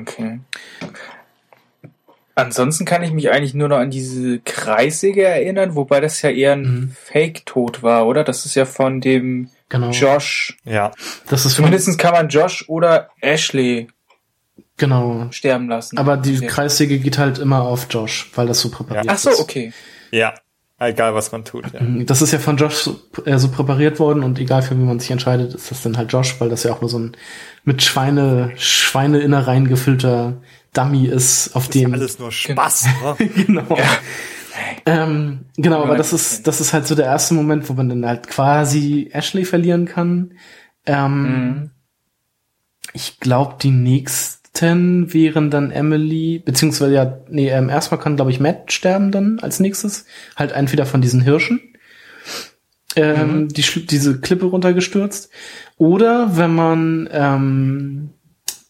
Okay. 0.01 0.41
Ansonsten 2.37 2.85
kann 2.85 3.03
ich 3.05 3.13
mich 3.13 3.31
eigentlich 3.31 3.55
nur 3.55 3.69
noch 3.69 3.79
an 3.79 3.91
diese 3.91 4.41
Kreissäge 4.41 5.23
erinnern, 5.25 5.77
wobei 5.77 6.01
das 6.01 6.21
ja 6.23 6.31
eher 6.31 6.53
ein 6.55 6.63
Mhm. 6.63 6.97
Fake-Tod 7.01 7.85
war, 7.85 8.07
oder? 8.09 8.25
Das 8.25 8.45
ist 8.45 8.57
ja 8.57 8.65
von 8.65 9.01
dem 9.01 9.51
Genau. 9.69 9.91
Josh. 9.91 10.57
Ja. 10.65 10.91
Das 11.29 11.47
ist 11.47 11.55
Zumindest 11.55 11.97
kann 11.99 12.13
man 12.13 12.29
Josh 12.29 12.65
oder 12.69 13.11
Ashley 13.21 13.87
genau. 14.77 15.29
sterben 15.31 15.69
lassen. 15.69 15.97
Aber 15.97 16.17
die 16.17 16.35
Ja. 16.35 16.49
Kreissäge 16.49 16.99
geht 16.99 17.19
halt 17.19 17.39
immer 17.39 17.63
auf 17.63 17.87
Josh, 17.89 18.31
weil 18.35 18.49
das 18.49 18.59
so 18.61 18.69
präpariert 18.71 19.07
Ach 19.09 19.17
so, 19.19 19.31
ist. 19.31 19.39
okay. 19.41 19.73
Ja. 20.11 20.35
Egal, 20.79 21.15
was 21.15 21.31
man 21.33 21.45
tut. 21.45 21.73
Ja. 21.73 21.81
Das 22.05 22.21
ist 22.21 22.33
ja 22.33 22.39
von 22.41 22.57
Josh 22.57 22.75
so, 22.75 23.01
äh, 23.25 23.39
so 23.39 23.49
präpariert 23.49 24.01
worden 24.01 24.25
und 24.25 24.39
egal 24.41 24.61
für 24.63 24.77
wie 24.77 24.83
man 24.83 24.99
sich 24.99 25.11
entscheidet, 25.13 25.55
ist 25.55 25.71
das 25.71 25.83
dann 25.83 25.97
halt 25.97 26.13
Josh, 26.13 26.41
weil 26.41 26.49
das 26.49 26.65
ja 26.65 26.73
auch 26.73 26.81
nur 26.81 26.91
so 26.91 26.99
ein 26.99 27.13
mit 27.65 27.83
Schweine, 27.83 28.53
Schweineinnereien 28.57 29.69
gefüllter 29.69 30.43
Dummy 30.73 31.07
ist, 31.07 31.55
auf 31.55 31.69
dem 31.69 31.95
Alles 31.95 32.19
nur 32.19 32.33
Spaß. 32.33 32.87
ne? 33.19 33.29
genau. 33.47 33.79
Ähm, 34.87 35.47
genau, 35.57 35.83
aber 35.83 35.93
Ja, 35.93 35.99
das 35.99 36.13
ist, 36.13 36.47
das 36.47 36.61
ist 36.61 36.73
halt 36.73 36.87
so 36.87 36.95
der 36.95 37.07
erste 37.07 37.35
Moment, 37.35 37.69
wo 37.69 37.73
man 37.75 37.89
dann 37.89 38.05
halt 38.05 38.27
quasi 38.29 39.09
Ashley 39.13 39.45
verlieren 39.45 39.87
kann. 39.87 40.35
Ähm, 40.87 41.23
Mhm. 41.23 41.71
Ich 42.93 43.19
glaube, 43.19 43.57
die 43.61 43.71
nächsten 44.55 45.13
wären 45.13 45.51
dann 45.51 45.71
Emily, 45.71 46.41
beziehungsweise 46.45 46.95
ja, 46.95 47.19
nee, 47.29 47.49
ähm, 47.51 47.69
erstmal 47.69 48.01
kann, 48.01 48.17
glaube 48.17 48.31
ich, 48.31 48.41
Matt 48.41 48.73
sterben 48.73 49.11
dann 49.11 49.39
als 49.41 49.59
nächstes. 49.61 50.07
Halt 50.37 50.53
entweder 50.53 50.87
von 50.87 51.01
diesen 51.03 51.21
Hirschen. 51.21 51.61
Ähm, 52.97 53.49
die, 53.49 53.65
schl- 53.65 53.87
diese 53.87 54.21
Klippe 54.21 54.47
runtergestürzt. 54.47 55.29
Oder 55.77 56.37
wenn 56.37 56.55
man, 56.55 57.09
ähm, 57.13 58.11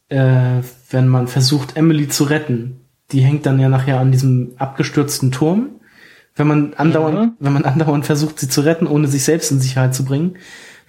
äh, 0.08 0.62
wenn 0.90 1.08
man 1.08 1.28
versucht, 1.28 1.76
Emily 1.76 2.08
zu 2.08 2.24
retten. 2.24 2.80
Die 3.12 3.20
hängt 3.20 3.44
dann 3.44 3.60
ja 3.60 3.68
nachher 3.68 4.00
an 4.00 4.12
diesem 4.12 4.52
abgestürzten 4.56 5.30
Turm. 5.30 5.80
Wenn 6.36 6.46
man 6.46 6.72
andauernd, 6.74 7.18
Mhm. 7.18 7.32
wenn 7.38 7.52
man 7.52 7.64
andauernd 7.66 8.06
versucht, 8.06 8.40
sie 8.40 8.48
zu 8.48 8.62
retten, 8.62 8.86
ohne 8.86 9.08
sich 9.08 9.24
selbst 9.24 9.52
in 9.52 9.60
Sicherheit 9.60 9.94
zu 9.94 10.06
bringen, 10.06 10.36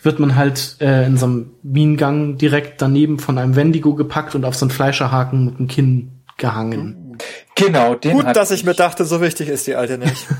wird 0.05 0.19
man 0.19 0.35
halt 0.35 0.77
äh, 0.79 1.05
in 1.05 1.17
so 1.17 1.25
einem 1.25 1.51
Minengang 1.63 2.37
direkt 2.37 2.81
daneben 2.81 3.19
von 3.19 3.37
einem 3.37 3.55
Wendigo 3.55 3.95
gepackt 3.95 4.35
und 4.35 4.45
auf 4.45 4.55
so 4.55 4.65
einen 4.65 4.71
Fleischerhaken 4.71 5.45
mit 5.45 5.59
dem 5.59 5.67
Kinn 5.67 6.11
gehangen. 6.37 7.17
Genau, 7.55 7.95
den 7.95 8.17
Gut, 8.17 8.35
dass 8.35 8.51
ich 8.51 8.65
mir 8.65 8.73
dachte, 8.73 9.05
so 9.05 9.21
wichtig 9.21 9.47
ist 9.49 9.67
die 9.67 9.75
alte 9.75 9.97
nicht. 9.97 10.25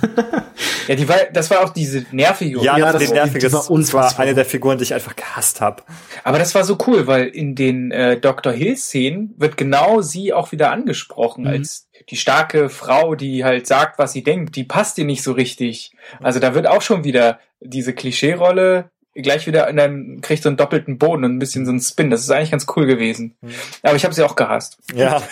Ja, 0.88 0.94
die 0.94 1.10
war, 1.10 1.16
das 1.34 1.50
war 1.50 1.64
auch 1.64 1.70
diese 1.70 2.06
nervige. 2.12 2.60
Ja, 2.62 2.78
Ja, 2.78 2.92
das, 2.92 3.02
das- 3.02 3.12
nervige, 3.12 3.52
war 3.52 3.64
das 3.68 3.92
war 3.92 4.20
eine 4.20 4.36
der 4.36 4.46
Figuren, 4.46 4.78
die 4.78 4.84
ich 4.84 4.94
einfach 4.94 5.16
gehasst 5.16 5.60
habe. 5.60 5.82
Aber 6.24 6.38
das 6.38 6.54
war 6.54 6.64
so 6.64 6.78
cool, 6.86 7.08
weil 7.08 7.26
in 7.26 7.56
den 7.56 7.90
äh, 7.90 8.20
Dr. 8.20 8.54
Hill-Szenen 8.54 9.34
wird 9.36 9.58
genau 9.58 10.02
sie 10.02 10.32
auch 10.32 10.52
wieder 10.52 10.72
angesprochen 10.72 11.42
Mhm. 11.46 11.50
als 11.50 11.90
die 12.12 12.18
starke 12.18 12.70
Frau, 12.70 13.16
die 13.16 13.44
halt 13.44 13.66
sagt, 13.66 13.98
was 13.98 14.14
sie 14.14 14.24
denkt. 14.24 14.56
Die 14.58 14.64
passt 14.64 15.00
ihr 15.00 15.06
nicht 15.06 15.24
so 15.24 15.32
richtig. 15.32 15.92
Also 16.22 16.40
da 16.40 16.54
wird 16.54 16.68
auch 16.68 16.84
schon 16.84 17.04
wieder 17.04 17.40
diese 17.62 17.94
Klischee-Rolle 17.94 18.92
gleich 19.16 19.48
wieder 19.48 19.70
in 19.70 19.80
einem, 19.80 20.22
kriegt 20.22 20.44
so 20.44 20.50
einen 20.50 20.58
doppelten 20.58 20.98
Boden 20.98 21.24
und 21.24 21.36
ein 21.36 21.40
bisschen 21.40 21.66
so 21.66 21.72
einen 21.72 21.80
Spin. 21.80 22.10
Das 22.10 22.22
ist 22.22 22.30
eigentlich 22.30 22.52
ganz 22.52 22.66
cool 22.76 22.86
gewesen. 22.86 23.36
Aber 23.82 23.96
ich 23.96 24.04
habe 24.04 24.14
sie 24.14 24.24
auch 24.24 24.36
gehasst. 24.36 24.78
Ja. 24.94 25.22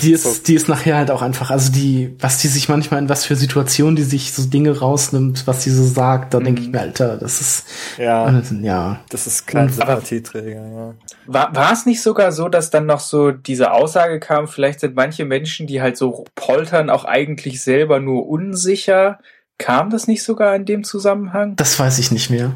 Die 0.00 0.12
ist, 0.12 0.48
die 0.48 0.54
ist 0.54 0.68
nachher 0.68 0.96
halt 0.96 1.10
auch 1.10 1.22
einfach, 1.22 1.50
also 1.50 1.72
die, 1.72 2.14
was 2.18 2.38
die 2.38 2.48
sich 2.48 2.68
manchmal 2.68 3.00
in 3.00 3.08
was 3.08 3.24
für 3.24 3.36
Situationen, 3.36 3.96
die 3.96 4.02
sich 4.02 4.32
so 4.32 4.46
Dinge 4.46 4.78
rausnimmt, 4.78 5.46
was 5.46 5.62
sie 5.62 5.70
so 5.70 5.84
sagt, 5.84 6.34
da 6.34 6.40
denke 6.40 6.62
ich 6.62 6.68
mir, 6.68 6.80
Alter, 6.80 7.16
das 7.16 7.40
ist, 7.40 7.66
ja, 7.98 8.42
ja. 8.62 9.00
das 9.08 9.26
ist 9.26 9.46
kein 9.46 9.70
Sympathieträger, 9.70 10.66
ja. 10.66 10.94
War, 11.26 11.54
war 11.54 11.72
es 11.72 11.86
nicht 11.86 12.02
sogar 12.02 12.32
so, 12.32 12.48
dass 12.48 12.70
dann 12.70 12.86
noch 12.86 13.00
so 13.00 13.30
diese 13.30 13.72
Aussage 13.72 14.20
kam, 14.20 14.48
vielleicht 14.48 14.80
sind 14.80 14.94
manche 14.94 15.24
Menschen, 15.24 15.66
die 15.66 15.80
halt 15.80 15.96
so 15.96 16.24
poltern, 16.34 16.90
auch 16.90 17.04
eigentlich 17.04 17.62
selber 17.62 18.00
nur 18.00 18.28
unsicher? 18.28 19.18
Kam 19.58 19.90
das 19.90 20.06
nicht 20.06 20.22
sogar 20.22 20.54
in 20.56 20.64
dem 20.64 20.84
Zusammenhang? 20.84 21.56
Das 21.56 21.78
weiß 21.78 21.98
ich 21.98 22.10
nicht 22.10 22.30
mehr. 22.30 22.54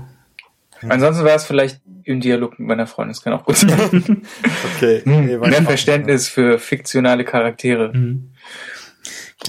Ansonsten 0.86 1.24
war 1.24 1.34
es 1.34 1.44
vielleicht 1.44 1.80
im 2.04 2.20
Dialog 2.20 2.58
mit 2.58 2.68
meiner 2.68 2.86
Freundin, 2.86 3.14
das 3.14 3.22
kann 3.22 3.32
auch 3.32 3.44
gut 3.44 3.56
sein. 3.56 3.68
Okay. 4.76 5.02
nee, 5.04 5.38
weiß 5.38 5.50
Mehr 5.50 5.62
Verständnis 5.62 6.28
für 6.28 6.58
fiktionale 6.58 7.24
Charaktere. 7.24 7.92
Mhm. 7.92 8.32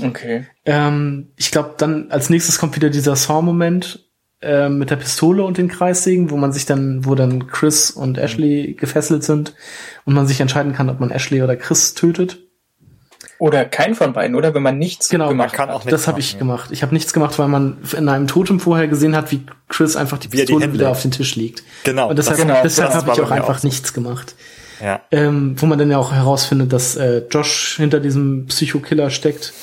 Okay. 0.01 0.47
Ähm, 0.65 1.31
ich 1.35 1.51
glaube, 1.51 1.75
dann 1.77 2.11
als 2.11 2.29
nächstes 2.29 2.57
kommt 2.57 2.75
wieder 2.75 2.89
dieser 2.89 3.15
Saw-Moment 3.15 4.09
äh, 4.41 4.69
mit 4.69 4.89
der 4.89 4.95
Pistole 4.95 5.43
und 5.43 5.57
den 5.57 5.67
Kreissägen, 5.67 6.29
wo 6.29 6.37
man 6.37 6.51
sich 6.51 6.65
dann, 6.65 7.05
wo 7.05 7.15
dann 7.15 7.47
Chris 7.47 7.91
und 7.91 8.17
Ashley 8.17 8.73
gefesselt 8.73 9.23
sind 9.23 9.53
und 10.05 10.13
man 10.13 10.27
sich 10.27 10.41
entscheiden 10.41 10.73
kann, 10.73 10.89
ob 10.89 10.99
man 10.99 11.11
Ashley 11.11 11.41
oder 11.41 11.55
Chris 11.55 11.93
tötet. 11.93 12.48
Oder 13.39 13.65
kein 13.65 13.95
von 13.95 14.11
beiden, 14.13 14.35
oder? 14.35 14.53
Wenn 14.53 14.61
man 14.61 14.77
nichts 14.77 15.09
Genau, 15.09 15.25
man 15.27 15.33
gemacht 15.37 15.53
kann 15.53 15.69
hat. 15.69 15.75
auch 15.75 15.85
nichts 15.85 15.91
Das 15.91 16.07
habe 16.07 16.19
ich 16.19 16.33
ja. 16.33 16.39
gemacht. 16.39 16.69
Ich 16.71 16.81
habe 16.83 16.93
nichts 16.93 17.13
gemacht, 17.13 17.39
weil 17.39 17.47
man 17.47 17.77
in 17.97 18.09
einem 18.09 18.27
Totem 18.27 18.59
vorher 18.59 18.87
gesehen 18.87 19.15
hat, 19.15 19.31
wie 19.31 19.45
Chris 19.69 19.95
einfach 19.95 20.17
die 20.17 20.27
Pistole 20.27 20.73
wieder 20.73 20.89
auf 20.89 21.01
den 21.01 21.11
Tisch 21.11 21.35
legt. 21.37 21.63
Genau. 21.85 22.09
Und 22.09 22.17
deshalb, 22.19 22.37
das- 22.37 22.45
genau, 22.45 22.59
deshalb 22.61 22.93
habe 22.93 23.11
ich 23.13 23.21
auch 23.21 23.31
einfach 23.31 23.55
auch 23.55 23.59
so. 23.59 23.67
nichts 23.67 23.93
gemacht. 23.93 24.35
Ja. 24.83 25.01
Ähm, 25.11 25.55
wo 25.57 25.65
man 25.65 25.79
dann 25.79 25.89
ja 25.89 25.97
auch 25.97 26.11
herausfindet, 26.13 26.71
dass 26.73 26.95
äh, 26.95 27.23
Josh 27.31 27.75
hinter 27.77 27.99
diesem 27.99 28.45
Psychokiller 28.47 29.09
steckt. 29.09 29.53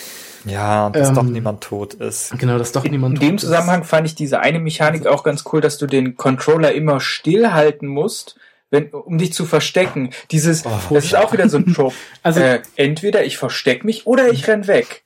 Ja, 0.46 0.86
und 0.86 0.96
dass 0.96 1.08
Ähm, 1.08 1.14
doch 1.14 1.22
niemand 1.24 1.62
tot 1.62 1.94
ist. 1.94 2.38
Genau, 2.38 2.56
dass 2.56 2.72
doch 2.72 2.84
niemand 2.84 3.14
In 3.16 3.20
dem 3.20 3.28
tot 3.30 3.36
ist. 3.36 3.40
Zusammenhang 3.50 3.84
fand 3.84 4.06
ich 4.06 4.14
diese 4.14 4.40
eine 4.40 4.58
Mechanik 4.60 5.06
auch 5.06 5.22
ganz 5.24 5.44
cool, 5.52 5.60
dass 5.60 5.76
du 5.78 5.86
den 5.86 6.16
Controller 6.16 6.72
immer 6.72 7.00
stillhalten 7.00 7.88
musst, 7.88 8.36
wenn, 8.70 8.90
um 8.90 9.18
dich 9.18 9.32
zu 9.32 9.44
verstecken. 9.44 10.10
Dieses, 10.30 10.62
das 10.90 11.04
ist 11.04 11.14
auch 11.16 11.32
wieder 11.32 11.48
so 11.48 11.56
ein 11.58 11.66
Trope. 11.74 11.94
Also- 12.22 12.40
äh, 12.40 12.60
entweder 12.76 13.24
ich 13.24 13.38
versteck 13.38 13.84
mich 13.84 14.06
oder 14.06 14.28
ich 14.30 14.46
renn 14.48 14.66
weg. 14.66 15.04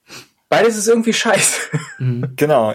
Beides 0.49 0.77
ist 0.77 0.89
irgendwie 0.89 1.13
scheiße. 1.13 1.61
Genau. 2.37 2.75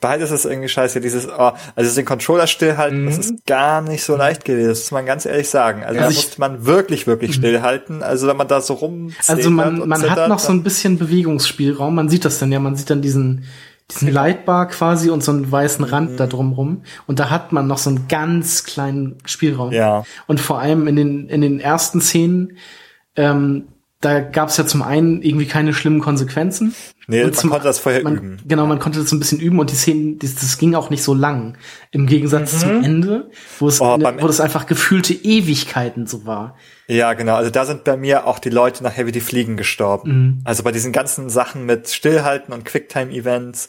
Beides 0.00 0.30
ist 0.30 0.44
irgendwie 0.44 0.68
scheiße. 0.68 1.00
Dieses, 1.00 1.26
oh, 1.28 1.50
also 1.74 1.94
den 1.94 2.04
Controller 2.04 2.46
stillhalten, 2.46 3.06
das 3.06 3.16
Mhm. 3.16 3.20
ist 3.20 3.46
gar 3.46 3.80
nicht 3.82 4.04
so 4.04 4.14
leicht 4.14 4.44
gewesen. 4.44 4.68
Das 4.68 4.78
muss 4.82 4.90
man 4.92 5.06
ganz 5.06 5.26
ehrlich 5.26 5.50
sagen. 5.50 5.82
Also 5.82 5.98
da 5.98 6.06
Also 6.06 6.18
ich- 6.18 6.24
musste 6.26 6.40
man 6.40 6.66
wirklich, 6.66 7.08
wirklich 7.08 7.34
stillhalten. 7.34 8.04
Also 8.04 8.28
wenn 8.28 8.36
man 8.36 8.46
da 8.46 8.60
so 8.60 8.74
rum 8.74 9.12
Also 9.26 9.50
man, 9.50 9.88
man 9.88 10.08
hat 10.08 10.28
noch 10.28 10.38
so 10.38 10.52
ein 10.52 10.62
bisschen 10.62 10.98
Bewegungsspielraum. 10.98 11.96
Man 11.96 12.08
sieht 12.08 12.24
das 12.24 12.38
dann 12.38 12.52
ja. 12.52 12.60
Man 12.60 12.76
sieht 12.76 12.90
dann 12.90 13.02
diesen, 13.02 13.44
diesen 13.90 14.12
Lightbar 14.12 14.68
quasi 14.68 15.10
und 15.10 15.24
so 15.24 15.32
einen 15.32 15.50
weißen 15.50 15.84
Rand 15.84 16.20
da 16.20 16.26
drumrum. 16.26 16.82
Und 17.06 17.18
da 17.20 17.30
hat 17.30 17.52
man 17.52 17.66
noch 17.66 17.78
so 17.78 17.88
einen 17.90 18.06
ganz 18.08 18.64
kleinen 18.64 19.16
Spielraum. 19.24 19.72
Ja. 19.72 20.04
Und 20.26 20.40
vor 20.40 20.58
allem 20.60 20.86
in 20.86 20.96
den, 20.96 21.28
in 21.28 21.40
den 21.40 21.58
ersten 21.60 22.00
Szenen, 22.02 22.58
ähm, 23.16 23.68
da 24.00 24.20
gab 24.20 24.50
es 24.50 24.56
ja 24.58 24.64
zum 24.66 24.82
einen 24.82 25.22
irgendwie 25.22 25.46
keine 25.46 25.72
schlimmen 25.74 26.00
Konsequenzen. 26.00 26.72
Nee, 27.08 27.24
Und 27.24 27.34
man 27.42 27.50
konnte 27.50 27.66
das 27.66 27.78
vorher 27.80 28.02
man, 28.04 28.16
üben. 28.16 28.36
Genau, 28.46 28.66
man 28.66 28.78
konnte 28.78 29.00
das 29.00 29.08
so 29.10 29.16
ein 29.16 29.18
bisschen 29.18 29.40
üben 29.40 29.58
und 29.58 29.70
die 29.70 29.74
Szenen, 29.74 30.18
das, 30.18 30.34
das 30.36 30.58
ging 30.58 30.74
auch 30.74 30.90
nicht 30.90 31.02
so 31.02 31.14
lang. 31.14 31.56
Im 31.90 32.06
Gegensatz 32.06 32.60
zum 32.60 32.84
Ende, 32.84 33.30
wo 33.58 33.66
es, 33.68 33.80
Oh, 33.80 33.96
beim- 33.98 34.20
wo 34.20 34.26
das 34.26 34.40
einfach 34.40 34.66
gefühlte 34.66 35.14
Ewigkeiten 35.14 36.06
so 36.06 36.26
war. 36.26 36.56
Ja, 36.88 37.12
genau. 37.12 37.34
Also 37.34 37.50
da 37.50 37.66
sind 37.66 37.84
bei 37.84 37.96
mir 37.98 38.26
auch 38.26 38.38
die 38.38 38.48
Leute 38.48 38.82
nachher 38.82 39.06
wie 39.06 39.12
die 39.12 39.20
Fliegen 39.20 39.58
gestorben. 39.58 40.10
Mhm. 40.10 40.40
Also 40.44 40.62
bei 40.62 40.72
diesen 40.72 40.90
ganzen 40.90 41.28
Sachen 41.28 41.66
mit 41.66 41.88
Stillhalten 41.88 42.54
und 42.54 42.64
Quicktime-Events. 42.64 43.68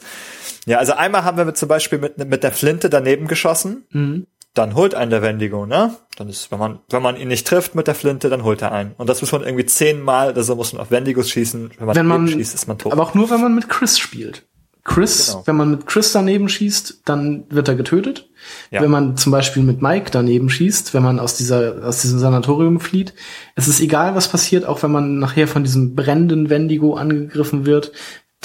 Ja, 0.64 0.78
also 0.78 0.94
einmal 0.94 1.24
haben 1.24 1.36
wir 1.36 1.44
mit, 1.44 1.58
zum 1.58 1.68
Beispiel 1.68 1.98
mit, 1.98 2.16
mit 2.18 2.42
der 2.42 2.52
Flinte 2.52 2.88
daneben 2.88 3.26
geschossen. 3.26 3.84
Mhm. 3.90 4.26
Dann 4.54 4.74
holt 4.74 4.94
einen 4.94 5.10
der 5.10 5.22
Wendigo, 5.22 5.64
ne? 5.64 5.94
Dann 6.16 6.28
ist, 6.28 6.50
wenn 6.50 6.58
man, 6.58 6.80
wenn 6.88 7.02
man 7.02 7.16
ihn 7.16 7.28
nicht 7.28 7.46
trifft 7.46 7.76
mit 7.76 7.86
der 7.86 7.94
Flinte, 7.94 8.30
dann 8.30 8.42
holt 8.42 8.62
er 8.62 8.72
einen. 8.72 8.92
Und 8.96 9.08
das 9.08 9.20
muss 9.20 9.30
man 9.30 9.44
irgendwie 9.44 9.66
zehnmal 9.66 10.30
oder 10.30 10.42
so 10.42 10.56
muss 10.56 10.72
man 10.72 10.82
auf 10.82 10.90
Wendigos 10.90 11.30
schießen. 11.30 11.70
Wenn 11.78 11.86
man, 11.86 11.94
wenn 11.94 12.06
man, 12.06 12.26
schießt, 12.26 12.54
ist 12.54 12.66
man 12.66 12.78
tot. 12.78 12.92
aber 12.92 13.02
auch 13.02 13.14
nur, 13.14 13.30
wenn 13.30 13.40
man 13.40 13.54
mit 13.54 13.68
Chris 13.68 13.98
spielt. 13.98 14.46
Chris, 14.84 15.28
Genau. 15.32 15.42
wenn 15.46 15.56
man 15.56 15.70
mit 15.70 15.86
Chris 15.86 16.12
daneben 16.12 16.48
schießt, 16.48 17.02
dann 17.04 17.44
wird 17.50 17.68
er 17.68 17.74
getötet. 17.74 18.28
Ja. 18.70 18.80
Wenn 18.82 18.90
man 18.90 19.16
zum 19.16 19.30
Beispiel 19.32 19.62
mit 19.62 19.82
Mike 19.82 20.10
daneben 20.10 20.48
schießt, 20.48 20.94
wenn 20.94 21.02
man 21.02 21.18
aus 21.20 21.34
dieser, 21.36 21.84
aus 21.86 22.00
diesem 22.00 22.18
Sanatorium 22.18 22.80
flieht, 22.80 23.12
es 23.56 23.68
ist 23.68 23.80
egal, 23.80 24.14
was 24.14 24.28
passiert, 24.28 24.64
auch 24.64 24.82
wenn 24.82 24.90
man 24.92 25.18
nachher 25.18 25.46
von 25.48 25.64
diesem 25.64 25.94
brennenden 25.94 26.48
Wendigo 26.50 26.94
angegriffen 26.94 27.66
wird, 27.66 27.92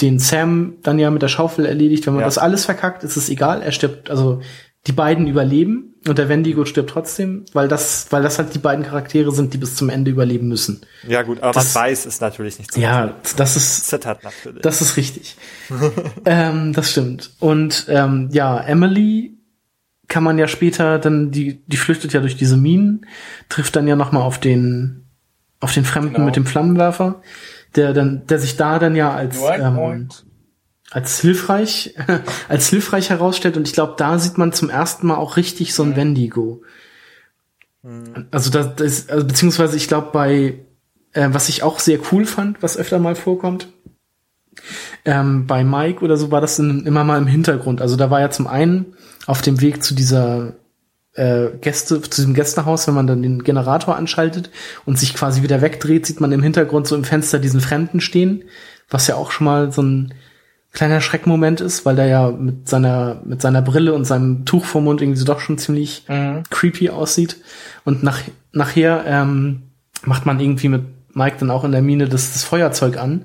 den 0.02 0.18
Sam 0.18 0.74
dann 0.82 0.98
ja 0.98 1.10
mit 1.10 1.22
der 1.22 1.28
Schaufel 1.28 1.64
erledigt. 1.64 2.06
Wenn 2.06 2.12
man 2.14 2.20
Ja. 2.20 2.26
das 2.26 2.36
alles 2.36 2.66
verkackt, 2.66 3.02
ist 3.02 3.16
es 3.16 3.30
egal. 3.30 3.62
Er 3.62 3.72
stirbt, 3.72 4.10
also 4.10 4.42
die 4.86 4.92
beiden 4.92 5.26
überleben 5.26 5.94
und 6.06 6.18
der 6.18 6.28
Wendigo 6.28 6.64
stirbt 6.64 6.90
trotzdem, 6.90 7.44
weil 7.52 7.66
das, 7.66 8.06
weil 8.10 8.22
das 8.22 8.38
halt 8.38 8.54
die 8.54 8.58
beiden 8.60 8.84
Charaktere 8.84 9.32
sind, 9.32 9.52
die 9.52 9.58
bis 9.58 9.74
zum 9.74 9.88
Ende 9.88 10.10
überleben 10.12 10.46
müssen. 10.48 10.82
ja 11.08 11.22
gut, 11.22 11.40
aber 11.42 11.52
das- 11.52 11.74
man 11.74 11.84
weiß 11.84 12.06
es 12.06 12.20
natürlich 12.20 12.58
nicht. 12.58 12.72
so. 12.72 12.80
Ja, 12.80 13.14
das 13.36 13.56
ist, 13.56 13.86
Zittert 13.88 14.22
natürlich. 14.22 14.62
das 14.62 14.80
ist 14.80 14.96
richtig. 14.96 15.36
ähm, 16.24 16.72
das 16.72 16.90
stimmt. 16.92 17.32
Und 17.40 17.86
ähm, 17.88 18.28
ja, 18.32 18.58
Emily 18.60 19.36
kann 20.08 20.22
man 20.22 20.38
ja 20.38 20.46
später 20.46 21.00
dann, 21.00 21.32
die, 21.32 21.64
die 21.66 21.76
flüchtet 21.76 22.12
ja 22.12 22.20
durch 22.20 22.36
diese 22.36 22.56
Minen, 22.56 23.06
trifft 23.48 23.74
dann 23.74 23.88
ja 23.88 23.96
nochmal 23.96 24.22
auf 24.22 24.38
den, 24.38 25.06
auf 25.58 25.74
den 25.74 25.84
Fremden 25.84 26.14
Genau. 26.14 26.26
mit 26.26 26.36
dem 26.36 26.46
Flammenwerfer, 26.46 27.22
der 27.74 27.92
dann, 27.92 28.24
der 28.28 28.38
sich 28.38 28.56
da 28.56 28.78
dann 28.78 28.94
ja 28.94 29.12
als, 29.12 29.36
ähm, 29.58 29.74
Point. 29.74 30.25
Als 30.90 31.20
hilfreich, 31.20 31.94
als 32.48 32.68
hilfreich 32.68 33.10
herausstellt. 33.10 33.56
Und 33.56 33.66
ich 33.66 33.74
glaube, 33.74 33.94
da 33.96 34.18
sieht 34.18 34.38
man 34.38 34.52
zum 34.52 34.70
ersten 34.70 35.06
Mal 35.06 35.16
auch 35.16 35.36
richtig 35.36 35.74
so 35.74 35.82
ein 35.82 35.96
Wendigo. 35.96 36.62
Also 38.30 38.50
das, 38.50 38.74
das 38.76 39.08
also 39.08 39.26
beziehungsweise 39.26 39.76
ich 39.76 39.88
glaube 39.88 40.10
bei, 40.12 40.58
äh, 41.12 41.28
was 41.30 41.48
ich 41.48 41.62
auch 41.62 41.78
sehr 41.78 42.00
cool 42.10 42.26
fand, 42.26 42.62
was 42.62 42.76
öfter 42.76 42.98
mal 42.98 43.14
vorkommt, 43.14 43.68
ähm, 45.04 45.46
bei 45.46 45.62
Mike 45.62 46.04
oder 46.04 46.16
so 46.16 46.30
war 46.30 46.40
das 46.40 46.58
in, 46.58 46.84
immer 46.86 47.04
mal 47.04 47.18
im 47.18 47.26
Hintergrund. 47.26 47.80
Also 47.80 47.96
da 47.96 48.10
war 48.10 48.20
ja 48.20 48.30
zum 48.30 48.46
einen 48.46 48.96
auf 49.26 49.42
dem 49.42 49.60
Weg 49.60 49.84
zu 49.84 49.94
dieser 49.94 50.54
äh, 51.14 51.48
Gäste, 51.60 52.00
zu 52.00 52.10
diesem 52.10 52.34
Gästehaus, 52.34 52.86
wenn 52.86 52.94
man 52.94 53.06
dann 53.06 53.22
den 53.22 53.44
Generator 53.44 53.96
anschaltet 53.96 54.50
und 54.84 54.98
sich 54.98 55.14
quasi 55.14 55.42
wieder 55.42 55.62
wegdreht, 55.62 56.06
sieht 56.06 56.20
man 56.20 56.32
im 56.32 56.42
Hintergrund 56.42 56.86
so 56.86 56.96
im 56.96 57.04
Fenster 57.04 57.38
diesen 57.38 57.60
Fremden 57.60 58.00
stehen, 58.00 58.44
was 58.90 59.06
ja 59.06 59.14
auch 59.14 59.30
schon 59.30 59.44
mal 59.44 59.72
so 59.72 59.82
ein 59.82 60.14
kleiner 60.76 61.00
Schreckmoment 61.00 61.60
ist, 61.60 61.84
weil 61.84 61.96
der 61.96 62.06
ja 62.06 62.30
mit 62.30 62.68
seiner, 62.68 63.20
mit 63.24 63.42
seiner 63.42 63.62
Brille 63.62 63.94
und 63.94 64.04
seinem 64.04 64.44
Tuch 64.44 64.64
vorm 64.64 64.84
Mund 64.84 65.00
irgendwie 65.00 65.18
so 65.18 65.24
doch 65.24 65.40
schon 65.40 65.58
ziemlich 65.58 66.04
Mhm. 66.08 66.44
creepy 66.50 66.90
aussieht. 66.90 67.38
Und 67.84 68.02
nach, 68.04 68.20
nachher 68.52 69.04
ähm, 69.06 69.62
macht 70.04 70.26
man 70.26 70.38
irgendwie 70.38 70.68
mit 70.68 70.82
Mike 71.14 71.36
dann 71.40 71.50
auch 71.50 71.64
in 71.64 71.72
der 71.72 71.82
Mine 71.82 72.08
das, 72.08 72.32
das 72.34 72.44
Feuerzeug 72.44 72.98
an 72.98 73.24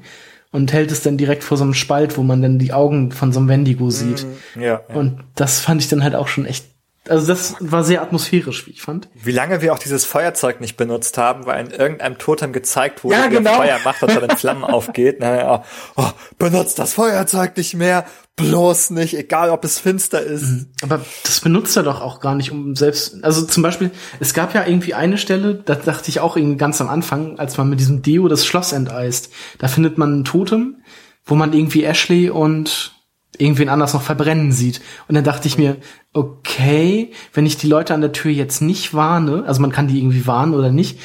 und 0.52 0.72
hält 0.74 0.92
es 0.92 1.04
dann 1.04 1.18
direkt 1.18 1.44
vor 1.44 1.58
so 1.58 1.64
einem 1.66 1.74
Spalt, 1.74 2.18
wo 2.18 2.24
man 2.24 2.42
dann 2.42 2.58
die 2.58 2.74
Augen 2.74 3.12
von 3.12 3.32
so 3.34 3.40
einem 3.40 3.50
Wendigo 3.50 3.90
sieht. 3.90 4.26
Ja, 4.56 4.62
ja. 4.62 4.82
Und 4.94 5.20
das 5.36 5.60
fand 5.60 5.82
ich 5.82 5.90
dann 5.90 6.04
halt 6.04 6.16
auch 6.16 6.30
schon 6.30 6.46
echt, 6.46 6.66
also 7.10 7.26
das 7.26 7.56
war 7.60 7.84
sehr 7.84 8.02
atmosphärisch, 8.02 8.68
wie 8.68 8.72
ich 8.72 8.82
fand. 8.82 9.10
Wie 9.16 9.32
lange 9.32 9.62
wir 9.62 9.74
auch 9.74 9.80
dieses 9.80 10.06
Feuerzeug 10.06 10.62
nicht 10.62 10.78
benutzt 10.78 11.18
haben, 11.18 11.48
weil 11.48 11.66
in 11.66 11.72
irgendeinem 11.72 12.20
Totem 12.20 12.54
gezeigt 12.54 13.04
wurde, 13.04 13.16
Ja, 13.16 13.22
wie 13.32 13.36
er 13.36 13.42
genau. 13.42 13.56
Feuer 13.56 13.80
macht 13.84 14.04
und 14.04 14.16
dann 14.16 14.30
in 14.30 14.38
Flammen 14.38 14.64
aufgeht. 14.64 15.18
Na, 15.20 15.56
oh, 15.56 15.64
oh, 15.96 16.10
benutzt 16.38 16.78
das 16.78 16.94
Feuerzeug 16.94 17.58
nicht 17.58 17.74
mehr, 17.74 18.06
bloß 18.36 18.92
nicht, 18.92 19.16
egal 19.16 19.50
ob 19.50 19.66
es 19.66 19.80
finster 19.80 20.22
ist. 20.22 20.68
Aber 20.84 21.02
das 21.24 21.40
benutzt 21.40 21.76
er 21.76 21.84
doch 21.84 22.02
auch 22.02 22.20
gar 22.20 22.36
nicht, 22.36 22.52
um 22.52 22.76
selbst, 22.76 23.24
also 23.24 23.46
zum 23.46 23.64
Beispiel, 23.64 23.90
es 24.20 24.36
gab 24.36 24.54
ja 24.54 24.66
irgendwie 24.66 24.94
eine 24.94 25.18
Stelle, 25.18 25.56
da 25.56 25.74
dachte 25.74 26.10
ich 26.10 26.20
auch 26.20 26.38
irgendwie 26.38 26.58
ganz 26.58 26.82
am 26.82 26.90
Anfang, 26.90 27.40
als 27.40 27.58
man 27.58 27.68
mit 27.70 27.80
diesem 27.80 28.04
Deo 28.04 28.28
das 28.28 28.46
Schloss 28.46 28.74
enteist, 28.74 29.32
da 29.58 29.68
findet 29.68 29.98
man 29.98 30.20
ein 30.20 30.24
Totem, 30.24 30.84
wo 31.26 31.34
man 31.34 31.54
irgendwie 31.54 31.84
Ashley 31.84 32.30
und 32.30 32.94
irgendwen 33.38 33.70
anders 33.70 33.94
noch 33.94 34.02
verbrennen 34.02 34.52
sieht. 34.52 34.82
Und 35.08 35.16
dann 35.16 35.24
dachte 35.24 35.48
ich 35.48 35.58
mir, 35.58 35.78
okay, 36.14 37.12
wenn 37.34 37.46
ich 37.46 37.58
die 37.58 37.68
Leute 37.68 37.94
an 37.94 38.02
der 38.02 38.12
Tür 38.12 38.32
jetzt 38.32 38.62
nicht 38.62 38.94
warne, 38.94 39.44
also 39.46 39.62
man 39.62 39.72
kann 39.72 39.88
die 39.88 40.00
irgendwie 40.00 40.28
warnen 40.28 40.54
oder 40.54 40.72
nicht, 40.72 41.00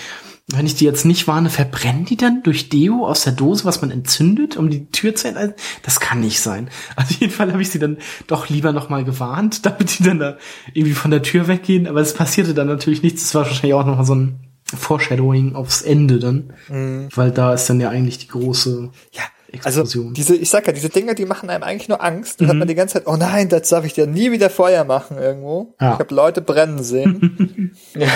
wenn 0.49 0.67
ich 0.67 0.77
die 0.77 0.85
jetzt 0.85 1.05
nicht 1.05 1.27
warne, 1.27 1.51
verbrennen 1.51 2.05
die 2.05 2.17
dann 2.17 2.43
durch 2.45 2.69
Deo 2.69 3.05
aus 3.05 3.25
der 3.25 3.33
Dose, 3.33 3.65
was 3.65 3.81
man 3.81 3.91
entzündet, 3.91 4.57
um 4.57 4.71
die 4.71 4.87
Tür 4.91 5.15
zu 5.15 5.27
enthalten? 5.27 5.55
Das 5.83 5.99
kann 5.99 6.21
nicht 6.21 6.41
sein. 6.41 6.71
Also 6.95 7.15
auf 7.15 7.21
jeden 7.21 7.33
Fall 7.33 7.51
habe 7.51 7.63
ich 7.63 7.71
sie 7.71 7.81
dann 7.81 7.99
doch 8.29 8.49
lieber 8.49 8.73
nochmal 8.73 9.05
gewarnt, 9.05 9.61
damit 9.67 9.99
die 9.99 10.05
dann 10.05 10.21
da 10.21 10.37
irgendwie 10.73 10.95
von 10.95 11.11
der 11.11 11.23
Tür 11.23 11.49
weggehen. 11.49 11.89
Aber 11.89 12.01
es 12.01 12.15
passierte 12.15 12.55
dann 12.55 12.69
natürlich 12.69 13.03
nichts. 13.03 13.25
Es 13.25 13.35
war 13.35 13.43
wahrscheinlich 13.43 13.75
auch 13.75 13.85
nochmal 13.85 14.05
so 14.05 14.15
ein 14.15 14.39
Foreshadowing 14.73 15.57
aufs 15.57 15.83
Ende 15.83 16.21
dann. 16.21 16.53
Mhm. 16.69 17.09
Weil 17.13 17.33
da 17.33 17.53
ist 17.53 17.69
dann 17.69 17.81
ja 17.81 17.89
eigentlich 17.89 18.19
die 18.19 18.29
große 18.29 18.91
ja. 19.13 19.23
Also 19.65 20.11
diese, 20.13 20.37
ich 20.37 20.51
sag 20.51 20.67
ja, 20.67 20.73
diese 20.73 20.89
Dinge, 20.89 21.15
die 21.15 21.25
machen 21.25 21.51
einem 21.51 21.63
eigentlich 21.63 21.89
nur 21.89 22.03
Angst. 22.03 22.41
Da 22.41 22.45
mhm. 22.45 22.49
hat 22.49 22.57
man 22.57 22.69
die 22.69 22.75
ganze 22.75 22.95
Zeit, 22.95 23.07
oh 23.07 23.17
nein, 23.17 23.49
das 23.49 23.69
darf 23.69 23.85
ich 23.85 23.95
dir 23.95 24.07
nie 24.07 24.33
wieder 24.33 24.51
Feuer 24.51 24.85
machen 24.85 25.19
irgendwo. 25.19 25.75
Ja. 25.81 25.95
Ich 25.95 25.99
habe 25.99 26.15
Leute 26.15 26.43
brennen 26.43 26.83
sehen. 26.83 27.77
ja. 27.95 28.09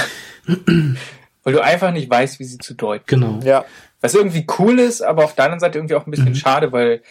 Weil 1.43 1.53
du 1.53 1.63
einfach 1.63 1.93
nicht 1.93 2.11
weißt, 2.11 2.39
wie 2.39 2.45
sie 2.45 2.59
zu 2.59 2.75
deuten. 2.75 3.05
Genau. 3.07 3.41
Ja. 3.43 3.65
Was 4.01 4.15
irgendwie 4.15 4.47
cool 4.59 4.79
ist, 4.79 5.03
aber 5.03 5.25
auf 5.25 5.35
der 5.35 5.45
anderen 5.45 5.61
Seite 5.61 5.79
irgendwie 5.79 5.95
auch 5.95 6.07
ein 6.07 6.11
bisschen 6.11 6.31
mhm. 6.31 6.35
schade, 6.35 6.73
weil 6.73 7.03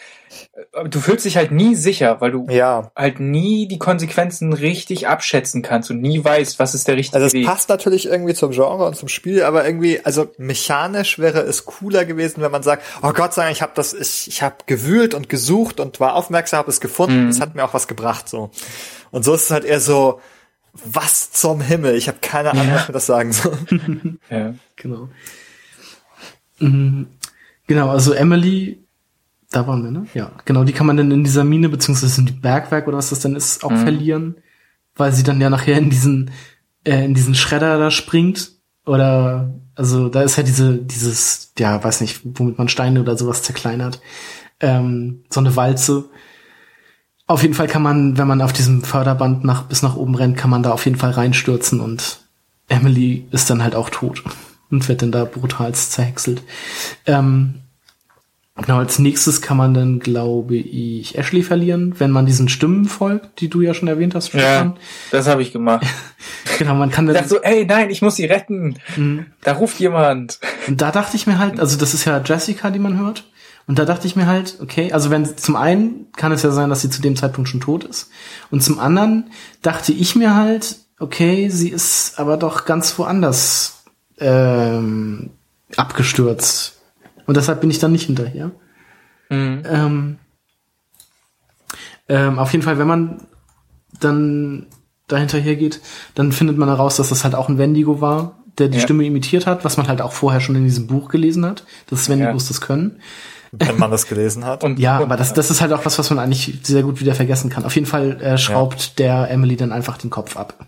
äh, 0.72 0.88
du 0.88 1.00
fühlst 1.00 1.24
dich 1.24 1.36
halt 1.36 1.52
nie 1.52 1.76
sicher, 1.76 2.20
weil 2.20 2.32
du 2.32 2.46
ja. 2.50 2.90
halt 2.96 3.20
nie 3.20 3.68
die 3.68 3.78
Konsequenzen 3.78 4.52
richtig 4.52 5.06
abschätzen 5.06 5.62
kannst 5.62 5.90
und 5.90 6.00
nie 6.00 6.22
weißt, 6.22 6.58
was 6.58 6.74
ist 6.74 6.88
der 6.88 6.96
richtige 6.96 7.16
Also 7.16 7.28
es 7.28 7.32
Weg. 7.32 7.46
passt 7.46 7.68
natürlich 7.68 8.06
irgendwie 8.06 8.34
zum 8.34 8.50
Genre 8.50 8.86
und 8.86 8.96
zum 8.96 9.08
Spiel, 9.08 9.44
aber 9.44 9.64
irgendwie, 9.64 10.00
also 10.04 10.32
mechanisch 10.36 11.18
wäre 11.20 11.40
es 11.42 11.64
cooler 11.64 12.04
gewesen, 12.04 12.42
wenn 12.42 12.50
man 12.50 12.64
sagt, 12.64 12.82
oh 13.02 13.12
Gott 13.12 13.34
sei 13.34 13.44
Dank, 13.44 13.54
ich 13.54 13.62
habe 13.62 13.72
das, 13.74 13.94
ich, 13.94 14.26
ich 14.26 14.42
habe 14.42 14.56
gewühlt 14.66 15.14
und 15.14 15.28
gesucht 15.28 15.78
und 15.78 16.00
war 16.00 16.14
aufmerksam, 16.14 16.58
habe 16.58 16.70
es 16.70 16.80
gefunden, 16.80 17.28
es 17.28 17.38
mhm. 17.38 17.42
hat 17.42 17.54
mir 17.54 17.64
auch 17.64 17.74
was 17.74 17.86
gebracht 17.86 18.28
so. 18.28 18.50
Und 19.12 19.24
so 19.24 19.34
ist 19.34 19.44
es 19.44 19.50
halt 19.50 19.64
eher 19.64 19.80
so, 19.80 20.20
was 20.72 21.30
zum 21.32 21.60
Himmel? 21.60 21.94
Ich 21.96 22.08
habe 22.08 22.18
keine 22.20 22.50
Ahnung, 22.50 22.68
ja. 22.68 22.74
was 22.74 22.88
mir 22.88 22.94
das 22.94 23.06
sagen 23.06 23.32
soll. 23.32 23.58
ja, 24.30 24.54
genau. 24.76 25.08
Mhm. 26.60 27.06
Genau, 27.66 27.88
also 27.88 28.12
Emily, 28.12 28.84
da 29.50 29.66
waren 29.66 29.82
wir, 29.82 29.90
ne? 29.90 30.06
Ja, 30.14 30.32
genau, 30.44 30.64
die 30.64 30.72
kann 30.72 30.86
man 30.86 30.96
dann 30.96 31.10
in 31.10 31.24
dieser 31.24 31.44
Mine, 31.44 31.68
beziehungsweise 31.68 32.20
in 32.20 32.26
die 32.26 32.32
Bergwerk 32.32 32.86
oder 32.86 32.98
was 32.98 33.10
das 33.10 33.20
dann 33.20 33.36
ist, 33.36 33.64
auch 33.64 33.70
mhm. 33.70 33.78
verlieren, 33.78 34.34
weil 34.96 35.12
sie 35.12 35.22
dann 35.22 35.40
ja 35.40 35.50
nachher 35.50 35.78
in 35.78 35.90
diesen, 35.90 36.30
äh, 36.84 37.04
in 37.04 37.14
diesen 37.14 37.34
Schredder 37.34 37.78
da 37.78 37.90
springt. 37.90 38.52
Oder, 38.86 39.54
also 39.74 40.08
da 40.08 40.22
ist 40.22 40.36
ja 40.36 40.42
diese, 40.42 40.78
dieses, 40.78 41.52
ja, 41.58 41.82
weiß 41.82 42.00
nicht, 42.00 42.20
womit 42.24 42.58
man 42.58 42.68
Steine 42.68 43.00
oder 43.00 43.16
sowas 43.16 43.42
zerkleinert. 43.42 44.00
Ähm, 44.60 45.24
so 45.30 45.40
eine 45.40 45.56
Walze. 45.56 46.10
Auf 47.26 47.42
jeden 47.42 47.54
Fall 47.54 47.68
kann 47.68 47.82
man, 47.82 48.18
wenn 48.18 48.26
man 48.26 48.42
auf 48.42 48.52
diesem 48.52 48.82
Förderband 48.82 49.44
nach, 49.44 49.64
bis 49.64 49.82
nach 49.82 49.96
oben 49.96 50.16
rennt, 50.16 50.36
kann 50.36 50.50
man 50.50 50.62
da 50.62 50.72
auf 50.72 50.84
jeden 50.84 50.98
Fall 50.98 51.12
reinstürzen 51.12 51.80
und 51.80 52.20
Emily 52.68 53.26
ist 53.30 53.48
dann 53.50 53.62
halt 53.62 53.74
auch 53.74 53.90
tot 53.90 54.24
und 54.70 54.88
wird 54.88 55.02
dann 55.02 55.12
da 55.12 55.24
brutal 55.24 55.74
zerhäckselt. 55.74 56.42
Ähm, 57.06 57.56
genau, 58.56 58.78
als 58.78 58.98
nächstes 58.98 59.40
kann 59.40 59.56
man 59.56 59.74
dann, 59.74 59.98
glaube 59.98 60.56
ich, 60.56 61.18
Ashley 61.18 61.42
verlieren, 61.42 61.94
wenn 61.98 62.10
man 62.10 62.26
diesen 62.26 62.48
Stimmen 62.48 62.86
folgt, 62.86 63.40
die 63.40 63.48
du 63.48 63.60
ja 63.60 63.74
schon 63.74 63.88
erwähnt 63.88 64.14
hast. 64.14 64.32
Ja, 64.32 64.74
das 65.10 65.26
habe 65.26 65.42
ich 65.42 65.52
gemacht. 65.52 65.86
genau, 66.58 66.74
man 66.74 66.90
kann 66.90 67.06
dann... 67.06 67.16
Ich 67.16 67.22
dachte 67.22 67.34
so, 67.34 67.42
ey, 67.42 67.66
nein, 67.66 67.90
ich 67.90 68.02
muss 68.02 68.16
sie 68.16 68.26
retten. 68.26 68.78
Mhm. 68.96 69.26
Da 69.42 69.52
ruft 69.52 69.80
jemand. 69.80 70.38
Und 70.66 70.80
da 70.80 70.90
dachte 70.92 71.16
ich 71.16 71.26
mir 71.26 71.38
halt, 71.38 71.58
also 71.58 71.76
das 71.76 71.94
ist 71.94 72.04
ja 72.04 72.22
Jessica, 72.24 72.70
die 72.70 72.78
man 72.78 72.98
hört. 72.98 73.24
Und 73.66 73.78
da 73.78 73.84
dachte 73.84 74.06
ich 74.06 74.16
mir 74.16 74.26
halt, 74.26 74.58
okay, 74.60 74.92
also 74.92 75.10
wenn 75.10 75.36
zum 75.36 75.54
einen 75.54 76.10
kann 76.16 76.32
es 76.32 76.42
ja 76.42 76.50
sein, 76.50 76.70
dass 76.70 76.80
sie 76.80 76.90
zu 76.90 77.02
dem 77.02 77.14
Zeitpunkt 77.14 77.48
schon 77.48 77.60
tot 77.60 77.84
ist. 77.84 78.10
Und 78.50 78.62
zum 78.64 78.80
anderen 78.80 79.30
dachte 79.62 79.92
ich 79.92 80.16
mir 80.16 80.34
halt, 80.34 80.76
okay, 80.98 81.48
sie 81.50 81.68
ist 81.68 82.18
aber 82.18 82.36
doch 82.36 82.64
ganz 82.64 82.98
woanders 82.98 83.79
ähm, 84.20 85.30
abgestürzt. 85.76 86.80
Und 87.26 87.36
deshalb 87.36 87.60
bin 87.60 87.70
ich 87.70 87.78
dann 87.78 87.92
nicht 87.92 88.06
hinterher. 88.06 88.50
Mhm. 89.28 89.62
Ähm, 89.64 90.18
ähm, 92.08 92.38
auf 92.38 92.52
jeden 92.52 92.64
Fall, 92.64 92.78
wenn 92.78 92.88
man 92.88 93.22
dann 94.00 94.66
dahinterher 95.06 95.56
geht, 95.56 95.80
dann 96.14 96.32
findet 96.32 96.58
man 96.58 96.68
heraus, 96.68 96.96
dass 96.96 97.08
das 97.08 97.24
halt 97.24 97.34
auch 97.34 97.48
ein 97.48 97.58
Wendigo 97.58 98.00
war, 98.00 98.38
der 98.58 98.68
die 98.68 98.78
ja. 98.78 98.84
Stimme 98.84 99.04
imitiert 99.04 99.46
hat, 99.46 99.64
was 99.64 99.76
man 99.76 99.88
halt 99.88 100.00
auch 100.00 100.12
vorher 100.12 100.40
schon 100.40 100.56
in 100.56 100.64
diesem 100.64 100.86
Buch 100.86 101.08
gelesen 101.08 101.44
hat, 101.44 101.64
dass 101.88 102.08
Wendigos 102.08 102.44
ja. 102.44 102.48
das 102.48 102.60
können. 102.60 103.00
Wenn 103.52 103.78
man 103.78 103.90
das 103.90 104.06
gelesen 104.06 104.44
hat. 104.44 104.62
Und, 104.62 104.78
ja, 104.78 104.98
aber 104.98 105.16
das, 105.16 105.32
das 105.32 105.50
ist 105.50 105.60
halt 105.60 105.72
auch 105.72 105.84
was, 105.84 105.98
was 105.98 106.08
man 106.10 106.20
eigentlich 106.20 106.60
sehr 106.62 106.82
gut 106.82 107.00
wieder 107.00 107.16
vergessen 107.16 107.50
kann. 107.50 107.64
Auf 107.64 107.74
jeden 107.74 107.86
Fall 107.86 108.20
äh, 108.20 108.38
schraubt 108.38 108.80
ja. 108.80 108.92
der 108.98 109.30
Emily 109.30 109.56
dann 109.56 109.72
einfach 109.72 109.98
den 109.98 110.10
Kopf 110.10 110.36
ab. 110.36 110.66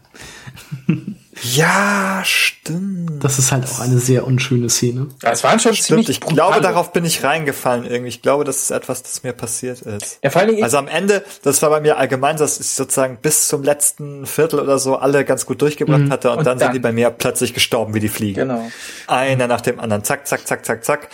ja, 1.40 2.20
stimmt. 2.24 3.24
Das 3.24 3.38
ist 3.38 3.52
halt 3.52 3.64
auch 3.64 3.80
eine 3.80 3.98
sehr 3.98 4.26
unschöne 4.26 4.68
Szene. 4.68 5.08
Ja, 5.22 5.30
es 5.30 5.42
waren 5.42 5.58
schon 5.60 5.72
stimmt, 5.72 5.86
ziemlich 5.86 6.10
Ich 6.10 6.20
glaube, 6.20 6.60
darauf 6.60 6.92
bin 6.92 7.06
ich 7.06 7.24
reingefallen 7.24 7.86
irgendwie. 7.86 8.10
Ich 8.10 8.20
glaube, 8.20 8.44
das 8.44 8.62
ist 8.62 8.70
etwas, 8.70 9.02
das 9.02 9.22
mir 9.22 9.32
passiert 9.32 9.80
ist. 9.80 10.18
Ja, 10.22 10.28
vor 10.28 10.42
allem 10.42 10.62
also 10.62 10.76
am 10.76 10.88
Ende, 10.88 11.24
das 11.42 11.62
war 11.62 11.70
bei 11.70 11.80
mir 11.80 11.96
allgemein, 11.96 12.36
dass 12.36 12.60
ich 12.60 12.68
sozusagen 12.68 13.16
bis 13.22 13.48
zum 13.48 13.62
letzten 13.62 14.26
Viertel 14.26 14.60
oder 14.60 14.78
so 14.78 14.96
alle 14.96 15.24
ganz 15.24 15.46
gut 15.46 15.62
durchgebracht 15.62 16.02
mhm. 16.02 16.12
hatte 16.12 16.30
und, 16.30 16.38
und 16.38 16.46
dann, 16.46 16.58
dann, 16.58 16.66
sind 16.66 16.74
die 16.74 16.80
bei 16.80 16.92
mir 16.92 17.08
plötzlich 17.08 17.54
gestorben 17.54 17.94
wie 17.94 18.00
die 18.00 18.08
Fliegen. 18.08 18.48
Genau. 18.48 18.70
Einer 19.06 19.46
nach 19.46 19.62
dem 19.62 19.80
anderen. 19.80 20.04
Zack, 20.04 20.26
zack, 20.26 20.46
zack, 20.46 20.66
zack, 20.66 20.84
zack. 20.84 21.08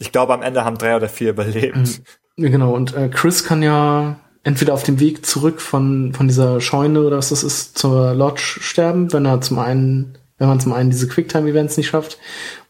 Ich 0.00 0.10
glaube, 0.10 0.34
am 0.34 0.42
Ende 0.42 0.64
haben 0.64 0.78
drei 0.78 0.96
oder 0.96 1.08
vier 1.08 1.30
überlebt. 1.30 1.76
Mhm. 1.76 2.50
Genau, 2.50 2.74
und 2.74 2.96
äh, 2.96 3.08
Chris 3.08 3.44
kann 3.44 3.62
ja 3.62 4.16
entweder 4.42 4.74
auf 4.74 4.82
dem 4.82 5.00
Weg 5.00 5.26
zurück 5.26 5.60
von, 5.60 6.12
von 6.14 6.28
dieser 6.28 6.60
Scheune 6.60 7.02
oder 7.02 7.18
was 7.18 7.28
das 7.28 7.42
ist, 7.42 7.76
zur 7.76 8.14
Lodge 8.14 8.58
sterben, 8.60 9.12
wenn 9.12 9.26
er 9.26 9.40
zum 9.40 9.58
einen, 9.58 10.18
wenn 10.38 10.48
man 10.48 10.60
zum 10.60 10.72
einen 10.72 10.90
diese 10.90 11.08
Quicktime-Events 11.08 11.76
nicht 11.76 11.88
schafft, 11.88 12.18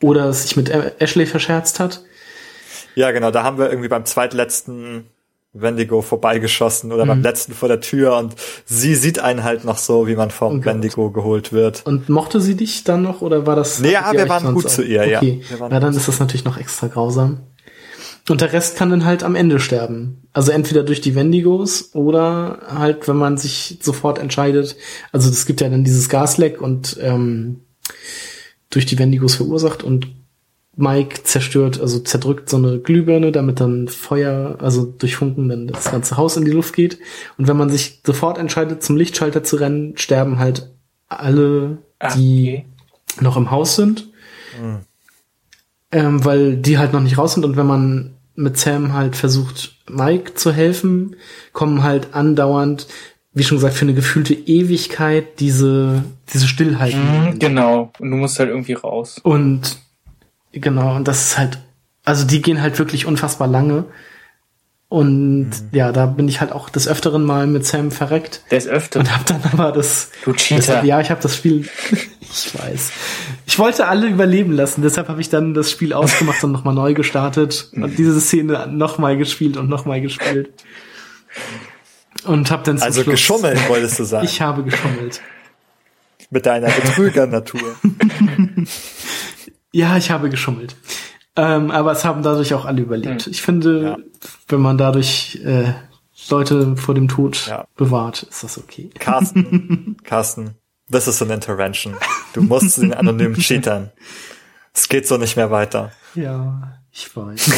oder 0.03 0.27
es 0.27 0.43
sich 0.43 0.57
mit 0.57 0.71
Ashley 0.99 1.27
verscherzt 1.27 1.81
hat. 1.81 2.03
Ja, 2.97 3.13
genau, 3.13 3.31
da 3.31 3.45
haben 3.45 3.59
wir 3.59 3.71
irgendwie 3.71 3.89
beim 3.89 4.05
zweitletzten 4.05 5.05
Wendigo 5.53 6.01
vorbeigeschossen 6.01 6.93
oder 6.93 7.05
mhm. 7.05 7.09
beim 7.09 7.23
letzten 7.23 7.55
vor 7.55 7.69
der 7.69 7.81
Tür 7.81 8.17
und 8.17 8.37
sie 8.67 8.95
sieht 8.95 9.19
einen 9.19 9.43
halt 9.43 9.65
noch 9.65 9.79
so, 9.79 10.07
wie 10.07 10.15
man 10.15 10.31
vom 10.31 10.61
oh 10.61 10.65
Wendigo 10.65 11.11
geholt 11.11 11.53
wird. 11.53 11.85
Und 11.87 12.09
mochte 12.09 12.41
sie 12.41 12.55
dich 12.57 12.85
dann 12.85 13.03
noch 13.03 13.21
oder 13.21 13.47
war 13.47 13.57
das? 13.57 13.81
Nee, 13.81 13.93
ja, 13.93 14.13
wir 14.13 14.29
waren 14.29 14.55
gut 14.55 14.71
zu 14.71 14.83
ihr, 14.83 15.01
okay. 15.01 15.43
ja. 15.51 15.69
Ja, 15.69 15.81
dann 15.81 15.95
ist 15.95 16.07
das 16.07 16.21
natürlich 16.21 16.45
noch 16.45 16.57
extra 16.57 16.87
grausam. 16.87 17.41
Und 18.29 18.41
der 18.41 18.53
Rest 18.53 18.77
kann 18.77 18.91
dann 18.91 19.05
halt 19.05 19.23
am 19.23 19.35
Ende 19.35 19.61
sterben. 19.61 20.23
Also 20.33 20.53
entweder 20.53 20.83
durch 20.83 21.01
die 21.01 21.15
Wendigos 21.15 21.95
oder 21.95 22.61
halt, 22.69 23.09
wenn 23.09 23.17
man 23.17 23.37
sich 23.37 23.79
sofort 23.81 24.19
entscheidet. 24.19 24.77
Also 25.13 25.31
es 25.31 25.47
gibt 25.47 25.61
ja 25.61 25.69
dann 25.69 25.85
dieses 25.85 26.09
Gasleck 26.09 26.61
und 26.61 26.97
ähm, 27.01 27.61
durch 28.69 28.87
die 28.87 28.99
Wendigos 28.99 29.35
verursacht 29.35 29.83
und 29.83 30.09
Mike 30.77 31.25
zerstört, 31.25 31.81
also 31.81 31.99
zerdrückt 31.99 32.49
so 32.49 32.57
eine 32.57 32.79
Glühbirne, 32.79 33.33
damit 33.33 33.61
dann 33.61 33.89
Feuer, 33.89 34.57
also 34.61 34.85
durch 34.87 35.17
Funken 35.17 35.49
dann 35.49 35.67
das 35.67 35.91
ganze 35.91 36.17
Haus 36.17 36.37
in 36.37 36.45
die 36.45 36.53
Luft 36.53 36.75
geht. 36.75 36.99
Und 37.37 37.49
wenn 37.49 37.57
man 37.57 37.71
sich 37.71 38.01
sofort 38.07 38.39
entscheidet, 38.39 38.83
zum 38.83 38.97
Lichtschalter 38.97 39.43
zu 39.43 39.57
rennen, 39.57 39.97
sterben 39.97 40.39
halt 40.39 40.71
alle, 41.09 41.79
die 42.17 42.65
okay. 42.65 42.67
noch 43.21 43.37
im 43.37 43.51
Haus 43.51 43.77
sind. 43.77 44.09
Mhm. 44.61 44.81
Ähm, 45.93 46.25
weil 46.25 46.57
die 46.57 46.79
halt 46.79 46.93
noch 46.93 47.01
nicht 47.01 47.19
raus 47.19 47.35
sind 47.35 47.45
und 47.45 47.57
wenn 47.57 47.67
man 47.67 48.15
mit 48.37 48.59
Sam 48.59 48.93
halt 48.93 49.17
versucht, 49.17 49.77
Mike 49.89 50.35
zu 50.35 50.53
helfen, 50.53 51.17
kommen 51.53 51.83
halt 51.83 52.15
andauernd, 52.15 52.87
wie 53.33 53.43
schon 53.43 53.59
gesagt, 53.59 53.75
für 53.75 53.85
eine 53.85 53.95
gefühlte 53.95 54.35
Ewigkeit 54.35 55.41
diese, 55.41 56.05
diese 56.33 56.47
Stillhalten. 56.47 57.33
Mhm, 57.33 57.39
genau. 57.39 57.93
Und 57.99 58.11
du 58.11 58.17
musst 58.17 58.39
halt 58.39 58.51
irgendwie 58.51 58.75
raus. 58.75 59.19
Und 59.23 59.79
Genau, 60.53 60.97
und 60.97 61.07
das 61.07 61.27
ist 61.27 61.39
halt, 61.39 61.59
also 62.05 62.27
die 62.27 62.43
gehen 62.43 62.61
halt 62.61 62.79
wirklich 62.79 63.07
unfassbar 63.07 63.49
lange. 63.49 63.85
Und 64.89 65.51
mhm. 65.51 65.69
ja, 65.71 65.93
da 65.93 66.07
bin 66.07 66.27
ich 66.27 66.41
halt 66.41 66.51
auch 66.51 66.69
des 66.69 66.89
Öfteren 66.89 67.25
mal 67.25 67.47
mit 67.47 67.65
Sam 67.65 67.93
verreckt. 67.93 68.43
Des 68.51 68.67
Öfteren. 68.67 69.07
Und 69.07 69.15
hab 69.15 69.25
dann 69.27 69.41
aber 69.53 69.71
das. 69.71 70.11
Du 70.25 70.33
Cheater. 70.33 70.83
ja, 70.83 71.01
ich 71.01 71.11
habe 71.11 71.23
das 71.23 71.37
Spiel. 71.37 71.69
ich 72.21 72.59
weiß. 72.59 72.91
Ich 73.51 73.59
wollte 73.59 73.89
alle 73.89 74.07
überleben 74.07 74.53
lassen, 74.53 74.81
deshalb 74.81 75.09
habe 75.09 75.21
ich 75.21 75.29
dann 75.29 75.55
das 75.55 75.73
Spiel 75.73 75.93
ausgemacht 75.93 76.45
und 76.45 76.53
nochmal 76.53 76.73
neu 76.73 76.95
gestartet 76.95 77.73
und 77.73 77.99
diese 77.99 78.21
Szene 78.21 78.69
nochmal 78.71 79.17
gespielt 79.17 79.57
und 79.57 79.69
nochmal 79.69 80.01
gespielt. 80.01 80.51
Und 82.27 82.49
hab 82.53 82.63
dann 82.63 82.79
zum 82.79 82.87
Also 82.87 83.03
Schluss, 83.03 83.15
geschummelt, 83.15 83.69
wolltest 83.69 83.99
du 83.99 84.05
sagen. 84.05 84.25
ich 84.31 84.41
habe 84.41 84.63
geschummelt. 84.63 85.21
Mit 86.31 86.47
deiner 86.47 86.69
Betrüger-Natur. 86.69 87.77
Ja, 89.73 89.97
ich 89.97 90.11
habe 90.11 90.31
geschummelt. 90.31 90.75
Ähm, 91.37 91.71
aber 91.71 91.93
es 91.93 92.05
haben 92.05 92.25
dadurch 92.25 92.55
auch 92.55 92.65
alle 92.65 92.83
überlebt. 92.83 93.27
Mhm. 93.27 93.33
Ich 93.33 93.41
finde, 93.41 93.83
ja. 93.83 93.97
wenn 94.49 94.61
man 94.61 94.79
dadurch 94.79 95.41
äh, 95.45 95.75
Leute 96.29 96.77
vor 96.77 96.97
dem 96.97 97.07
Tod 97.07 97.47
ja. 97.47 97.69
bewahrt, 97.77 98.25
ist 98.25 98.43
das 98.43 98.59
okay. 98.59 98.91
Carsten, 98.99 99.97
Carsten, 100.05 100.57
this 100.91 101.07
is 101.07 101.23
an 101.23 101.31
intervention. 101.31 101.95
Du 102.33 102.43
musst 102.43 102.79
den 102.79 102.93
anonymen 102.93 103.35
cheatern. 103.39 103.91
Es 104.73 104.89
geht 104.89 105.07
so 105.07 105.17
nicht 105.17 105.37
mehr 105.37 105.51
weiter. 105.51 105.93
Ja, 106.15 106.79
ich 106.93 107.15
weiß. 107.15 107.51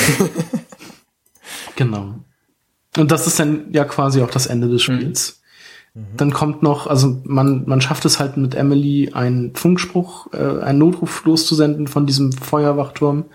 genau. 1.77 2.17
Und 2.97 3.11
das 3.11 3.27
ist 3.27 3.39
dann 3.39 3.73
ja 3.73 3.85
quasi 3.85 4.23
auch 4.23 4.31
das 4.31 4.47
Ende 4.47 4.69
des 4.69 4.87
mhm. 4.89 4.97
Spiels. 4.97 5.43
Dann 5.95 6.33
kommt 6.33 6.63
noch, 6.63 6.87
also 6.87 7.21
man, 7.25 7.65
man 7.67 7.83
schafft 7.83 8.07
es 8.07 8.19
halt 8.19 8.39
mit 8.39 8.55
Emily 8.55 9.11
einen 9.13 9.55
Funkspruch, 9.55 10.33
äh, 10.33 10.63
einen 10.63 10.79
Notruf 10.79 11.23
loszusenden 11.27 11.87
von 11.87 12.07
diesem 12.07 12.33
Feuerwachturm. 12.33 13.27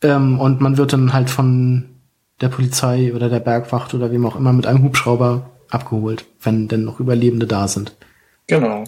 Ähm, 0.00 0.40
und 0.40 0.62
man 0.62 0.78
wird 0.78 0.94
dann 0.94 1.12
halt 1.12 1.28
von 1.28 1.90
der 2.40 2.48
Polizei 2.48 3.12
oder 3.14 3.28
der 3.28 3.40
Bergwacht 3.40 3.92
oder 3.92 4.10
wem 4.10 4.24
auch 4.24 4.36
immer 4.36 4.54
mit 4.54 4.66
einem 4.66 4.82
Hubschrauber 4.82 5.50
abgeholt, 5.68 6.24
wenn 6.40 6.68
denn 6.68 6.84
noch 6.84 7.00
Überlebende 7.00 7.46
da 7.46 7.68
sind. 7.68 7.94
Genau. 8.46 8.84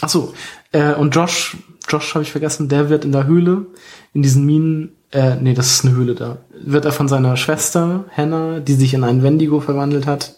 Ach 0.00 0.08
so, 0.08 0.34
äh, 0.72 0.94
und 0.94 1.14
Josh, 1.14 1.56
Josh 1.88 2.14
habe 2.14 2.22
ich 2.22 2.32
vergessen, 2.32 2.68
der 2.68 2.90
wird 2.90 3.04
in 3.04 3.12
der 3.12 3.26
Höhle, 3.26 3.66
in 4.12 4.22
diesen 4.22 4.44
Minen, 4.44 4.96
äh, 5.12 5.36
nee, 5.36 5.54
das 5.54 5.70
ist 5.70 5.84
eine 5.84 5.94
Höhle 5.94 6.14
da, 6.14 6.38
wird 6.50 6.84
er 6.84 6.92
von 6.92 7.08
seiner 7.08 7.36
Schwester 7.36 8.04
Hannah, 8.14 8.60
die 8.60 8.74
sich 8.74 8.92
in 8.94 9.04
einen 9.04 9.22
Wendigo 9.22 9.60
verwandelt 9.60 10.06
hat, 10.06 10.34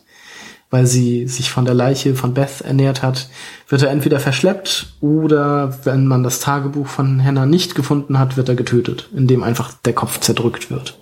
weil 0.71 0.87
sie 0.87 1.27
sich 1.27 1.51
von 1.51 1.65
der 1.65 1.75
Leiche 1.75 2.15
von 2.15 2.35
Beth 2.35 2.61
ernährt 2.61 3.03
hat, 3.03 3.29
wird 3.69 3.83
er 3.83 3.91
entweder 3.91 4.21
verschleppt 4.21 4.95
oder 5.01 5.85
wenn 5.85 6.07
man 6.07 6.23
das 6.23 6.41
Tagebuch 6.41 6.87
von 6.87 7.25
Hannah 7.25 7.47
nicht 7.47 7.75
gefunden 7.75 8.19
hat, 8.19 8.37
wird 8.37 8.49
er 8.49 8.55
getötet, 8.55 9.09
indem 9.15 9.43
einfach 9.43 9.73
der 9.73 9.95
Kopf 9.95 10.21
zerdrückt 10.21 10.71
wird. 10.71 10.99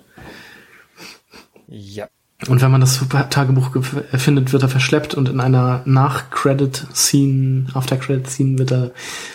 Ja. 1.69 2.07
Und 2.49 2.61
wenn 2.61 2.71
man 2.71 2.83
das 2.83 3.01
Tagebuch 3.31 3.71
gef- 3.75 4.17
findet, 4.19 4.53
wird 4.53 4.63
er 4.63 4.69
verschleppt 4.69 5.15
und 5.15 5.29
in 5.31 5.41
einer 5.41 5.81
Nach-Credit-Scene, 5.87 7.69
After-Credit-Scene 7.73 8.59
wird 8.59 8.73
er, 8.73 8.91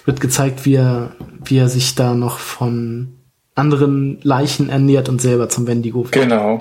wird 0.05 0.21
gezeigt, 0.21 0.65
wie 0.65 0.75
er, 0.75 1.11
wie 1.43 1.57
er 1.57 1.67
sich 1.67 1.95
da 1.95 2.13
noch 2.13 2.37
von 2.37 3.13
anderen 3.55 4.19
Leichen 4.21 4.69
ernährt 4.69 5.09
und 5.09 5.19
selber 5.19 5.49
zum 5.49 5.65
Wendigo 5.65 6.03
wird. 6.03 6.11
Genau. 6.13 6.59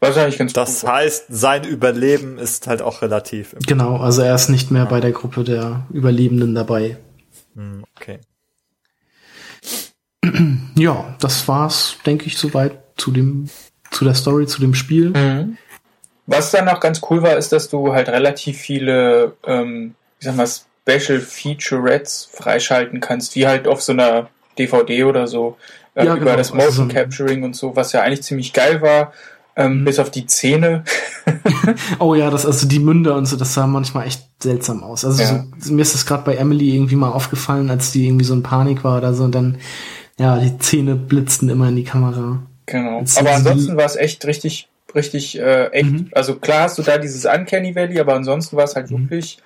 Wahrscheinlich 0.00 0.38
ganz 0.38 0.52
Das 0.54 0.80
gut. 0.80 0.90
heißt, 0.90 1.24
sein 1.28 1.64
Überleben 1.64 2.38
ist 2.38 2.66
halt 2.66 2.80
auch 2.82 3.02
relativ. 3.02 3.54
Genau, 3.66 3.96
also 3.98 4.22
er 4.22 4.34
ist 4.34 4.48
nicht 4.48 4.70
mehr 4.70 4.86
bei 4.86 5.00
der 5.00 5.12
Gruppe 5.12 5.44
der 5.44 5.86
Überlebenden 5.92 6.54
dabei. 6.54 6.96
Hm, 7.54 7.84
Okay. 7.98 8.20
Ja, 10.74 11.14
das 11.20 11.46
war's, 11.48 11.96
denke 12.04 12.26
ich, 12.26 12.36
soweit 12.38 12.78
zu 12.96 13.10
dem, 13.10 13.48
zu 13.90 14.04
der 14.04 14.14
Story, 14.14 14.46
zu 14.46 14.60
dem 14.60 14.74
Spiel. 14.74 15.10
Mhm. 15.10 15.56
Was 16.26 16.50
dann 16.50 16.68
auch 16.68 16.80
ganz 16.80 17.00
cool 17.10 17.22
war, 17.22 17.36
ist, 17.36 17.52
dass 17.52 17.68
du 17.68 17.92
halt 17.92 18.08
relativ 18.08 18.56
viele, 18.58 19.34
ähm, 19.46 19.94
ich 20.18 20.26
sag 20.26 20.36
mal, 20.36 20.46
Special 20.48 21.20
Featurettes 21.20 22.28
freischalten 22.32 23.00
kannst, 23.00 23.34
wie 23.36 23.46
halt 23.46 23.66
auf 23.68 23.82
so 23.82 23.92
einer 23.92 24.28
DVD 24.58 25.04
oder 25.04 25.26
so, 25.26 25.56
äh, 25.94 26.04
Ja, 26.04 26.12
über 26.16 26.24
genau. 26.24 26.36
das 26.36 26.52
Also 26.52 26.64
Motion 26.82 26.88
ein- 26.88 26.94
Capturing 26.94 27.42
und 27.44 27.54
so, 27.56 27.74
was 27.76 27.92
ja 27.92 28.02
eigentlich 28.02 28.22
ziemlich 28.22 28.52
geil 28.52 28.80
war, 28.82 29.12
ähm, 29.56 29.80
Mhm. 29.80 29.84
bis 29.84 29.98
auf 29.98 30.10
die 30.10 30.26
Zähne. 30.26 30.84
Oh 31.98 32.14
ja, 32.14 32.30
das, 32.30 32.46
also 32.46 32.66
die 32.68 32.78
Münder 32.78 33.16
und 33.16 33.26
so, 33.26 33.36
das 33.36 33.54
sah 33.54 33.66
manchmal 33.66 34.06
echt 34.06 34.22
seltsam 34.42 34.82
aus. 34.84 35.04
Also 35.04 35.22
Ja. 35.22 35.44
so, 35.58 35.72
mir 35.72 35.82
ist 35.82 35.94
das 35.94 36.06
gerade 36.06 36.24
bei 36.24 36.36
Emily 36.36 36.74
irgendwie 36.74 36.96
mal 36.96 37.10
aufgefallen, 37.10 37.70
als 37.70 37.90
die 37.92 38.06
irgendwie 38.06 38.24
so 38.24 38.34
in 38.34 38.42
Panik 38.42 38.84
war 38.84 38.98
oder 38.98 39.14
so 39.14 39.24
und 39.24 39.34
dann, 39.34 39.58
ja, 40.18 40.38
die 40.38 40.56
Zähne 40.58 40.94
blitzten 40.94 41.48
immer 41.48 41.68
in 41.68 41.76
die 41.76 41.84
Kamera. 41.84 42.42
Genau. 42.66 43.02
Aber 43.16 43.30
ansonsten 43.32 43.76
war 43.76 43.84
es 43.84 43.96
echt 43.96 44.24
richtig, 44.26 44.68
richtig 44.96 45.38
äh, 45.38 45.66
echt. 45.68 45.90
Mhm. 45.92 46.08
Also 46.12 46.36
klar 46.36 46.62
hast 46.64 46.78
du 46.78 46.82
da 46.82 46.98
dieses 46.98 47.24
Uncanny 47.24 47.74
Valley, 47.76 48.00
aber 48.00 48.14
ansonsten 48.14 48.56
war 48.56 48.64
es 48.64 48.74
halt 48.74 48.90
Mhm. 48.90 49.10
wirklich 49.10 49.38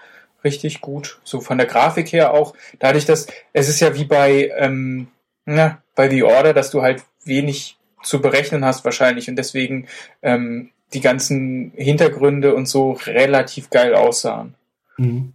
richtig 0.45 0.81
gut. 0.81 1.21
So 1.25 1.41
von 1.41 1.59
der 1.59 1.67
Grafik 1.67 2.13
her 2.13 2.33
auch. 2.33 2.55
Dadurch, 2.79 3.05
dass 3.05 3.27
es 3.53 3.69
ist 3.69 3.81
ja 3.81 3.95
wie 3.95 4.05
bei 4.05 4.51
ähm, 4.57 5.09
na, 5.45 5.83
bei 5.95 6.09
The 6.09 6.23
Order, 6.23 6.55
dass 6.55 6.71
du 6.71 6.81
halt 6.83 7.03
wenig 7.25 7.77
zu 8.03 8.21
berechnen 8.23 8.65
hast 8.65 8.85
wahrscheinlich 8.85 9.29
und 9.29 9.37
deswegen 9.37 9.87
ähm, 10.23 10.71
die 10.95 11.01
ganzen 11.01 11.73
Hintergründe 11.77 12.55
und 12.55 12.67
so 12.67 12.93
relativ 13.05 13.69
geil 13.71 13.95
aussahen. 13.95 14.55
Mhm. 14.97 15.35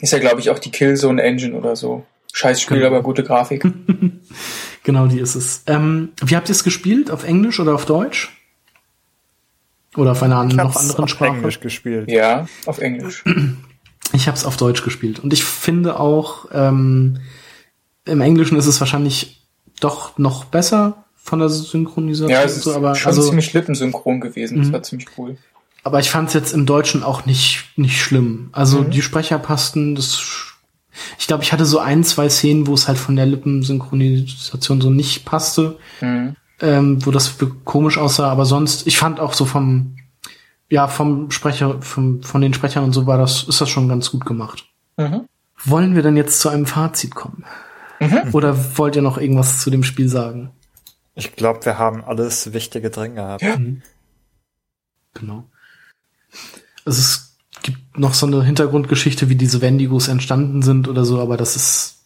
Ist 0.00 0.12
ja 0.12 0.18
glaube 0.18 0.40
ich 0.40 0.50
auch 0.50 0.58
die 0.58 0.70
Killzone 0.70 1.22
Engine 1.22 1.54
oder 1.56 1.74
so. 1.76 2.04
Scheiß 2.32 2.60
Spiel, 2.60 2.78
Genau. 2.78 2.88
aber 2.88 3.02
gute 3.02 3.22
Grafik. 3.22 3.64
Genau, 4.82 5.06
die 5.06 5.18
ist 5.20 5.34
es. 5.34 5.62
Ähm, 5.66 6.12
wie 6.22 6.36
habt 6.36 6.48
ihr 6.50 6.52
es 6.52 6.62
gespielt? 6.62 7.10
Auf 7.10 7.24
Englisch 7.24 7.58
oder 7.58 7.74
auf 7.74 7.86
Deutsch? 7.86 8.36
Oder 9.96 10.12
auf 10.12 10.22
einer 10.22 10.44
Ich 10.48 10.54
noch 10.54 10.64
hab's 10.64 10.76
anderen 10.78 11.04
auf 11.04 11.10
Sprache? 11.10 11.36
Englisch 11.36 11.60
gespielt. 11.60 12.10
ja, 12.10 12.46
auf 12.66 12.78
Englisch. 12.78 13.22
Ich 14.12 14.26
habe 14.26 14.36
es 14.36 14.44
auf 14.44 14.56
Deutsch 14.56 14.82
gespielt. 14.82 15.20
Und 15.20 15.32
ich 15.32 15.44
finde 15.44 15.98
auch, 15.98 16.46
ähm, 16.52 17.18
im 18.04 18.20
Englischen 18.20 18.56
ist 18.58 18.66
es 18.66 18.80
wahrscheinlich 18.80 19.40
doch 19.80 20.18
noch 20.18 20.44
besser 20.44 21.04
von 21.16 21.38
der 21.38 21.48
Synchronisation. 21.48 22.30
Ja, 22.30 22.42
es 22.42 22.56
ist 22.56 22.64
so, 22.64 22.74
aber, 22.74 22.94
schon 22.94 23.08
also, 23.10 23.22
ziemlich 23.28 23.52
lippensynchron 23.52 24.20
gewesen. 24.20 24.58
Das 24.58 24.68
Mhm. 24.68 24.72
war 24.72 24.82
ziemlich 24.82 25.08
cool. 25.18 25.36
aber 25.82 26.00
ich 26.00 26.08
fand 26.10 26.28
es 26.28 26.34
jetzt 26.34 26.52
im 26.54 26.64
Deutschen 26.66 27.02
auch 27.02 27.26
nicht, 27.26 27.64
nicht 27.76 28.00
schlimm. 28.00 28.48
Also 28.52 28.80
Mhm. 28.82 28.90
die 28.90 29.02
Sprecher 29.02 29.38
passten, 29.38 29.94
das 29.94 30.22
ich 31.18 31.26
glaube, 31.26 31.42
ich 31.42 31.52
hatte 31.52 31.64
so 31.66 31.78
ein, 31.80 32.04
zwei 32.04 32.28
Szenen, 32.28 32.66
wo 32.68 32.74
es 32.74 32.86
halt 32.88 32.98
von 32.98 33.16
der 33.16 33.26
Lippensynchronisation 33.26 34.80
so 34.80 34.90
nicht 34.90 35.24
passte. 35.24 35.76
Mhm. 36.00 36.36
Ähm, 36.60 37.04
wo 37.04 37.10
das 37.10 37.36
komisch 37.64 37.98
aussah, 37.98 38.30
aber 38.30 38.46
sonst, 38.46 38.86
ich 38.86 38.98
fand 38.98 39.20
auch 39.20 39.34
so 39.34 39.44
vom, 39.44 39.96
ja, 40.70 40.88
vom 40.88 41.30
Sprecher, 41.30 41.80
vom, 41.82 42.22
von 42.22 42.40
den 42.40 42.54
Sprechern 42.54 42.84
und 42.84 42.92
so 42.92 43.06
war 43.06 43.18
das, 43.18 43.44
ist 43.44 43.60
das 43.60 43.68
schon 43.68 43.88
ganz 43.88 44.10
gut 44.10 44.24
gemacht. 44.24 44.66
Mhm. 44.96 45.28
Wollen 45.64 45.94
wir 45.94 46.02
denn 46.02 46.16
jetzt 46.16 46.40
zu 46.40 46.48
einem 46.48 46.66
Fazit 46.66 47.14
kommen? 47.14 47.44
Mhm. 48.00 48.30
Oder 48.32 48.78
wollt 48.78 48.96
ihr 48.96 49.02
noch 49.02 49.18
irgendwas 49.18 49.60
zu 49.60 49.70
dem 49.70 49.82
Spiel 49.82 50.08
sagen? 50.08 50.50
Ich 51.14 51.36
glaube, 51.36 51.64
wir 51.64 51.78
haben 51.78 52.04
alles 52.04 52.52
Wichtige 52.52 52.90
drin 52.90 53.14
gehabt. 53.14 53.42
Ja. 53.42 53.56
Genau. 55.14 55.44
Also 56.84 57.00
es 57.00 57.36
gibt 57.62 57.98
noch 57.98 58.14
so 58.14 58.26
eine 58.26 58.42
Hintergrundgeschichte, 58.42 59.28
wie 59.28 59.36
diese 59.36 59.60
Wendigos 59.60 60.08
entstanden 60.08 60.62
sind 60.62 60.88
oder 60.88 61.04
so, 61.04 61.20
aber 61.20 61.36
das 61.36 61.56
ist 61.56 62.03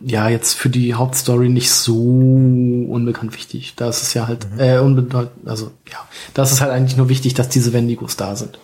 ja 0.00 0.28
jetzt 0.28 0.54
für 0.54 0.68
die 0.68 0.94
Hauptstory 0.94 1.48
nicht 1.48 1.70
so 1.70 1.96
unbekannt 1.96 3.34
wichtig. 3.34 3.74
Da 3.76 3.88
ist 3.88 4.02
es 4.02 4.14
ja 4.14 4.26
halt, 4.26 4.46
äh, 4.58 4.78
unbedeutend, 4.78 5.48
also 5.48 5.72
ja, 5.90 6.08
da 6.34 6.42
ist 6.42 6.52
es 6.52 6.60
halt 6.60 6.72
eigentlich 6.72 6.96
nur 6.96 7.08
wichtig, 7.08 7.34
dass 7.34 7.48
diese 7.48 7.72
Wendigos 7.72 8.16
da 8.16 8.36
sind. 8.36 8.58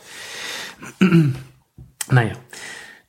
naja. 2.11 2.35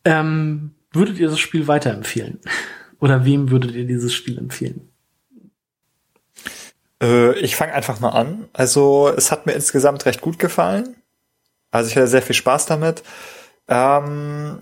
Ähm, 0.03 0.71
würdet 0.91 1.17
ihr 1.19 1.29
das 1.29 1.39
Spiel 1.39 1.67
weiterempfehlen? 1.67 2.39
Oder 2.99 3.25
wem 3.25 3.51
würdet 3.51 3.71
ihr 3.71 3.85
dieses 3.85 4.13
Spiel 4.13 4.37
empfehlen? 4.37 4.89
Äh, 7.01 7.37
ich 7.39 7.55
fange 7.55 7.73
einfach 7.73 7.99
mal 7.99 8.09
an. 8.09 8.47
Also 8.53 9.11
es 9.15 9.31
hat 9.31 9.45
mir 9.45 9.53
insgesamt 9.53 10.05
recht 10.05 10.21
gut 10.21 10.39
gefallen. 10.39 10.95
Also 11.71 11.89
ich 11.89 11.95
hatte 11.95 12.07
sehr 12.07 12.21
viel 12.21 12.35
Spaß 12.35 12.67
damit. 12.67 13.03
Ähm, 13.67 14.59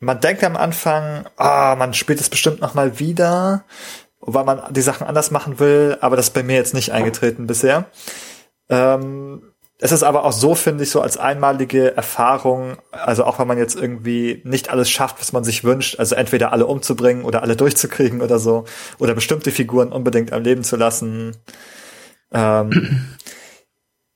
man 0.00 0.20
denkt 0.20 0.42
am 0.42 0.56
Anfang, 0.56 1.26
ah, 1.36 1.76
man 1.76 1.94
spielt 1.94 2.20
es 2.20 2.30
bestimmt 2.30 2.60
noch 2.60 2.74
mal 2.74 2.98
wieder, 2.98 3.64
weil 4.20 4.44
man 4.44 4.72
die 4.72 4.80
Sachen 4.80 5.06
anders 5.06 5.30
machen 5.30 5.60
will, 5.60 5.98
aber 6.00 6.16
das 6.16 6.28
ist 6.28 6.34
bei 6.34 6.42
mir 6.42 6.56
jetzt 6.56 6.74
nicht 6.74 6.92
eingetreten 6.92 7.46
bisher. 7.46 7.86
Ähm, 8.70 9.42
es 9.78 9.92
ist 9.92 10.02
aber 10.02 10.24
auch 10.24 10.32
so, 10.32 10.54
finde 10.54 10.84
ich, 10.84 10.90
so 10.90 11.00
als 11.00 11.16
einmalige 11.16 11.96
Erfahrung, 11.96 12.76
also 12.92 13.24
auch 13.24 13.38
wenn 13.38 13.46
man 13.46 13.56
jetzt 13.56 13.76
irgendwie 13.76 14.42
nicht 14.44 14.70
alles 14.70 14.90
schafft, 14.90 15.20
was 15.20 15.32
man 15.32 15.44
sich 15.44 15.64
wünscht, 15.64 15.98
also 15.98 16.14
entweder 16.14 16.52
alle 16.52 16.66
umzubringen 16.66 17.24
oder 17.24 17.42
alle 17.42 17.56
durchzukriegen 17.56 18.20
oder 18.20 18.38
so, 18.38 18.64
oder 18.98 19.14
bestimmte 19.14 19.50
Figuren 19.50 19.92
unbedingt 19.92 20.32
am 20.32 20.42
Leben 20.42 20.64
zu 20.64 20.76
lassen, 20.76 21.36
ähm, 22.32 23.06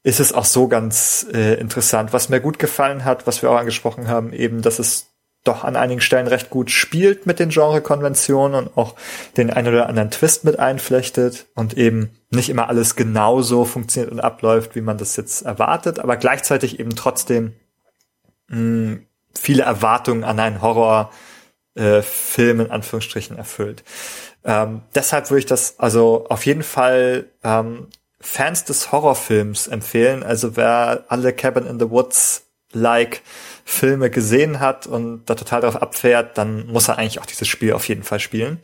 ist 0.02 0.20
es 0.20 0.32
auch 0.34 0.44
so 0.44 0.68
ganz 0.68 1.26
äh, 1.32 1.54
interessant. 1.54 2.12
Was 2.12 2.28
mir 2.28 2.40
gut 2.40 2.58
gefallen 2.58 3.04
hat, 3.06 3.26
was 3.26 3.40
wir 3.40 3.50
auch 3.50 3.56
angesprochen 3.56 4.08
haben, 4.08 4.34
eben, 4.34 4.60
dass 4.60 4.78
es 4.78 5.13
doch 5.44 5.62
an 5.62 5.76
einigen 5.76 6.00
Stellen 6.00 6.26
recht 6.26 6.50
gut 6.50 6.70
spielt 6.70 7.26
mit 7.26 7.38
den 7.38 7.50
Genrekonventionen 7.50 8.66
und 8.66 8.76
auch 8.76 8.94
den 9.36 9.50
ein 9.50 9.68
oder 9.68 9.88
anderen 9.88 10.10
Twist 10.10 10.44
mit 10.44 10.58
einflechtet 10.58 11.46
und 11.54 11.76
eben 11.76 12.10
nicht 12.30 12.48
immer 12.48 12.68
alles 12.68 12.96
genauso 12.96 13.64
funktioniert 13.64 14.10
und 14.10 14.20
abläuft, 14.20 14.74
wie 14.74 14.80
man 14.80 14.98
das 14.98 15.16
jetzt 15.16 15.42
erwartet, 15.42 15.98
aber 15.98 16.16
gleichzeitig 16.16 16.80
eben 16.80 16.96
trotzdem 16.96 17.52
mh, 18.48 18.98
viele 19.34 19.62
Erwartungen 19.62 20.24
an 20.24 20.40
einen 20.40 20.62
Horror 20.62 21.10
äh, 21.74 22.02
Film 22.02 22.60
in 22.60 22.70
Anführungsstrichen 22.70 23.36
erfüllt. 23.36 23.84
Ähm, 24.44 24.82
deshalb 24.94 25.30
würde 25.30 25.40
ich 25.40 25.46
das 25.46 25.78
also 25.78 26.26
auf 26.28 26.46
jeden 26.46 26.62
Fall 26.62 27.26
ähm, 27.42 27.88
Fans 28.20 28.64
des 28.64 28.92
Horrorfilms 28.92 29.66
empfehlen. 29.66 30.22
Also 30.22 30.56
wer 30.56 31.04
alle 31.08 31.32
Cabin 31.32 31.66
in 31.66 31.78
the 31.78 31.90
Woods 31.90 32.43
like 32.74 33.22
Filme 33.64 34.10
gesehen 34.10 34.60
hat 34.60 34.86
und 34.86 35.24
da 35.26 35.34
total 35.34 35.62
darauf 35.62 35.80
abfährt, 35.80 36.36
dann 36.36 36.66
muss 36.66 36.88
er 36.88 36.98
eigentlich 36.98 37.20
auch 37.20 37.26
dieses 37.26 37.48
Spiel 37.48 37.72
auf 37.72 37.88
jeden 37.88 38.02
Fall 38.02 38.20
spielen. 38.20 38.58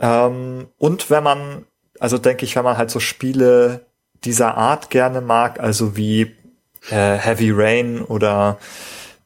Ähm, 0.00 0.68
und 0.78 1.10
wenn 1.10 1.22
man, 1.22 1.66
also 2.00 2.18
denke 2.18 2.44
ich, 2.44 2.56
wenn 2.56 2.64
man 2.64 2.78
halt 2.78 2.90
so 2.90 3.00
Spiele 3.00 3.86
dieser 4.24 4.56
Art 4.56 4.90
gerne 4.90 5.20
mag, 5.20 5.60
also 5.60 5.96
wie 5.96 6.34
äh, 6.90 7.16
Heavy 7.16 7.50
Rain 7.50 8.00
oder 8.02 8.58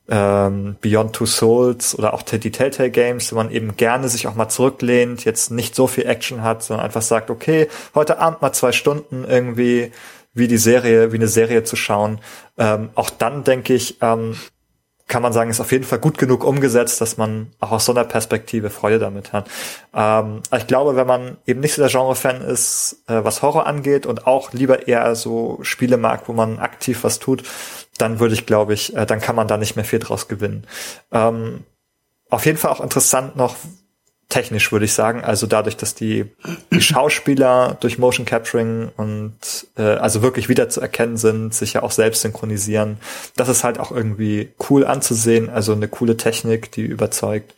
ähm, 0.09 0.77
Beyond 0.81 1.15
Two 1.15 1.27
Souls 1.27 1.97
oder 1.99 2.15
auch 2.15 2.23
die 2.23 2.51
Telltale 2.51 2.91
Games, 2.91 3.31
wo 3.33 3.37
man 3.37 3.51
eben 3.51 3.77
gerne 3.77 4.09
sich 4.09 4.27
auch 4.27 4.35
mal 4.35 4.49
zurücklehnt, 4.49 5.25
jetzt 5.25 5.51
nicht 5.51 5.75
so 5.75 5.87
viel 5.87 6.07
Action 6.07 6.43
hat, 6.43 6.63
sondern 6.63 6.87
einfach 6.87 7.03
sagt, 7.03 7.31
okay, 7.31 7.69
heute 7.95 8.19
Abend 8.19 8.41
mal 8.41 8.53
zwei 8.53 8.73
Stunden 8.73 9.25
irgendwie 9.25 9.93
wie 10.35 10.49
die 10.49 10.59
Serie, 10.59 11.13
wie 11.13 11.17
eine 11.17 11.29
Serie 11.29 11.65
zu 11.65 11.77
schauen. 11.77 12.21
Ähm, 12.57 12.91
auch 12.95 13.11
dann 13.11 13.45
denke 13.45 13.75
ich, 13.75 13.99
ähm, 14.01 14.37
kann 15.09 15.23
man 15.23 15.33
sagen, 15.33 15.51
ist 15.51 15.61
auf 15.61 15.73
jeden 15.73 15.85
Fall 15.85 15.99
gut 15.99 16.19
genug 16.19 16.45
umgesetzt, 16.45 17.01
dass 17.01 17.17
man 17.17 17.51
auch 17.61 17.73
aus 17.73 17.87
so 17.87 17.93
einer 17.93 18.05
Perspektive 18.05 18.69
Freude 18.69 18.99
damit 18.99 19.33
hat. 19.33 19.49
Ähm, 19.95 20.43
ich 20.55 20.67
glaube, 20.67 20.97
wenn 20.97 21.07
man 21.07 21.39
eben 21.47 21.61
nicht 21.61 21.75
so 21.75 21.83
der 21.83 21.91
Genre-Fan 21.91 22.43
ist, 22.43 23.03
äh, 23.09 23.25
was 23.25 23.43
Horror 23.43 23.67
angeht 23.67 24.05
und 24.05 24.27
auch 24.27 24.53
lieber 24.53 24.87
eher 24.87 25.15
so 25.15 25.59
Spiele 25.63 25.97
mag, 25.97 26.29
wo 26.29 26.35
man 26.35 26.59
aktiv 26.59 27.05
was 27.05 27.19
tut, 27.19 27.43
dann 27.97 28.21
würde 28.21 28.35
ich, 28.35 28.45
glaube 28.45 28.75
ich, 28.75 28.95
äh, 28.95 29.07
dann 29.07 29.21
kann 29.21 29.35
man 29.35 29.49
da 29.49 29.57
nicht 29.57 29.77
mehr 29.77 29.85
viel 29.85 29.99
draus 29.99 30.29
gewinnen. 30.29 30.67
Ähm, 31.11 31.65
auf 32.29 32.45
jeden 32.45 32.59
Fall 32.59 32.71
auch 32.71 32.83
interessant 32.83 33.35
noch, 33.35 33.57
technisch, 34.29 34.73
würde 34.73 34.85
ich 34.85 34.93
sagen. 34.93 35.25
Also 35.25 35.47
dadurch, 35.47 35.77
dass 35.77 35.95
die, 35.95 36.27
die 36.71 36.83
Schauspieler 36.83 37.77
durch 37.81 37.99
Motion 37.99 38.27
Capturing 38.27 38.91
und 38.97 39.37
äh, 39.77 39.83
also 39.83 40.23
wirklich 40.23 40.49
wieder 40.49 40.69
zu 40.69 40.81
erkennen 40.81 41.17
sind, 41.17 41.55
sich 41.55 41.75
ja 41.75 41.83
auch 41.83 41.93
selbst 41.93 42.23
synchronisieren. 42.23 42.99
Das 43.37 43.49
ist 43.49 43.65
halt 43.65 43.81
auch 43.81 43.91
irgendwie 43.91 44.51
cool 44.69 44.87
anzusehen. 44.87 45.49
Also 45.49 45.73
eine 45.73 45.89
coole 45.89 46.17
Technik, 46.17 46.71
die 46.73 46.83
überzeugt. 46.83 47.55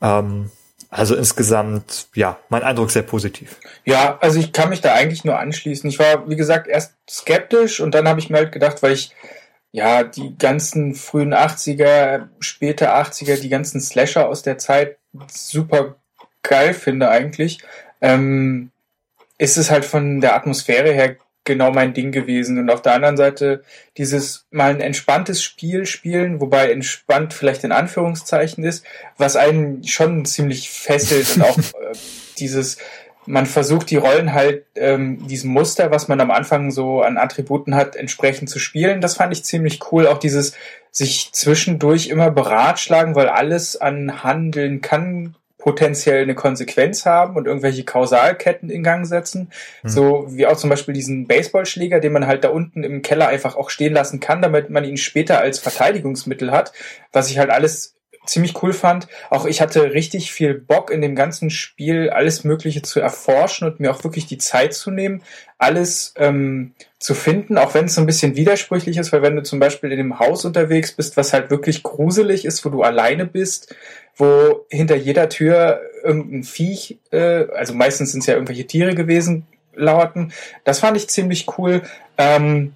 Ähm, 0.00 0.50
also 0.88 1.14
insgesamt, 1.14 2.08
ja, 2.14 2.38
mein 2.48 2.62
Eindruck 2.62 2.90
sehr 2.90 3.02
positiv. 3.02 3.56
Ja, 3.84 4.18
also 4.20 4.40
ich 4.40 4.52
kann 4.52 4.70
mich 4.70 4.80
da 4.80 4.94
eigentlich 4.94 5.24
nur 5.24 5.38
anschließen. 5.38 5.88
Ich 5.88 5.98
war, 5.98 6.28
wie 6.28 6.36
gesagt, 6.36 6.66
erst 6.66 6.94
skeptisch 7.08 7.80
und 7.80 7.94
dann 7.94 8.08
habe 8.08 8.18
ich 8.20 8.30
mir 8.30 8.38
halt 8.38 8.52
gedacht, 8.52 8.82
weil 8.82 8.92
ich 8.92 9.14
ja 9.70 10.02
die 10.02 10.36
ganzen 10.36 10.96
frühen 10.96 11.32
80er, 11.32 12.28
späte 12.40 12.92
80er, 12.92 13.38
die 13.38 13.50
ganzen 13.50 13.80
Slasher 13.80 14.28
aus 14.28 14.42
der 14.42 14.58
Zeit 14.58 14.96
super 15.28 15.96
geil 16.42 16.74
finde 16.74 17.10
eigentlich, 17.10 17.60
ähm, 18.00 18.70
ist 19.38 19.56
es 19.56 19.70
halt 19.70 19.84
von 19.84 20.20
der 20.20 20.34
Atmosphäre 20.34 20.92
her 20.92 21.16
genau 21.44 21.72
mein 21.72 21.94
Ding 21.94 22.12
gewesen. 22.12 22.58
Und 22.58 22.70
auf 22.70 22.82
der 22.82 22.94
anderen 22.94 23.16
Seite 23.16 23.62
dieses 23.96 24.46
mal 24.50 24.70
ein 24.70 24.80
entspanntes 24.80 25.42
Spiel 25.42 25.86
spielen, 25.86 26.40
wobei 26.40 26.70
entspannt 26.70 27.32
vielleicht 27.32 27.64
in 27.64 27.72
Anführungszeichen 27.72 28.64
ist, 28.64 28.84
was 29.16 29.36
einen 29.36 29.84
schon 29.84 30.24
ziemlich 30.24 30.70
fesselt 30.70 31.36
und 31.36 31.42
auch 31.42 31.58
äh, 31.58 31.96
dieses 32.38 32.76
man 33.26 33.46
versucht 33.46 33.90
die 33.90 33.96
Rollen 33.96 34.32
halt 34.32 34.64
ähm, 34.74 35.26
diesem 35.26 35.50
Muster, 35.50 35.90
was 35.90 36.08
man 36.08 36.20
am 36.20 36.30
Anfang 36.30 36.70
so 36.70 37.02
an 37.02 37.18
Attributen 37.18 37.74
hat, 37.74 37.96
entsprechend 37.96 38.48
zu 38.48 38.58
spielen. 38.58 39.00
Das 39.00 39.16
fand 39.16 39.32
ich 39.32 39.44
ziemlich 39.44 39.80
cool. 39.92 40.06
Auch 40.06 40.18
dieses 40.18 40.54
sich 40.90 41.30
zwischendurch 41.32 42.08
immer 42.08 42.30
beratschlagen, 42.30 43.14
weil 43.14 43.28
alles 43.28 43.80
an 43.80 44.24
Handeln 44.24 44.80
kann 44.80 45.34
potenziell 45.60 46.22
eine 46.22 46.34
Konsequenz 46.34 47.06
haben 47.06 47.36
und 47.36 47.46
irgendwelche 47.46 47.84
Kausalketten 47.84 48.70
in 48.70 48.82
Gang 48.82 49.06
setzen. 49.06 49.50
Mhm. 49.82 49.88
So 49.88 50.26
wie 50.30 50.46
auch 50.46 50.56
zum 50.56 50.70
Beispiel 50.70 50.94
diesen 50.94 51.26
Baseballschläger, 51.26 52.00
den 52.00 52.12
man 52.12 52.26
halt 52.26 52.44
da 52.44 52.48
unten 52.48 52.82
im 52.82 53.02
Keller 53.02 53.28
einfach 53.28 53.56
auch 53.56 53.70
stehen 53.70 53.92
lassen 53.92 54.20
kann, 54.20 54.42
damit 54.42 54.70
man 54.70 54.84
ihn 54.84 54.96
später 54.96 55.38
als 55.38 55.58
Verteidigungsmittel 55.58 56.50
hat, 56.50 56.72
was 57.12 57.30
ich 57.30 57.38
halt 57.38 57.50
alles 57.50 57.94
ziemlich 58.30 58.62
cool 58.62 58.72
fand. 58.72 59.08
Auch 59.28 59.44
ich 59.44 59.60
hatte 59.60 59.92
richtig 59.92 60.32
viel 60.32 60.54
Bock 60.54 60.90
in 60.90 61.00
dem 61.00 61.14
ganzen 61.14 61.50
Spiel, 61.50 62.10
alles 62.10 62.44
Mögliche 62.44 62.82
zu 62.82 63.00
erforschen 63.00 63.68
und 63.68 63.80
mir 63.80 63.90
auch 63.90 64.04
wirklich 64.04 64.26
die 64.26 64.38
Zeit 64.38 64.72
zu 64.72 64.90
nehmen, 64.90 65.22
alles 65.58 66.14
ähm, 66.16 66.72
zu 66.98 67.14
finden, 67.14 67.58
auch 67.58 67.74
wenn 67.74 67.86
es 67.86 67.94
so 67.94 68.00
ein 68.00 68.06
bisschen 68.06 68.36
widersprüchlich 68.36 68.96
ist, 68.96 69.12
weil 69.12 69.22
wenn 69.22 69.36
du 69.36 69.42
zum 69.42 69.58
Beispiel 69.58 69.90
in 69.90 69.98
dem 69.98 70.18
Haus 70.18 70.44
unterwegs 70.44 70.92
bist, 70.92 71.16
was 71.16 71.32
halt 71.32 71.50
wirklich 71.50 71.82
gruselig 71.82 72.44
ist, 72.44 72.64
wo 72.64 72.70
du 72.70 72.82
alleine 72.82 73.26
bist, 73.26 73.74
wo 74.16 74.64
hinter 74.70 74.96
jeder 74.96 75.28
Tür 75.28 75.80
irgendein 76.04 76.44
Viech, 76.44 76.98
äh, 77.10 77.46
also 77.52 77.74
meistens 77.74 78.12
sind 78.12 78.20
es 78.20 78.26
ja 78.26 78.34
irgendwelche 78.34 78.66
Tiere 78.66 78.94
gewesen, 78.94 79.46
lauerten. 79.74 80.32
Das 80.64 80.78
fand 80.78 80.96
ich 80.96 81.08
ziemlich 81.08 81.46
cool. 81.58 81.82
Ähm, 82.16 82.74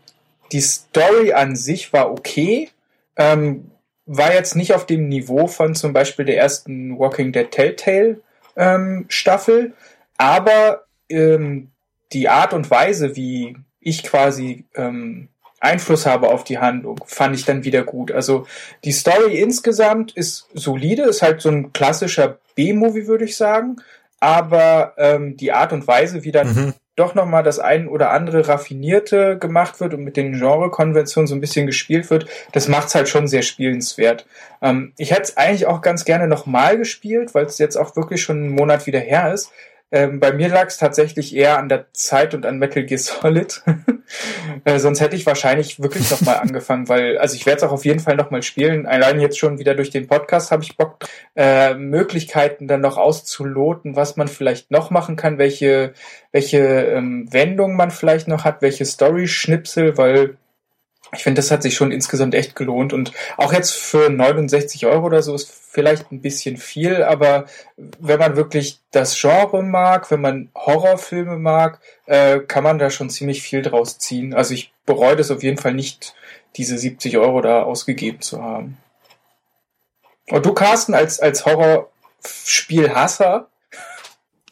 die 0.53 0.61
Story 0.61 1.33
an 1.33 1.57
sich 1.57 1.93
war 1.93 2.11
okay. 2.11 2.71
Ähm, 3.17 3.71
war 4.07 4.35
jetzt 4.35 4.55
nicht 4.55 4.75
auf 4.75 4.87
dem 4.87 5.09
Niveau 5.09 5.47
von 5.47 5.75
zum 5.75 5.93
Beispiel 5.93 6.25
der 6.25 6.39
ersten 6.39 6.99
Walking 6.99 7.33
Dead 7.33 7.51
Telltale 7.51 8.21
ähm, 8.57 9.07
Staffel, 9.09 9.73
aber 10.17 10.85
ähm, 11.09 11.71
die 12.13 12.29
Art 12.29 12.53
und 12.53 12.71
Weise, 12.71 13.17
wie 13.17 13.57
ich 13.81 14.03
quasi 14.03 14.65
ähm, 14.75 15.29
Einfluss 15.61 16.07
habe 16.07 16.29
auf 16.29 16.45
die 16.45 16.59
Handlung, 16.59 17.01
fand 17.07 17.35
ich 17.35 17.45
dann 17.45 17.65
wieder 17.65 17.83
gut. 17.83 18.13
Also 18.13 18.47
die 18.85 18.93
Story 18.93 19.39
insgesamt 19.41 20.13
ist 20.13 20.49
solide, 20.53 21.05
ist 21.05 21.23
halt 21.23 21.41
so 21.41 21.49
ein 21.49 21.73
klassischer 21.73 22.39
B-Movie, 22.55 23.07
würde 23.07 23.25
ich 23.25 23.37
sagen. 23.37 23.77
Aber 24.21 24.95
ähm, 24.97 25.37
die 25.37 25.53
Art 25.53 25.73
und 25.73 25.87
Weise, 25.87 26.25
wie 26.25 26.33
dann 26.33 26.55
mhm 26.55 26.75
doch 26.97 27.15
nochmal 27.15 27.43
das 27.43 27.59
ein 27.59 27.89
oder 27.89 28.11
andere 28.11 28.47
Raffinierte 28.47 29.37
gemacht 29.39 29.81
wird 29.81 29.95
und 29.95 30.05
mit 30.05 30.17
den 30.17 30.33
Genrekonventionen 30.33 31.27
so 31.27 31.35
ein 31.35 31.41
bisschen 31.41 31.67
gespielt 31.67 32.09
wird, 32.11 32.27
das 32.53 32.69
macht's 32.69 32.95
halt 32.95 33.09
schon 33.09 33.27
sehr 33.27 33.43
spielenswert. 33.43 34.27
Ähm, 34.63 34.93
ich 34.97 35.11
hätte 35.11 35.23
es 35.23 35.37
eigentlich 35.37 35.67
auch 35.67 35.81
ganz 35.81 36.05
gerne 36.05 36.29
nochmal 36.29 36.79
gespielt, 36.79 37.35
weil 37.35 37.47
es 37.47 37.59
jetzt 37.59 37.77
auch 37.77 37.97
wirklich 37.97 38.23
schon 38.23 38.37
einen 38.37 38.55
Monat 38.55 38.87
wieder 38.87 39.01
her 39.01 39.33
ist. 39.33 39.51
Ähm, 39.95 40.19
bei 40.19 40.33
mir 40.33 40.49
lag 40.49 40.67
es 40.67 40.77
tatsächlich 40.77 41.37
eher 41.37 41.57
an 41.57 41.69
der 41.69 41.87
Zeit 41.93 42.35
und 42.35 42.47
an 42.47 42.59
Metal 42.59 42.83
Gear 42.83 42.99
Solid. 42.99 43.63
äh, 44.65 44.81
sonst 44.81 45.01
hätte 45.01 45.15
ich 45.15 45.25
wahrscheinlich 45.25 45.81
wirklich 45.81 46.11
nochmal 46.11 46.39
angefangen, 46.39 46.89
weil, 46.89 47.17
also 47.19 47.37
ich 47.37 47.47
werde 47.47 47.59
es 47.59 47.63
auch 47.63 47.71
auf 47.71 47.85
jeden 47.85 48.01
Fall 48.01 48.17
nochmal 48.17 48.43
spielen. 48.43 48.87
Allein 48.87 49.21
jetzt 49.21 49.39
schon 49.39 49.61
wieder 49.61 49.77
durch 49.77 49.91
den 49.91 50.09
Podcast 50.09 50.51
habe 50.51 50.65
ich 50.65 50.77
Bock, 50.77 51.05
äh, 51.37 51.75
Möglichkeiten 51.75 52.67
dann 52.67 52.81
noch 52.81 52.97
auszuloten, 52.97 53.95
was 53.95 54.17
man 54.17 54.27
vielleicht 54.27 54.73
noch 54.73 54.91
machen 54.91 55.15
kann, 55.15 55.39
welche, 55.39 55.93
welche 56.33 56.59
ähm, 56.59 57.33
Wendungen 57.33 57.77
man 57.77 57.93
vielleicht 57.93 58.27
noch 58.27 58.43
hat, 58.43 58.63
welche 58.63 58.87
Story-Schnipsel, 58.87 59.97
weil 59.97 60.39
ich 61.13 61.23
finde, 61.23 61.41
das 61.41 61.51
hat 61.51 61.63
sich 61.63 61.75
schon 61.75 61.93
insgesamt 61.93 62.35
echt 62.35 62.57
gelohnt. 62.57 62.93
Und 62.93 63.13
auch 63.37 63.53
jetzt 63.53 63.73
für 63.73 64.11
69 64.11 64.87
Euro 64.87 65.07
oder 65.07 65.23
so 65.23 65.35
ist 65.35 65.51
vielleicht 65.51 66.11
ein 66.13 66.21
bisschen 66.21 66.57
viel, 66.57 67.03
aber 67.03 67.47
wenn 67.77 68.19
man 68.19 68.37
wirklich 68.37 68.81
das 68.91 69.21
Genre 69.21 69.63
mag, 69.63 70.11
wenn 70.11 70.21
man 70.21 70.51
Horrorfilme 70.55 71.39
mag, 71.39 71.81
äh, 72.07 72.41
kann 72.41 72.65
man 72.65 72.79
da 72.79 72.91
schon 72.91 73.11
ziemlich 73.11 73.43
viel 73.43 73.63
draus 73.63 73.99
ziehen. 73.99 74.35
Also 74.35 74.55
ich 74.55 74.73
bereue 74.87 75.17
das 75.17 75.31
auf 75.31 75.43
jeden 75.43 75.59
Fall 75.59 75.75
nicht, 75.75 76.15
diese 76.57 76.79
70 76.79 77.19
Euro 77.19 77.41
da 77.41 77.63
ausgegeben 77.63 78.21
zu 78.21 78.43
haben. 78.43 78.79
Und 80.31 80.47
du, 80.47 80.53
Carsten, 80.53 80.95
als, 80.95 81.21
als 81.21 81.45
Horrorspielhasser, 81.45 83.49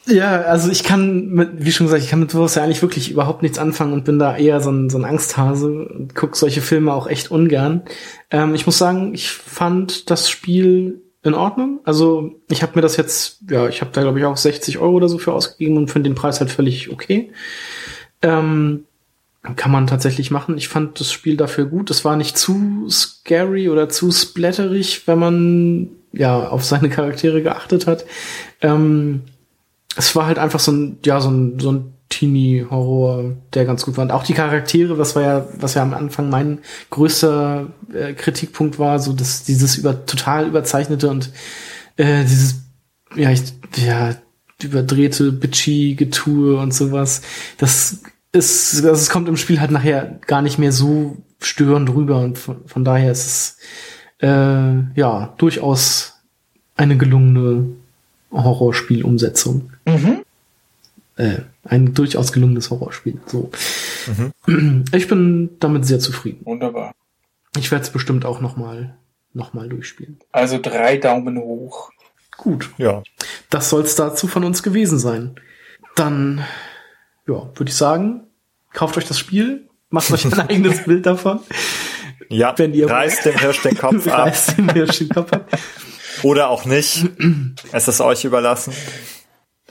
ja, 0.07 0.43
also 0.43 0.71
ich 0.71 0.83
kann 0.83 1.29
mit, 1.29 1.65
wie 1.65 1.73
schon 1.73 1.87
gesagt, 1.87 2.03
ich 2.03 2.11
kann 2.11 2.21
mit 2.21 2.31
sowas 2.31 2.55
ja 2.55 2.63
eigentlich 2.63 2.83
wirklich 2.83 3.11
überhaupt 3.11 3.43
nichts 3.43 3.59
anfangen 3.59 3.93
und 3.93 4.05
bin 4.05 4.19
da 4.19 4.37
eher 4.37 4.61
so 4.61 4.71
ein, 4.71 4.91
so 4.91 4.99
ein 4.99 5.05
Angsthase 5.05 5.87
und 5.87 6.15
guck 6.15 6.37
solche 6.37 6.61
Filme 6.61 6.93
auch 6.93 7.07
echt 7.07 7.31
ungern. 7.31 7.83
Ähm, 8.31 8.55
ich 8.55 8.67
muss 8.67 8.79
sagen, 8.79 9.15
ich 9.15 9.31
fand 9.31 10.11
das 10.11 10.29
Spiel 10.29 11.03
in 11.23 11.35
Ordnung. 11.35 11.81
Also 11.85 12.41
ich 12.51 12.63
habe 12.63 12.73
mir 12.75 12.83
das 12.83 12.97
jetzt, 12.97 13.39
ja, 13.49 13.69
ich 13.69 13.81
habe 13.81 13.93
da 13.93 14.03
glaube 14.03 14.19
ich 14.19 14.25
auch 14.25 14.37
60 14.37 14.79
Euro 14.79 14.95
oder 14.95 15.09
so 15.09 15.19
für 15.19 15.33
ausgegeben 15.33 15.77
und 15.77 15.91
finde 15.91 16.11
den 16.11 16.17
Preis 16.17 16.41
halt 16.41 16.51
völlig 16.51 16.91
okay. 16.91 17.31
Ähm, 18.23 18.85
kann 19.57 19.73
man 19.73 19.87
tatsächlich 19.87 20.31
machen. 20.31 20.57
Ich 20.57 20.69
fand 20.69 21.01
das 21.01 21.13
Spiel 21.13 21.37
dafür 21.37 21.67
gut. 21.67 21.91
Es 21.91 22.05
war 22.05 22.17
nicht 22.17 22.39
zu 22.39 22.89
scary 22.89 23.69
oder 23.69 23.89
zu 23.89 24.13
splatterig, 24.13 25.07
wenn 25.07 25.19
man 25.19 25.89
ja 26.13 26.49
auf 26.49 26.65
seine 26.65 26.89
Charaktere 26.91 27.43
geachtet 27.43 27.87
hat. 27.87 28.05
Ähm, 28.61 29.23
es 29.97 30.15
war 30.17 30.27
halt 30.27 30.39
einfach 30.39 30.61
so 30.61 30.73
ein, 30.73 30.99
ja, 31.05 31.21
so 31.21 31.31
ein, 31.31 31.59
so 31.59 31.73
ein 31.73 31.93
Teenie-Horror, 32.09 33.37
der 33.55 33.65
ganz 33.65 33.85
gut 33.85 33.97
war. 33.97 34.05
Und 34.05 34.11
auch 34.11 34.25
die 34.25 34.35
Charaktere, 34.35 34.99
was 34.99 35.17
war 35.17 35.23
ja, 35.23 35.49
was 35.59 35.75
ja 35.75 35.83
am 35.83 35.95
Anfang 35.95 36.29
mein 36.29 36.59
größter 36.91 37.69
äh, 37.93 38.13
Kritikpunkt 38.13 38.79
war, 38.79 38.99
so 38.99 39.13
dass 39.13 39.45
dieses 39.45 39.77
über 39.77 40.05
total 40.05 40.47
überzeichnete 40.47 41.09
und 41.09 41.31
äh, 41.97 42.23
dieses, 42.25 42.57
ja, 43.17 43.31
ich, 43.31 43.43
ja, 43.77 44.15
überdrehte, 44.63 45.33
bitchy 45.33 45.95
Getue 45.95 46.57
und 46.59 46.73
sowas. 46.73 47.23
Das 47.59 48.03
ist, 48.33 48.85
das 48.85 49.11
kommt 49.11 49.29
im 49.29 49.37
Spiel 49.37 49.61
halt 49.61 49.71
nachher 49.71 50.19
gar 50.27 50.43
nicht 50.43 50.59
mehr 50.59 50.73
so 50.73 51.17
störend 51.41 51.93
rüber 51.95 52.21
und 52.21 52.39
von, 52.39 52.57
von 52.67 52.85
daher 52.85 53.11
ist 53.11 53.27
es 53.27 53.57
äh, 54.27 54.83
ja 54.95 55.35
durchaus 55.39 56.21
eine 56.77 56.97
gelungene 56.97 57.67
Horrorspielumsetzung. 58.33 59.71
Mhm. 59.87 60.23
Äh, 61.17 61.39
ein 61.65 61.95
durchaus 61.95 62.33
gelungenes 62.33 62.71
Horrorspiel. 62.71 63.21
So. 63.27 63.51
Mhm. 64.47 64.85
Ich 64.93 65.09
bin 65.09 65.51
damit 65.61 65.87
sehr 65.87 66.01
zufrieden. 66.01 66.45
Wunderbar. 66.45 66.95
Ich 67.57 67.71
werde 67.71 67.85
es 67.85 67.91
bestimmt 67.91 68.25
auch 68.25 68.41
noch 68.41 68.57
mal, 68.57 68.97
noch 69.35 69.53
mal 69.53 69.69
durchspielen. 69.69 70.19
Also 70.33 70.59
drei 70.61 70.97
Daumen 70.97 71.39
hoch. 71.39 71.91
Gut. 72.39 72.71
Ja. 72.79 73.03
Das 73.51 73.69
soll 73.69 73.83
es 73.83 73.95
dazu 73.95 74.27
von 74.27 74.43
uns 74.45 74.63
gewesen 74.63 74.99
sein. 74.99 75.35
Dann, 75.95 76.39
ja, 77.29 77.51
würde 77.55 77.69
ich 77.69 77.77
sagen, 77.77 78.23
kauft 78.73 78.97
euch 78.97 79.07
das 79.07 79.19
Spiel, 79.19 79.69
macht 79.91 80.11
euch 80.11 80.25
ein 80.25 80.33
eigenes 80.49 80.85
Bild 80.85 81.05
davon. 81.05 81.41
Ja, 82.31 82.55
wenn 82.57 82.73
ihr 82.73 82.89
reißt 82.89 83.27
dem 83.27 83.39
Hirsch 83.39 83.63
den 83.65 83.77
Kopf 83.77 84.09
ab. 84.09 84.27
reißt 84.27 84.57
dem 84.57 84.71
Hirsch 84.71 84.99
den 85.01 85.11
Kopf 85.11 85.33
ab. 85.35 85.47
Oder 86.23 86.49
auch 86.51 86.65
nicht. 86.65 87.07
es 87.73 87.89
ist 87.89 88.01
euch 88.01 88.25
überlassen. 88.25 88.73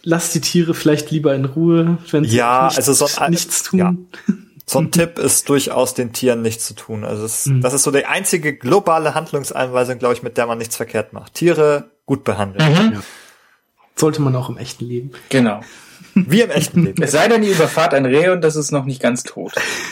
Lasst 0.04 0.34
die 0.34 0.42
Tiere 0.42 0.74
vielleicht 0.74 1.12
lieber 1.12 1.36
in 1.36 1.46
Ruhe, 1.46 1.98
wenn 2.10 2.24
sie 2.24 2.36
ja, 2.38 2.68
also 2.76 2.94
so, 2.94 3.08
nichts 3.30 3.64
tun. 3.64 3.80
Ja. 3.80 3.94
So 4.68 4.80
ein 4.80 4.90
Tipp 4.92 5.20
ist 5.20 5.50
durchaus 5.50 5.96
den 5.96 6.14
Tieren 6.14 6.42
nichts 6.42 6.66
zu 6.66 6.74
tun. 6.76 7.04
Also 7.04 7.26
es, 7.26 7.46
Mhm. 7.48 7.60
das 7.60 7.74
ist 7.74 7.84
so 7.84 7.92
die 7.92 8.06
einzige 8.06 8.56
globale 8.56 9.16
Handlungsanweisung, 9.16 10.00
glaube 10.00 10.14
ich, 10.14 10.24
mit 10.24 10.38
der 10.38 10.46
man 10.48 10.60
nichts 10.60 10.78
verkehrt 10.78 11.12
macht. 11.12 11.34
Tiere 11.34 11.92
gut 12.06 12.24
behandeln. 12.24 12.94
Mhm. 12.94 13.04
Sollte 13.98 14.22
man 14.22 14.34
auch 14.34 14.48
im 14.50 14.58
echten 14.58 14.86
Leben. 14.86 15.12
Genau. 15.28 15.60
Wie 16.14 16.40
im 16.40 16.52
echten 16.52 16.86
Leben. 16.86 17.04
Es 17.04 17.12
sei 17.12 17.28
denn, 17.28 17.44
ihr 17.44 17.52
überfahrt 17.52 17.94
ein 17.94 18.06
Reh 18.06 18.30
und 18.30 18.42
das 18.42 18.56
ist 18.56 18.72
noch 18.72 18.86
nicht 18.86 19.02
ganz 19.02 19.24
tot. 19.24 19.52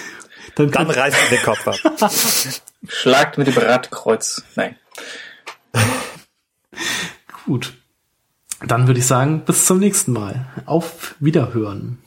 Dann, 0.55 0.71
Dann 0.71 0.89
reißt 0.89 1.17
ihr 1.29 1.37
den 1.37 1.43
Kopf 1.43 1.67
ab. 1.67 2.11
Schlagt 2.87 3.37
mit 3.37 3.47
dem 3.47 3.57
Radkreuz. 3.57 4.43
Nein. 4.55 4.75
gut. 7.45 7.73
Dann 8.65 8.87
würde 8.87 8.99
ich 8.99 9.05
sagen, 9.07 9.43
bis 9.45 9.65
zum 9.65 9.79
nächsten 9.79 10.11
Mal. 10.11 10.47
Auf 10.65 11.15
Wiederhören. 11.19 11.99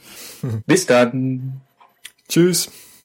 Bis 0.67 0.87
dann. 0.87 1.61
Tschüss. 2.29 2.71